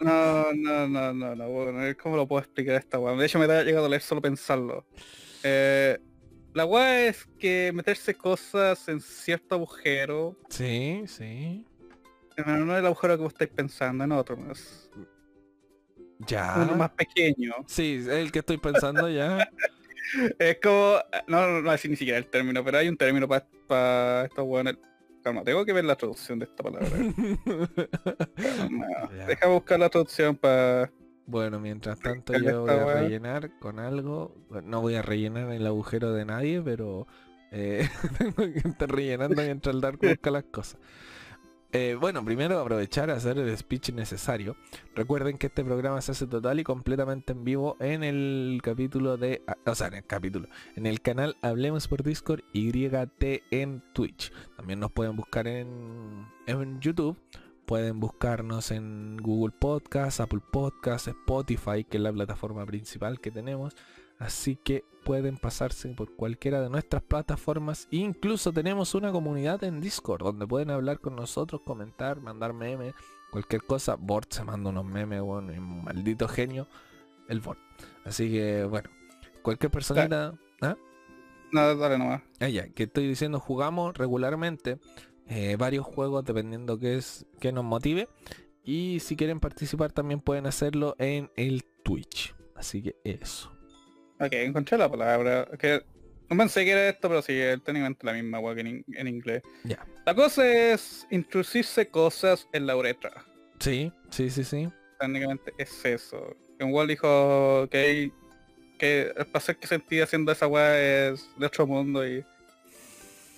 No, 0.00 0.52
no, 0.52 0.86
no, 0.88 1.12
no, 1.12 1.34
no, 1.34 1.48
bueno, 1.48 1.80
¿cómo 2.00 2.16
lo 2.16 2.28
puedo 2.28 2.40
explicar 2.42 2.76
esta 2.76 2.98
weá? 2.98 3.16
De 3.16 3.26
hecho 3.26 3.38
me 3.40 3.46
da 3.48 3.64
llegado 3.64 3.86
a 3.86 3.88
leer 3.88 4.02
solo 4.02 4.20
pensarlo. 4.20 4.86
Eh, 5.42 5.98
la 6.52 6.64
weá 6.64 7.06
es 7.06 7.28
que 7.38 7.70
meterse 7.72 8.14
cosas 8.14 8.88
en 8.88 9.00
cierto 9.00 9.54
agujero, 9.54 10.36
sí, 10.48 11.04
sí. 11.06 11.64
pero 12.34 12.56
no 12.64 12.76
el 12.76 12.84
agujero 12.84 13.16
que 13.16 13.22
vos 13.22 13.32
estáis 13.32 13.50
pensando, 13.50 14.04
en 14.04 14.12
otro 14.12 14.36
más. 14.36 14.90
Ya. 16.26 16.56
Uno 16.56 16.76
más 16.76 16.90
pequeño. 16.90 17.54
Sí, 17.66 17.98
es 18.00 18.08
el 18.08 18.32
que 18.32 18.40
estoy 18.40 18.58
pensando 18.58 19.08
ya. 19.08 19.48
Es 20.40 20.58
como, 20.60 20.96
no, 21.28 21.40
no, 21.40 21.46
no 21.46 21.60
voy 21.60 21.68
a 21.68 21.72
decir 21.72 21.88
ni 21.88 21.96
siquiera 21.96 22.18
el 22.18 22.26
término, 22.26 22.64
pero 22.64 22.78
hay 22.78 22.88
un 22.88 22.96
término 22.96 23.28
para 23.28 24.24
estos 24.24 24.44
weones. 24.44 24.76
Calma, 25.22 25.44
tengo 25.44 25.64
que 25.64 25.72
ver 25.72 25.84
la 25.84 25.94
traducción 25.94 26.40
de 26.40 26.46
esta 26.46 26.64
palabra. 26.64 26.88
Calma. 28.56 28.86
Déjame 29.28 29.54
buscar 29.54 29.78
la 29.78 29.88
traducción 29.88 30.34
para... 30.34 30.90
bueno, 31.30 31.60
mientras 31.60 31.98
tanto 32.00 32.32
yo 32.38 32.62
voy 32.62 32.70
a 32.70 32.94
rellenar 32.94 33.58
con 33.58 33.78
algo. 33.78 34.34
No 34.64 34.80
voy 34.80 34.94
a 34.94 35.02
rellenar 35.02 35.50
el 35.52 35.66
agujero 35.66 36.12
de 36.12 36.24
nadie, 36.24 36.60
pero 36.60 37.06
eh, 37.50 37.88
tengo 38.18 38.52
que 38.52 38.68
estar 38.68 38.90
rellenando 38.90 39.42
mientras 39.42 39.74
el 39.74 39.80
Dark 39.80 39.98
busca 40.00 40.30
las 40.30 40.44
cosas. 40.44 40.78
Eh, 41.72 41.96
bueno, 42.00 42.24
primero 42.24 42.58
aprovechar 42.58 43.10
a 43.10 43.14
hacer 43.14 43.38
el 43.38 43.56
speech 43.56 43.92
necesario. 43.92 44.56
Recuerden 44.96 45.38
que 45.38 45.46
este 45.46 45.64
programa 45.64 46.00
se 46.00 46.10
hace 46.10 46.26
total 46.26 46.58
y 46.58 46.64
completamente 46.64 47.32
en 47.32 47.44
vivo 47.44 47.76
en 47.78 48.02
el 48.02 48.60
capítulo 48.60 49.16
de... 49.16 49.42
ah, 49.46 49.56
O 49.66 49.74
sea, 49.76 49.86
en 49.86 49.94
el 49.94 50.04
capítulo. 50.04 50.48
En 50.74 50.86
el 50.86 51.00
canal 51.00 51.36
Hablemos 51.42 51.86
por 51.86 52.02
Discord 52.02 52.40
YT 52.52 53.44
en 53.52 53.84
Twitch. 53.92 54.32
También 54.56 54.80
nos 54.80 54.90
pueden 54.90 55.14
buscar 55.14 55.46
en, 55.46 56.26
en 56.46 56.80
YouTube. 56.80 57.16
Pueden 57.70 58.00
buscarnos 58.00 58.72
en 58.72 59.16
Google 59.18 59.54
Podcast, 59.56 60.18
Apple 60.18 60.40
Podcast, 60.50 61.06
Spotify, 61.06 61.84
que 61.84 61.98
es 61.98 62.02
la 62.02 62.12
plataforma 62.12 62.66
principal 62.66 63.20
que 63.20 63.30
tenemos. 63.30 63.76
Así 64.18 64.56
que 64.56 64.82
pueden 65.04 65.36
pasarse 65.36 65.88
por 65.90 66.16
cualquiera 66.16 66.60
de 66.60 66.68
nuestras 66.68 67.00
plataformas. 67.00 67.86
Incluso 67.92 68.52
tenemos 68.52 68.96
una 68.96 69.12
comunidad 69.12 69.62
en 69.62 69.80
Discord 69.80 70.24
donde 70.24 70.48
pueden 70.48 70.72
hablar 70.72 70.98
con 70.98 71.14
nosotros, 71.14 71.60
comentar, 71.64 72.20
mandar 72.20 72.54
memes, 72.54 72.92
cualquier 73.30 73.62
cosa. 73.62 73.94
Bort 73.94 74.32
se 74.32 74.42
manda 74.42 74.70
unos 74.70 74.84
memes, 74.84 75.20
bueno, 75.20 75.52
un 75.52 75.84
maldito 75.84 76.26
genio. 76.26 76.66
El 77.28 77.38
Bort. 77.38 77.60
Así 78.04 78.32
que 78.32 78.64
bueno, 78.64 78.90
cualquier 79.42 79.70
personita. 79.70 80.34
¿Ah? 80.60 80.76
No, 81.52 81.76
dale 81.76 81.98
nomás. 81.98 82.22
Ah, 82.40 82.48
ya, 82.48 82.68
que 82.68 82.82
estoy 82.82 83.06
diciendo, 83.06 83.38
jugamos 83.38 83.96
regularmente 83.96 84.80
eh, 85.30 85.56
varios 85.58 85.86
juegos 85.86 86.24
dependiendo 86.24 86.78
qué 86.78 86.96
es 86.96 87.24
que 87.40 87.52
nos 87.52 87.64
motive. 87.64 88.08
Y 88.62 88.98
si 89.00 89.16
quieren 89.16 89.40
participar 89.40 89.92
también 89.92 90.20
pueden 90.20 90.46
hacerlo 90.46 90.94
en 90.98 91.30
el 91.36 91.64
Twitch. 91.82 92.34
Así 92.54 92.82
que 92.82 92.96
eso. 93.04 93.50
Ok, 94.20 94.32
encontré 94.32 94.76
la 94.76 94.90
palabra. 94.90 95.48
Que 95.58 95.82
no 96.28 96.36
pensé 96.36 96.64
que 96.64 96.72
era 96.72 96.88
esto, 96.90 97.08
pero 97.08 97.22
sí, 97.22 97.32
es 97.32 97.62
técnicamente 97.64 98.04
la 98.04 98.12
misma 98.12 98.38
que 98.54 98.60
en, 98.60 98.66
in- 98.66 98.84
en 98.94 99.08
inglés. 99.08 99.42
Ya. 99.64 99.86
La 100.04 100.14
cosa 100.14 100.46
es 100.46 101.06
introducirse 101.10 101.88
cosas 101.88 102.46
en 102.52 102.66
la 102.66 102.76
uretra. 102.76 103.24
Sí, 103.60 103.90
sí, 104.10 104.28
sí, 104.28 104.44
sí. 104.44 104.68
Técnicamente 104.98 105.52
es 105.56 105.84
eso. 105.86 106.36
Un 106.60 106.72
weón 106.74 106.88
dijo 106.88 107.66
que 107.70 108.12
que 108.78 109.12
el 109.16 109.26
placer 109.26 109.56
que 109.58 109.66
sentí 109.66 110.00
haciendo 110.00 110.32
esa 110.32 110.46
weá 110.46 110.78
es 111.08 111.28
de 111.38 111.46
otro 111.46 111.66
mundo 111.66 112.06
y. 112.06 112.24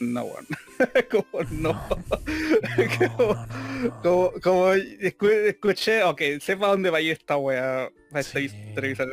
No, 0.02 0.24
weón. 0.24 0.46
como 1.10 1.42
no. 1.50 1.72
No, 1.72 1.78
no, 1.88 3.08
no, 3.10 3.34
no. 3.34 3.46
Como, 4.02 4.32
como 4.40 4.68
escu- 4.74 5.28
escuché, 5.48 6.04
ok, 6.04 6.20
sepa 6.40 6.68
dónde 6.68 6.88
va 6.90 6.98
a 6.98 7.00
ir 7.00 7.12
esta 7.12 7.36
weá. 7.36 7.90
Esta 8.14 8.38
Sí. 8.38 8.48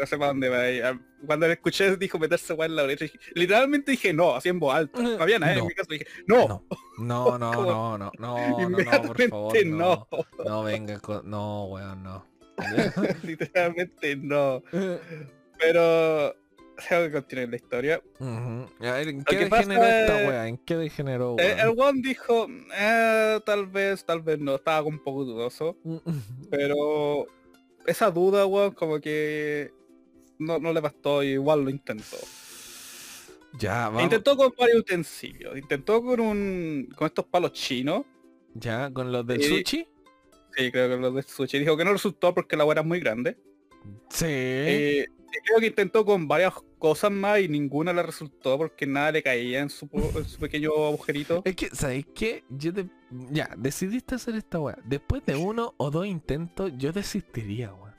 sepa 0.05 0.27
dónde 0.27 0.47
va 0.49 0.59
a 0.59 0.69
ir. 0.71 0.83
Cuando 1.25 1.47
le 1.47 1.53
escuché 1.53 1.95
dijo 1.97 2.19
meterse 2.19 2.53
weá 2.53 2.67
en 2.67 2.75
la 2.75 2.85
dije- 2.85 3.19
literalmente 3.33 3.91
dije 3.91 4.13
no, 4.13 4.35
así 4.35 4.49
en 4.49 4.59
voz 4.59 4.75
alta. 4.75 4.99
No 5.01 5.21
había 5.23 5.39
nadie 5.39 5.55
No. 5.55 5.61
en 5.61 5.67
mi 5.67 5.73
casa, 5.73 5.87
dije, 5.89 6.05
no, 6.27 6.63
No, 6.99 7.37
no, 7.37 7.37
no, 7.39 7.51
Como- 7.53 7.71
no, 7.71 7.97
no, 7.97 8.11
no, 8.19 8.59
no, 8.69 8.69
no, 8.69 9.01
por 9.03 9.29
favor, 9.29 9.65
no. 9.65 10.07
no. 10.11 10.43
No 10.45 10.63
venga. 10.63 11.01
No, 11.23 11.65
weón, 11.65 12.03
no. 12.03 12.25
literalmente 13.23 14.15
no. 14.17 14.61
Pero 15.57 16.35
tengo 16.87 17.03
que 17.03 17.11
continuar 17.11 17.49
la 17.49 17.55
historia. 17.55 18.01
¿en 18.19 19.23
qué 19.23 19.47
pasa 19.47 19.67
degeneró 19.67 19.83
esta 19.83 20.21
es- 20.21 20.27
weá? 20.27 20.47
¿En 20.47 20.57
qué 20.57 20.75
degeneró, 20.77 21.35
Eh, 21.39 21.55
el 21.61 21.69
weón? 21.69 21.89
one 21.95 22.01
dijo, 22.01 22.47
eh, 22.77 23.39
tal 23.45 23.67
vez, 23.67 24.05
tal 24.05 24.21
vez 24.21 24.39
no, 24.39 24.55
estaba 24.55 24.81
un 24.87 25.03
poco 25.03 25.25
dudoso. 25.25 25.77
Pero 26.49 27.27
esa 27.85 28.11
duda, 28.11 28.45
weón, 28.45 28.73
como 28.73 28.99
que 28.99 29.71
no, 30.37 30.59
no 30.59 30.71
le 30.73 30.79
bastó 30.79 31.23
y 31.23 31.29
igual 31.29 31.63
lo 31.63 31.69
intentó. 31.69 32.17
Ya, 33.57 33.85
vamos. 33.89 34.03
Intentó 34.03 34.37
con 34.37 34.53
varios 34.57 34.79
utensilios. 34.79 35.57
Intentó 35.57 36.03
con 36.03 36.19
un. 36.19 36.87
con 36.95 37.07
estos 37.07 37.25
palos 37.25 37.53
chinos. 37.53 38.03
Ya, 38.53 38.91
con 38.91 39.11
los 39.11 39.25
del 39.25 39.41
sushi. 39.43 39.87
Sí, 40.55 40.71
creo 40.71 40.89
que 40.89 40.97
los 40.97 41.15
de 41.15 41.23
sushi. 41.23 41.57
Dijo 41.59 41.75
que 41.75 41.83
no 41.83 41.91
resultó 41.93 42.33
porque 42.33 42.55
la 42.55 42.65
hueá 42.65 42.73
era 42.73 42.83
muy 42.83 42.99
grande. 42.99 43.37
Sí. 44.09 44.25
Eh, 44.27 45.05
creo 45.45 45.59
que 45.59 45.67
intentó 45.67 46.05
con 46.05 46.27
varias 46.27 46.53
cosas 46.79 47.11
más 47.11 47.39
y 47.41 47.47
ninguna 47.47 47.93
le 47.93 48.01
resultó 48.01 48.57
porque 48.57 48.87
nada 48.87 49.11
le 49.11 49.21
caía 49.21 49.59
en 49.59 49.69
su, 49.69 49.87
po- 49.87 50.11
en 50.17 50.25
su 50.25 50.39
pequeño 50.39 50.71
agujerito. 50.71 51.41
Es 51.45 51.55
que, 51.55 51.69
¿sabes 51.69 52.05
qué? 52.15 52.43
Yo 52.49 52.73
te... 52.73 52.87
Ya, 53.31 53.49
decidiste 53.57 54.15
hacer 54.15 54.35
esta 54.35 54.59
weá. 54.59 54.77
Después 54.85 55.23
de 55.25 55.35
uno 55.35 55.73
o 55.77 55.91
dos 55.91 56.05
intentos, 56.07 56.71
yo 56.77 56.91
desistiría, 56.91 57.73
weón. 57.73 57.89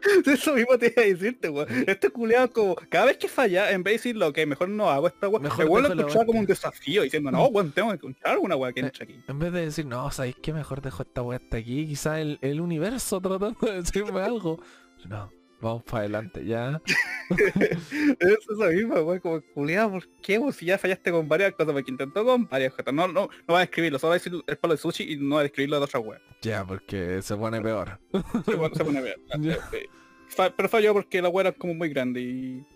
Eso 0.26 0.54
mismo 0.54 0.78
te 0.78 0.86
iba 0.86 1.02
a 1.02 1.06
decirte, 1.06 1.48
weón. 1.50 1.68
Este 1.86 2.08
culeado 2.08 2.50
como, 2.52 2.74
cada 2.88 3.06
vez 3.06 3.18
que 3.18 3.28
falla, 3.28 3.70
en 3.72 3.82
vez 3.82 3.92
de 3.92 3.98
decirlo, 3.98 4.28
ok, 4.28 4.38
mejor 4.46 4.68
no 4.70 4.88
hago 4.88 5.08
esta 5.08 5.28
weá, 5.28 5.40
Mejor 5.40 5.82
lo 5.82 6.00
escuchaba 6.00 6.24
como 6.24 6.40
un 6.40 6.46
desafío, 6.46 7.02
diciendo, 7.02 7.30
no, 7.30 7.46
weón, 7.48 7.70
tengo 7.72 7.88
que 7.88 7.94
encontrar 7.96 8.34
alguna 8.34 8.56
weá 8.56 8.72
que 8.72 8.80
Eh, 8.80 8.84
entre 8.84 9.04
aquí. 9.04 9.16
En 9.28 9.38
vez 9.38 9.52
de 9.52 9.60
decir, 9.66 9.84
no, 9.86 10.10
¿sabéis 10.10 10.36
qué? 10.42 10.52
Mejor 10.54 10.80
dejo 10.80 11.02
esta 11.02 11.20
weá 11.22 11.38
hasta 11.42 11.58
aquí. 11.58 11.86
Quizá 11.86 12.20
el, 12.20 12.38
el 12.40 12.60
universo 12.60 13.20
tratando 13.20 13.58
de 13.60 13.82
decirme 13.82 14.20
algo. 14.22 14.58
No, 15.06 15.30
vamos 15.60 15.82
para 15.84 15.98
adelante, 16.00 16.44
ya. 16.44 16.80
Es 17.30 18.38
eso 18.50 18.64
mismo, 18.72 18.94
weón, 19.02 19.20
como 19.20 19.40
culiado, 19.54 19.92
¿por 19.92 20.08
qué? 20.20 20.38
weón? 20.38 20.52
Si 20.52 20.66
ya 20.66 20.78
fallaste 20.78 21.10
con 21.12 21.28
varias 21.28 21.52
cosas, 21.52 21.72
porque 21.72 21.90
intentó 21.90 22.24
con 22.24 22.48
varias 22.48 22.72
cosas. 22.74 22.92
No, 22.92 23.06
no, 23.08 23.28
no 23.46 23.54
va 23.54 23.58
a 23.58 23.60
describirlo, 23.60 23.98
solo 23.98 24.10
va 24.10 24.14
a 24.16 24.18
decir 24.18 24.32
el 24.46 24.56
palo 24.58 24.74
de 24.74 24.78
sushi 24.78 25.12
y 25.12 25.16
no 25.16 25.36
va 25.36 25.40
a 25.40 25.44
describirlo 25.44 25.78
de 25.78 25.84
otra 25.84 26.00
weá. 26.00 26.20
Ya, 26.42 26.64
porque 26.64 27.22
se 27.22 27.36
pone 27.36 27.60
peor. 27.60 27.98
Se 28.44 28.56
pone, 28.56 28.74
se 28.74 28.84
pone 28.84 28.98
a 28.98 29.02
ver. 29.02 29.16
Ya. 29.40 29.54
Eh, 29.72 29.86
fa- 30.28 30.50
Pero 30.50 30.68
falló 30.68 30.92
porque 30.92 31.22
la 31.22 31.28
weá 31.28 31.48
era 31.48 31.52
como 31.52 31.74
muy 31.74 31.88
grande 31.88 32.20
y 32.20 32.66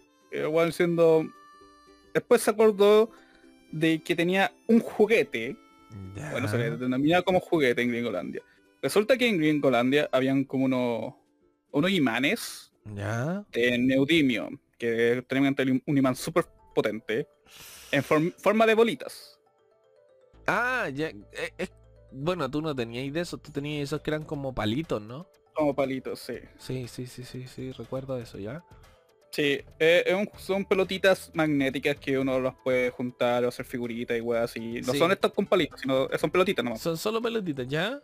weón 0.49 0.73
siendo. 0.73 1.25
Después 2.13 2.43
se 2.43 2.51
acordó 2.53 3.11
de 3.73 4.01
que 4.03 4.15
tenía 4.15 4.53
un 4.69 4.79
juguete, 4.79 5.57
Ya. 6.15 6.31
bueno, 6.31 6.47
se 6.47 6.59
le 6.59 6.77
denominaba 6.77 7.25
como 7.25 7.41
juguete 7.41 7.83
en 7.83 7.89
Gringolandia. 7.89 8.41
Resulta 8.83 9.17
que 9.17 9.29
en 9.29 9.39
Gringolandia 9.39 10.09
habían 10.13 10.45
como 10.45 10.67
unos, 10.67 11.15
unos 11.73 11.91
imanes 11.91 12.71
Ya. 12.95 13.45
de 13.53 13.79
neodimio, 13.79 14.51
que 14.79 15.25
tenían 15.27 15.57
un 15.87 15.99
imán 15.99 16.15
súper 16.17 16.45
potente, 16.75 17.27
en 17.91 18.03
form- 18.03 18.35
forma 18.37 18.67
de 18.67 18.75
bolitas. 18.75 19.39
Ah, 20.47 20.89
ya. 20.93 21.09
eh, 21.09 21.53
eh, 21.59 21.69
bueno, 22.13 22.51
tú 22.51 22.61
no 22.61 22.75
tenías 22.75 23.13
de 23.13 23.21
esos, 23.21 23.41
tú 23.43 23.51
tenías 23.51 23.85
esos 23.85 24.03
que 24.03 24.11
eran 24.11 24.25
como 24.25 24.55
palitos, 24.55 25.01
¿no? 25.01 25.27
Como 25.55 25.75
palitos, 25.75 26.21
sí. 26.21 26.35
Sí, 26.59 26.87
sí, 26.89 27.07
sí, 27.07 27.25
sí, 27.25 27.47
sí, 27.47 27.73
recuerdo 27.73 28.19
eso, 28.19 28.39
¿ya? 28.39 28.63
Sí, 29.31 29.61
eh, 29.81 30.15
un- 30.17 30.29
son 30.39 30.65
pelotitas 30.65 31.31
magnéticas 31.35 31.97
que 31.97 32.19
uno 32.19 32.39
las 32.39 32.55
puede 32.63 32.91
juntar 32.91 33.45
o 33.45 33.49
hacer 33.49 33.65
figuritas 33.65 34.17
y 34.17 34.21
weas 34.21 34.45
así. 34.51 34.81
No 34.83 34.93
Sí. 34.93 34.99
son 34.99 35.11
estas 35.11 35.33
con 35.33 35.47
palitos, 35.47 35.81
sino 35.81 36.09
son 36.19 36.31
pelotitas 36.31 36.65
nomás. 36.65 36.81
Son 36.81 36.97
solo 36.97 37.21
pelotitas, 37.23 37.67
¿ya? 37.67 38.01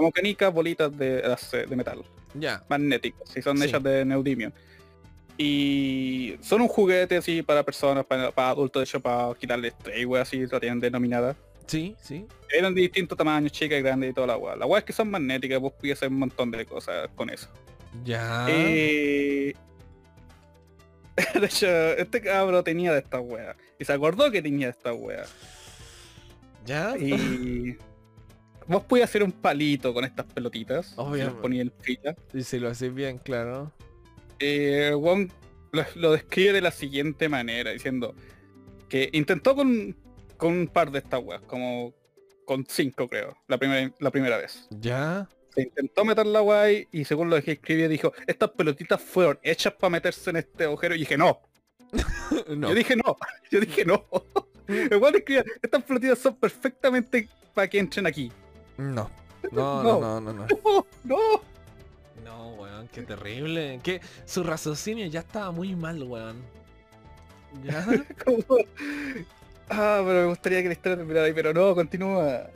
Como 0.00 0.12
canicas, 0.12 0.50
bolitas 0.52 0.96
de, 0.96 1.20
de 1.68 1.76
metal. 1.76 2.02
Ya. 2.32 2.62
magnéticas 2.70 3.36
y 3.36 3.42
son 3.42 3.58
Sí. 3.58 3.64
hechas 3.64 3.82
de 3.82 4.02
neodimio. 4.04 4.50
Y 5.36 6.36
son 6.40 6.62
un 6.62 6.68
juguete 6.68 7.18
así 7.18 7.42
para 7.42 7.62
personas, 7.62 8.06
para, 8.06 8.30
para 8.30 8.50
adultos, 8.50 8.80
de 8.80 8.84
hecho 8.84 9.00
para 9.00 9.34
quitarle 9.34 9.68
estrés 9.68 10.00
y 10.00 10.04
weas 10.06 10.26
así, 10.28 10.46
lo 10.46 10.58
tienen 10.58 10.80
denominada. 10.80 11.36
Sí, 11.66 11.94
sí. 12.00 12.26
Eran 12.50 12.74
de 12.74 12.80
distintos 12.80 13.16
tamaños, 13.18 13.52
chicas 13.52 13.82
grandes 13.82 14.10
y 14.10 14.14
toda 14.14 14.26
la 14.28 14.36
wea. 14.38 14.56
La 14.56 14.64
wea 14.66 14.78
es 14.78 14.84
que 14.84 14.92
son 14.94 15.10
magnéticas, 15.10 15.60
vos 15.60 15.72
podías 15.72 15.98
hacer 15.98 16.08
un 16.08 16.18
montón 16.18 16.50
de 16.50 16.64
cosas 16.64 17.08
con 17.14 17.28
eso. 17.30 17.48
Ya. 18.04 18.46
Eh, 18.48 19.54
De 21.38 21.46
hecho, 21.46 21.66
este 21.98 22.20
cabro 22.22 22.62
tenía 22.64 22.92
de 22.94 23.00
esta 23.00 23.20
wea. 23.20 23.54
Y 23.78 23.84
se 23.84 23.92
acordó 23.92 24.30
que 24.30 24.40
tenía 24.40 24.68
de 24.68 24.72
esta 24.72 24.92
wea. 24.94 25.24
Ya. 26.66 26.96
Y 26.98 27.76
vos 28.70 28.84
podías 28.84 29.08
hacer 29.10 29.22
un 29.22 29.32
palito 29.32 29.92
con 29.92 30.04
estas 30.04 30.26
pelotitas. 30.26 30.86
Si 30.86 30.94
Obviamente. 30.96 31.40
ponía 31.40 31.62
en 31.62 31.72
fila. 31.80 32.14
Y 32.32 32.42
si 32.42 32.58
lo 32.58 32.68
haces 32.68 32.94
bien, 32.94 33.18
claro. 33.18 33.72
eh, 34.38 34.92
Wong 34.94 35.30
lo, 35.72 35.84
lo 35.96 36.12
describe 36.12 36.52
de 36.52 36.60
la 36.60 36.70
siguiente 36.70 37.28
manera, 37.28 37.70
diciendo 37.70 38.14
que 38.88 39.08
intentó 39.12 39.54
con, 39.54 39.96
con 40.36 40.52
un 40.52 40.66
par 40.66 40.90
de 40.90 40.98
estas 40.98 41.22
weas, 41.22 41.42
como 41.42 41.94
con 42.44 42.66
cinco 42.68 43.08
creo, 43.08 43.36
la 43.46 43.58
primera, 43.58 43.92
la 44.00 44.10
primera 44.10 44.36
vez. 44.36 44.66
Ya. 44.70 45.28
Se 45.54 45.62
intentó 45.62 46.04
meter 46.04 46.26
la 46.26 46.40
ahí, 46.62 46.86
y 46.92 47.04
según 47.04 47.30
lo 47.30 47.40
que 47.42 47.52
escribía 47.52 47.88
dijo, 47.88 48.12
estas 48.26 48.50
pelotitas 48.50 49.00
fueron 49.00 49.38
hechas 49.42 49.72
para 49.74 49.90
meterse 49.90 50.30
en 50.30 50.36
este 50.36 50.64
agujero 50.64 50.94
y 50.94 51.00
dije 51.00 51.16
no. 51.16 51.40
no. 52.48 52.68
Yo 52.68 52.74
dije 52.74 52.96
no, 52.96 53.16
yo 53.50 53.60
dije 53.60 53.84
no. 53.84 54.04
El 54.68 55.16
escribía, 55.16 55.44
estas 55.62 55.82
pelotitas 55.82 56.18
son 56.18 56.36
perfectamente 56.36 57.28
para 57.54 57.68
que 57.68 57.78
entren 57.78 58.06
aquí. 58.06 58.30
No. 58.78 59.10
No, 59.52 59.82
No. 59.82 60.00
no, 60.00 60.20
no, 60.20 60.32
no, 60.32 60.32
no. 60.32 60.46
No, 61.04 61.16
no. 61.16 61.16
No, 62.24 62.48
weón, 62.54 62.88
qué 62.88 63.02
terrible. 63.02 63.80
Que 63.82 64.00
su 64.26 64.42
raciocinio 64.44 65.06
ya 65.06 65.20
estaba 65.20 65.50
muy 65.50 65.74
mal, 65.74 66.02
weón. 66.02 66.42
Ya. 67.64 67.84
Como- 68.24 68.44
Ah, 69.72 70.02
pero 70.04 70.22
me 70.22 70.26
gustaría 70.26 70.62
que 70.62 70.66
la 70.68 70.72
historia 70.74 70.96
terminara 70.96 71.26
ahí, 71.26 71.32
pero 71.32 71.54
no, 71.54 71.74
continúa. 71.74 72.48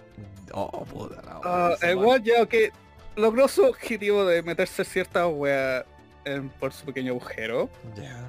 Oh, 0.53 0.85
puta 0.85 1.23
la 1.23 1.41
Ah, 1.45 1.75
el 1.83 1.97
weón 1.97 2.23
ya 2.25 2.45
que 2.47 2.73
logró 3.17 3.47
su 3.49 3.65
objetivo 3.65 4.25
de 4.25 4.43
meterse 4.43 4.85
cierta 4.85 5.27
wea 5.29 5.85
en- 6.25 6.49
por 6.51 6.73
su 6.73 6.85
pequeño 6.85 7.13
agujero. 7.13 7.71
Ya. 7.97 8.29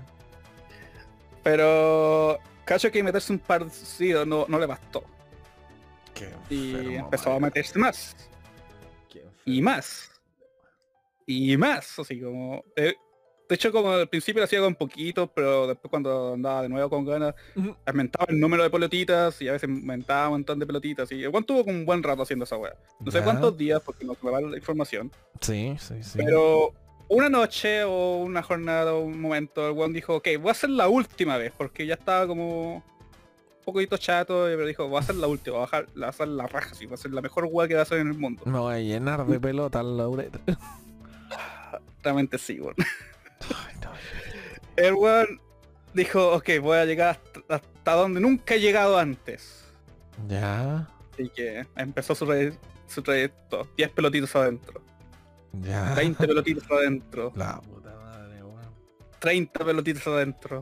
Pero 1.43 2.39
cacho 2.63 2.91
que 2.91 3.03
meterse 3.03 3.31
un 3.33 3.39
par 3.39 3.69
sí, 3.69 4.11
no, 4.25 4.45
no 4.47 4.59
le 4.59 4.65
bastó. 4.65 5.03
Qué 6.15 6.29
Y 6.49 6.95
empezó 6.95 7.33
a 7.33 7.39
meterse 7.39 7.77
más. 7.77 8.15
Y 9.45 9.61
más. 9.61 10.09
Y 11.27 11.55
más. 11.57 11.99
Así 11.99 12.19
como. 12.19 12.63
eh, 12.75 12.95
de 13.47 13.55
hecho 13.55 13.71
como 13.71 13.91
al 13.91 14.09
principio 14.09 14.39
lo 14.39 14.45
hacía 14.45 14.59
con 14.59 14.75
poquito, 14.75 15.27
pero 15.27 15.67
después 15.67 15.89
cuando 15.89 16.33
andaba 16.33 16.63
de 16.63 16.69
nuevo 16.69 16.89
con 16.89 17.05
ganas, 17.05 17.35
aumentaba 17.85 18.25
el 18.29 18.39
número 18.39 18.63
de 18.63 18.69
pelotitas 18.69 19.39
y 19.41 19.47
a 19.47 19.51
veces 19.51 19.69
aumentaba 19.69 20.27
un 20.27 20.33
montón 20.33 20.59
de 20.59 20.65
pelotitas. 20.65 21.11
Y 21.11 21.23
el 21.23 21.29
weón 21.29 21.43
tuvo 21.45 21.63
como 21.63 21.77
un 21.77 21.85
buen 21.85 22.01
rato 22.01 22.23
haciendo 22.23 22.45
esa 22.45 22.57
wea. 22.57 22.73
No 22.99 23.11
sé 23.11 23.21
cuántos 23.21 23.55
días 23.57 23.81
porque 23.85 24.05
no 24.05 24.17
me 24.21 24.31
va 24.31 24.41
la 24.41 24.57
información. 24.57 25.11
Sí, 25.41 25.75
sí, 25.79 26.01
sí. 26.01 26.17
Pero 26.17 26.73
una 27.07 27.29
noche 27.29 27.83
o 27.83 28.17
una 28.17 28.41
jornada 28.41 28.93
o 28.93 29.01
un 29.01 29.21
momento, 29.21 29.67
el 29.67 29.73
weón 29.73 29.93
dijo, 29.93 30.15
ok, 30.15 30.27
voy 30.39 30.49
a 30.49 30.51
hacer 30.51 30.71
la 30.71 30.87
última 30.87 31.37
vez, 31.37 31.53
porque 31.55 31.85
ya 31.85 31.93
estaba 31.93 32.25
como 32.25 32.83
poquito 33.65 33.97
chato, 33.97 34.43
pero 34.45 34.65
dijo, 34.65 34.87
voy 34.87 34.97
a 34.97 34.99
hacer 35.01 35.15
la 35.15 35.27
última, 35.27 35.57
voy 35.57 35.63
a, 35.63 35.65
bajar, 35.65 35.87
a 36.19 36.25
la 36.27 36.47
raja, 36.47 36.73
sí, 36.75 36.85
va 36.85 36.93
a 36.95 36.97
ser 36.97 37.11
la 37.11 37.21
mejor 37.21 37.47
weá 37.51 37.67
que 37.67 37.73
va 37.73 37.81
a 37.81 37.83
hacer 37.83 37.99
en 37.99 38.07
el 38.07 38.13
mundo. 38.17 38.43
Me 38.45 38.57
voy 38.59 38.75
a 38.75 38.79
llenar 38.79 39.25
de 39.25 39.39
pelota 39.39 39.81
la 39.83 40.07
uretra. 40.07 40.41
Realmente 42.03 42.37
sí, 42.37 42.59
weón. 42.59 42.75
El 44.75 44.93
weón 44.93 45.41
dijo, 45.93 46.33
ok, 46.33 46.49
voy 46.61 46.77
a 46.77 46.85
llegar 46.85 47.09
hasta, 47.09 47.55
hasta 47.55 47.93
donde 47.93 48.19
nunca 48.19 48.55
he 48.55 48.59
llegado 48.59 48.97
antes. 48.97 49.65
Ya. 50.27 50.87
Así 51.13 51.29
que 51.29 51.65
empezó 51.75 52.13
su, 52.13 52.25
re- 52.25 52.57
su 52.87 53.01
trayecto, 53.01 53.67
10 53.77 53.89
pelotitos 53.91 54.35
adentro, 54.35 54.81
Ya. 55.61 55.93
20 55.95 56.27
pelotitos 56.27 56.69
adentro, 56.69 57.31
La 57.35 57.59
puta 57.61 57.95
madre, 57.95 58.43
weón. 58.43 58.61
30 59.19 59.65
pelotitos 59.65 60.05
adentro, 60.07 60.61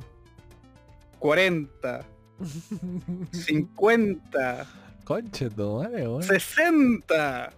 40, 1.19 2.05
50. 3.31 4.67
Conche 5.03 5.49
madre, 5.49 6.07
weón. 6.07 6.23
60. 6.23 7.53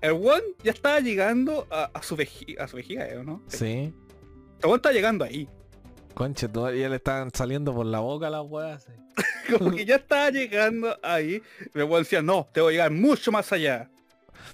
El 0.00 0.12
one 0.12 0.42
ya 0.64 0.72
estaba 0.72 1.00
llegando 1.00 1.66
a, 1.70 1.90
a 1.94 2.02
su 2.02 2.16
vejiga, 2.16 2.64
a 2.64 2.68
su 2.68 2.76
vejiga, 2.76 3.08
¿eh, 3.08 3.18
¿o 3.18 3.24
¿no? 3.24 3.42
Sí. 3.46 3.94
El 4.60 4.64
one 4.66 4.76
está 4.76 4.92
llegando 4.92 5.24
ahí. 5.24 5.48
Conche. 6.14 6.48
Ya 6.52 6.88
le 6.88 6.96
estaban 6.96 7.30
saliendo 7.32 7.74
por 7.74 7.86
la 7.86 8.00
boca 8.00 8.28
las 8.30 8.42
weas. 8.44 8.84
sí. 8.84 8.92
Como 9.58 9.72
que 9.72 9.84
ya 9.84 9.96
estaba 9.96 10.30
llegando 10.30 10.96
ahí. 11.02 11.42
El 11.74 11.82
one 11.82 11.98
decía, 11.98 12.22
no, 12.22 12.48
tengo 12.52 12.68
que 12.68 12.74
llegar 12.74 12.90
mucho 12.90 13.30
más 13.30 13.52
allá. 13.52 13.90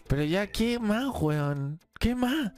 Pero 0.07 0.25
ya, 0.25 0.47
¿qué 0.47 0.79
más, 0.79 1.15
weón? 1.21 1.81
¿Qué 1.99 2.15
más? 2.15 2.53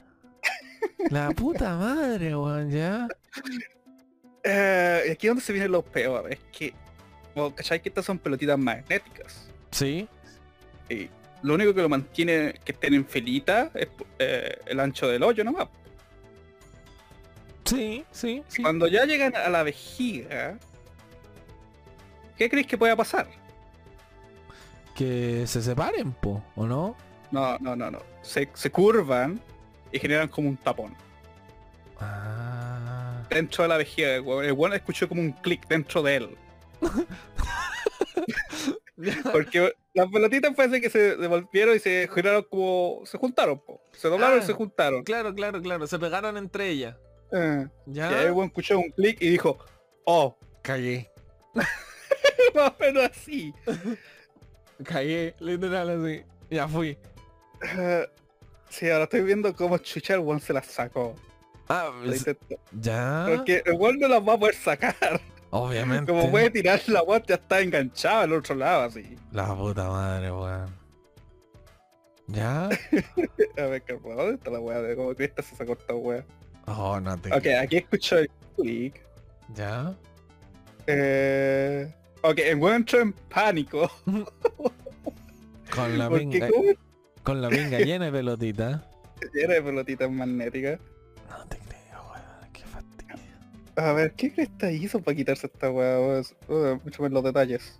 La 1.09 1.31
puta 1.31 1.75
madre, 1.77 2.35
weón, 2.35 2.69
ya. 2.71 3.07
Y 4.43 5.11
aquí 5.11 5.27
es 5.27 5.29
donde 5.29 5.41
se 5.41 5.53
viene 5.53 5.67
lo 5.67 5.83
peor, 5.83 6.31
es 6.31 6.39
que, 6.51 6.73
bueno, 7.35 7.55
¿cachai? 7.55 7.81
Que 7.81 7.89
estas 7.89 8.05
son 8.05 8.17
pelotitas 8.17 8.57
magnéticas. 8.57 9.49
Sí. 9.71 10.07
Y 10.89 11.09
lo 11.43 11.55
único 11.55 11.73
que 11.73 11.81
lo 11.81 11.89
mantiene 11.89 12.53
que 12.63 12.71
estén 12.71 12.93
en 12.93 13.05
filita 13.05 13.71
es 13.73 13.87
eh, 14.19 14.57
el 14.65 14.79
ancho 14.79 15.07
del 15.07 15.23
hoyo 15.23 15.43
nomás. 15.43 15.67
Sí, 17.65 18.03
sí, 18.11 18.43
sí. 18.47 18.61
Cuando 18.61 18.87
ya 18.87 19.05
llegan 19.05 19.35
a 19.35 19.49
la 19.49 19.63
vejiga, 19.63 20.57
¿qué 22.37 22.49
crees 22.49 22.67
que 22.67 22.77
pueda 22.77 22.95
pasar? 22.95 23.27
Que 24.95 25.47
se 25.47 25.61
separen, 25.61 26.11
po, 26.11 26.43
¿o 26.55 26.65
no? 26.65 26.97
No, 27.31 27.57
no, 27.59 27.75
no, 27.75 27.89
no. 27.89 27.99
Se, 28.21 28.49
se 28.53 28.69
curvan 28.71 29.39
y 29.91 29.99
generan 29.99 30.27
como 30.27 30.49
un 30.49 30.57
tapón. 30.57 30.93
Ah. 31.99 33.00
Dentro 33.31 33.63
de 33.63 33.69
la 33.69 33.77
vejiga, 33.77 34.15
el 34.15 34.23
weón- 34.25 34.73
escuchó 34.75 35.07
como 35.07 35.21
un 35.21 35.31
clic 35.31 35.65
dentro 35.67 36.03
de 36.03 36.15
él. 36.17 36.37
Porque 39.31 39.73
las 39.93 40.07
pelotitas 40.09 40.53
parece 40.55 40.81
que 40.81 40.89
se 40.89 41.15
devolvieron 41.15 41.75
y 41.75 41.79
se 41.79 42.07
generaron 42.13 42.45
como... 42.49 43.01
Se 43.05 43.17
juntaron, 43.17 43.59
po. 43.59 43.81
Se 43.93 44.07
doblaron 44.07 44.39
Ah. 44.39 44.43
y 44.43 44.45
se 44.45 44.53
juntaron. 44.53 45.03
claro, 45.03 45.33
claro, 45.33 45.61
claro. 45.61 45.87
Se 45.87 45.97
pegaron 45.97 46.37
entre 46.37 46.69
ellas. 46.69 46.95
Eh, 47.31 47.67
Ya. 47.87 48.11
Y 48.11 48.15
ahí 48.15 48.25
el 48.25 48.31
weón 48.33 48.47
escuchó 48.49 48.77
un 48.79 48.91
clic 48.91 49.17
y 49.21 49.29
dijo, 49.29 49.57
oh, 50.05 50.37
Cagué. 50.61 51.09
más 52.55 52.69
o 52.69 52.75
menos 52.79 53.03
así. 53.09 53.53
Cagué, 54.83 55.33
literal 55.39 55.89
así. 56.03 56.23
Ya 56.49 56.67
fui. 56.67 56.97
Sí, 58.69 58.89
ahora 58.89 59.03
estoy 59.03 59.21
viendo 59.23 59.53
cómo 59.53 59.77
chucha 59.79 60.13
el 60.13 60.21
weón 60.21 60.39
se 60.39 60.53
las 60.53 60.65
sacó. 60.65 61.13
Ah, 61.71 61.91
es- 62.05 62.25
ya. 62.79 63.25
Porque 63.27 63.63
weón 63.73 63.99
no 63.99 64.07
las 64.07 64.21
va 64.27 64.33
a 64.33 64.39
poder 64.39 64.55
sacar. 64.55 65.21
Obviamente. 65.51 66.11
Como 66.11 66.29
puede 66.31 66.49
tirar 66.49 66.81
la 66.87 67.03
weón 67.03 67.23
ya 67.27 67.35
está 67.35 67.59
enganchada 67.61 68.21
al 68.23 68.33
otro 68.33 68.55
lado 68.55 68.83
así. 68.83 69.17
La 69.31 69.53
puta 69.55 69.89
madre, 69.89 70.31
weón. 70.31 70.81
¿Ya? 72.27 72.65
A 73.57 73.61
ver, 73.65 73.81
¿qué- 73.83 73.93
¿dónde 74.01 74.35
está 74.35 74.49
la 74.51 74.59
weá? 74.59 74.81
De 74.81 74.95
cómo 74.95 75.13
que 75.15 75.25
esta 75.25 75.41
se 75.41 75.55
sacó 75.55 75.73
esta 75.73 75.93
weá. 75.95 76.25
Oh, 76.67 76.99
no 76.99 77.17
te... 77.17 77.33
Ok, 77.33 77.47
aquí 77.61 77.77
escucho 77.77 78.19
el 78.19 78.29
clic. 78.55 79.01
¿Ya? 79.53 79.93
Eh... 80.87 81.93
Ok, 82.21 82.37
el 82.39 82.57
weón 82.57 82.75
entró 82.77 82.99
en 83.01 83.13
pánico. 83.13 83.89
Con 85.75 85.97
la 85.97 86.09
Porque 86.09 86.25
pinga, 86.27 86.49
como 86.49 86.63
con 87.23 87.41
la 87.41 87.49
pinga 87.49 87.79
llena 87.79 88.05
de 88.05 88.11
pelotita. 88.11 88.87
llena 89.33 89.53
de 89.55 89.61
pelotitas 89.61 90.11
magnéticas. 90.11 90.79
No 91.29 91.45
te 91.47 91.57
A 93.89 93.93
ver, 93.93 94.13
¿qué 94.13 94.31
cresta 94.33 94.71
hizo 94.71 94.99
para 95.01 95.15
quitarse 95.15 95.47
esta 95.47 95.69
weá? 95.71 96.21
Mucho 96.83 97.01
más 97.03 97.11
los 97.11 97.23
detalles. 97.23 97.77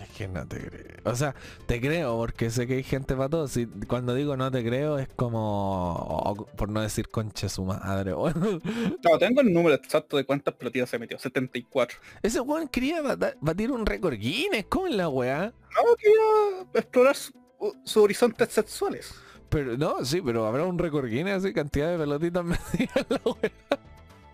Es 0.00 0.08
que 0.10 0.26
no 0.26 0.44
te 0.46 0.58
creo. 0.58 0.96
O 1.04 1.14
sea, 1.14 1.36
te 1.66 1.80
creo 1.80 2.16
porque 2.16 2.50
sé 2.50 2.66
que 2.66 2.74
hay 2.74 2.82
gente 2.82 3.14
para 3.14 3.28
todo. 3.28 3.46
Si, 3.46 3.66
cuando 3.66 4.12
digo 4.14 4.36
no 4.36 4.50
te 4.50 4.64
creo 4.64 4.98
es 4.98 5.08
como... 5.14 5.94
oh, 6.26 6.46
por 6.56 6.68
no 6.68 6.80
decir 6.80 7.08
concha 7.08 7.48
su 7.48 7.64
madre. 7.64 8.12
No, 8.12 9.18
tengo 9.18 9.40
el 9.40 9.52
número 9.52 9.74
exacto 9.76 10.16
de 10.16 10.24
cuántas 10.24 10.54
pelotitas 10.54 10.90
se 10.90 10.98
metió. 10.98 11.16
74. 11.18 11.98
Ese 12.22 12.40
weón 12.40 12.66
quería 12.68 13.00
batir 13.40 13.70
un 13.70 13.86
récord 13.86 14.14
Guinness. 14.14 14.66
¿Cómo 14.68 14.88
es 14.88 14.94
la 14.94 15.08
weá? 15.08 15.52
No, 15.76 15.96
quería 15.96 16.66
explorar 16.74 17.14
su- 17.14 17.32
sus 17.84 17.96
horizontes 18.02 18.48
sexuales. 18.50 19.14
Pero 19.48 19.76
no, 19.78 20.04
sí, 20.04 20.20
pero 20.20 20.44
habrá 20.46 20.64
un 20.64 20.76
récord 20.78 21.06
Guinness 21.08 21.44
así, 21.44 21.52
cantidad 21.54 21.92
de 21.92 21.98
pelotitas 21.98 22.44
metidas 22.44 22.96
en 22.96 23.06
la 23.10 23.20
weá. 23.24 23.52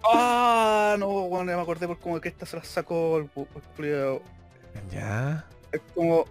Ah, 0.05 0.97
no, 0.99 1.09
bueno, 1.29 1.51
ya 1.51 1.57
me 1.57 1.63
acordé 1.63 1.87
por 1.87 1.99
cómo 1.99 2.21
que 2.21 2.29
esta 2.29 2.47
se 2.47 2.57
la 2.57 2.65
sacó 2.65 3.19
el, 3.19 3.29
culiao. 3.77 4.23
Ya. 4.91 5.45
Es 5.73 5.81
como... 5.95 6.25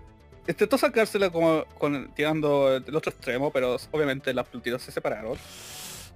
Intentó 0.47 0.79
sacársela 0.79 1.29
como 1.29 1.63
con, 1.77 2.09
tirando 2.15 2.75
el 2.75 2.95
otro 2.95 3.11
extremo, 3.11 3.51
pero 3.51 3.77
obviamente 3.91 4.33
las 4.33 4.47
pelotitas 4.47 4.81
se 4.81 4.91
separaron. 4.91 5.37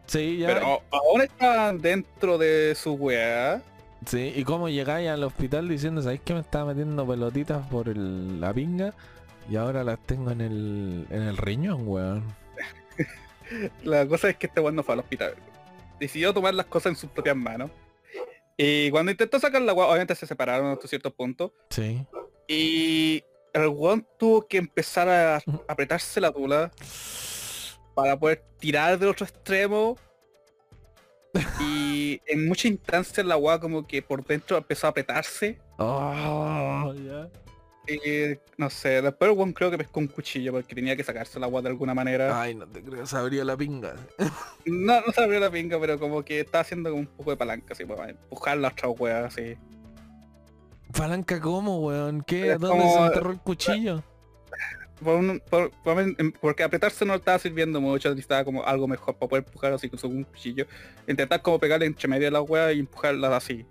Sí, 0.07 0.37
ya. 0.39 0.47
Pero 0.47 0.81
aún 0.91 1.21
están 1.21 1.79
dentro 1.79 2.39
de 2.39 2.73
su 2.75 2.93
weá. 2.93 3.61
Sí, 4.07 4.33
y 4.35 4.43
cómo 4.43 4.69
llegáis 4.69 5.09
al 5.09 5.23
hospital 5.23 5.69
diciendo, 5.69 6.01
¿sabéis 6.01 6.21
que 6.21 6.33
me 6.33 6.39
estaba 6.39 6.65
metiendo 6.73 7.07
pelotitas 7.07 7.65
por 7.67 7.87
el- 7.89 8.41
la 8.41 8.53
pinga? 8.53 8.93
Y 9.49 9.55
ahora 9.55 9.83
las 9.83 9.99
tengo 9.99 10.31
en 10.31 10.41
el, 10.41 11.05
en 11.09 11.21
el 11.21 11.37
riñón, 11.37 11.87
weón. 11.87 12.23
La 13.83 14.07
cosa 14.07 14.29
es 14.29 14.37
que 14.37 14.47
este 14.47 14.61
weón 14.61 14.75
no 14.75 14.83
fue 14.83 14.93
al 14.93 14.99
hospital. 15.01 15.35
Decidió 16.03 16.33
tomar 16.33 16.53
las 16.53 16.65
cosas 16.65 16.87
en 16.87 16.95
sus 16.97 17.09
propias 17.09 17.37
manos. 17.37 17.71
Y 18.57 18.91
cuando 18.91 19.09
intentó 19.09 19.39
sacar 19.39 19.61
la 19.61 19.71
weá, 19.71 19.87
obviamente 19.87 20.13
se 20.15 20.27
separaron 20.27 20.73
hasta 20.73 20.85
cierto 20.85 21.15
punto. 21.15 21.53
Sí. 21.69 22.05
Y 22.45 23.23
el 23.53 23.69
weón 23.69 24.05
tuvo 24.19 24.45
que 24.45 24.57
empezar 24.57 25.07
a 25.07 25.41
apretarse 25.65 26.19
la 26.19 26.29
tula 26.33 26.73
para 27.95 28.19
poder 28.19 28.43
tirar 28.59 28.99
del 28.99 29.07
otro 29.07 29.25
extremo. 29.25 29.95
Y 31.61 32.19
en 32.25 32.49
muchas 32.49 32.65
instancias 32.65 33.25
la 33.25 33.37
weá 33.37 33.61
como 33.61 33.87
que 33.87 34.01
por 34.01 34.25
dentro 34.25 34.57
empezó 34.57 34.87
a 34.87 34.89
apretarse. 34.89 35.57
Oh, 35.77 36.93
ya. 36.95 37.29
Y 37.87 38.37
no 38.57 38.69
sé, 38.69 39.01
después 39.01 39.29
el 39.29 39.53
creo 39.53 39.69
que 39.69 39.77
pescó 39.77 39.99
un 39.99 40.07
cuchillo 40.07 40.53
porque 40.53 40.73
tenía 40.73 40.95
que 40.95 41.03
sacarse 41.03 41.39
la 41.39 41.47
weá 41.47 41.61
de 41.61 41.69
alguna 41.69 41.93
manera. 41.93 42.39
Ay, 42.41 42.55
no 42.55 42.65
te 42.65 42.81
creo, 42.81 43.05
se 43.05 43.17
abrió 43.17 43.43
la 43.43 43.57
pinga. 43.57 43.95
No, 44.65 45.01
no 45.05 45.11
se 45.11 45.21
abrió 45.21 45.39
la 45.41 45.51
pinga, 45.51 45.77
pero 45.79 45.99
como 45.99 46.23
que 46.23 46.39
estaba 46.39 46.61
haciendo 46.61 46.89
como 46.89 47.01
un 47.01 47.07
poco 47.07 47.31
de 47.31 47.37
palanca, 47.37 47.73
así, 47.73 47.83
para 47.83 48.09
empujar 48.11 48.57
la 48.57 48.69
otra 48.69 48.87
weá, 48.89 49.25
así. 49.25 49.57
¿Palanca 50.97 51.41
cómo, 51.41 51.79
weón? 51.79 52.21
¿Qué? 52.21 52.51
¿Dónde 52.51 52.67
como- 52.67 52.93
se 52.93 53.05
enterró 53.07 53.31
el 53.31 53.39
cuchillo? 53.39 54.03
Por 55.03 55.15
un- 55.17 55.41
por- 55.49 55.71
por- 55.83 56.15
porque 56.39 56.63
apretarse 56.63 57.03
no 57.03 57.15
estaba 57.15 57.37
sirviendo 57.39 57.81
mucho, 57.81 58.09
necesitaba 58.09 58.45
como 58.45 58.63
algo 58.63 58.87
mejor 58.87 59.15
para 59.17 59.27
poder 59.27 59.43
empujar 59.45 59.73
así 59.73 59.89
con 59.89 59.99
un 60.11 60.23
cuchillo. 60.23 60.65
Intentar 61.07 61.41
como 61.41 61.59
pegarle 61.59 61.85
entre 61.87 62.07
medio 62.07 62.25
de 62.25 62.31
la 62.31 62.41
weá 62.41 62.71
y 62.71 62.79
empujarla 62.79 63.35
así. 63.35 63.65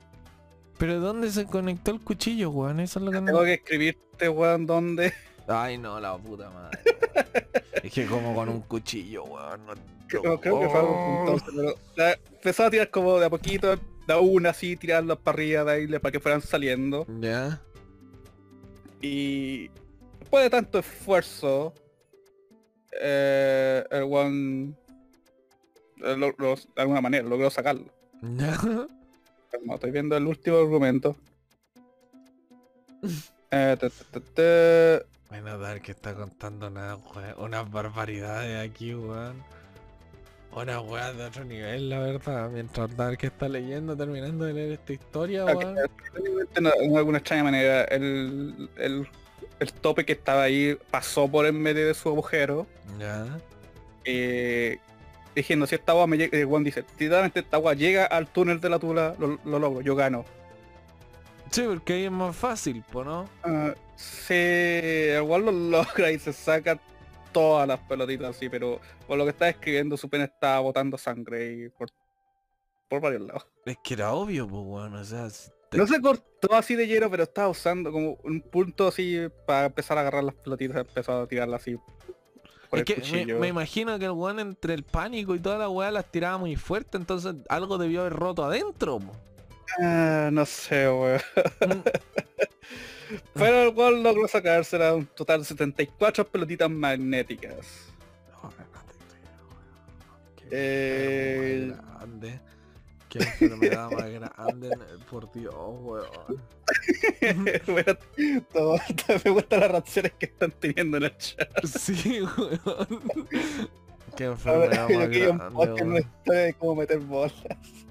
¿Pero 0.82 0.98
dónde 0.98 1.30
se 1.30 1.46
conectó 1.46 1.92
el 1.92 2.00
cuchillo, 2.00 2.50
weón? 2.50 2.80
Eso 2.80 2.98
es 2.98 3.04
lo 3.04 3.12
que 3.12 3.20
no... 3.20 3.26
Tengo 3.26 3.44
que 3.44 3.54
escribirte, 3.54 4.28
weón, 4.28 4.66
dónde. 4.66 5.12
Ay, 5.46 5.78
no, 5.78 6.00
la 6.00 6.18
puta 6.18 6.50
madre. 6.50 6.80
es 7.84 7.92
que 7.92 8.04
como 8.06 8.34
con 8.34 8.48
un 8.48 8.62
cuchillo, 8.62 9.22
weón. 9.22 9.64
No... 9.64 9.74
Creo, 10.08 10.40
creo 10.40 10.58
que 10.58 10.68
fue 10.68 10.80
algo 10.80 10.92
Oh. 10.96 11.20
entonces, 11.20 11.48
pero 11.54 11.74
la- 11.94 12.18
empezó 12.32 12.64
a 12.64 12.70
tirar 12.70 12.90
como 12.90 13.16
de 13.20 13.26
a 13.26 13.30
poquito, 13.30 13.76
de 13.76 14.12
a 14.12 14.18
una 14.18 14.50
así, 14.50 14.76
tirarlas 14.76 15.18
para 15.18 15.36
arriba, 15.36 15.62
de 15.62 15.72
ahí, 15.72 15.86
para 15.86 16.10
que 16.10 16.18
fueran 16.18 16.40
saliendo. 16.40 17.06
Ya. 17.20 17.60
Y 19.00 19.68
después 20.18 20.42
de 20.42 20.50
tanto 20.50 20.80
esfuerzo, 20.80 21.74
eh, 23.00 23.84
el 23.88 24.02
one 24.02 24.74
eh, 26.02 26.16
lo- 26.16 26.34
lo- 26.38 26.56
de 26.56 26.62
alguna 26.82 27.00
manera 27.00 27.22
logró 27.28 27.48
sacarlo. 27.50 27.86
Estoy 29.74 29.90
viendo 29.90 30.16
el 30.16 30.26
último 30.26 30.58
argumento. 30.58 31.16
Eh, 33.54 33.76
te- 33.78 33.90
te- 33.90 34.20
te- 34.20 34.20
te- 35.00 35.06
Bueno, 35.28 35.58
Dark 35.58 35.82
está 35.86 36.14
contando 36.14 36.68
una, 36.68 36.96
unas 37.36 37.70
barbaridades 37.70 38.66
aquí, 38.70 38.94
weón. 38.94 39.42
Una 40.56 40.80
weá 40.80 41.12
de 41.12 41.26
otro 41.26 41.44
nivel, 41.44 41.90
la 41.90 41.98
verdad. 41.98 42.48
Mientras 42.48 42.96
Dark 42.96 43.18
está 43.20 43.50
leyendo, 43.50 43.94
terminando 43.94 44.46
de 44.46 44.54
leer 44.54 44.72
esta 44.72 44.94
historia, 44.94 45.44
Ok, 45.44 45.64
weón. 45.64 45.74
de 45.74 46.96
alguna 46.98 47.18
extraña 47.18 47.44
manera 47.44 47.84
el, 47.84 48.70
el, 48.76 49.06
el 49.60 49.72
tope 49.74 50.06
que 50.06 50.12
estaba 50.12 50.44
ahí 50.44 50.78
pasó 50.90 51.30
por 51.30 51.44
en 51.44 51.60
medio 51.60 51.86
de 51.86 51.92
su 51.92 52.08
agujero. 52.08 52.66
Ya. 52.98 53.38
eh, 54.06 54.78
diciendo 55.34 55.66
si 55.66 55.74
esta 55.74 55.92
agua 55.92 56.06
me 56.06 56.16
llega, 56.18 56.36
el 56.38 56.46
one 56.46 56.64
dice, 56.64 56.84
si 56.98 57.08
realmente 57.08 57.40
esta 57.40 57.56
agua 57.56 57.74
llega 57.74 58.04
al 58.06 58.26
túnel 58.28 58.60
de 58.60 58.68
la 58.68 58.78
tula, 58.78 59.14
lo, 59.18 59.38
lo 59.44 59.58
logro, 59.58 59.80
yo 59.80 59.94
gano. 59.96 60.24
Sí, 61.50 61.62
porque 61.66 61.92
ahí 61.94 62.04
es 62.04 62.10
más 62.10 62.34
fácil, 62.34 62.82
po, 62.90 63.04
¿no? 63.04 63.28
Ah, 63.42 63.74
sí, 63.96 64.34
igual 64.34 65.44
lo 65.46 65.52
logra 65.52 66.10
y 66.10 66.18
se 66.18 66.32
saca 66.32 66.80
todas 67.32 67.66
las 67.68 67.78
pelotitas 67.80 68.36
así, 68.36 68.48
pero 68.48 68.80
por 69.06 69.18
lo 69.18 69.24
que 69.24 69.30
está 69.30 69.48
escribiendo 69.48 69.96
su 69.96 70.08
pena 70.08 70.24
está 70.24 70.58
botando 70.60 70.96
sangre 70.96 71.52
y 71.52 71.68
por, 71.68 71.88
por 72.88 73.00
varios 73.00 73.22
lados. 73.22 73.46
Es 73.66 73.76
que 73.84 73.94
era 73.94 74.12
obvio, 74.12 74.46
pues, 74.48 74.62
weón. 74.64 74.94
O 74.94 75.04
sea, 75.04 75.28
si 75.30 75.50
te- 75.70 75.76
No 75.78 75.86
se 75.86 76.00
cortó 76.00 76.54
así 76.54 76.74
de 76.74 76.86
lleno, 76.86 77.10
pero 77.10 77.22
estaba 77.22 77.48
usando 77.48 77.92
como 77.92 78.18
un 78.24 78.40
punto 78.40 78.88
así 78.88 79.18
para 79.46 79.66
empezar 79.66 79.96
a 79.98 80.02
agarrar 80.02 80.24
las 80.24 80.34
pelotitas, 80.34 80.76
empezó 80.78 81.20
a 81.22 81.26
tirarlas 81.26 81.60
así 81.62 81.76
por 82.72 82.80
es 82.80 82.86
el 82.86 82.86
que 82.86 82.96
me, 83.06 83.26
cuchillo. 83.26 83.38
me 83.38 83.48
imagino 83.48 83.98
que 83.98 84.06
el 84.06 84.12
weón 84.12 84.40
entre 84.40 84.74
el 84.74 84.84
pánico 84.84 85.34
y 85.34 85.40
toda 85.40 85.58
la 85.58 85.68
weá 85.68 85.90
las 85.90 86.10
tiraba 86.10 86.38
muy 86.38 86.56
fuerte, 86.56 86.96
entonces 86.98 87.34
algo 87.48 87.78
debió 87.78 88.00
haber 88.02 88.14
roto 88.14 88.44
adentro. 88.44 89.00
Ah, 89.80 90.30
no 90.32 90.44
sé, 90.46 90.88
weón. 90.90 91.20
Mm, 91.62 91.82
Pero 93.34 93.62
el 93.64 93.74
weón 93.76 94.02
logró 94.02 94.26
sacársela 94.28 94.94
un 94.94 95.06
total 95.06 95.40
de 95.40 95.46
74 95.46 96.26
pelotitas 96.28 96.70
magnéticas. 96.70 97.92
no, 98.42 98.54
no 98.72 98.84
te 98.86 98.94
creo, 98.96 99.48
weón. 99.48 99.68
Qué 100.36 100.44
Eh, 100.50 101.62
enfermo 101.62 101.76
más 101.76 101.86
grande. 101.96 102.40
Qué 103.12 103.18
enfermedad 103.18 103.90
más 103.90 104.10
grande, 104.10 104.70
por 105.10 105.30
Dios, 105.32 105.54
weón. 105.54 106.42
Bueno, 107.66 107.94
todo- 108.52 108.78
todo- 109.06 109.20
me 109.24 109.30
gustan 109.30 109.60
las 109.60 109.70
reacciones 109.70 110.12
que 110.18 110.26
están 110.26 110.50
teniendo 110.52 110.96
en 110.96 111.02
el 111.04 111.16
chat. 111.18 111.48
Sí, 111.66 112.20
weón. 112.22 113.00
Qué 114.16 114.24
enfermedad 114.24 114.88
yo 114.88 114.98
más 114.98 115.08
quería 115.08 115.30
un 115.30 115.38
grande, 115.38 115.54
podcast, 115.54 115.82
una 115.82 115.98
historia 116.00 116.40
de 116.42 116.54
cómo 116.54 116.74
meter 116.74 116.98
bolas. 117.00 117.34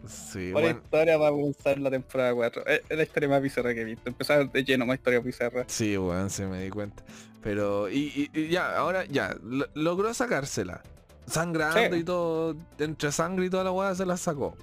Sí, 0.07 0.51
Una 0.51 0.53
bueno. 0.61 0.69
historia 0.83 1.17
para 1.17 1.31
comenzar 1.31 1.79
la 1.79 1.89
temporada 1.91 2.33
4. 2.33 2.63
Es 2.67 2.81
la 2.97 3.03
historia 3.03 3.29
más 3.29 3.41
bizarra 3.41 3.73
que 3.73 3.81
he 3.81 3.85
visto. 3.85 4.09
Empezar 4.09 4.51
de 4.51 4.63
lleno 4.63 4.85
más 4.85 4.97
historia 4.97 5.19
bizarra. 5.19 5.63
Sí, 5.67 5.97
weón, 5.97 6.29
se 6.29 6.45
me 6.47 6.61
di 6.63 6.69
cuenta. 6.69 7.03
Pero, 7.41 7.89
y, 7.89 8.29
y- 8.33 8.39
y 8.39 8.47
ya, 8.49 8.75
ahora 8.77 9.05
ya, 9.05 9.35
lo- 9.43 9.67
logró 9.73 10.13
sacársela. 10.13 10.81
Sangrando 11.27 11.95
Sí. 11.95 12.01
y 12.01 12.03
todo, 12.03 12.55
entre 12.79 13.11
sangre 13.11 13.45
y 13.45 13.49
toda 13.49 13.63
la 13.63 13.71
weá 13.71 13.95
se 13.95 14.05
la 14.05 14.17
sacó. 14.17 14.55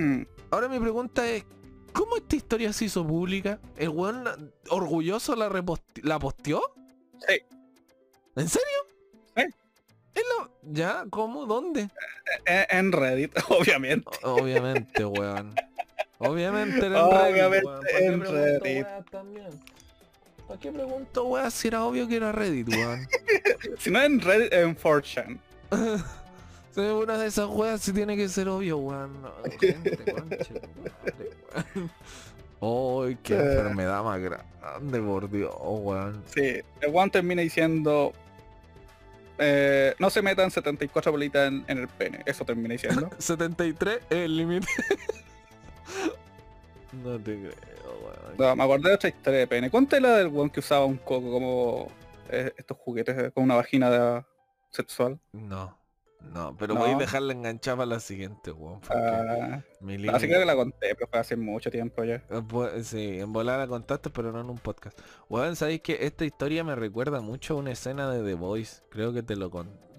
Mm. 0.00 0.22
Ahora 0.50 0.68
mi 0.68 0.78
pregunta 0.80 1.28
es, 1.28 1.44
¿cómo 1.92 2.16
esta 2.16 2.36
historia 2.36 2.72
se 2.72 2.86
hizo 2.86 3.06
pública? 3.06 3.60
¿El 3.76 3.90
weón 3.90 4.52
orgulloso 4.68 5.36
la, 5.36 5.48
la 6.02 6.18
posteó? 6.18 6.62
Sí. 7.28 7.42
¿En 8.36 8.48
serio? 8.48 8.66
Sí. 9.36 9.42
¿En 9.42 10.22
la- 10.38 10.50
¿Ya? 10.62 11.04
¿Cómo? 11.10 11.46
¿Dónde? 11.46 11.88
En, 12.46 12.66
en 12.78 12.92
Reddit, 12.92 13.32
obviamente. 13.48 14.08
O- 14.22 14.36
Obviamente, 14.36 15.04
weón. 15.04 15.54
Obviamente 16.18 16.86
era 16.86 17.00
en 17.00 17.04
Obviamente 17.04 17.60
Reddit, 17.60 17.66
weón. 17.66 17.80
¿Para 17.82 17.98
qué 17.98 18.06
en 18.06 18.20
pregunto, 18.20 18.32
Reddit. 18.64 18.84
weá, 18.84 19.02
también? 19.10 19.48
¿Para 20.48 20.60
qué 20.60 20.72
pregunto, 20.72 21.24
weá, 21.26 21.50
si 21.50 21.68
era 21.68 21.84
obvio 21.84 22.08
que 22.08 22.16
era 22.16 22.32
Reddit, 22.32 22.68
weón? 22.68 23.06
Si 23.78 23.90
no 23.90 24.02
en 24.02 24.20
Reddit, 24.20 24.52
en 24.52 24.76
4chan. 24.76 25.38
Una 26.76 27.18
de 27.18 27.26
esas 27.26 27.48
weas 27.48 27.80
sí 27.80 27.92
tiene 27.92 28.16
que 28.16 28.28
ser 28.28 28.48
obvio, 28.48 28.78
weón. 28.78 29.22
No, 29.22 29.32
gente, 29.60 29.96
conche 30.12 30.54
madre, 30.54 31.90
weón. 32.60 33.08
Ay, 33.08 33.18
qué 33.22 33.34
Eh. 33.34 33.38
enfermedad 33.38 34.02
más 34.04 34.20
grande, 34.20 35.00
por 35.00 35.30
Dios, 35.30 35.54
weón. 35.60 36.22
Sí, 36.26 36.60
el 36.80 36.94
one 36.94 37.10
termina 37.10 37.42
diciendo... 37.42 38.12
eh, 39.38 39.94
no 39.98 40.10
se 40.10 40.22
metan 40.22 40.50
74 40.50 41.10
bolitas 41.10 41.48
en, 41.48 41.64
en 41.66 41.78
el 41.78 41.88
pene. 41.88 42.22
Eso 42.26 42.44
termina 42.44 42.72
diciendo. 42.72 43.10
73 43.18 43.96
es 44.10 44.16
el 44.16 44.36
límite. 44.36 44.66
no 46.92 47.18
te 47.18 47.36
creo, 47.38 47.52
weón. 48.04 48.36
No, 48.38 48.56
me 48.56 48.64
acordé 48.64 48.88
de 48.90 48.94
otra 48.94 49.08
historia 49.08 49.38
de 49.40 49.46
pene. 49.46 49.70
Cuéntale 49.70 50.02
la 50.02 50.16
del 50.16 50.26
one 50.28 50.50
que 50.50 50.60
usaba 50.60 50.84
un 50.84 50.98
coco 50.98 51.30
como 51.32 51.88
eh, 52.28 52.52
estos 52.56 52.76
juguetes 52.78 53.32
con 53.32 53.44
una 53.44 53.56
vagina 53.56 53.90
de- 53.90 54.24
sexual. 54.70 55.18
No. 55.32 55.76
No, 56.20 56.56
pero 56.56 56.74
No. 56.74 56.80
voy 56.80 56.90
a 56.90 56.96
dejarla 56.96 57.32
enganchada 57.32 57.78
para 57.78 57.86
la 57.86 58.00
siguiente, 58.00 58.52
weón. 58.52 58.80
Ah, 58.90 59.60
mi 59.80 59.94
así 60.08 60.26
creo 60.26 60.38
que 60.40 60.44
la 60.46 60.54
conté, 60.54 60.94
pero 60.94 61.08
fue 61.08 61.18
hace 61.18 61.36
mucho 61.36 61.70
tiempo 61.70 62.04
ya. 62.04 62.16
Eh, 62.16 62.42
pu- 62.46 62.82
Sí, 62.82 63.18
en 63.20 63.32
volar 63.32 63.58
la 63.58 63.66
contaste, 63.66 64.10
pero 64.10 64.30
no 64.30 64.40
en 64.40 64.50
un 64.50 64.58
podcast. 64.58 64.98
Weón, 65.28 65.56
sabéis 65.56 65.80
que 65.80 65.98
esta 66.04 66.24
historia 66.24 66.62
me 66.62 66.74
recuerda 66.76 67.20
mucho 67.20 67.54
a 67.54 67.56
una 67.56 67.72
escena 67.72 68.10
de 68.10 68.22
The 68.22 68.34
Voice. 68.34 68.82
Creo 68.90 69.12
que 69.12 69.22
te 69.22 69.34
lo 69.36 69.50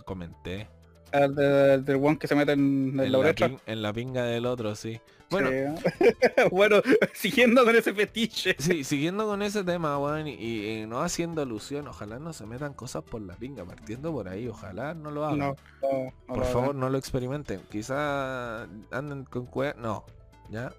comenté. 0.05 0.67
El 1.11 1.35
de- 1.35 1.79
del 1.79 1.95
one 1.97 2.17
que 2.17 2.27
se 2.27 2.35
mete 2.35 2.53
en, 2.53 2.91
en 2.93 2.99
En 3.07 3.11
la 3.11 3.17
la, 3.19 3.59
en 3.65 3.81
la 3.81 3.91
pinga 3.91 4.23
del 4.23 4.45
otro, 4.45 4.75
sí. 4.75 5.01
Bueno, 5.31 5.49
Sí. 5.49 6.05
bueno, 6.51 6.81
siguiendo 7.13 7.63
con 7.65 7.75
ese 7.75 7.93
fetiche. 7.93 8.55
sí, 8.59 8.83
siguiendo 8.83 9.25
con 9.25 9.41
ese 9.41 9.63
tema, 9.63 9.97
weón, 9.97 10.27
y, 10.27 10.33
y 10.33 10.85
no 10.85 11.01
haciendo 11.01 11.41
alusión, 11.41 11.87
ojalá 11.87 12.19
no 12.19 12.33
se 12.33 12.45
metan 12.45 12.73
cosas 12.73 13.03
por 13.03 13.21
la 13.21 13.35
pinga, 13.35 13.63
partiendo 13.65 14.11
por 14.11 14.27
ahí, 14.27 14.47
ojalá 14.47 14.93
no 14.93 15.09
lo 15.09 15.25
hagan. 15.25 15.39
No, 15.39 15.55
no, 15.81 15.89
no 16.27 16.33
por 16.35 16.45
favor, 16.45 16.75
no 16.75 16.89
lo 16.89 16.97
experimenten. 16.97 17.61
Quizá 17.71 18.63
anden 18.91 19.23
con 19.25 19.45
cue... 19.45 19.73
No, 19.77 20.05
¿ya? 20.49 20.71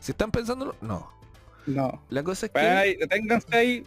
Si 0.00 0.12
están 0.12 0.30
pensándolo, 0.30 0.74
no. 0.80 1.10
No. 1.66 2.02
La 2.08 2.22
cosa 2.22 2.46
es 2.46 2.52
que... 2.52 2.58
ahí, 2.60 2.96
deténganse 2.96 3.54
ahí 3.56 3.86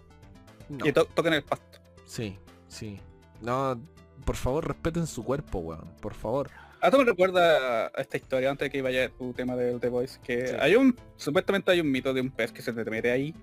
y 0.86 0.92
to- 0.92 1.06
toquen 1.06 1.34
el 1.34 1.44
pasto. 1.44 1.80
Sí, 2.06 2.38
sí. 2.68 3.00
No, 3.42 3.82
por 4.24 4.36
favor, 4.36 4.68
respeten 4.68 5.08
su 5.08 5.24
cuerpo, 5.24 5.60
weón. 5.60 5.88
Por 6.00 6.14
favor. 6.14 6.50
¿A 6.82 6.90
tú 6.90 6.98
me 6.98 7.04
recuerda 7.06 7.88
a 7.88 8.02
esta 8.02 8.18
historia 8.18 8.50
antes 8.50 8.66
de 8.66 8.70
que 8.72 8.82
vaya 8.82 9.10
tu 9.10 9.34
tema 9.34 9.56
del 9.56 9.80
The 9.80 9.90
Voice? 9.90 10.20
Que 10.24 10.48
Sí. 10.48 10.56
hay 10.60 10.76
un, 10.76 10.96
supuestamente 11.16 11.72
hay 11.72 11.80
un 11.80 11.92
mito 11.92 12.14
de 12.14 12.22
un 12.22 12.32
pez 12.32 12.52
que 12.52 12.62
se 12.62 12.74
te 12.74 12.90
mete 12.90 13.12
ahí. 13.12 13.34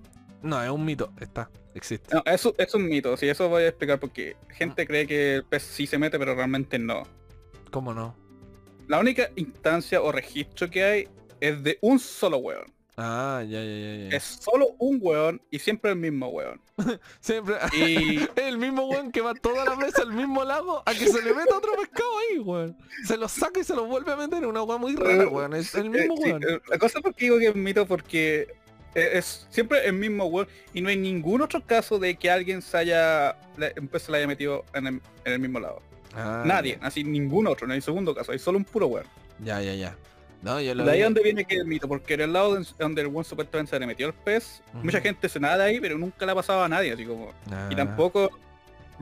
No, 0.43 0.63
es 0.63 0.71
un 0.71 0.85
mito. 0.85 1.13
Está, 1.21 1.51
existe. 1.75 2.15
No, 2.15 2.23
es 2.27 2.75
un 2.75 2.87
mito, 2.89 3.17
sí, 3.17 3.29
eso 3.29 3.49
voy 3.49 3.63
a 3.65 3.69
explicar 3.69 3.99
porque 4.01 4.37
gente 4.51 4.85
Mm. 4.85 4.87
cree 4.87 5.07
que 5.07 5.35
el 5.37 5.45
pez 5.45 5.63
sí 5.63 5.87
se 5.87 5.99
mete, 5.99 6.19
pero 6.19 6.35
realmente 6.35 6.79
no. 6.79 7.05
¿Cómo 7.71 7.95
no? 7.95 8.17
La 8.89 8.99
única 8.99 9.31
instancia 9.37 10.01
o 10.03 10.11
registro 10.13 10.69
que 10.71 10.83
hay 10.85 11.09
es 11.41 11.63
de 11.63 11.79
un 11.83 11.99
solo 11.99 12.39
weón. 12.39 12.73
Ah, 13.01 13.45
ya, 13.49 13.63
ya, 13.63 13.77
ya, 13.79 14.09
ya. 14.11 14.17
Es 14.17 14.25
solo 14.43 14.75
un 14.79 14.99
weón 15.01 15.41
y 15.53 15.61
siempre 15.61 15.93
el 15.93 15.97
mismo 15.97 16.29
weón. 16.31 16.61
Siempre 17.21 17.55
Y 17.73 18.19
el 18.41 18.59
mismo 18.59 18.87
weón 18.89 19.13
que 19.13 19.21
va 19.21 19.35
toda 19.35 19.65
la 19.65 19.77
vez 19.77 19.95
al 20.01 20.13
mismo 20.13 20.43
lago 20.45 20.83
a 20.85 20.93
que 20.93 21.07
se 21.07 21.23
le 21.23 21.33
meta 21.33 21.57
otro 21.57 21.73
pescado 21.77 22.11
ahí, 22.19 22.39
weón. 22.41 22.77
Se 23.07 23.17
lo 23.17 23.29
saca 23.29 23.61
y 23.61 23.65
se 23.65 23.75
lo 23.77 23.87
vuelve 23.87 24.11
a 24.13 24.17
meter. 24.17 24.45
Una 24.45 24.63
weón 24.65 24.81
muy 24.81 24.97
rara, 24.97 25.29
weón. 25.29 25.55
Es 25.55 25.77
el 25.77 25.91
mismo 25.91 26.15
Eh, 26.15 26.19
sí, 26.25 26.31
weón. 26.33 26.43
eh, 26.43 26.61
la 26.69 26.79
cosa 26.79 27.01
porque 27.01 27.27
digo 27.27 27.39
que 27.39 27.47
es 27.49 27.55
mito 27.55 27.87
porque 27.87 28.49
eh, 28.97 29.11
es 29.13 29.47
siempre 29.51 29.87
el 29.87 29.93
mismo 29.93 30.25
weón 30.27 30.49
y 30.75 30.81
no 30.81 30.89
hay 30.89 30.97
ningún 30.97 31.41
otro 31.41 31.65
caso 31.65 32.01
de 32.01 32.17
que 32.17 32.29
alguien 32.33 32.63
se 32.63 32.79
haya 32.79 33.37
pez 33.93 34.03
se 34.03 34.11
le 34.11 34.19
haya 34.19 34.27
metido 34.27 34.65
en 34.75 34.87
el, 34.89 34.95
en 35.25 35.33
el 35.35 35.39
mismo 35.39 35.61
lado. 35.61 35.81
Ah, 36.17 36.43
Nadie, 36.45 36.79
así 36.83 37.05
ningún 37.05 37.47
otro, 37.47 37.67
no 37.69 37.75
hay 37.75 37.81
segundo 37.81 38.13
caso, 38.13 38.33
hay 38.33 38.39
solo 38.41 38.59
un 38.59 38.65
puro 38.65 38.87
weón. 38.89 39.07
Ya, 39.45 39.61
ya, 39.63 39.75
ya. 39.75 39.97
No, 40.43 40.61
yo 40.61 40.75
lo 40.75 40.85
De 40.85 40.93
ahí 40.93 40.99
vi- 40.99 41.05
donde 41.05 41.23
viene 41.23 41.45
que 41.45 41.57
el 41.57 41.65
mito, 41.65 41.89
porque 41.89 42.15
en 42.15 42.21
el 42.23 42.33
lado 42.33 42.55
donde- 42.55 42.69
donde 42.79 43.03
el 43.03 43.09
weón 43.09 43.25
supuestamente 43.25 43.71
se 43.71 43.81
le 43.81 43.87
metió 43.87 44.07
el 44.07 44.15
pez, 44.15 44.63
mucha 44.73 45.01
gente 45.01 45.29
se 45.29 45.41
nada 45.41 45.65
ahí, 45.65 45.81
pero 45.81 45.99
nunca 45.99 46.25
le 46.25 46.33
ha 46.33 46.35
pasado 46.35 46.63
a 46.63 46.69
nadie, 46.69 46.93
así 46.93 47.05
como. 47.05 47.31
Ah. 47.51 47.69
Y 47.71 47.75
tampoco 47.77 48.31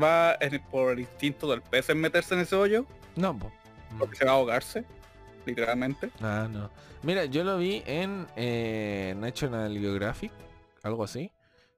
va 0.03 0.35
en 0.41 0.55
el- 0.55 0.61
por 0.63 0.93
el 0.93 1.01
instinto 1.01 1.51
del 1.51 1.61
pez 1.63 1.89
en 1.91 2.01
meterse 2.01 2.35
en 2.35 2.41
ese 2.41 2.57
hoyo, 2.57 2.87
No, 3.17 3.39
po. 3.39 3.53
Mm. 3.93 3.99
porque 3.99 4.17
se 4.17 4.25
va 4.25 4.33
a 4.33 4.35
ahogarse, 4.35 4.85
literalmente. 5.45 6.11
Ah, 6.21 6.49
no. 6.51 6.71
Mira, 7.03 7.25
yo 7.27 7.45
lo 7.45 7.59
vi 7.59 7.83
en 7.87 8.27
eh, 8.37 9.15
National 9.19 9.77
Geographic, 9.79 10.33
algo 10.83 11.05
así, 11.05 11.31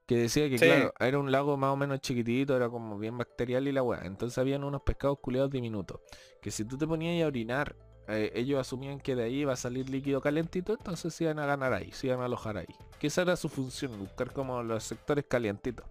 que 0.06 0.16
decía 0.16 0.48
que, 0.48 0.58
Sí. 0.58 0.64
claro, 0.66 0.94
era 1.00 1.18
un 1.18 1.30
lago 1.30 1.56
más 1.56 1.70
o 1.72 1.76
menos 1.76 2.00
chiquitito, 2.00 2.56
era 2.56 2.68
como 2.70 2.96
bien 2.98 3.18
bacterial 3.18 3.68
y 3.68 3.72
la 3.72 3.82
weá. 3.82 4.02
Entonces 4.04 4.38
habían 4.38 4.64
unos 4.64 4.82
pescados 4.82 5.18
culeados 5.20 5.50
diminutos, 5.50 6.00
que 6.40 6.50
si 6.50 6.64
tú 6.64 6.78
te 6.78 6.86
ponías 6.86 7.22
a 7.22 7.26
orinar, 7.26 7.76
eh, 8.08 8.32
ellos 8.34 8.60
asumían 8.60 9.00
que 9.00 9.14
de 9.16 9.24
ahí 9.24 9.40
iba 9.40 9.52
a 9.54 9.56
salir 9.56 9.88
líquido 9.90 10.20
calentito, 10.20 10.74
entonces 10.74 11.14
se 11.14 11.24
iban 11.24 11.38
a 11.38 11.46
ganar 11.46 11.72
ahí, 11.74 11.92
se 11.92 12.08
iban 12.08 12.20
a 12.20 12.26
alojar 12.26 12.58
ahí. 12.58 12.66
Que 12.98 13.08
esa 13.08 13.22
era 13.22 13.36
su 13.36 13.48
función, 13.50 13.98
buscar 13.98 14.32
como 14.32 14.62
los 14.62 14.84
sectores 14.84 15.24
calientitos. 15.28 15.86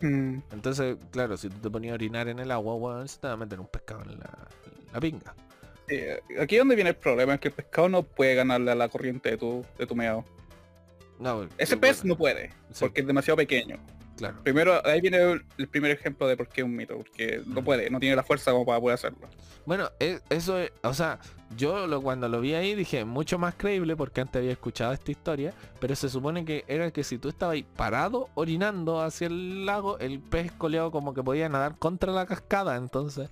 Mm, 0.00 0.42
Entonces, 0.50 0.98
claro, 1.10 1.36
si 1.36 1.50
tú 1.50 1.58
te 1.60 1.70
ponías 1.70 1.92
a 1.92 1.94
orinar 1.96 2.28
en 2.28 2.38
el 2.40 2.50
agua, 2.50 2.74
weón, 2.76 3.08
se 3.08 3.18
te 3.20 3.28
va 3.28 3.34
a 3.34 3.36
meter 3.36 3.60
un 3.60 3.68
pescado 3.68 4.02
en 4.04 4.18
la, 4.18 4.48
en 4.64 4.92
la 4.92 5.00
pinga. 5.00 5.36
sí, 5.88 5.96
aquí 6.40 6.56
es 6.56 6.60
donde 6.60 6.74
viene 6.74 6.90
el 6.90 6.96
problema, 6.96 7.34
es 7.34 7.40
que 7.40 7.48
el 7.48 7.54
pescado 7.54 7.88
no 7.88 8.02
puede 8.02 8.34
ganarle 8.34 8.70
a 8.72 8.74
la 8.74 8.88
corriente 8.88 9.30
de 9.30 9.38
tu, 9.38 9.64
de 9.78 9.86
tu 9.86 9.94
meado. 9.96 10.24
No, 11.18 11.48
Ese 11.58 11.76
bueno, 11.76 11.78
pez 11.78 12.04
no 12.04 12.16
puede, 12.16 12.52
sí, 12.70 12.86
porque 12.86 13.00
es 13.02 13.06
demasiado 13.06 13.36
pequeño. 13.36 13.78
Claro. 14.16 14.36
Primero, 14.42 14.84
ahí 14.86 15.00
viene 15.00 15.18
el, 15.18 15.44
el 15.58 15.68
primer 15.68 15.90
ejemplo 15.90 16.26
de 16.26 16.36
por 16.36 16.48
qué 16.48 16.62
es 16.62 16.64
un 16.64 16.74
mito, 16.74 16.96
porque 16.96 17.42
no 17.46 17.62
puede, 17.62 17.90
no 17.90 18.00
tiene 18.00 18.16
la 18.16 18.22
fuerza 18.22 18.52
como 18.52 18.64
para 18.66 18.80
poder 18.80 18.94
hacerlo. 18.94 19.28
Bueno, 19.64 19.90
e- 20.00 20.20
eso 20.30 20.58
es, 20.58 20.72
o 20.82 20.94
sea, 20.94 21.18
yo 21.56 21.86
lo, 21.86 22.00
cuando 22.02 22.28
lo 22.28 22.40
vi 22.40 22.54
ahí 22.54 22.74
dije 22.74 23.04
mucho 23.04 23.38
más 23.38 23.54
creíble 23.54 23.96
porque 23.96 24.20
antes 24.20 24.40
había 24.40 24.52
escuchado 24.52 24.92
esta 24.92 25.10
historia, 25.10 25.52
pero 25.80 25.94
se 25.96 26.08
supone 26.08 26.44
que 26.44 26.64
era 26.68 26.90
que 26.90 27.04
si 27.04 27.18
tú 27.18 27.28
estabas 27.28 27.54
ahí 27.54 27.62
parado 27.76 28.28
orinando 28.34 29.00
hacia 29.00 29.26
el 29.26 29.66
lago, 29.66 29.98
el 29.98 30.20
pez 30.20 30.52
coleado 30.52 30.90
como 30.90 31.14
que 31.14 31.22
podía 31.22 31.48
nadar 31.48 31.76
contra 31.78 32.12
la 32.12 32.26
cascada, 32.26 32.76
entonces. 32.76 33.28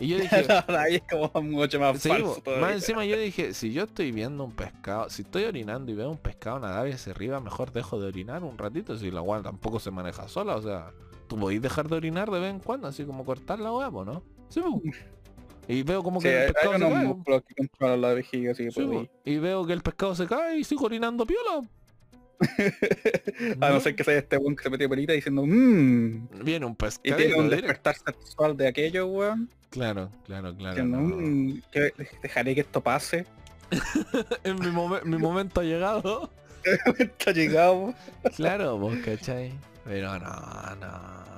Y 0.00 0.08
yo 0.08 0.18
dije, 0.20 0.46
ahí 0.68 0.94
es 0.96 1.02
como 1.10 1.30
mucho 1.42 1.80
más 1.80 2.00
sí, 2.00 2.08
falso 2.08 2.40
más 2.60 2.72
encima 2.74 3.04
yo 3.04 3.18
dije, 3.18 3.52
si 3.52 3.72
yo 3.72 3.84
estoy 3.84 4.12
viendo 4.12 4.44
un 4.44 4.52
pescado, 4.52 5.10
si 5.10 5.22
estoy 5.22 5.44
orinando 5.44 5.90
y 5.90 5.94
veo 5.94 6.10
un 6.10 6.18
pescado 6.18 6.60
nadar 6.60 6.86
hacia 6.86 7.12
arriba, 7.12 7.40
mejor 7.40 7.72
dejo 7.72 7.98
de 8.00 8.06
orinar 8.06 8.44
un 8.44 8.56
ratito, 8.58 8.96
si 8.96 9.10
la 9.10 9.18
agua 9.20 9.42
tampoco 9.42 9.80
se 9.80 9.90
maneja 9.90 10.28
sola, 10.28 10.54
o 10.56 10.62
sea, 10.62 10.92
tú 11.26 11.36
podéis 11.36 11.60
dejar 11.62 11.88
de 11.88 11.96
orinar 11.96 12.30
de 12.30 12.38
vez 12.38 12.50
en 12.50 12.60
cuando, 12.60 12.86
así 12.86 13.04
como 13.04 13.24
cortar 13.24 13.58
la 13.58 13.70
agua, 13.70 14.04
¿no? 14.04 14.22
Sí. 14.48 14.60
Y 15.66 15.82
veo 15.82 16.02
como 16.02 16.20
Sí, 16.20 16.28
que 16.28 16.44
el 16.46 16.52
pescado 16.52 16.78
se 16.78 16.88
cae, 16.88 17.06
bo. 17.06 17.14
músculos 17.16 17.42
que 17.46 17.54
controlan 17.56 18.00
la 18.00 18.14
vejiga, 18.14 18.52
así 18.52 18.64
que 18.64 18.70
Sí, 18.70 18.80
puede 18.84 18.86
bo. 18.86 19.08
y 19.24 19.36
veo 19.38 19.66
que 19.66 19.72
el 19.72 19.82
pescado 19.82 20.14
se 20.14 20.26
cae 20.26 20.58
y 20.58 20.64
sigo 20.64 20.86
orinando 20.86 21.26
piola. 21.26 21.68
A 23.60 23.70
no 23.70 23.80
ser 23.80 23.96
que 23.96 24.04
sea 24.04 24.16
este 24.18 24.36
weón 24.36 24.54
que 24.56 24.62
se 24.62 24.70
metió 24.70 24.88
pelita 24.88 25.12
diciendo 25.12 25.44
mmm. 25.44 26.28
Viene 26.44 26.66
un 26.66 26.72
Y 26.72 26.74
pescado. 26.76 27.16
tiene 27.16 27.34
un 27.34 27.48
despertar 27.50 27.96
sexual 27.96 28.56
de 28.56 28.68
aquello, 28.68 29.06
weón. 29.08 29.50
Claro, 29.70 30.10
claro, 30.24 30.54
claro. 30.56 30.74
Diciendo, 30.74 30.98
no. 30.98 31.16
"Mm, 31.16 31.60
que 31.70 31.92
dejaré 32.22 32.54
que 32.54 32.62
esto 32.62 32.80
pase. 32.80 33.26
En 34.44 34.58
mi, 34.60 34.66
momen- 34.68 35.04
mi 35.04 35.18
momento 35.18 35.60
ha 35.60 35.64
llegado. 35.64 36.30
Está 36.98 37.32
llegado. 37.32 37.94
Claro, 38.36 38.78
vos, 38.78 38.96
¿cachai? 39.04 39.52
Pero 39.84 40.18
no, 40.18 40.76
no. 40.80 41.28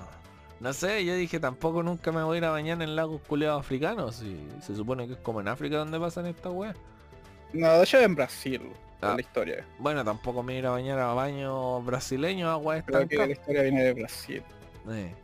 No 0.60 0.72
sé, 0.74 1.04
yo 1.04 1.14
dije 1.14 1.40
tampoco 1.40 1.82
nunca 1.82 2.12
me 2.12 2.22
voy 2.22 2.36
a 2.36 2.38
ir 2.38 2.44
a 2.44 2.50
bañar 2.50 2.82
en 2.82 2.94
lagos 2.94 3.20
culeados 3.26 3.60
africanos. 3.60 4.22
Y 4.22 4.36
se 4.62 4.76
supone 4.76 5.06
que 5.06 5.14
es 5.14 5.18
como 5.20 5.40
en 5.40 5.48
África 5.48 5.76
donde 5.78 5.98
pasan 5.98 6.26
estas 6.26 6.52
weas. 6.52 6.76
No, 7.52 7.72
de 7.78 7.82
hecho 7.82 7.98
en 7.98 8.14
Brasil, 8.14 8.60
Ah. 9.00 9.10
en 9.10 9.14
la 9.16 9.20
historia. 9.22 9.64
Bueno, 9.78 10.04
tampoco 10.04 10.42
me 10.42 10.52
voy 10.52 10.56
a 10.56 10.58
ir 10.58 10.66
a 10.66 10.70
bañar 10.70 10.98
a 10.98 11.14
baños 11.14 11.84
brasileños, 11.84 12.50
aguas 12.50 12.84
Creo 12.86 13.08
que 13.08 13.16
la 13.16 13.26
historia 13.32 13.62
viene 13.62 13.82
de 13.82 13.94
Brasil. 13.94 14.42
Eh, 14.90 15.14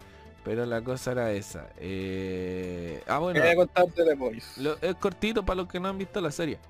pero 0.46 0.64
la 0.64 0.80
cosa 0.80 1.10
era 1.10 1.32
esa. 1.32 1.68
Eh... 1.76 3.02
Ah, 3.08 3.18
bueno. 3.18 3.40
Quería 3.40 3.56
contarte 3.56 4.14
Boys. 4.14 4.56
Lo- 4.58 4.80
es 4.80 4.94
cortito 4.94 5.44
para 5.44 5.56
los 5.56 5.68
que 5.68 5.80
no 5.80 5.88
han 5.88 5.98
visto 5.98 6.20
la 6.20 6.30
serie. 6.30 6.60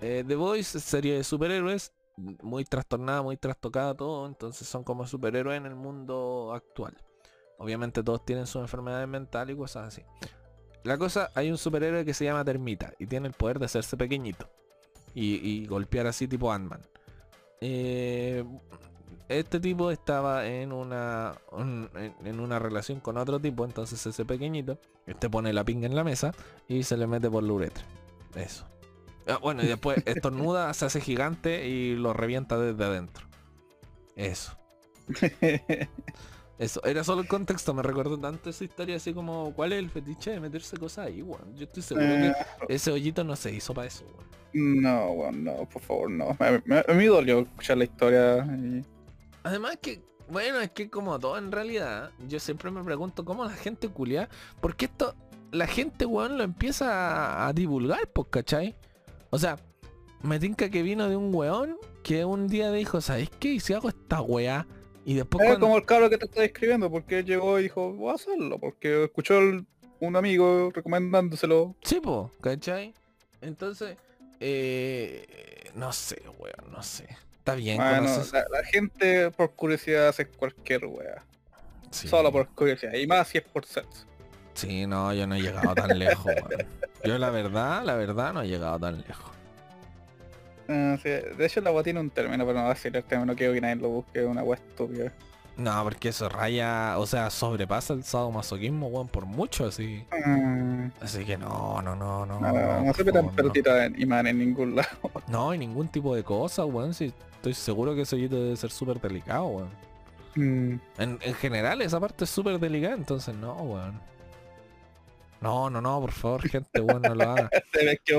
Eh, 0.00 0.22
The 0.24 0.36
Boys, 0.36 0.68
serie 0.68 1.16
de 1.16 1.24
superhéroes, 1.24 1.92
muy 2.16 2.64
trastornada, 2.64 3.20
muy 3.20 3.36
trastocada 3.36 3.94
todo, 3.94 4.28
entonces 4.28 4.68
son 4.68 4.84
como 4.84 5.08
superhéroes 5.08 5.56
en 5.56 5.66
el 5.66 5.74
mundo 5.74 6.52
actual. 6.54 6.96
Obviamente 7.58 8.04
todos 8.04 8.24
tienen 8.24 8.46
sus 8.46 8.62
enfermedades 8.62 9.08
mentales 9.08 9.56
y 9.56 9.58
cosas 9.58 9.88
así. 9.88 10.02
La 10.84 10.96
cosa, 10.96 11.30
hay 11.34 11.50
un 11.50 11.58
superhéroe 11.58 12.04
que 12.04 12.14
se 12.14 12.24
llama 12.24 12.44
Termita 12.44 12.94
y 13.00 13.06
tiene 13.08 13.26
el 13.26 13.34
poder 13.34 13.58
de 13.58 13.64
hacerse 13.64 13.96
pequeñito 13.96 14.48
y, 15.14 15.34
y 15.34 15.66
golpear 15.66 16.06
así 16.06 16.28
tipo 16.28 16.52
Ant-Man. 16.52 16.80
Eh, 17.60 18.44
este 19.38 19.60
tipo 19.60 19.90
estaba 19.90 20.46
en 20.46 20.72
una 20.72 21.34
un- 21.52 21.88
en, 22.24 22.40
una 22.40 22.58
relación 22.58 23.00
con 23.00 23.16
otro 23.16 23.38
tipo, 23.40 23.64
entonces 23.64 24.04
ese 24.06 24.24
pequeñito, 24.24 24.78
este 25.06 25.30
pone 25.30 25.52
la 25.52 25.64
pinga 25.64 25.86
en 25.86 25.94
la 25.94 26.04
mesa 26.04 26.32
y 26.68 26.82
se 26.82 26.96
le 26.96 27.06
mete 27.06 27.30
por 27.30 27.42
la 27.42 27.52
uretra. 27.52 27.84
Eso. 28.34 28.66
Ah, 29.26 29.38
bueno, 29.40 29.62
y 29.62 29.66
después 29.66 30.02
estornuda, 30.06 30.72
se 30.74 30.86
hace 30.86 31.00
gigante 31.00 31.66
y 31.68 31.94
lo 31.94 32.12
revienta 32.12 32.58
desde 32.58 32.84
adentro. 32.84 33.26
Eso. 34.16 34.56
Eso, 36.58 36.84
era 36.84 37.02
solo 37.04 37.22
el 37.22 37.28
contexto, 37.28 37.72
me 37.72 37.82
recuerdo 37.82 38.18
tanto 38.18 38.50
esa 38.50 38.64
historia 38.64 38.96
así 38.96 39.14
como, 39.14 39.54
¿cuál 39.54 39.72
es 39.72 39.78
el 39.78 39.88
fetiche 39.88 40.32
de 40.32 40.40
meterse 40.40 40.76
cosas 40.76 41.06
ahí, 41.06 41.22
weón? 41.22 41.56
Yo 41.56 41.64
estoy 41.64 41.82
seguro 41.82 42.06
Eh, 42.06 42.34
que 42.68 42.74
ese 42.74 42.90
hoyito 42.92 43.24
no 43.24 43.34
se 43.34 43.50
hizo 43.50 43.72
para 43.72 43.86
eso, 43.88 44.04
weón. 44.52 44.82
no, 44.82 45.10
weón, 45.12 45.42
no, 45.44 45.56
por 45.70 45.80
favor, 45.80 46.10
no. 46.10 46.36
Me, 46.38 46.60
me- 46.66 46.84
a 46.86 46.92
mí 46.92 47.06
dolió 47.06 47.38
escuchar 47.40 47.78
la 47.78 47.84
historia. 47.84 48.44
y- 48.44 48.84
Además 49.42 49.78
que, 49.80 50.02
bueno, 50.28 50.60
es 50.60 50.70
que 50.70 50.90
como 50.90 51.18
todo 51.18 51.38
en 51.38 51.50
realidad, 51.50 52.10
yo 52.28 52.38
siempre 52.40 52.70
me 52.70 52.82
pregunto 52.84 53.24
cómo 53.24 53.44
la 53.44 53.52
gente 53.52 53.88
culia, 53.88 54.28
porque 54.60 54.86
esto, 54.86 55.14
la 55.50 55.66
gente, 55.66 56.06
weón, 56.06 56.38
lo 56.38 56.44
empieza 56.44 57.44
a, 57.44 57.48
a 57.48 57.52
divulgar, 57.52 58.08
pues, 58.12 58.28
¿cachai? 58.30 58.76
O 59.30 59.38
sea, 59.38 59.58
me 60.22 60.38
tinca 60.38 60.68
que 60.68 60.82
vino 60.82 61.08
de 61.08 61.16
un 61.16 61.34
weón 61.34 61.78
que 62.02 62.24
un 62.24 62.48
día 62.48 62.70
dijo, 62.72 63.00
¿sabes 63.00 63.30
qué? 63.38 63.54
¿Y 63.54 63.60
si 63.60 63.72
hago 63.72 63.88
esta 63.88 64.20
weá? 64.20 64.66
Y 65.04 65.14
después 65.14 65.42
Es 65.42 65.48
cuando... 65.48 65.66
como 65.66 65.76
el 65.78 65.86
cabro 65.86 66.10
que 66.10 66.18
te 66.18 66.26
está 66.26 66.42
describiendo, 66.42 66.90
porque 66.90 67.24
llegó 67.24 67.58
y 67.58 67.64
dijo, 67.64 67.92
voy 67.92 68.10
a 68.10 68.14
hacerlo, 68.14 68.58
porque 68.58 69.04
escuchó 69.04 69.38
el, 69.38 69.66
un 69.98 70.16
amigo 70.16 70.70
recomendándoselo. 70.72 71.74
Sí, 71.82 72.00
po, 72.00 72.30
¿cachai? 72.40 72.94
Entonces, 73.40 73.96
eh, 74.40 75.70
no 75.74 75.92
sé, 75.92 76.22
weón, 76.38 76.70
no 76.70 76.82
sé. 76.82 77.08
Está 77.40 77.54
bien. 77.54 77.76
Bueno, 77.78 78.06
conoces- 78.06 78.32
la, 78.32 78.44
la 78.50 78.64
gente 78.64 79.30
por 79.32 79.50
curiosidad 79.52 80.08
hace 80.08 80.26
cualquier 80.26 80.86
wea. 80.86 81.24
Sí. 81.90 82.06
Solo 82.06 82.30
por 82.30 82.46
curiosidad. 82.48 82.92
Y 82.94 83.06
más 83.06 83.28
si 83.28 83.38
es 83.38 83.44
por 83.44 83.64
sexo. 83.66 84.06
Sí, 84.54 84.86
no, 84.86 85.12
yo 85.14 85.26
no 85.26 85.34
he 85.34 85.40
llegado 85.42 85.74
tan 85.74 85.98
lejos, 85.98 86.24
weón. 86.26 86.66
Yo 87.04 87.18
la 87.18 87.30
verdad, 87.30 87.82
la 87.84 87.94
verdad 87.94 88.32
no 88.34 88.42
he 88.42 88.48
llegado 88.48 88.78
tan 88.78 88.98
lejos. 88.98 89.30
Ah, 90.68 90.96
sí, 91.02 91.08
De 91.08 91.46
hecho 91.46 91.60
la 91.60 91.72
wea 91.72 91.82
tiene 91.82 91.98
un 92.00 92.10
término, 92.10 92.44
pero 92.46 92.58
no 92.58 92.64
va 92.64 92.70
a 92.70 92.74
decir 92.74 92.94
el 92.96 93.02
término, 93.04 93.34
quiero 93.34 93.52
que 93.54 93.60
nadie 93.60 93.76
lo 93.76 93.88
busque, 93.88 94.22
una 94.24 94.42
wea 94.42 94.58
estúpida. 94.58 95.12
No, 95.56 95.82
porque 95.82 96.10
eso 96.10 96.28
raya, 96.28 96.96
o 96.98 97.06
sea, 97.06 97.28
sobrepasa 97.30 97.92
el 97.92 98.04
sadomasoquismo, 98.04 98.86
weón, 98.86 99.08
por 99.08 99.26
mucho, 99.26 99.66
así. 99.66 100.04
Mm, 100.26 100.86
Así 101.00 101.24
que 101.24 101.36
no, 101.36 101.82
no, 101.82 101.96
no, 101.96 102.24
no. 102.24 102.40
no, 102.40 102.52
no, 102.52 102.80
no 102.82 102.94
se 102.94 103.04
metan 103.04 103.30
pelotitas 103.30 103.86
en 103.86 104.00
imán 104.00 104.26
en 104.26 104.38
ningún 104.38 104.76
lado. 104.76 104.88
No, 105.26 105.50
hay 105.50 105.58
ningún 105.58 105.88
tipo 105.88 106.14
de 106.14 106.22
cosa, 106.22 106.64
weón. 106.64 106.94
Si 106.94 107.12
estoy 107.40 107.54
seguro 107.54 107.94
que 107.94 108.02
eso 108.02 108.16
ya 108.16 108.28
debe 108.28 108.56
ser 108.56 108.70
súper 108.70 109.00
delicado, 109.00 109.46
weón. 109.46 109.78
Mm, 110.36 110.80
En, 110.98 111.18
en 111.22 111.34
general 111.34 111.82
esa 111.82 111.98
parte 112.00 112.24
es 112.24 112.30
súper 112.30 112.58
delicada, 112.60 112.94
entonces 112.94 113.34
no, 113.34 113.54
weón. 113.62 114.00
No, 115.40 115.70
no, 115.70 115.80
no, 115.80 116.00
por 116.00 116.12
favor, 116.12 116.42
gente, 116.48 116.80
weón, 116.80 117.04
no 117.04 117.14
lo 117.14 117.30
haga. 117.30 117.52
Te 117.72 117.84
ves 117.84 118.00
que 118.04 118.14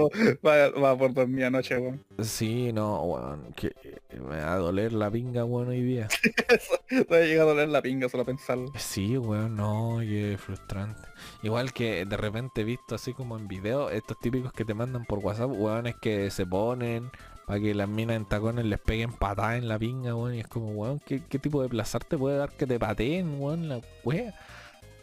va, 0.45 0.69
va 0.69 0.97
por 0.97 1.13
dormir 1.13 1.45
anoche, 1.45 1.77
weón. 1.77 2.03
Sí, 2.19 2.71
no, 2.73 3.01
weón, 3.03 3.53
que 3.53 3.73
me 4.11 4.37
va 4.41 4.53
a 4.53 4.57
doler 4.57 4.93
la 4.93 5.09
pinga, 5.11 5.43
weón, 5.45 5.69
hoy 5.69 5.81
día. 5.81 6.07
Te 6.89 7.37
va 7.37 7.43
a 7.43 7.45
doler 7.45 7.69
la 7.69 7.81
pinga 7.81 8.09
solo 8.09 8.25
pensarlo. 8.25 8.71
Sí, 8.75 9.17
weón, 9.17 9.55
no, 9.57 9.97
qué 10.01 10.37
frustrante. 10.39 11.09
Igual 11.41 11.73
que 11.73 12.05
de 12.05 12.17
repente 12.17 12.61
he 12.61 12.63
visto 12.63 12.95
así 12.95 13.13
como 13.13 13.37
en 13.37 13.47
video, 13.47 13.89
estos 13.89 14.17
típicos 14.19 14.53
que 14.53 14.65
te 14.65 14.73
mandan 14.73 15.05
por 15.05 15.19
WhatsApp, 15.19 15.51
weones 15.51 15.95
que 16.01 16.31
se 16.31 16.45
ponen 16.45 17.11
para 17.51 17.63
que 17.63 17.75
las 17.75 17.89
minas 17.89 18.15
en 18.15 18.23
tacones 18.23 18.63
les 18.63 18.79
peguen 18.79 19.11
patadas 19.11 19.57
en 19.57 19.67
la 19.67 19.77
pinga, 19.77 20.15
weón. 20.15 20.35
Y 20.35 20.39
es 20.39 20.47
como, 20.47 20.69
weón, 20.69 20.99
¿qué, 20.99 21.21
qué 21.27 21.37
tipo 21.37 21.61
de 21.61 21.67
placer 21.67 22.01
te 22.05 22.17
puede 22.17 22.37
dar 22.37 22.49
que 22.53 22.65
te 22.65 22.79
pateen, 22.79 23.41
weón, 23.41 23.67
la 23.67 23.81
wea? 24.05 24.33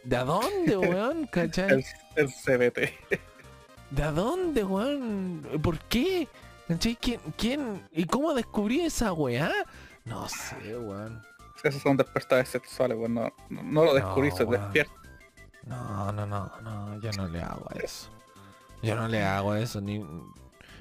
¿De 0.02 0.16
a 0.16 0.24
dónde, 0.24 0.74
weón? 0.78 1.26
¿Cachai? 1.26 1.68
El, 1.68 1.84
el 2.16 2.28
CBT. 2.28 2.78
¿De 3.90 4.02
a 4.02 4.12
dónde, 4.12 4.64
weón? 4.64 5.46
¿Por 5.62 5.78
qué? 5.78 6.26
¿Cachai? 6.68 6.96
¿Quién, 6.96 7.20
¿Quién? 7.36 7.86
¿Y 7.92 8.06
cómo 8.06 8.32
descubrí 8.32 8.80
esa 8.80 9.12
weá? 9.12 9.52
No 10.06 10.26
sé, 10.26 10.74
weón. 10.78 11.22
Esos 11.62 11.82
son 11.82 11.98
despertares 11.98 12.48
sexuales, 12.48 12.96
weón. 12.96 13.12
No, 13.12 13.32
no, 13.50 13.62
no 13.62 13.84
lo 13.84 13.92
descubriste, 13.92 14.44
weón. 14.44 14.62
despierta. 14.62 14.94
No, 15.66 16.12
no, 16.12 16.26
no, 16.26 16.50
no, 16.62 16.98
yo 16.98 17.10
no 17.12 17.28
le 17.28 17.42
hago 17.42 17.66
a 17.68 17.78
eso. 17.78 18.08
Yo 18.82 18.94
no 18.94 19.06
le 19.06 19.22
hago 19.22 19.54
eso, 19.54 19.82
ni... 19.82 20.02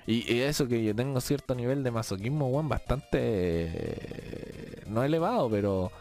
Y, 0.08 0.34
y 0.34 0.42
eso 0.42 0.68
que 0.68 0.84
yo 0.84 0.96
tengo 0.96 1.22
cierto 1.22 1.54
nivel 1.54 1.84
de 1.84 1.92
masoquismo, 1.92 2.48
weón, 2.48 2.70
bastante... 2.70 3.20
eh, 3.22 4.84
no 4.88 5.04
elevado, 5.04 5.50
pero... 5.50 5.92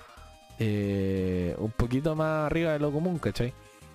eh, 0.59 1.55
un 1.59 1.73
poquito 1.73 2.15
más 2.17 2.47
arriba 2.47 2.73
de 2.73 2.79
lo 2.79 2.91
común, 2.93 3.19
¿cachai? 3.19 3.53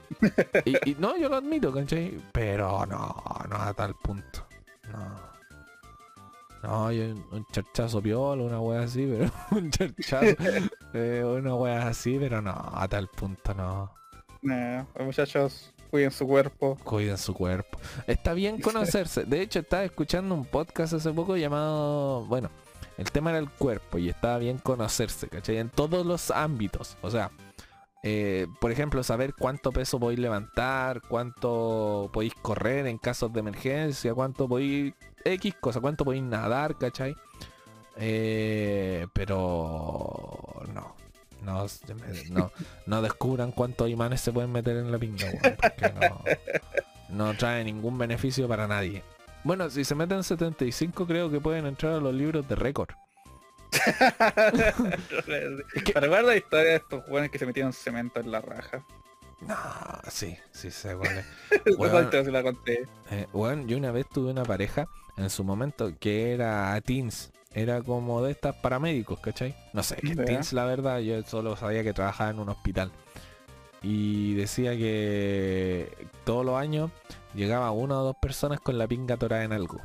Y, 0.66 0.92
y 0.92 0.96
no, 1.00 1.18
yo 1.18 1.30
lo 1.30 1.38
admito, 1.38 1.72
¿cachai? 1.74 2.20
Pero 2.34 2.86
no, 2.86 3.16
no 3.50 3.56
a 3.56 3.74
tal 3.74 3.96
punto. 4.04 4.46
No. 4.92 5.32
No, 6.64 6.92
yo 6.92 7.06
un 7.32 7.46
charchazo 7.52 8.02
piola, 8.02 8.44
una 8.44 8.60
wea 8.60 8.82
así, 8.82 9.08
pero 9.08 9.32
un 9.52 9.72
charchazo, 9.72 10.36
eh, 10.94 11.24
una 11.26 11.56
wea 11.56 11.88
así, 11.88 12.18
pero 12.20 12.42
no, 12.42 12.52
a 12.52 12.88
tal 12.88 13.08
punto 13.08 13.54
no. 13.56 13.92
Los 14.44 15.06
muchachos 15.06 15.74
cuiden 15.92 16.12
su 16.12 16.26
cuerpo. 16.26 16.78
Cuiden 16.84 17.18
su 17.18 17.34
cuerpo. 17.34 17.80
Está 18.08 18.34
bien 18.34 18.60
conocerse. 18.62 19.26
De 19.26 19.42
hecho, 19.42 19.60
estaba 19.60 19.84
escuchando 19.84 20.34
un 20.34 20.46
podcast 20.46 20.94
hace 20.94 21.12
poco 21.12 21.38
llamado. 21.38 22.26
Bueno, 22.26 22.50
el 22.98 23.12
tema 23.12 23.30
era 23.30 23.40
el 23.40 23.50
cuerpo 23.50 23.98
y 24.00 24.10
estaba 24.10 24.40
bien 24.40 24.58
conocerse, 24.58 25.28
¿cachai? 25.28 25.58
En 25.58 25.70
todos 25.70 26.06
los 26.06 26.32
ámbitos. 26.32 26.98
O 27.02 27.12
sea, 27.12 27.30
eh, 28.04 28.48
por 28.60 28.72
ejemplo, 28.72 29.04
saber 29.04 29.36
cuánto 29.38 29.72
peso 29.72 30.00
podéis 30.00 30.20
levantar, 30.20 31.02
cuánto 31.08 32.10
podéis 32.12 32.34
correr 32.36 32.88
en 32.88 32.98
casos 32.98 33.32
de 33.34 33.42
emergencia, 33.42 34.14
cuánto 34.14 34.48
podéis. 34.48 34.94
X 35.24 35.54
cosa, 35.60 35.82
cuánto 35.82 36.04
podéis 36.04 36.24
nadar, 36.24 36.78
¿cachai? 36.78 37.16
Eh, 37.98 39.06
pero. 39.14 40.64
No. 40.74 41.01
No, 41.42 41.68
no, 42.30 42.52
no 42.86 43.02
descubran 43.02 43.52
cuántos 43.52 43.90
imanes 43.90 44.22
se 44.22 44.32
pueden 44.32 44.52
meter 44.52 44.78
en 44.78 44.92
la 44.92 44.98
pinga, 45.00 45.26
weón, 45.26 45.58
porque 45.60 45.92
no, 46.00 46.24
no 47.10 47.34
trae 47.38 47.64
ningún 47.64 47.98
beneficio 47.98 48.48
para 48.48 48.68
nadie. 48.68 49.04
Bueno, 49.44 49.70
si 49.70 49.84
se 49.84 49.96
meten 49.96 50.24
75 50.24 51.08
creo 51.08 51.32
que 51.32 51.40
pueden 51.40 51.66
entrar 51.66 51.94
a 51.94 52.00
los 52.00 52.14
libros 52.14 52.48
de 52.48 52.56
récord. 52.56 52.90
que- 55.84 55.94
¿Te 55.94 56.00
recuerdas 56.00 56.26
la 56.26 56.36
historia 56.36 56.70
de 56.72 56.76
estos 56.76 57.04
jóvenes 57.06 57.32
que 57.32 57.40
se 57.40 57.46
metieron 57.46 57.74
cemento 57.74 58.20
en 58.20 58.32
la 58.32 58.42
raja? 58.42 58.86
No, 59.42 59.58
sí, 60.10 60.38
sí 60.52 60.70
sé 60.70 60.96
cuál 60.96 61.18
es. 61.18 61.26
Sí 62.24 62.32
la 62.32 62.44
conté. 62.44 62.88
Eh, 63.10 63.28
yo 63.34 63.78
una 63.78 63.92
vez 63.92 64.08
tuve 64.08 64.30
una 64.32 64.44
pareja 64.44 64.86
en 65.18 65.30
su 65.32 65.44
momento 65.44 65.92
que 66.00 66.34
era 66.34 66.80
teens. 66.82 67.32
Era 67.54 67.82
como 67.82 68.24
de 68.24 68.32
estas 68.32 68.56
paramédicos, 68.56 69.20
¿cachai? 69.20 69.56
No 69.74 69.84
sé, 69.84 69.98
que 69.98 70.16
la 70.54 70.66
verdad, 70.66 71.00
yo 71.00 71.22
solo 71.24 71.56
sabía 71.58 71.84
que 71.84 71.94
trabajaba 71.94 72.30
en 72.30 72.40
un 72.40 72.50
hospital. 72.50 72.92
Y 73.82 74.36
decía 74.36 74.78
que 74.78 76.08
todos 76.24 76.46
los 76.46 76.56
años 76.56 76.92
llegaba 77.34 77.72
una 77.72 78.00
o 78.00 78.04
dos 78.04 78.16
personas 78.22 78.60
con 78.60 78.78
la 78.78 78.88
pinga 78.88 79.16
atorada 79.16 79.44
en 79.44 79.54
algo. 79.54 79.82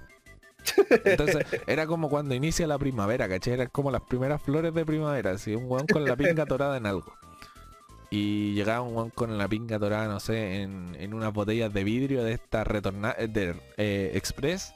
Entonces 1.05 1.47
era 1.67 1.87
como 1.87 2.09
cuando 2.09 2.35
inicia 2.35 2.67
la 2.67 2.79
primavera, 2.79 3.29
¿cachai? 3.29 3.55
Eran 3.55 3.69
como 3.69 3.91
las 3.91 4.03
primeras 4.03 4.43
flores 4.43 4.75
de 4.75 4.85
primavera, 4.85 5.33
así, 5.33 5.55
un 5.55 5.71
weón 5.71 5.87
con 5.87 6.05
la 6.05 6.14
pinga 6.14 6.45
atorada 6.45 6.77
en 6.77 6.87
algo. 6.87 7.12
Y 8.11 8.55
llegaba 8.55 8.83
un 8.83 8.95
weón 8.97 9.11
con 9.11 9.37
la 9.39 9.49
pinga 9.49 9.77
atorada, 9.77 10.07
no 10.07 10.21
sé, 10.21 10.62
en, 10.62 10.95
en 10.99 11.14
unas 11.14 11.33
botellas 11.33 11.73
de 11.73 11.83
vidrio 11.83 12.23
de 12.23 12.33
estas 12.33 12.67
retornadas, 12.67 13.17
de 13.33 13.57
eh, 13.77 14.12
Express. 14.14 14.75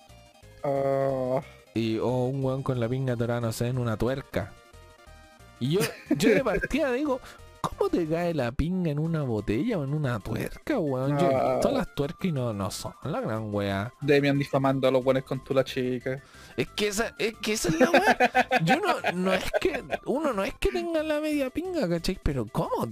Ah, 0.65 1.41
Y, 1.75 1.99
o 1.99 2.25
un 2.27 2.45
weón 2.45 2.63
con 2.63 2.81
la 2.81 2.89
pinga 2.89 3.15
atorada, 3.15 3.41
no 3.41 3.53
sé, 3.53 3.69
en 3.69 3.79
una 3.79 3.97
tuerca. 3.97 4.53
Y 5.61 5.71
yo, 5.73 5.81
yo 6.17 6.31
de 6.31 6.43
partida 6.45 6.91
digo, 6.93 7.21
¿cómo 7.61 7.89
te 7.91 8.07
cae 8.09 8.35
la 8.35 8.51
pinga 8.51 8.91
en 8.91 8.99
una 8.99 9.23
botella 9.23 9.79
o 9.79 9.85
en 9.85 9.95
una 9.95 10.19
tuerca, 10.19 10.79
weón? 10.79 11.19
Yo 11.19 11.31
he 11.31 11.35
Ah. 11.35 11.53
visto 11.55 11.71
las 11.71 11.95
tuercas 11.95 12.25
y 12.25 12.33
no, 12.33 12.53
no 12.53 12.71
son 12.71 12.93
la 13.05 13.21
gran 13.21 13.55
weá. 13.55 13.93
Demian 14.01 14.39
difamando 14.39 14.89
a 14.89 14.91
los 14.91 15.05
buenos 15.05 15.23
con 15.25 15.45
tu 15.45 15.55
la 15.55 15.63
chica. 15.65 16.21
Es 16.57 16.67
que 16.69 16.89
esa, 16.89 17.15
es 17.19 17.35
que 17.41 17.53
esa 17.53 17.69
es 17.69 17.79
la 17.79 17.91
weá. 17.91 18.49
Yo 18.65 18.77
no, 18.81 19.13
no 19.15 19.33
es 19.35 19.45
que, 19.61 19.83
uno 20.07 20.33
no 20.33 20.43
es 20.45 20.55
que 20.55 20.71
tenga 20.71 21.03
la 21.03 21.21
media 21.21 21.51
pinga, 21.51 21.89
¿cachai? 21.89 22.19
Pero 22.23 22.47
¿cómo? 22.47 22.89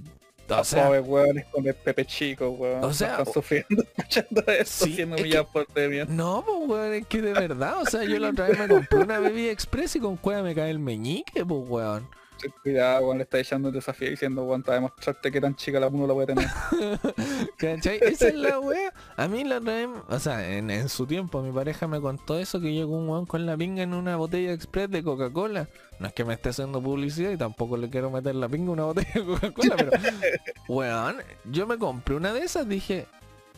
O 0.50 0.64
sea, 0.64 0.86
pobres 0.86 1.02
hueones 1.06 1.46
con 1.46 1.66
el 1.66 1.74
Pepe 1.74 2.04
Chico, 2.04 2.50
weón. 2.50 2.84
O 2.84 2.92
sea, 2.92 3.18
están 3.18 3.32
sufriendo 3.32 3.84
escuchando 3.96 4.40
esto, 4.46 4.84
sí, 4.86 4.94
siendo 4.94 5.16
humillados 5.16 5.48
por 5.48 5.66
Demian. 5.74 6.16
no, 6.16 6.44
pues 6.46 6.68
weón, 6.68 6.94
es 6.94 7.06
que 7.06 7.20
de 7.20 7.32
verdad, 7.32 7.82
o 7.82 7.86
sea, 7.86 8.04
yo 8.04 8.18
la 8.18 8.30
otra 8.30 8.48
vez 8.48 8.58
me 8.58 8.68
compré 8.68 8.98
una 8.98 9.18
bebida 9.18 9.50
express 9.52 9.96
y 9.96 10.00
con 10.00 10.16
cueva 10.16 10.42
me 10.42 10.54
cae 10.54 10.70
el 10.70 10.78
meñique, 10.78 11.44
pues 11.44 11.60
weón. 11.68 12.08
Ten 12.40 12.52
Cuidado, 12.62 13.04
weón, 13.06 13.18
le 13.18 13.24
está 13.24 13.38
echando 13.38 13.68
el 13.68 13.74
desafío 13.74 14.10
diciendo, 14.10 14.44
weón, 14.44 14.62
te 14.62 14.70
voy 14.70 14.76
a 14.76 14.80
demostrarte 14.80 15.30
qué 15.30 15.40
tan 15.40 15.56
chica 15.56 15.80
la 15.80 15.88
uno 15.88 16.06
la 16.06 16.12
voy 16.12 16.24
a 16.24 16.26
tener. 16.26 16.46
¿Cachai? 17.58 17.98
Esa 18.02 18.28
es 18.28 18.34
la 18.34 18.60
wea. 18.60 18.92
A 19.16 19.28
mí 19.28 19.44
la 19.44 19.58
otra 19.58 19.74
vez, 19.74 19.88
o 20.08 20.18
sea, 20.18 20.56
en, 20.56 20.70
en 20.70 20.88
su 20.88 21.06
tiempo 21.06 21.42
mi 21.42 21.52
pareja 21.52 21.86
me 21.88 22.00
contó 22.00 22.38
eso, 22.38 22.60
que 22.60 22.72
llegó 22.72 22.96
un 22.96 23.08
weón 23.08 23.26
con 23.26 23.46
la 23.46 23.56
pinga 23.56 23.82
en 23.82 23.94
una 23.94 24.16
botella 24.16 24.52
express 24.52 24.90
de 24.90 25.02
Coca-Cola. 25.02 25.68
No 25.98 26.06
es 26.06 26.12
que 26.12 26.24
me 26.24 26.34
esté 26.34 26.50
haciendo 26.50 26.80
publicidad 26.80 27.30
y 27.30 27.36
tampoco 27.36 27.76
le 27.76 27.90
quiero 27.90 28.10
meter 28.10 28.34
la 28.34 28.48
pinga 28.48 28.66
en 28.66 28.70
una 28.70 28.84
botella 28.84 29.10
de 29.14 29.24
Coca-Cola, 29.24 29.76
pero 29.76 29.90
weón, 30.68 31.16
yo 31.44 31.66
me 31.66 31.76
compré 31.78 32.14
una 32.14 32.32
de 32.32 32.40
esas, 32.40 32.68
dije, 32.68 33.06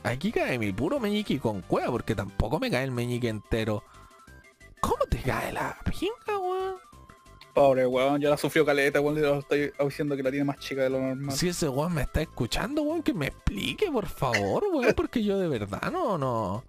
aquí 0.02 0.32
cae 0.32 0.58
mi 0.58 0.72
puro 0.72 0.98
meñique 0.98 1.38
con 1.38 1.60
cueva, 1.62 1.90
porque 1.90 2.14
tampoco 2.14 2.58
me 2.58 2.70
cae 2.70 2.84
el 2.84 2.92
meñique 2.92 3.28
entero. 3.28 3.84
¿Cómo 4.80 5.04
te 5.10 5.18
cae 5.18 5.52
la 5.52 5.76
pinga, 5.84 6.38
weón? 6.38 6.89
Pobre 7.55 7.86
weón, 7.86 8.20
ya 8.20 8.30
la 8.30 8.36
sufrió 8.36 8.64
caleta, 8.64 9.01
weón, 9.01 9.38
estoy 9.38 9.72
diciendo 9.84 10.16
que 10.16 10.22
la 10.22 10.30
tiene 10.30 10.44
más 10.44 10.59
chica 10.59 10.82
de 10.82 10.90
lo 10.90 11.01
normal. 11.01 11.36
Si 11.36 11.48
ese 11.48 11.68
weón 11.68 11.94
me 11.94 12.03
está 12.03 12.22
escuchando, 12.22 12.82
weón, 12.82 13.03
que 13.03 13.12
me 13.12 13.26
explique, 13.26 13.90
por 13.90 14.07
favor, 14.07 14.64
weón, 14.72 14.94
porque 14.94 15.22
yo 15.22 15.38
de 15.38 15.48
verdad 15.48 15.90
no, 15.90 16.16
no. 16.16 16.64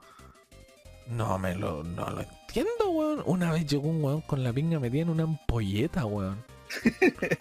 No 1.08 1.38
me 1.38 1.56
lo, 1.56 1.84
no 1.84 2.10
lo 2.10 2.22
entiendo, 2.22 2.90
weón. 2.90 3.24
Una 3.26 3.52
vez 3.52 3.66
llegó 3.66 3.90
un 3.90 4.04
weón 4.04 4.22
con 4.22 4.44
la 4.44 4.54
pinga 4.54 4.80
metida 4.80 5.02
en 5.02 5.10
una 5.10 5.24
ampolleta, 5.24 6.06
weón. 6.06 6.44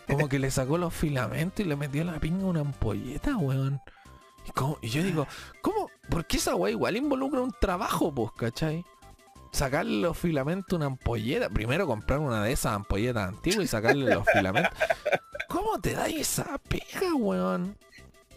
Como 0.09 0.29
que 0.29 0.39
le 0.39 0.51
sacó 0.51 0.77
los 0.77 0.93
filamentos 0.93 1.65
y 1.65 1.69
le 1.69 1.77
metió 1.77 2.05
la 2.05 2.19
pinga 2.19 2.41
en 2.41 2.47
una 2.47 2.61
ampolleta, 2.61 3.37
weón. 3.37 3.81
Y, 4.83 4.89
yo 4.89 5.03
digo, 5.03 5.27
¿cómo? 5.63 5.91
¿Por 6.09 6.27
qué 6.27 6.39
esa 6.39 6.55
weá 6.57 6.73
igual 6.73 6.97
involucra 6.97 7.41
un 7.41 7.55
trabajo, 7.61 8.13
pues, 8.13 8.33
cachai? 8.33 8.85
Sacarle 9.53 10.01
los 10.01 10.17
filamentos 10.17 10.73
a 10.73 10.77
una 10.77 10.87
ampolleta. 10.87 11.49
Primero 11.51 11.87
comprar 11.87 12.21
una 12.21 12.45
de 12.45 12.53
esas 12.53 12.73
ampolletas 12.75 13.29
antiguas 13.29 13.65
y 13.65 13.69
sacarle 13.69 14.15
los 14.15 14.27
filamentos. 14.33 14.73
¿Cómo 15.49 15.81
te 15.81 15.95
da 15.95 16.07
esa 16.07 16.59
pega, 16.59 17.15
weón? 17.15 17.77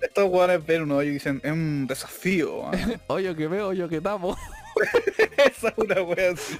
Estos 0.02 0.30
weones 0.30 0.66
ven 0.66 0.82
un 0.82 0.92
hoyo 0.92 1.12
y 1.12 1.14
dicen, 1.14 1.40
es 1.44 1.52
un 1.52 1.86
desafío. 1.88 2.62
weón". 2.62 3.02
hoyo 3.08 3.36
que 3.36 3.48
veo, 3.48 3.68
hoyo 3.70 3.88
que 3.88 4.02
tapo. 4.02 4.36
Esa 5.38 5.70
es 5.70 5.78
una 5.78 6.02
wea 6.02 6.32
así. 6.32 6.60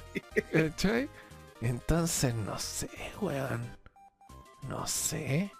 Entonces, 1.60 2.34
no 2.34 2.58
sé, 2.58 2.88
weón. 3.20 3.76
No 4.68 4.86
sé. 4.86 5.50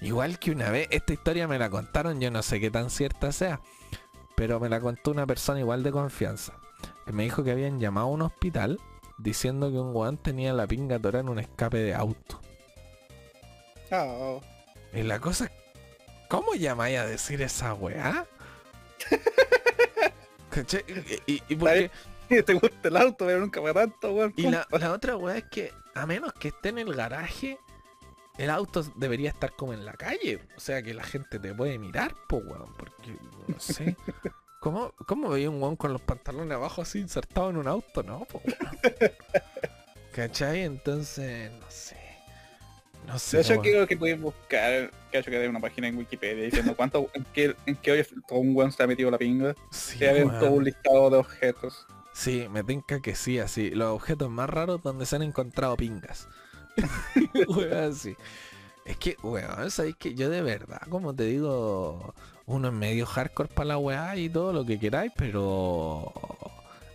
Igual 0.00 0.38
que 0.38 0.50
una 0.50 0.70
vez, 0.70 0.88
esta 0.90 1.12
historia 1.12 1.46
me 1.46 1.58
la 1.58 1.70
contaron, 1.70 2.20
yo 2.20 2.30
no 2.30 2.42
sé 2.42 2.58
qué 2.58 2.70
tan 2.70 2.90
cierta 2.90 3.30
sea, 3.30 3.60
pero 4.34 4.58
me 4.58 4.68
la 4.68 4.80
contó 4.80 5.12
una 5.12 5.26
persona 5.26 5.60
igual 5.60 5.82
de 5.84 5.92
confianza. 5.92 6.54
Que 7.06 7.12
me 7.12 7.24
dijo 7.24 7.42
que 7.44 7.50
habían 7.50 7.80
llamado 7.80 8.06
a 8.06 8.10
un 8.10 8.22
hospital 8.22 8.80
diciendo 9.18 9.70
que 9.70 9.78
un 9.78 9.94
weón 9.94 10.16
tenía 10.16 10.52
la 10.52 10.66
pinga 10.66 10.96
atorada 10.96 11.20
en 11.22 11.28
un 11.28 11.38
escape 11.38 11.78
de 11.78 11.94
auto. 11.94 12.40
Ah, 13.90 14.38
Y 14.92 15.02
la 15.02 15.18
cosa 15.20 15.44
es, 15.46 15.50
¿cómo 16.28 16.54
llamáis 16.54 16.98
a 16.98 17.06
decir 17.06 17.42
esa 17.42 17.74
weá? 17.74 18.26
¿Cachai? 20.50 20.84
Y, 21.26 21.34
y- 21.34 21.42
y 21.48 21.56
porque- 21.56 21.90
te 22.46 22.54
gusta 22.54 22.88
el 22.88 22.96
auto, 22.96 23.26
pero 23.26 23.40
nunca 23.40 23.60
me 23.60 23.72
tanto, 23.74 24.12
weón. 24.14 24.32
y 24.36 24.48
la, 24.48 24.66
la 24.70 24.92
otra 24.92 25.16
weá 25.16 25.36
es 25.38 25.44
que, 25.44 25.72
a 25.94 26.06
menos 26.06 26.32
que 26.32 26.48
esté 26.48 26.70
en 26.70 26.78
el 26.78 26.94
garaje, 26.94 27.58
el 28.38 28.48
auto 28.48 28.82
debería 28.96 29.28
estar 29.30 29.52
como 29.52 29.74
en 29.74 29.84
la 29.84 29.92
calle. 29.92 30.40
O 30.56 30.60
sea 30.60 30.82
que 30.82 30.94
la 30.94 31.04
gente 31.04 31.38
te 31.38 31.52
puede 31.54 31.78
mirar, 31.78 32.14
po 32.28 32.38
weón. 32.38 32.72
Porque, 32.78 33.16
no 33.48 33.60
sé. 33.60 33.96
¿Cómo, 34.62 34.92
cómo 35.08 35.28
veía 35.28 35.50
un 35.50 35.60
weón 35.60 35.74
con 35.74 35.92
los 35.92 36.00
pantalones 36.00 36.54
abajo 36.54 36.82
así 36.82 37.00
insertado 37.00 37.50
en 37.50 37.56
un 37.56 37.66
auto? 37.66 38.04
No, 38.04 38.20
po. 38.26 38.40
¿Cachai? 40.14 40.60
Entonces, 40.60 41.50
no 41.50 41.66
sé. 41.68 41.96
No 43.04 43.18
sé. 43.18 43.38
De 43.38 43.42
hecho, 43.42 43.54
cómo- 43.54 43.62
creo 43.62 43.86
que 43.88 43.96
puedes 43.96 44.20
buscar, 44.20 44.92
que 45.10 45.18
hecho 45.18 45.32
que 45.32 45.36
hay 45.36 45.48
una 45.48 45.58
página 45.58 45.88
en 45.88 45.98
Wikipedia 45.98 46.44
diciendo 46.44 46.76
cuánto, 46.76 47.10
en 47.14 47.24
qué, 47.34 47.56
en 47.66 47.74
qué 47.74 47.90
hoyo 47.90 48.04
todo 48.28 48.38
un 48.38 48.54
weón 48.54 48.70
se 48.70 48.80
ha 48.84 48.86
metido 48.86 49.10
la 49.10 49.18
pinga. 49.18 49.56
Sí, 49.72 50.06
había 50.06 50.26
weón. 50.26 50.38
todo 50.38 50.50
un 50.52 50.64
listado 50.64 51.10
de 51.10 51.16
objetos. 51.16 51.84
Sí, 52.12 52.46
me 52.48 52.62
tinca 52.62 53.00
que 53.00 53.16
sí, 53.16 53.40
así. 53.40 53.70
Los 53.70 53.88
objetos 53.88 54.30
más 54.30 54.48
raros 54.48 54.80
donde 54.80 55.06
se 55.06 55.16
han 55.16 55.22
encontrado 55.22 55.76
pingas. 55.76 56.28
Weón, 57.48 57.90
así. 57.90 58.14
Es 58.84 58.96
que, 58.96 59.16
weón, 59.22 59.70
sabéis 59.70 59.96
que 59.96 60.14
yo 60.14 60.28
de 60.28 60.42
verdad, 60.42 60.80
como 60.88 61.14
te 61.14 61.24
digo, 61.24 62.14
uno 62.46 62.68
es 62.68 62.74
medio 62.74 63.06
hardcore 63.06 63.48
para 63.48 63.68
la 63.68 63.78
weá 63.78 64.16
y 64.16 64.28
todo 64.28 64.52
lo 64.52 64.64
que 64.66 64.78
queráis, 64.78 65.12
pero 65.16 66.12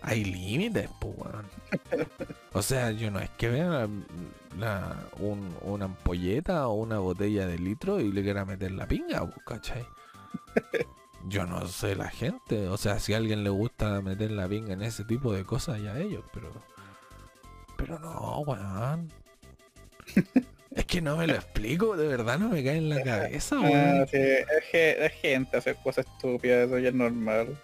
hay 0.02 0.24
límites, 0.26 0.90
pues, 1.00 1.14
weón. 1.18 1.46
O 2.54 2.62
sea, 2.62 2.92
yo 2.92 3.10
no 3.12 3.20
es 3.20 3.30
que 3.32 3.50
vea 3.50 3.68
la- 3.70 3.90
la- 4.58 5.08
un- 5.20 5.56
una 5.62 5.86
ampolleta 5.86 6.68
o 6.68 6.74
una 6.76 7.00
botella 7.00 7.48
de 7.48 7.58
litro 7.60 8.00
y 8.02 8.12
le 8.12 8.24
quiera 8.24 8.46
meter 8.46 8.72
la 8.72 8.88
pinga, 8.88 9.22
pues, 9.26 9.46
¿cachai? 9.46 9.86
Yo 11.28 11.46
no 11.46 11.68
sé 11.68 11.96
la 11.96 12.10
gente, 12.10 12.68
o 12.70 12.78
sea, 12.78 13.00
si 13.00 13.14
a 13.14 13.18
alguien 13.18 13.44
le 13.44 13.50
gusta 13.50 14.02
meter 14.02 14.32
la 14.32 14.48
pinga 14.48 14.74
en 14.74 14.82
ese 14.82 15.04
tipo 15.04 15.34
de 15.34 15.44
cosas, 15.46 15.82
ya 15.82 15.98
ellos, 16.00 16.24
pero. 16.34 16.52
Pero 17.78 18.00
no, 18.00 18.40
weón. 18.42 19.10
Es 20.78 20.86
que 20.86 21.02
no 21.02 21.18
me 21.18 21.26
lo 21.28 21.34
explico, 21.34 21.98
de 21.98 22.08
verdad 22.08 22.38
no 22.40 22.50
me 22.50 22.64
cae 22.64 22.78
en 22.78 22.90
la 22.90 23.02
cabeza, 23.04 23.56
Ah, 23.58 23.62
weón. 23.62 24.08
sí, 24.08 24.18
es, 24.18 24.64
ge- 24.72 25.06
es 25.06 25.12
gente 25.14 25.58
hacer 25.58 25.76
cosas 25.84 26.06
estúpidas, 26.06 26.68
eso 26.68 26.78
ya 26.80 26.90
es 26.90 26.96
normal. 26.96 27.58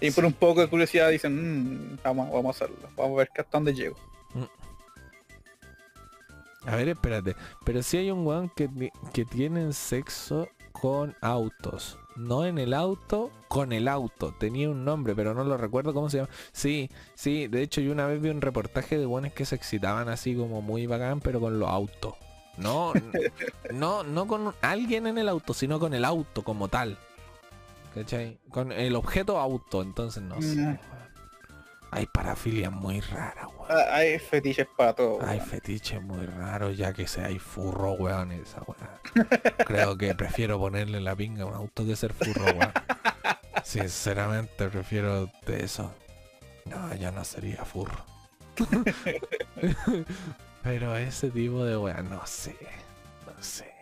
Y 0.00 0.10
por 0.12 0.24
un 0.24 0.32
poco 0.32 0.60
de 0.60 0.68
curiosidad 0.68 1.10
dicen, 1.10 1.34
"Mm, 1.94 1.98
vamos, 2.04 2.30
vamos 2.32 2.46
a 2.46 2.50
hacerlo, 2.64 2.88
vamos 2.96 3.14
a 3.14 3.18
ver 3.18 3.28
hasta 3.36 3.44
dónde 3.50 3.74
llego. 3.74 3.96
A 6.64 6.76
ver, 6.76 6.88
espérate. 6.88 7.34
Pero 7.64 7.82
si 7.82 7.96
hay 7.96 8.10
un 8.10 8.26
weón 8.26 8.50
que, 8.54 8.68
que 9.12 9.24
tienen 9.24 9.72
sexo 9.72 10.48
con 10.72 11.14
autos. 11.20 11.98
No 12.16 12.44
en 12.44 12.58
el 12.58 12.74
auto, 12.74 13.30
con 13.48 13.72
el 13.72 13.88
auto. 13.88 14.34
Tenía 14.38 14.68
un 14.68 14.84
nombre, 14.84 15.14
pero 15.14 15.34
no 15.34 15.44
lo 15.44 15.56
recuerdo 15.56 15.94
cómo 15.94 16.10
se 16.10 16.18
llama. 16.18 16.28
Sí, 16.52 16.90
sí. 17.14 17.46
De 17.46 17.62
hecho, 17.62 17.80
yo 17.80 17.92
una 17.92 18.06
vez 18.06 18.20
vi 18.20 18.28
un 18.28 18.40
reportaje 18.40 18.98
de 18.98 19.06
weones 19.06 19.32
que 19.32 19.44
se 19.46 19.54
excitaban 19.54 20.08
así 20.08 20.34
como 20.34 20.60
muy 20.60 20.86
bacán, 20.86 21.20
pero 21.20 21.40
con 21.40 21.58
los 21.58 21.68
autos. 21.68 22.14
No, 22.58 22.92
no, 23.72 24.02
no 24.02 24.26
con 24.26 24.54
alguien 24.60 25.06
en 25.06 25.18
el 25.18 25.28
auto, 25.28 25.54
sino 25.54 25.78
con 25.78 25.94
el 25.94 26.04
auto 26.04 26.42
como 26.42 26.68
tal. 26.68 26.98
¿Cachai? 27.94 28.38
Con 28.50 28.72
el 28.72 28.96
objeto 28.96 29.38
auto, 29.38 29.82
entonces 29.82 30.22
no 30.22 30.40
sé. 30.42 30.56
Mm. 30.56 30.66
weón. 30.66 30.80
Hay 31.90 32.06
parafilias 32.06 32.70
muy 32.70 33.00
raras, 33.00 33.46
weón. 33.46 33.70
Ah, 33.70 33.96
hay 33.96 34.18
fetiches 34.18 34.66
para 34.76 34.92
todo. 34.92 35.20
Hay 35.22 35.38
weón. 35.38 35.48
fetiches 35.48 36.02
muy 36.02 36.26
raros 36.26 36.76
ya 36.76 36.92
que 36.92 37.06
sea 37.06 37.26
hay 37.26 37.38
furro, 37.38 37.92
weón, 37.92 38.32
esa 38.32 38.60
weá. 38.66 39.00
Creo 39.66 39.96
que 39.96 40.14
prefiero 40.14 40.58
ponerle 40.58 41.00
la 41.00 41.16
pinga 41.16 41.44
a 41.44 41.46
un 41.46 41.54
auto 41.54 41.86
que 41.86 41.96
ser 41.96 42.12
furro, 42.12 42.44
weón. 42.44 42.72
Sinceramente 43.64 44.68
prefiero 44.68 45.30
de 45.46 45.64
eso. 45.64 45.92
No, 46.64 46.94
ya 46.94 47.10
no 47.10 47.24
sería 47.24 47.64
furro. 47.64 48.04
Pero 50.62 50.96
ese 50.96 51.30
tipo 51.30 51.64
de 51.64 51.76
weón, 51.76 52.10
no 52.10 52.26
sé. 52.26 52.56
No 53.26 53.42
sé. 53.42 53.72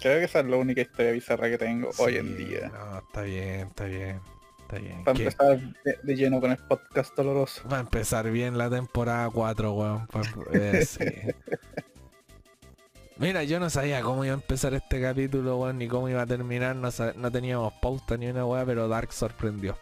Creo 0.00 0.18
que 0.18 0.24
esa 0.24 0.40
es 0.40 0.46
la 0.46 0.56
única 0.56 0.82
historia 0.82 1.12
bizarra 1.12 1.48
que 1.48 1.58
tengo 1.58 1.90
hoy 1.98 2.16
en 2.16 2.36
día. 2.36 2.68
No, 2.68 2.98
está 2.98 3.22
bien, 3.22 3.68
está 3.68 3.84
bien. 3.84 4.20
Está 4.60 4.78
bien. 4.78 5.04
Para 5.04 5.16
¿Qué? 5.16 5.24
empezar 5.24 5.58
de, 5.84 5.98
de 6.02 6.16
lleno 6.16 6.40
con 6.40 6.50
el 6.50 6.58
podcast 6.58 7.16
doloroso. 7.16 7.66
Va 7.68 7.78
a 7.78 7.80
empezar 7.80 8.30
bien 8.30 8.58
la 8.58 8.68
temporada 8.68 9.30
4, 9.30 9.72
weón. 9.72 10.06
pa- 10.08 10.22
eh, 10.52 10.84
sí. 10.84 11.04
Mira, 13.18 13.44
yo 13.44 13.58
no 13.58 13.70
sabía 13.70 14.02
cómo 14.02 14.26
iba 14.26 14.34
a 14.34 14.36
empezar 14.36 14.74
este 14.74 15.00
capítulo, 15.00 15.56
weón, 15.58 15.78
ni 15.78 15.88
cómo 15.88 16.08
iba 16.10 16.20
a 16.22 16.26
terminar. 16.26 16.76
No, 16.76 16.90
no 17.16 17.32
teníamos 17.32 17.72
pauta 17.80 18.16
ni 18.18 18.26
una 18.28 18.44
weá, 18.44 18.66
pero 18.66 18.88
Dark 18.88 19.10
sorprendió. 19.12 19.78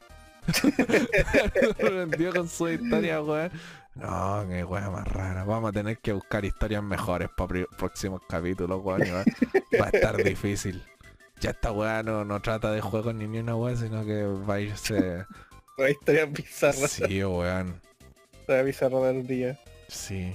sorprendió 1.81 2.33
con 2.33 2.49
su 2.49 2.69
historia, 2.69 3.21
weón. 3.21 3.51
No, 3.95 4.45
qué 4.49 4.65
weá 4.65 4.91
más 4.91 5.07
rara. 5.07 5.45
Vamos 5.45 5.71
a 5.71 5.73
tener 5.73 5.99
que 5.99 6.13
buscar 6.13 6.45
historias 6.45 6.83
mejores 6.83 7.29
para 7.37 7.65
próximos 7.79 8.21
capítulos, 8.29 8.81
weón. 8.83 9.03
Va, 9.81 9.87
a 9.87 9.89
estar 9.91 10.17
difícil. 10.23 10.83
Ya 11.41 11.51
esta 11.51 11.71
weá 11.73 12.03
no, 12.03 12.25
no 12.25 12.41
trata 12.41 12.73
de 12.73 12.81
juegos 12.81 13.15
ni 13.15 13.27
ni 13.29 13.39
una 13.39 13.55
weá, 13.57 13.77
sino 13.77 14.05
que 14.05 14.25
va 14.25 14.55
a 14.55 14.61
irse... 14.61 15.25
La 15.77 15.91
historia 15.91 16.27
bizarra, 16.27 16.87
Sí, 16.89 17.25
weón. 17.25 17.81
historia 18.41 18.63
bizarra 18.63 18.99
del 19.01 19.27
día. 19.27 19.59
Sí. 19.89 20.33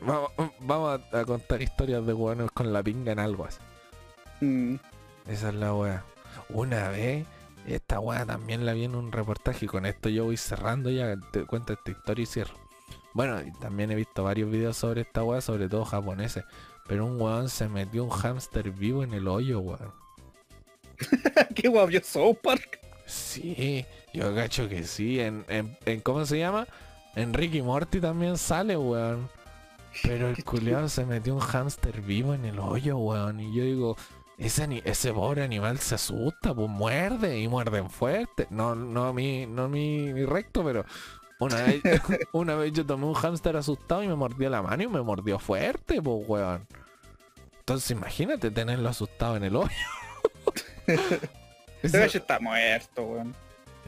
Vamos, 0.00 0.30
vamos 0.60 1.00
a, 1.12 1.18
a 1.20 1.24
contar 1.24 1.60
historias 1.60 2.06
de 2.06 2.12
hueones 2.14 2.50
con 2.52 2.72
la 2.72 2.82
pinga 2.82 3.12
en 3.12 3.18
algo 3.18 3.46
Mm. 4.40 4.76
Esa 5.28 5.48
es 5.50 5.54
la 5.54 5.74
wea. 5.74 6.04
Una 6.48 6.88
vez, 6.88 7.26
esta 7.66 8.00
wea 8.00 8.24
también 8.24 8.64
la 8.64 8.72
vi 8.72 8.84
en 8.84 8.94
un 8.94 9.12
reportaje 9.12 9.66
y 9.66 9.68
con 9.68 9.84
esto 9.84 10.08
yo 10.08 10.24
voy 10.24 10.38
cerrando 10.38 10.88
ya, 10.90 11.14
te 11.32 11.44
cuento 11.44 11.74
esta 11.74 11.90
historia 11.90 12.22
y 12.22 12.26
cierro. 12.26 12.59
Bueno, 13.12 13.40
y 13.42 13.52
también 13.58 13.90
he 13.90 13.94
visto 13.94 14.24
varios 14.24 14.50
videos 14.50 14.76
sobre 14.76 15.02
esta 15.02 15.24
wea, 15.24 15.40
sobre 15.40 15.68
todo 15.68 15.84
japoneses. 15.84 16.44
Pero 16.86 17.06
un 17.06 17.20
weón 17.20 17.48
se 17.48 17.68
metió 17.68 18.04
un 18.04 18.10
hámster 18.10 18.70
vivo 18.70 19.02
en 19.04 19.14
el 19.14 19.28
hoyo, 19.28 19.60
weón. 19.60 19.92
Qué 21.54 22.02
South 22.04 22.36
Park. 22.42 22.78
Sí, 23.06 23.84
yo 24.12 24.34
cacho 24.34 24.68
que 24.68 24.84
sí. 24.84 25.20
En, 25.20 25.44
en, 25.48 25.76
en- 25.84 26.00
¿Cómo 26.00 26.24
se 26.26 26.38
llama? 26.38 26.66
En 27.16 27.34
Ricky 27.34 27.62
Morty 27.62 28.00
también 28.00 28.36
sale, 28.36 28.76
weón. 28.76 29.28
Pero 30.02 30.28
el 30.28 30.44
culiao 30.44 30.88
se 30.88 31.04
metió 31.04 31.34
un 31.34 31.40
hámster 31.40 32.00
vivo 32.02 32.34
en 32.34 32.44
el 32.44 32.58
hoyo, 32.58 32.96
weón. 32.98 33.40
Y 33.40 33.54
yo 33.54 33.64
digo, 33.64 33.96
ese, 34.38 34.82
ese 34.84 35.12
pobre 35.12 35.42
animal 35.42 35.78
se 35.78 35.96
asusta, 35.96 36.54
pues 36.54 36.68
muerde 36.68 37.38
y 37.40 37.48
muerden 37.48 37.90
fuerte. 37.90 38.46
No, 38.50 38.74
no 38.74 39.06
a 39.06 39.12
mí, 39.12 39.46
no 39.46 39.68
mi 39.68 40.24
recto, 40.24 40.64
pero 40.64 40.84
una 41.40 41.56
vez, 41.62 41.82
una 42.32 42.54
vez 42.54 42.72
yo 42.72 42.86
tomé 42.86 43.06
un 43.06 43.14
hámster 43.14 43.56
asustado 43.56 44.02
y 44.04 44.08
me 44.08 44.14
mordió 44.14 44.48
la 44.50 44.62
mano 44.62 44.82
y 44.82 44.88
me 44.88 45.02
mordió 45.02 45.38
fuerte, 45.38 46.00
pues 46.00 46.24
weón. 46.28 46.66
Entonces 47.60 47.90
imagínate 47.90 48.50
tenerlo 48.50 48.88
asustado 48.88 49.36
en 49.36 49.44
el 49.44 49.56
hoyo. 49.56 49.70
Ese 50.86 51.18
Eso- 51.82 51.98
gallo 51.98 52.18
está 52.20 52.38
muerto, 52.40 53.02
weón. 53.02 53.34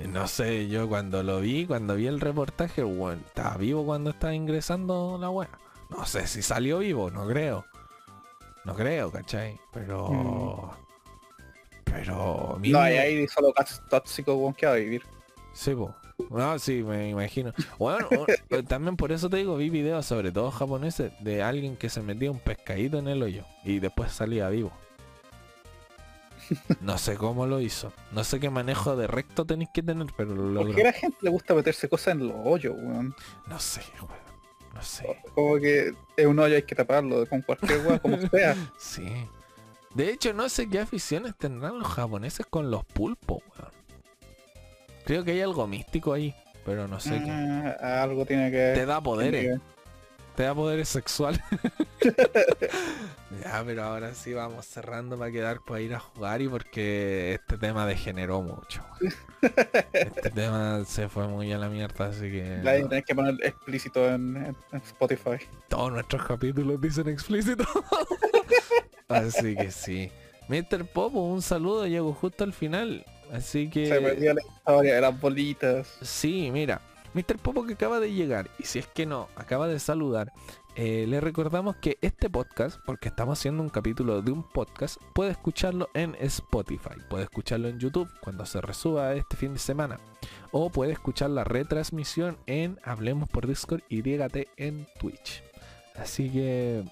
no 0.08 0.26
sé, 0.28 0.68
yo 0.68 0.88
cuando 0.88 1.22
lo 1.22 1.40
vi, 1.40 1.66
cuando 1.66 1.94
vi 1.96 2.06
el 2.06 2.20
reportaje, 2.20 2.82
weón, 2.84 3.22
estaba 3.26 3.56
vivo 3.56 3.84
cuando 3.84 4.10
estaba 4.10 4.34
ingresando 4.34 5.18
la 5.20 5.30
weá. 5.30 5.50
No 5.90 6.06
sé 6.06 6.26
si 6.26 6.42
salió 6.42 6.78
vivo, 6.78 7.10
no 7.10 7.26
creo. 7.28 7.66
No 8.64 8.74
creo, 8.74 9.10
¿cachai? 9.10 9.58
Pero... 9.72 10.70
Pero... 11.84 12.14
No, 12.54 12.58
mínimo- 12.58 12.78
hay 12.80 12.96
ahí 12.96 13.28
solo 13.28 13.52
gatos 13.52 13.82
tóxicos, 13.90 14.34
weón, 14.36 14.54
que 14.54 14.66
va 14.66 14.72
a 14.72 14.76
vivir. 14.76 15.02
Sí, 15.52 15.74
po. 15.74 15.94
No, 16.30 16.58
sí, 16.58 16.82
me 16.82 17.10
imagino. 17.10 17.52
Bueno, 17.78 18.08
o- 18.16 18.62
también 18.68 18.96
por 18.96 19.12
eso 19.12 19.28
te 19.30 19.38
digo, 19.38 19.56
vi 19.56 19.70
videos, 19.70 20.06
sobre 20.06 20.32
todo 20.32 20.50
japoneses, 20.50 21.12
de 21.20 21.42
alguien 21.42 21.76
que 21.76 21.88
se 21.88 22.00
metía 22.02 22.30
un 22.30 22.38
pescadito 22.38 22.98
en 22.98 23.08
el 23.08 23.22
hoyo 23.22 23.44
y 23.64 23.78
después 23.78 24.12
salía 24.12 24.48
vivo. 24.48 24.72
No 26.80 26.98
sé 26.98 27.16
cómo 27.16 27.46
lo 27.46 27.60
hizo. 27.60 27.92
No 28.10 28.24
sé 28.24 28.38
qué 28.40 28.50
manejo 28.50 28.96
de 28.96 29.06
recto 29.06 29.44
tenéis 29.44 29.70
que 29.72 29.82
tener, 29.82 30.06
pero 30.16 30.30
lo 30.34 30.42
¿Por 30.42 30.50
logró. 30.52 30.74
qué 30.74 30.82
a 30.82 30.84
la 30.86 30.92
gente 30.92 31.16
le 31.22 31.30
gusta 31.30 31.54
meterse 31.54 31.88
cosas 31.88 32.14
en 32.14 32.28
los 32.28 32.36
hoyos, 32.44 32.74
weón? 32.76 33.14
No 33.46 33.58
sé, 33.58 33.80
weón. 34.00 34.22
No 34.74 34.82
sé. 34.82 35.20
Como 35.34 35.56
que 35.56 35.92
es 36.16 36.26
un 36.26 36.38
hoyo 36.38 36.56
hay 36.56 36.62
que 36.62 36.74
taparlo 36.74 37.26
con 37.26 37.40
cualquier 37.42 37.86
weón, 37.86 37.98
como 38.00 38.16
sea. 38.30 38.56
Sí. 38.78 39.06
De 39.94 40.10
hecho, 40.10 40.32
no 40.34 40.48
sé 40.48 40.68
qué 40.68 40.80
aficiones 40.80 41.36
tendrán 41.38 41.78
los 41.78 41.88
japoneses 41.88 42.44
con 42.46 42.70
los 42.70 42.84
pulpos, 42.84 43.38
weón. 43.58 43.72
Creo 45.04 45.24
que 45.24 45.32
hay 45.32 45.40
algo 45.40 45.66
místico 45.66 46.12
ahí, 46.12 46.34
pero 46.64 46.86
no 46.88 47.00
sé 47.00 47.10
qué. 47.24 47.30
Ah, 47.80 48.02
algo 48.02 48.24
tiene 48.26 48.50
que 48.50 48.72
Te 48.74 48.86
da 48.86 49.00
poderes. 49.00 49.60
Te 50.36 50.44
da 50.44 50.54
poderes 50.54 50.88
sexuales. 50.88 51.40
ya, 53.44 53.62
pero 53.66 53.82
ahora 53.84 54.14
sí 54.14 54.32
vamos 54.32 54.64
cerrando 54.66 55.18
para 55.18 55.30
quedar 55.30 55.60
para 55.60 55.80
ir 55.80 55.94
a 55.94 56.00
jugar 56.00 56.40
y 56.40 56.48
porque 56.48 57.34
este 57.34 57.58
tema 57.58 57.86
degeneró 57.86 58.40
mucho. 58.42 58.82
Este 59.42 60.30
tema 60.34 60.84
se 60.86 61.08
fue 61.08 61.28
muy 61.28 61.52
a 61.52 61.58
la 61.58 61.68
mierda, 61.68 62.06
así 62.06 62.30
que 62.30 62.60
la 62.62 62.72
tenés 62.88 63.04
que 63.04 63.14
poner 63.14 63.34
explícito 63.42 64.08
en, 64.08 64.36
en- 64.36 64.56
en 64.72 64.78
Spotify. 64.82 65.36
todos 65.68 65.92
nuestros 65.92 66.24
capítulos 66.26 66.80
dicen 66.80 67.08
explícito. 67.08 67.64
así 69.08 69.54
que 69.56 69.70
sí. 69.70 70.10
Mr. 70.48 70.86
Popo, 70.86 71.20
un 71.22 71.42
saludo, 71.42 71.86
llego 71.86 72.12
justo 72.14 72.44
al 72.44 72.52
final. 72.52 73.04
Así 73.32 73.70
que... 73.70 73.86
Se 73.86 74.00
perdió 74.00 74.34
la 74.34 74.42
historia 74.42 74.94
de 74.94 75.00
las 75.00 75.20
bolitas. 75.20 75.98
Sí, 76.02 76.50
mira, 76.52 76.80
Mr. 77.14 77.38
Popo 77.38 77.64
que 77.64 77.74
acaba 77.74 77.98
de 77.98 78.12
llegar, 78.12 78.50
y 78.58 78.64
si 78.64 78.78
es 78.78 78.86
que 78.86 79.06
no, 79.06 79.28
acaba 79.36 79.66
de 79.68 79.78
saludar, 79.78 80.32
eh, 80.76 81.06
le 81.08 81.20
recordamos 81.20 81.76
que 81.76 81.98
este 82.00 82.30
podcast, 82.30 82.78
porque 82.86 83.08
estamos 83.08 83.38
haciendo 83.38 83.62
un 83.62 83.68
capítulo 83.68 84.22
de 84.22 84.32
un 84.32 84.42
podcast, 84.42 84.96
puede 85.14 85.30
escucharlo 85.30 85.90
en 85.94 86.14
Spotify, 86.20 86.94
puede 87.10 87.24
escucharlo 87.24 87.68
en 87.68 87.78
YouTube 87.78 88.08
cuando 88.20 88.46
se 88.46 88.60
resuba 88.60 89.14
este 89.14 89.36
fin 89.36 89.54
de 89.54 89.58
semana, 89.58 89.98
o 90.50 90.70
puede 90.70 90.92
escuchar 90.92 91.30
la 91.30 91.44
retransmisión 91.44 92.38
en 92.46 92.78
Hablemos 92.84 93.28
por 93.28 93.46
Discord 93.46 93.82
y 93.88 94.02
dígate 94.02 94.48
en 94.56 94.86
Twitch. 94.98 95.42
Así 95.96 96.30
que 96.30 96.84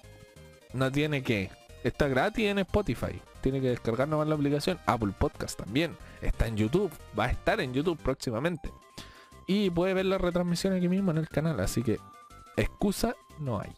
no 0.73 0.91
tiene 0.91 1.23
que. 1.23 1.49
Está 1.83 2.07
gratis 2.07 2.45
en 2.45 2.59
Spotify. 2.59 3.19
Tiene 3.41 3.59
que 3.59 3.69
descargar 3.69 4.07
nomás 4.07 4.27
la 4.27 4.35
aplicación. 4.35 4.79
Apple 4.85 5.13
Podcast 5.17 5.57
también. 5.57 5.97
Está 6.21 6.47
en 6.47 6.57
YouTube. 6.57 6.91
Va 7.17 7.25
a 7.25 7.31
estar 7.31 7.59
en 7.59 7.73
YouTube 7.73 7.99
próximamente. 8.01 8.71
Y 9.47 9.69
puede 9.69 9.93
ver 9.93 10.05
la 10.05 10.17
retransmisión 10.17 10.73
aquí 10.73 10.87
mismo 10.87 11.11
en 11.11 11.17
el 11.17 11.27
canal. 11.27 11.59
Así 11.59 11.83
que 11.83 11.97
excusa 12.55 13.15
no 13.39 13.59
hay. 13.59 13.71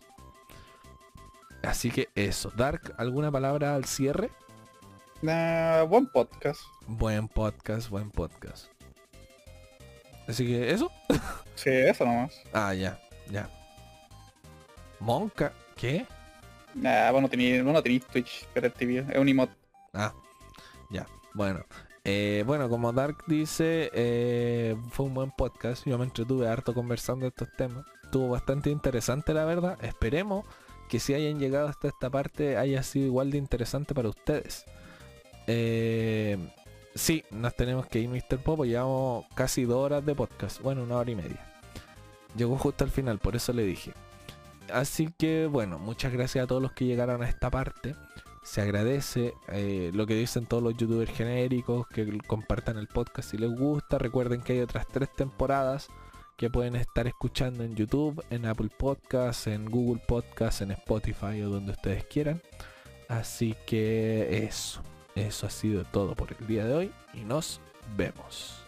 Así 1.64 1.90
que 1.90 2.10
eso. 2.16 2.52
Dark, 2.56 2.94
¿alguna 2.98 3.32
palabra 3.32 3.76
al 3.76 3.86
cierre? 3.86 4.30
Nah, 5.22 5.84
buen 5.84 6.08
podcast. 6.08 6.60
Buen 6.86 7.30
podcast, 7.30 7.90
buen 7.90 8.12
podcast. 8.12 8.68
Así 10.28 10.46
que 10.46 10.72
eso. 10.72 10.92
Sí, 11.56 11.70
eso 11.70 12.04
nomás. 12.04 12.42
Ah, 12.52 12.74
ya, 12.74 13.00
ya. 13.30 13.48
Monka, 15.00 15.54
¿qué? 15.76 16.06
Nah, 16.74 17.12
vos 17.12 17.22
no 17.22 17.30
tenéis 17.30 17.64
no 17.64 17.82
tenéis 17.84 18.08
Twitch, 18.08 18.48
pero 18.56 18.66
el 18.66 18.74
TV 18.74 19.06
es 19.08 19.18
un 19.18 19.30
emote. 19.30 19.54
Ah, 19.94 20.12
ya. 20.90 21.06
Bueno. 21.36 21.64
Eh, 22.06 22.44
bueno, 22.46 22.70
como 22.70 22.92
Dark 22.92 23.24
dice, 23.28 23.90
eh, 23.94 24.76
fue 24.90 25.06
un 25.06 25.14
buen 25.14 25.32
podcast. 25.32 25.86
Yo 25.86 25.98
me 25.98 26.04
entretuve 26.04 26.48
harto 26.48 26.74
conversando 26.74 27.26
estos 27.28 27.48
temas. 27.56 27.86
Estuvo 28.04 28.30
bastante 28.30 28.70
interesante, 28.70 29.34
la 29.34 29.46
verdad. 29.46 29.78
Esperemos 29.84 30.46
que 30.90 31.00
si 31.00 31.14
hayan 31.14 31.40
llegado 31.40 31.68
hasta 31.68 31.88
esta 31.88 32.10
parte 32.10 32.58
haya 32.58 32.84
sido 32.84 33.06
igual 33.08 33.32
de 33.32 33.38
interesante 33.38 33.94
para 33.94 34.10
ustedes. 34.10 34.66
Eh, 35.48 36.38
sí, 36.94 37.24
nos 37.32 37.56
tenemos 37.56 37.88
que 37.88 38.00
ir, 38.00 38.10
Mr. 38.10 38.38
Popo. 38.40 38.66
Llevamos 38.66 39.26
casi 39.34 39.64
dos 39.64 39.78
horas 39.78 40.06
de 40.06 40.14
podcast. 40.14 40.62
Bueno, 40.62 40.84
una 40.84 40.98
hora 40.98 41.12
y 41.12 41.16
media. 41.16 41.54
Llegó 42.36 42.58
justo 42.58 42.84
al 42.84 42.92
final, 42.92 43.20
por 43.20 43.36
eso 43.36 43.54
le 43.54 43.64
dije. 43.64 43.94
Así 44.72 45.14
que 45.18 45.48
bueno, 45.48 45.80
muchas 45.80 46.12
gracias 46.12 46.44
a 46.44 46.48
todos 46.48 46.62
los 46.62 46.72
que 46.74 46.86
llegaron 46.86 47.22
a 47.22 47.30
esta 47.30 47.50
parte 47.50 47.96
se 48.44 48.62
agradece 48.62 49.34
eh, 49.48 49.92
lo 49.94 50.06
que 50.06 50.16
dicen 50.16 50.46
todos 50.46 50.62
los 50.62 50.76
youtubers 50.76 51.12
genéricos 51.12 51.88
que 51.88 52.18
compartan 52.28 52.78
el 52.78 52.88
podcast 52.88 53.32
si 53.32 53.38
les 53.38 53.52
gusta. 53.52 53.98
Recuerden 53.98 54.42
que 54.42 54.54
hay 54.54 54.60
otras 54.60 54.88
tres 54.88 55.10
temporadas 55.16 55.88
que 56.38 56.50
pueden 56.50 56.76
estar 56.76 57.08
escuchando 57.08 57.64
en 57.64 57.76
youtube 57.76 58.24
en 58.30 58.46
apple 58.46 58.70
podcast 58.78 59.48
en 59.48 59.66
google 59.66 60.02
podcast 60.08 60.62
en 60.62 60.72
spotify 60.72 61.42
o 61.44 61.50
donde 61.50 61.72
ustedes 61.72 62.06
quieran. 62.06 62.42
Así 63.08 63.56
que 63.66 64.46
eso 64.46 64.82
eso 65.16 65.46
ha 65.46 65.50
sido 65.50 65.84
todo 65.86 66.16
por 66.16 66.36
el 66.38 66.48
día 66.48 66.66
de 66.66 66.74
hoy 66.74 66.92
y 67.14 67.22
nos 67.22 67.62
vemos 67.96 68.63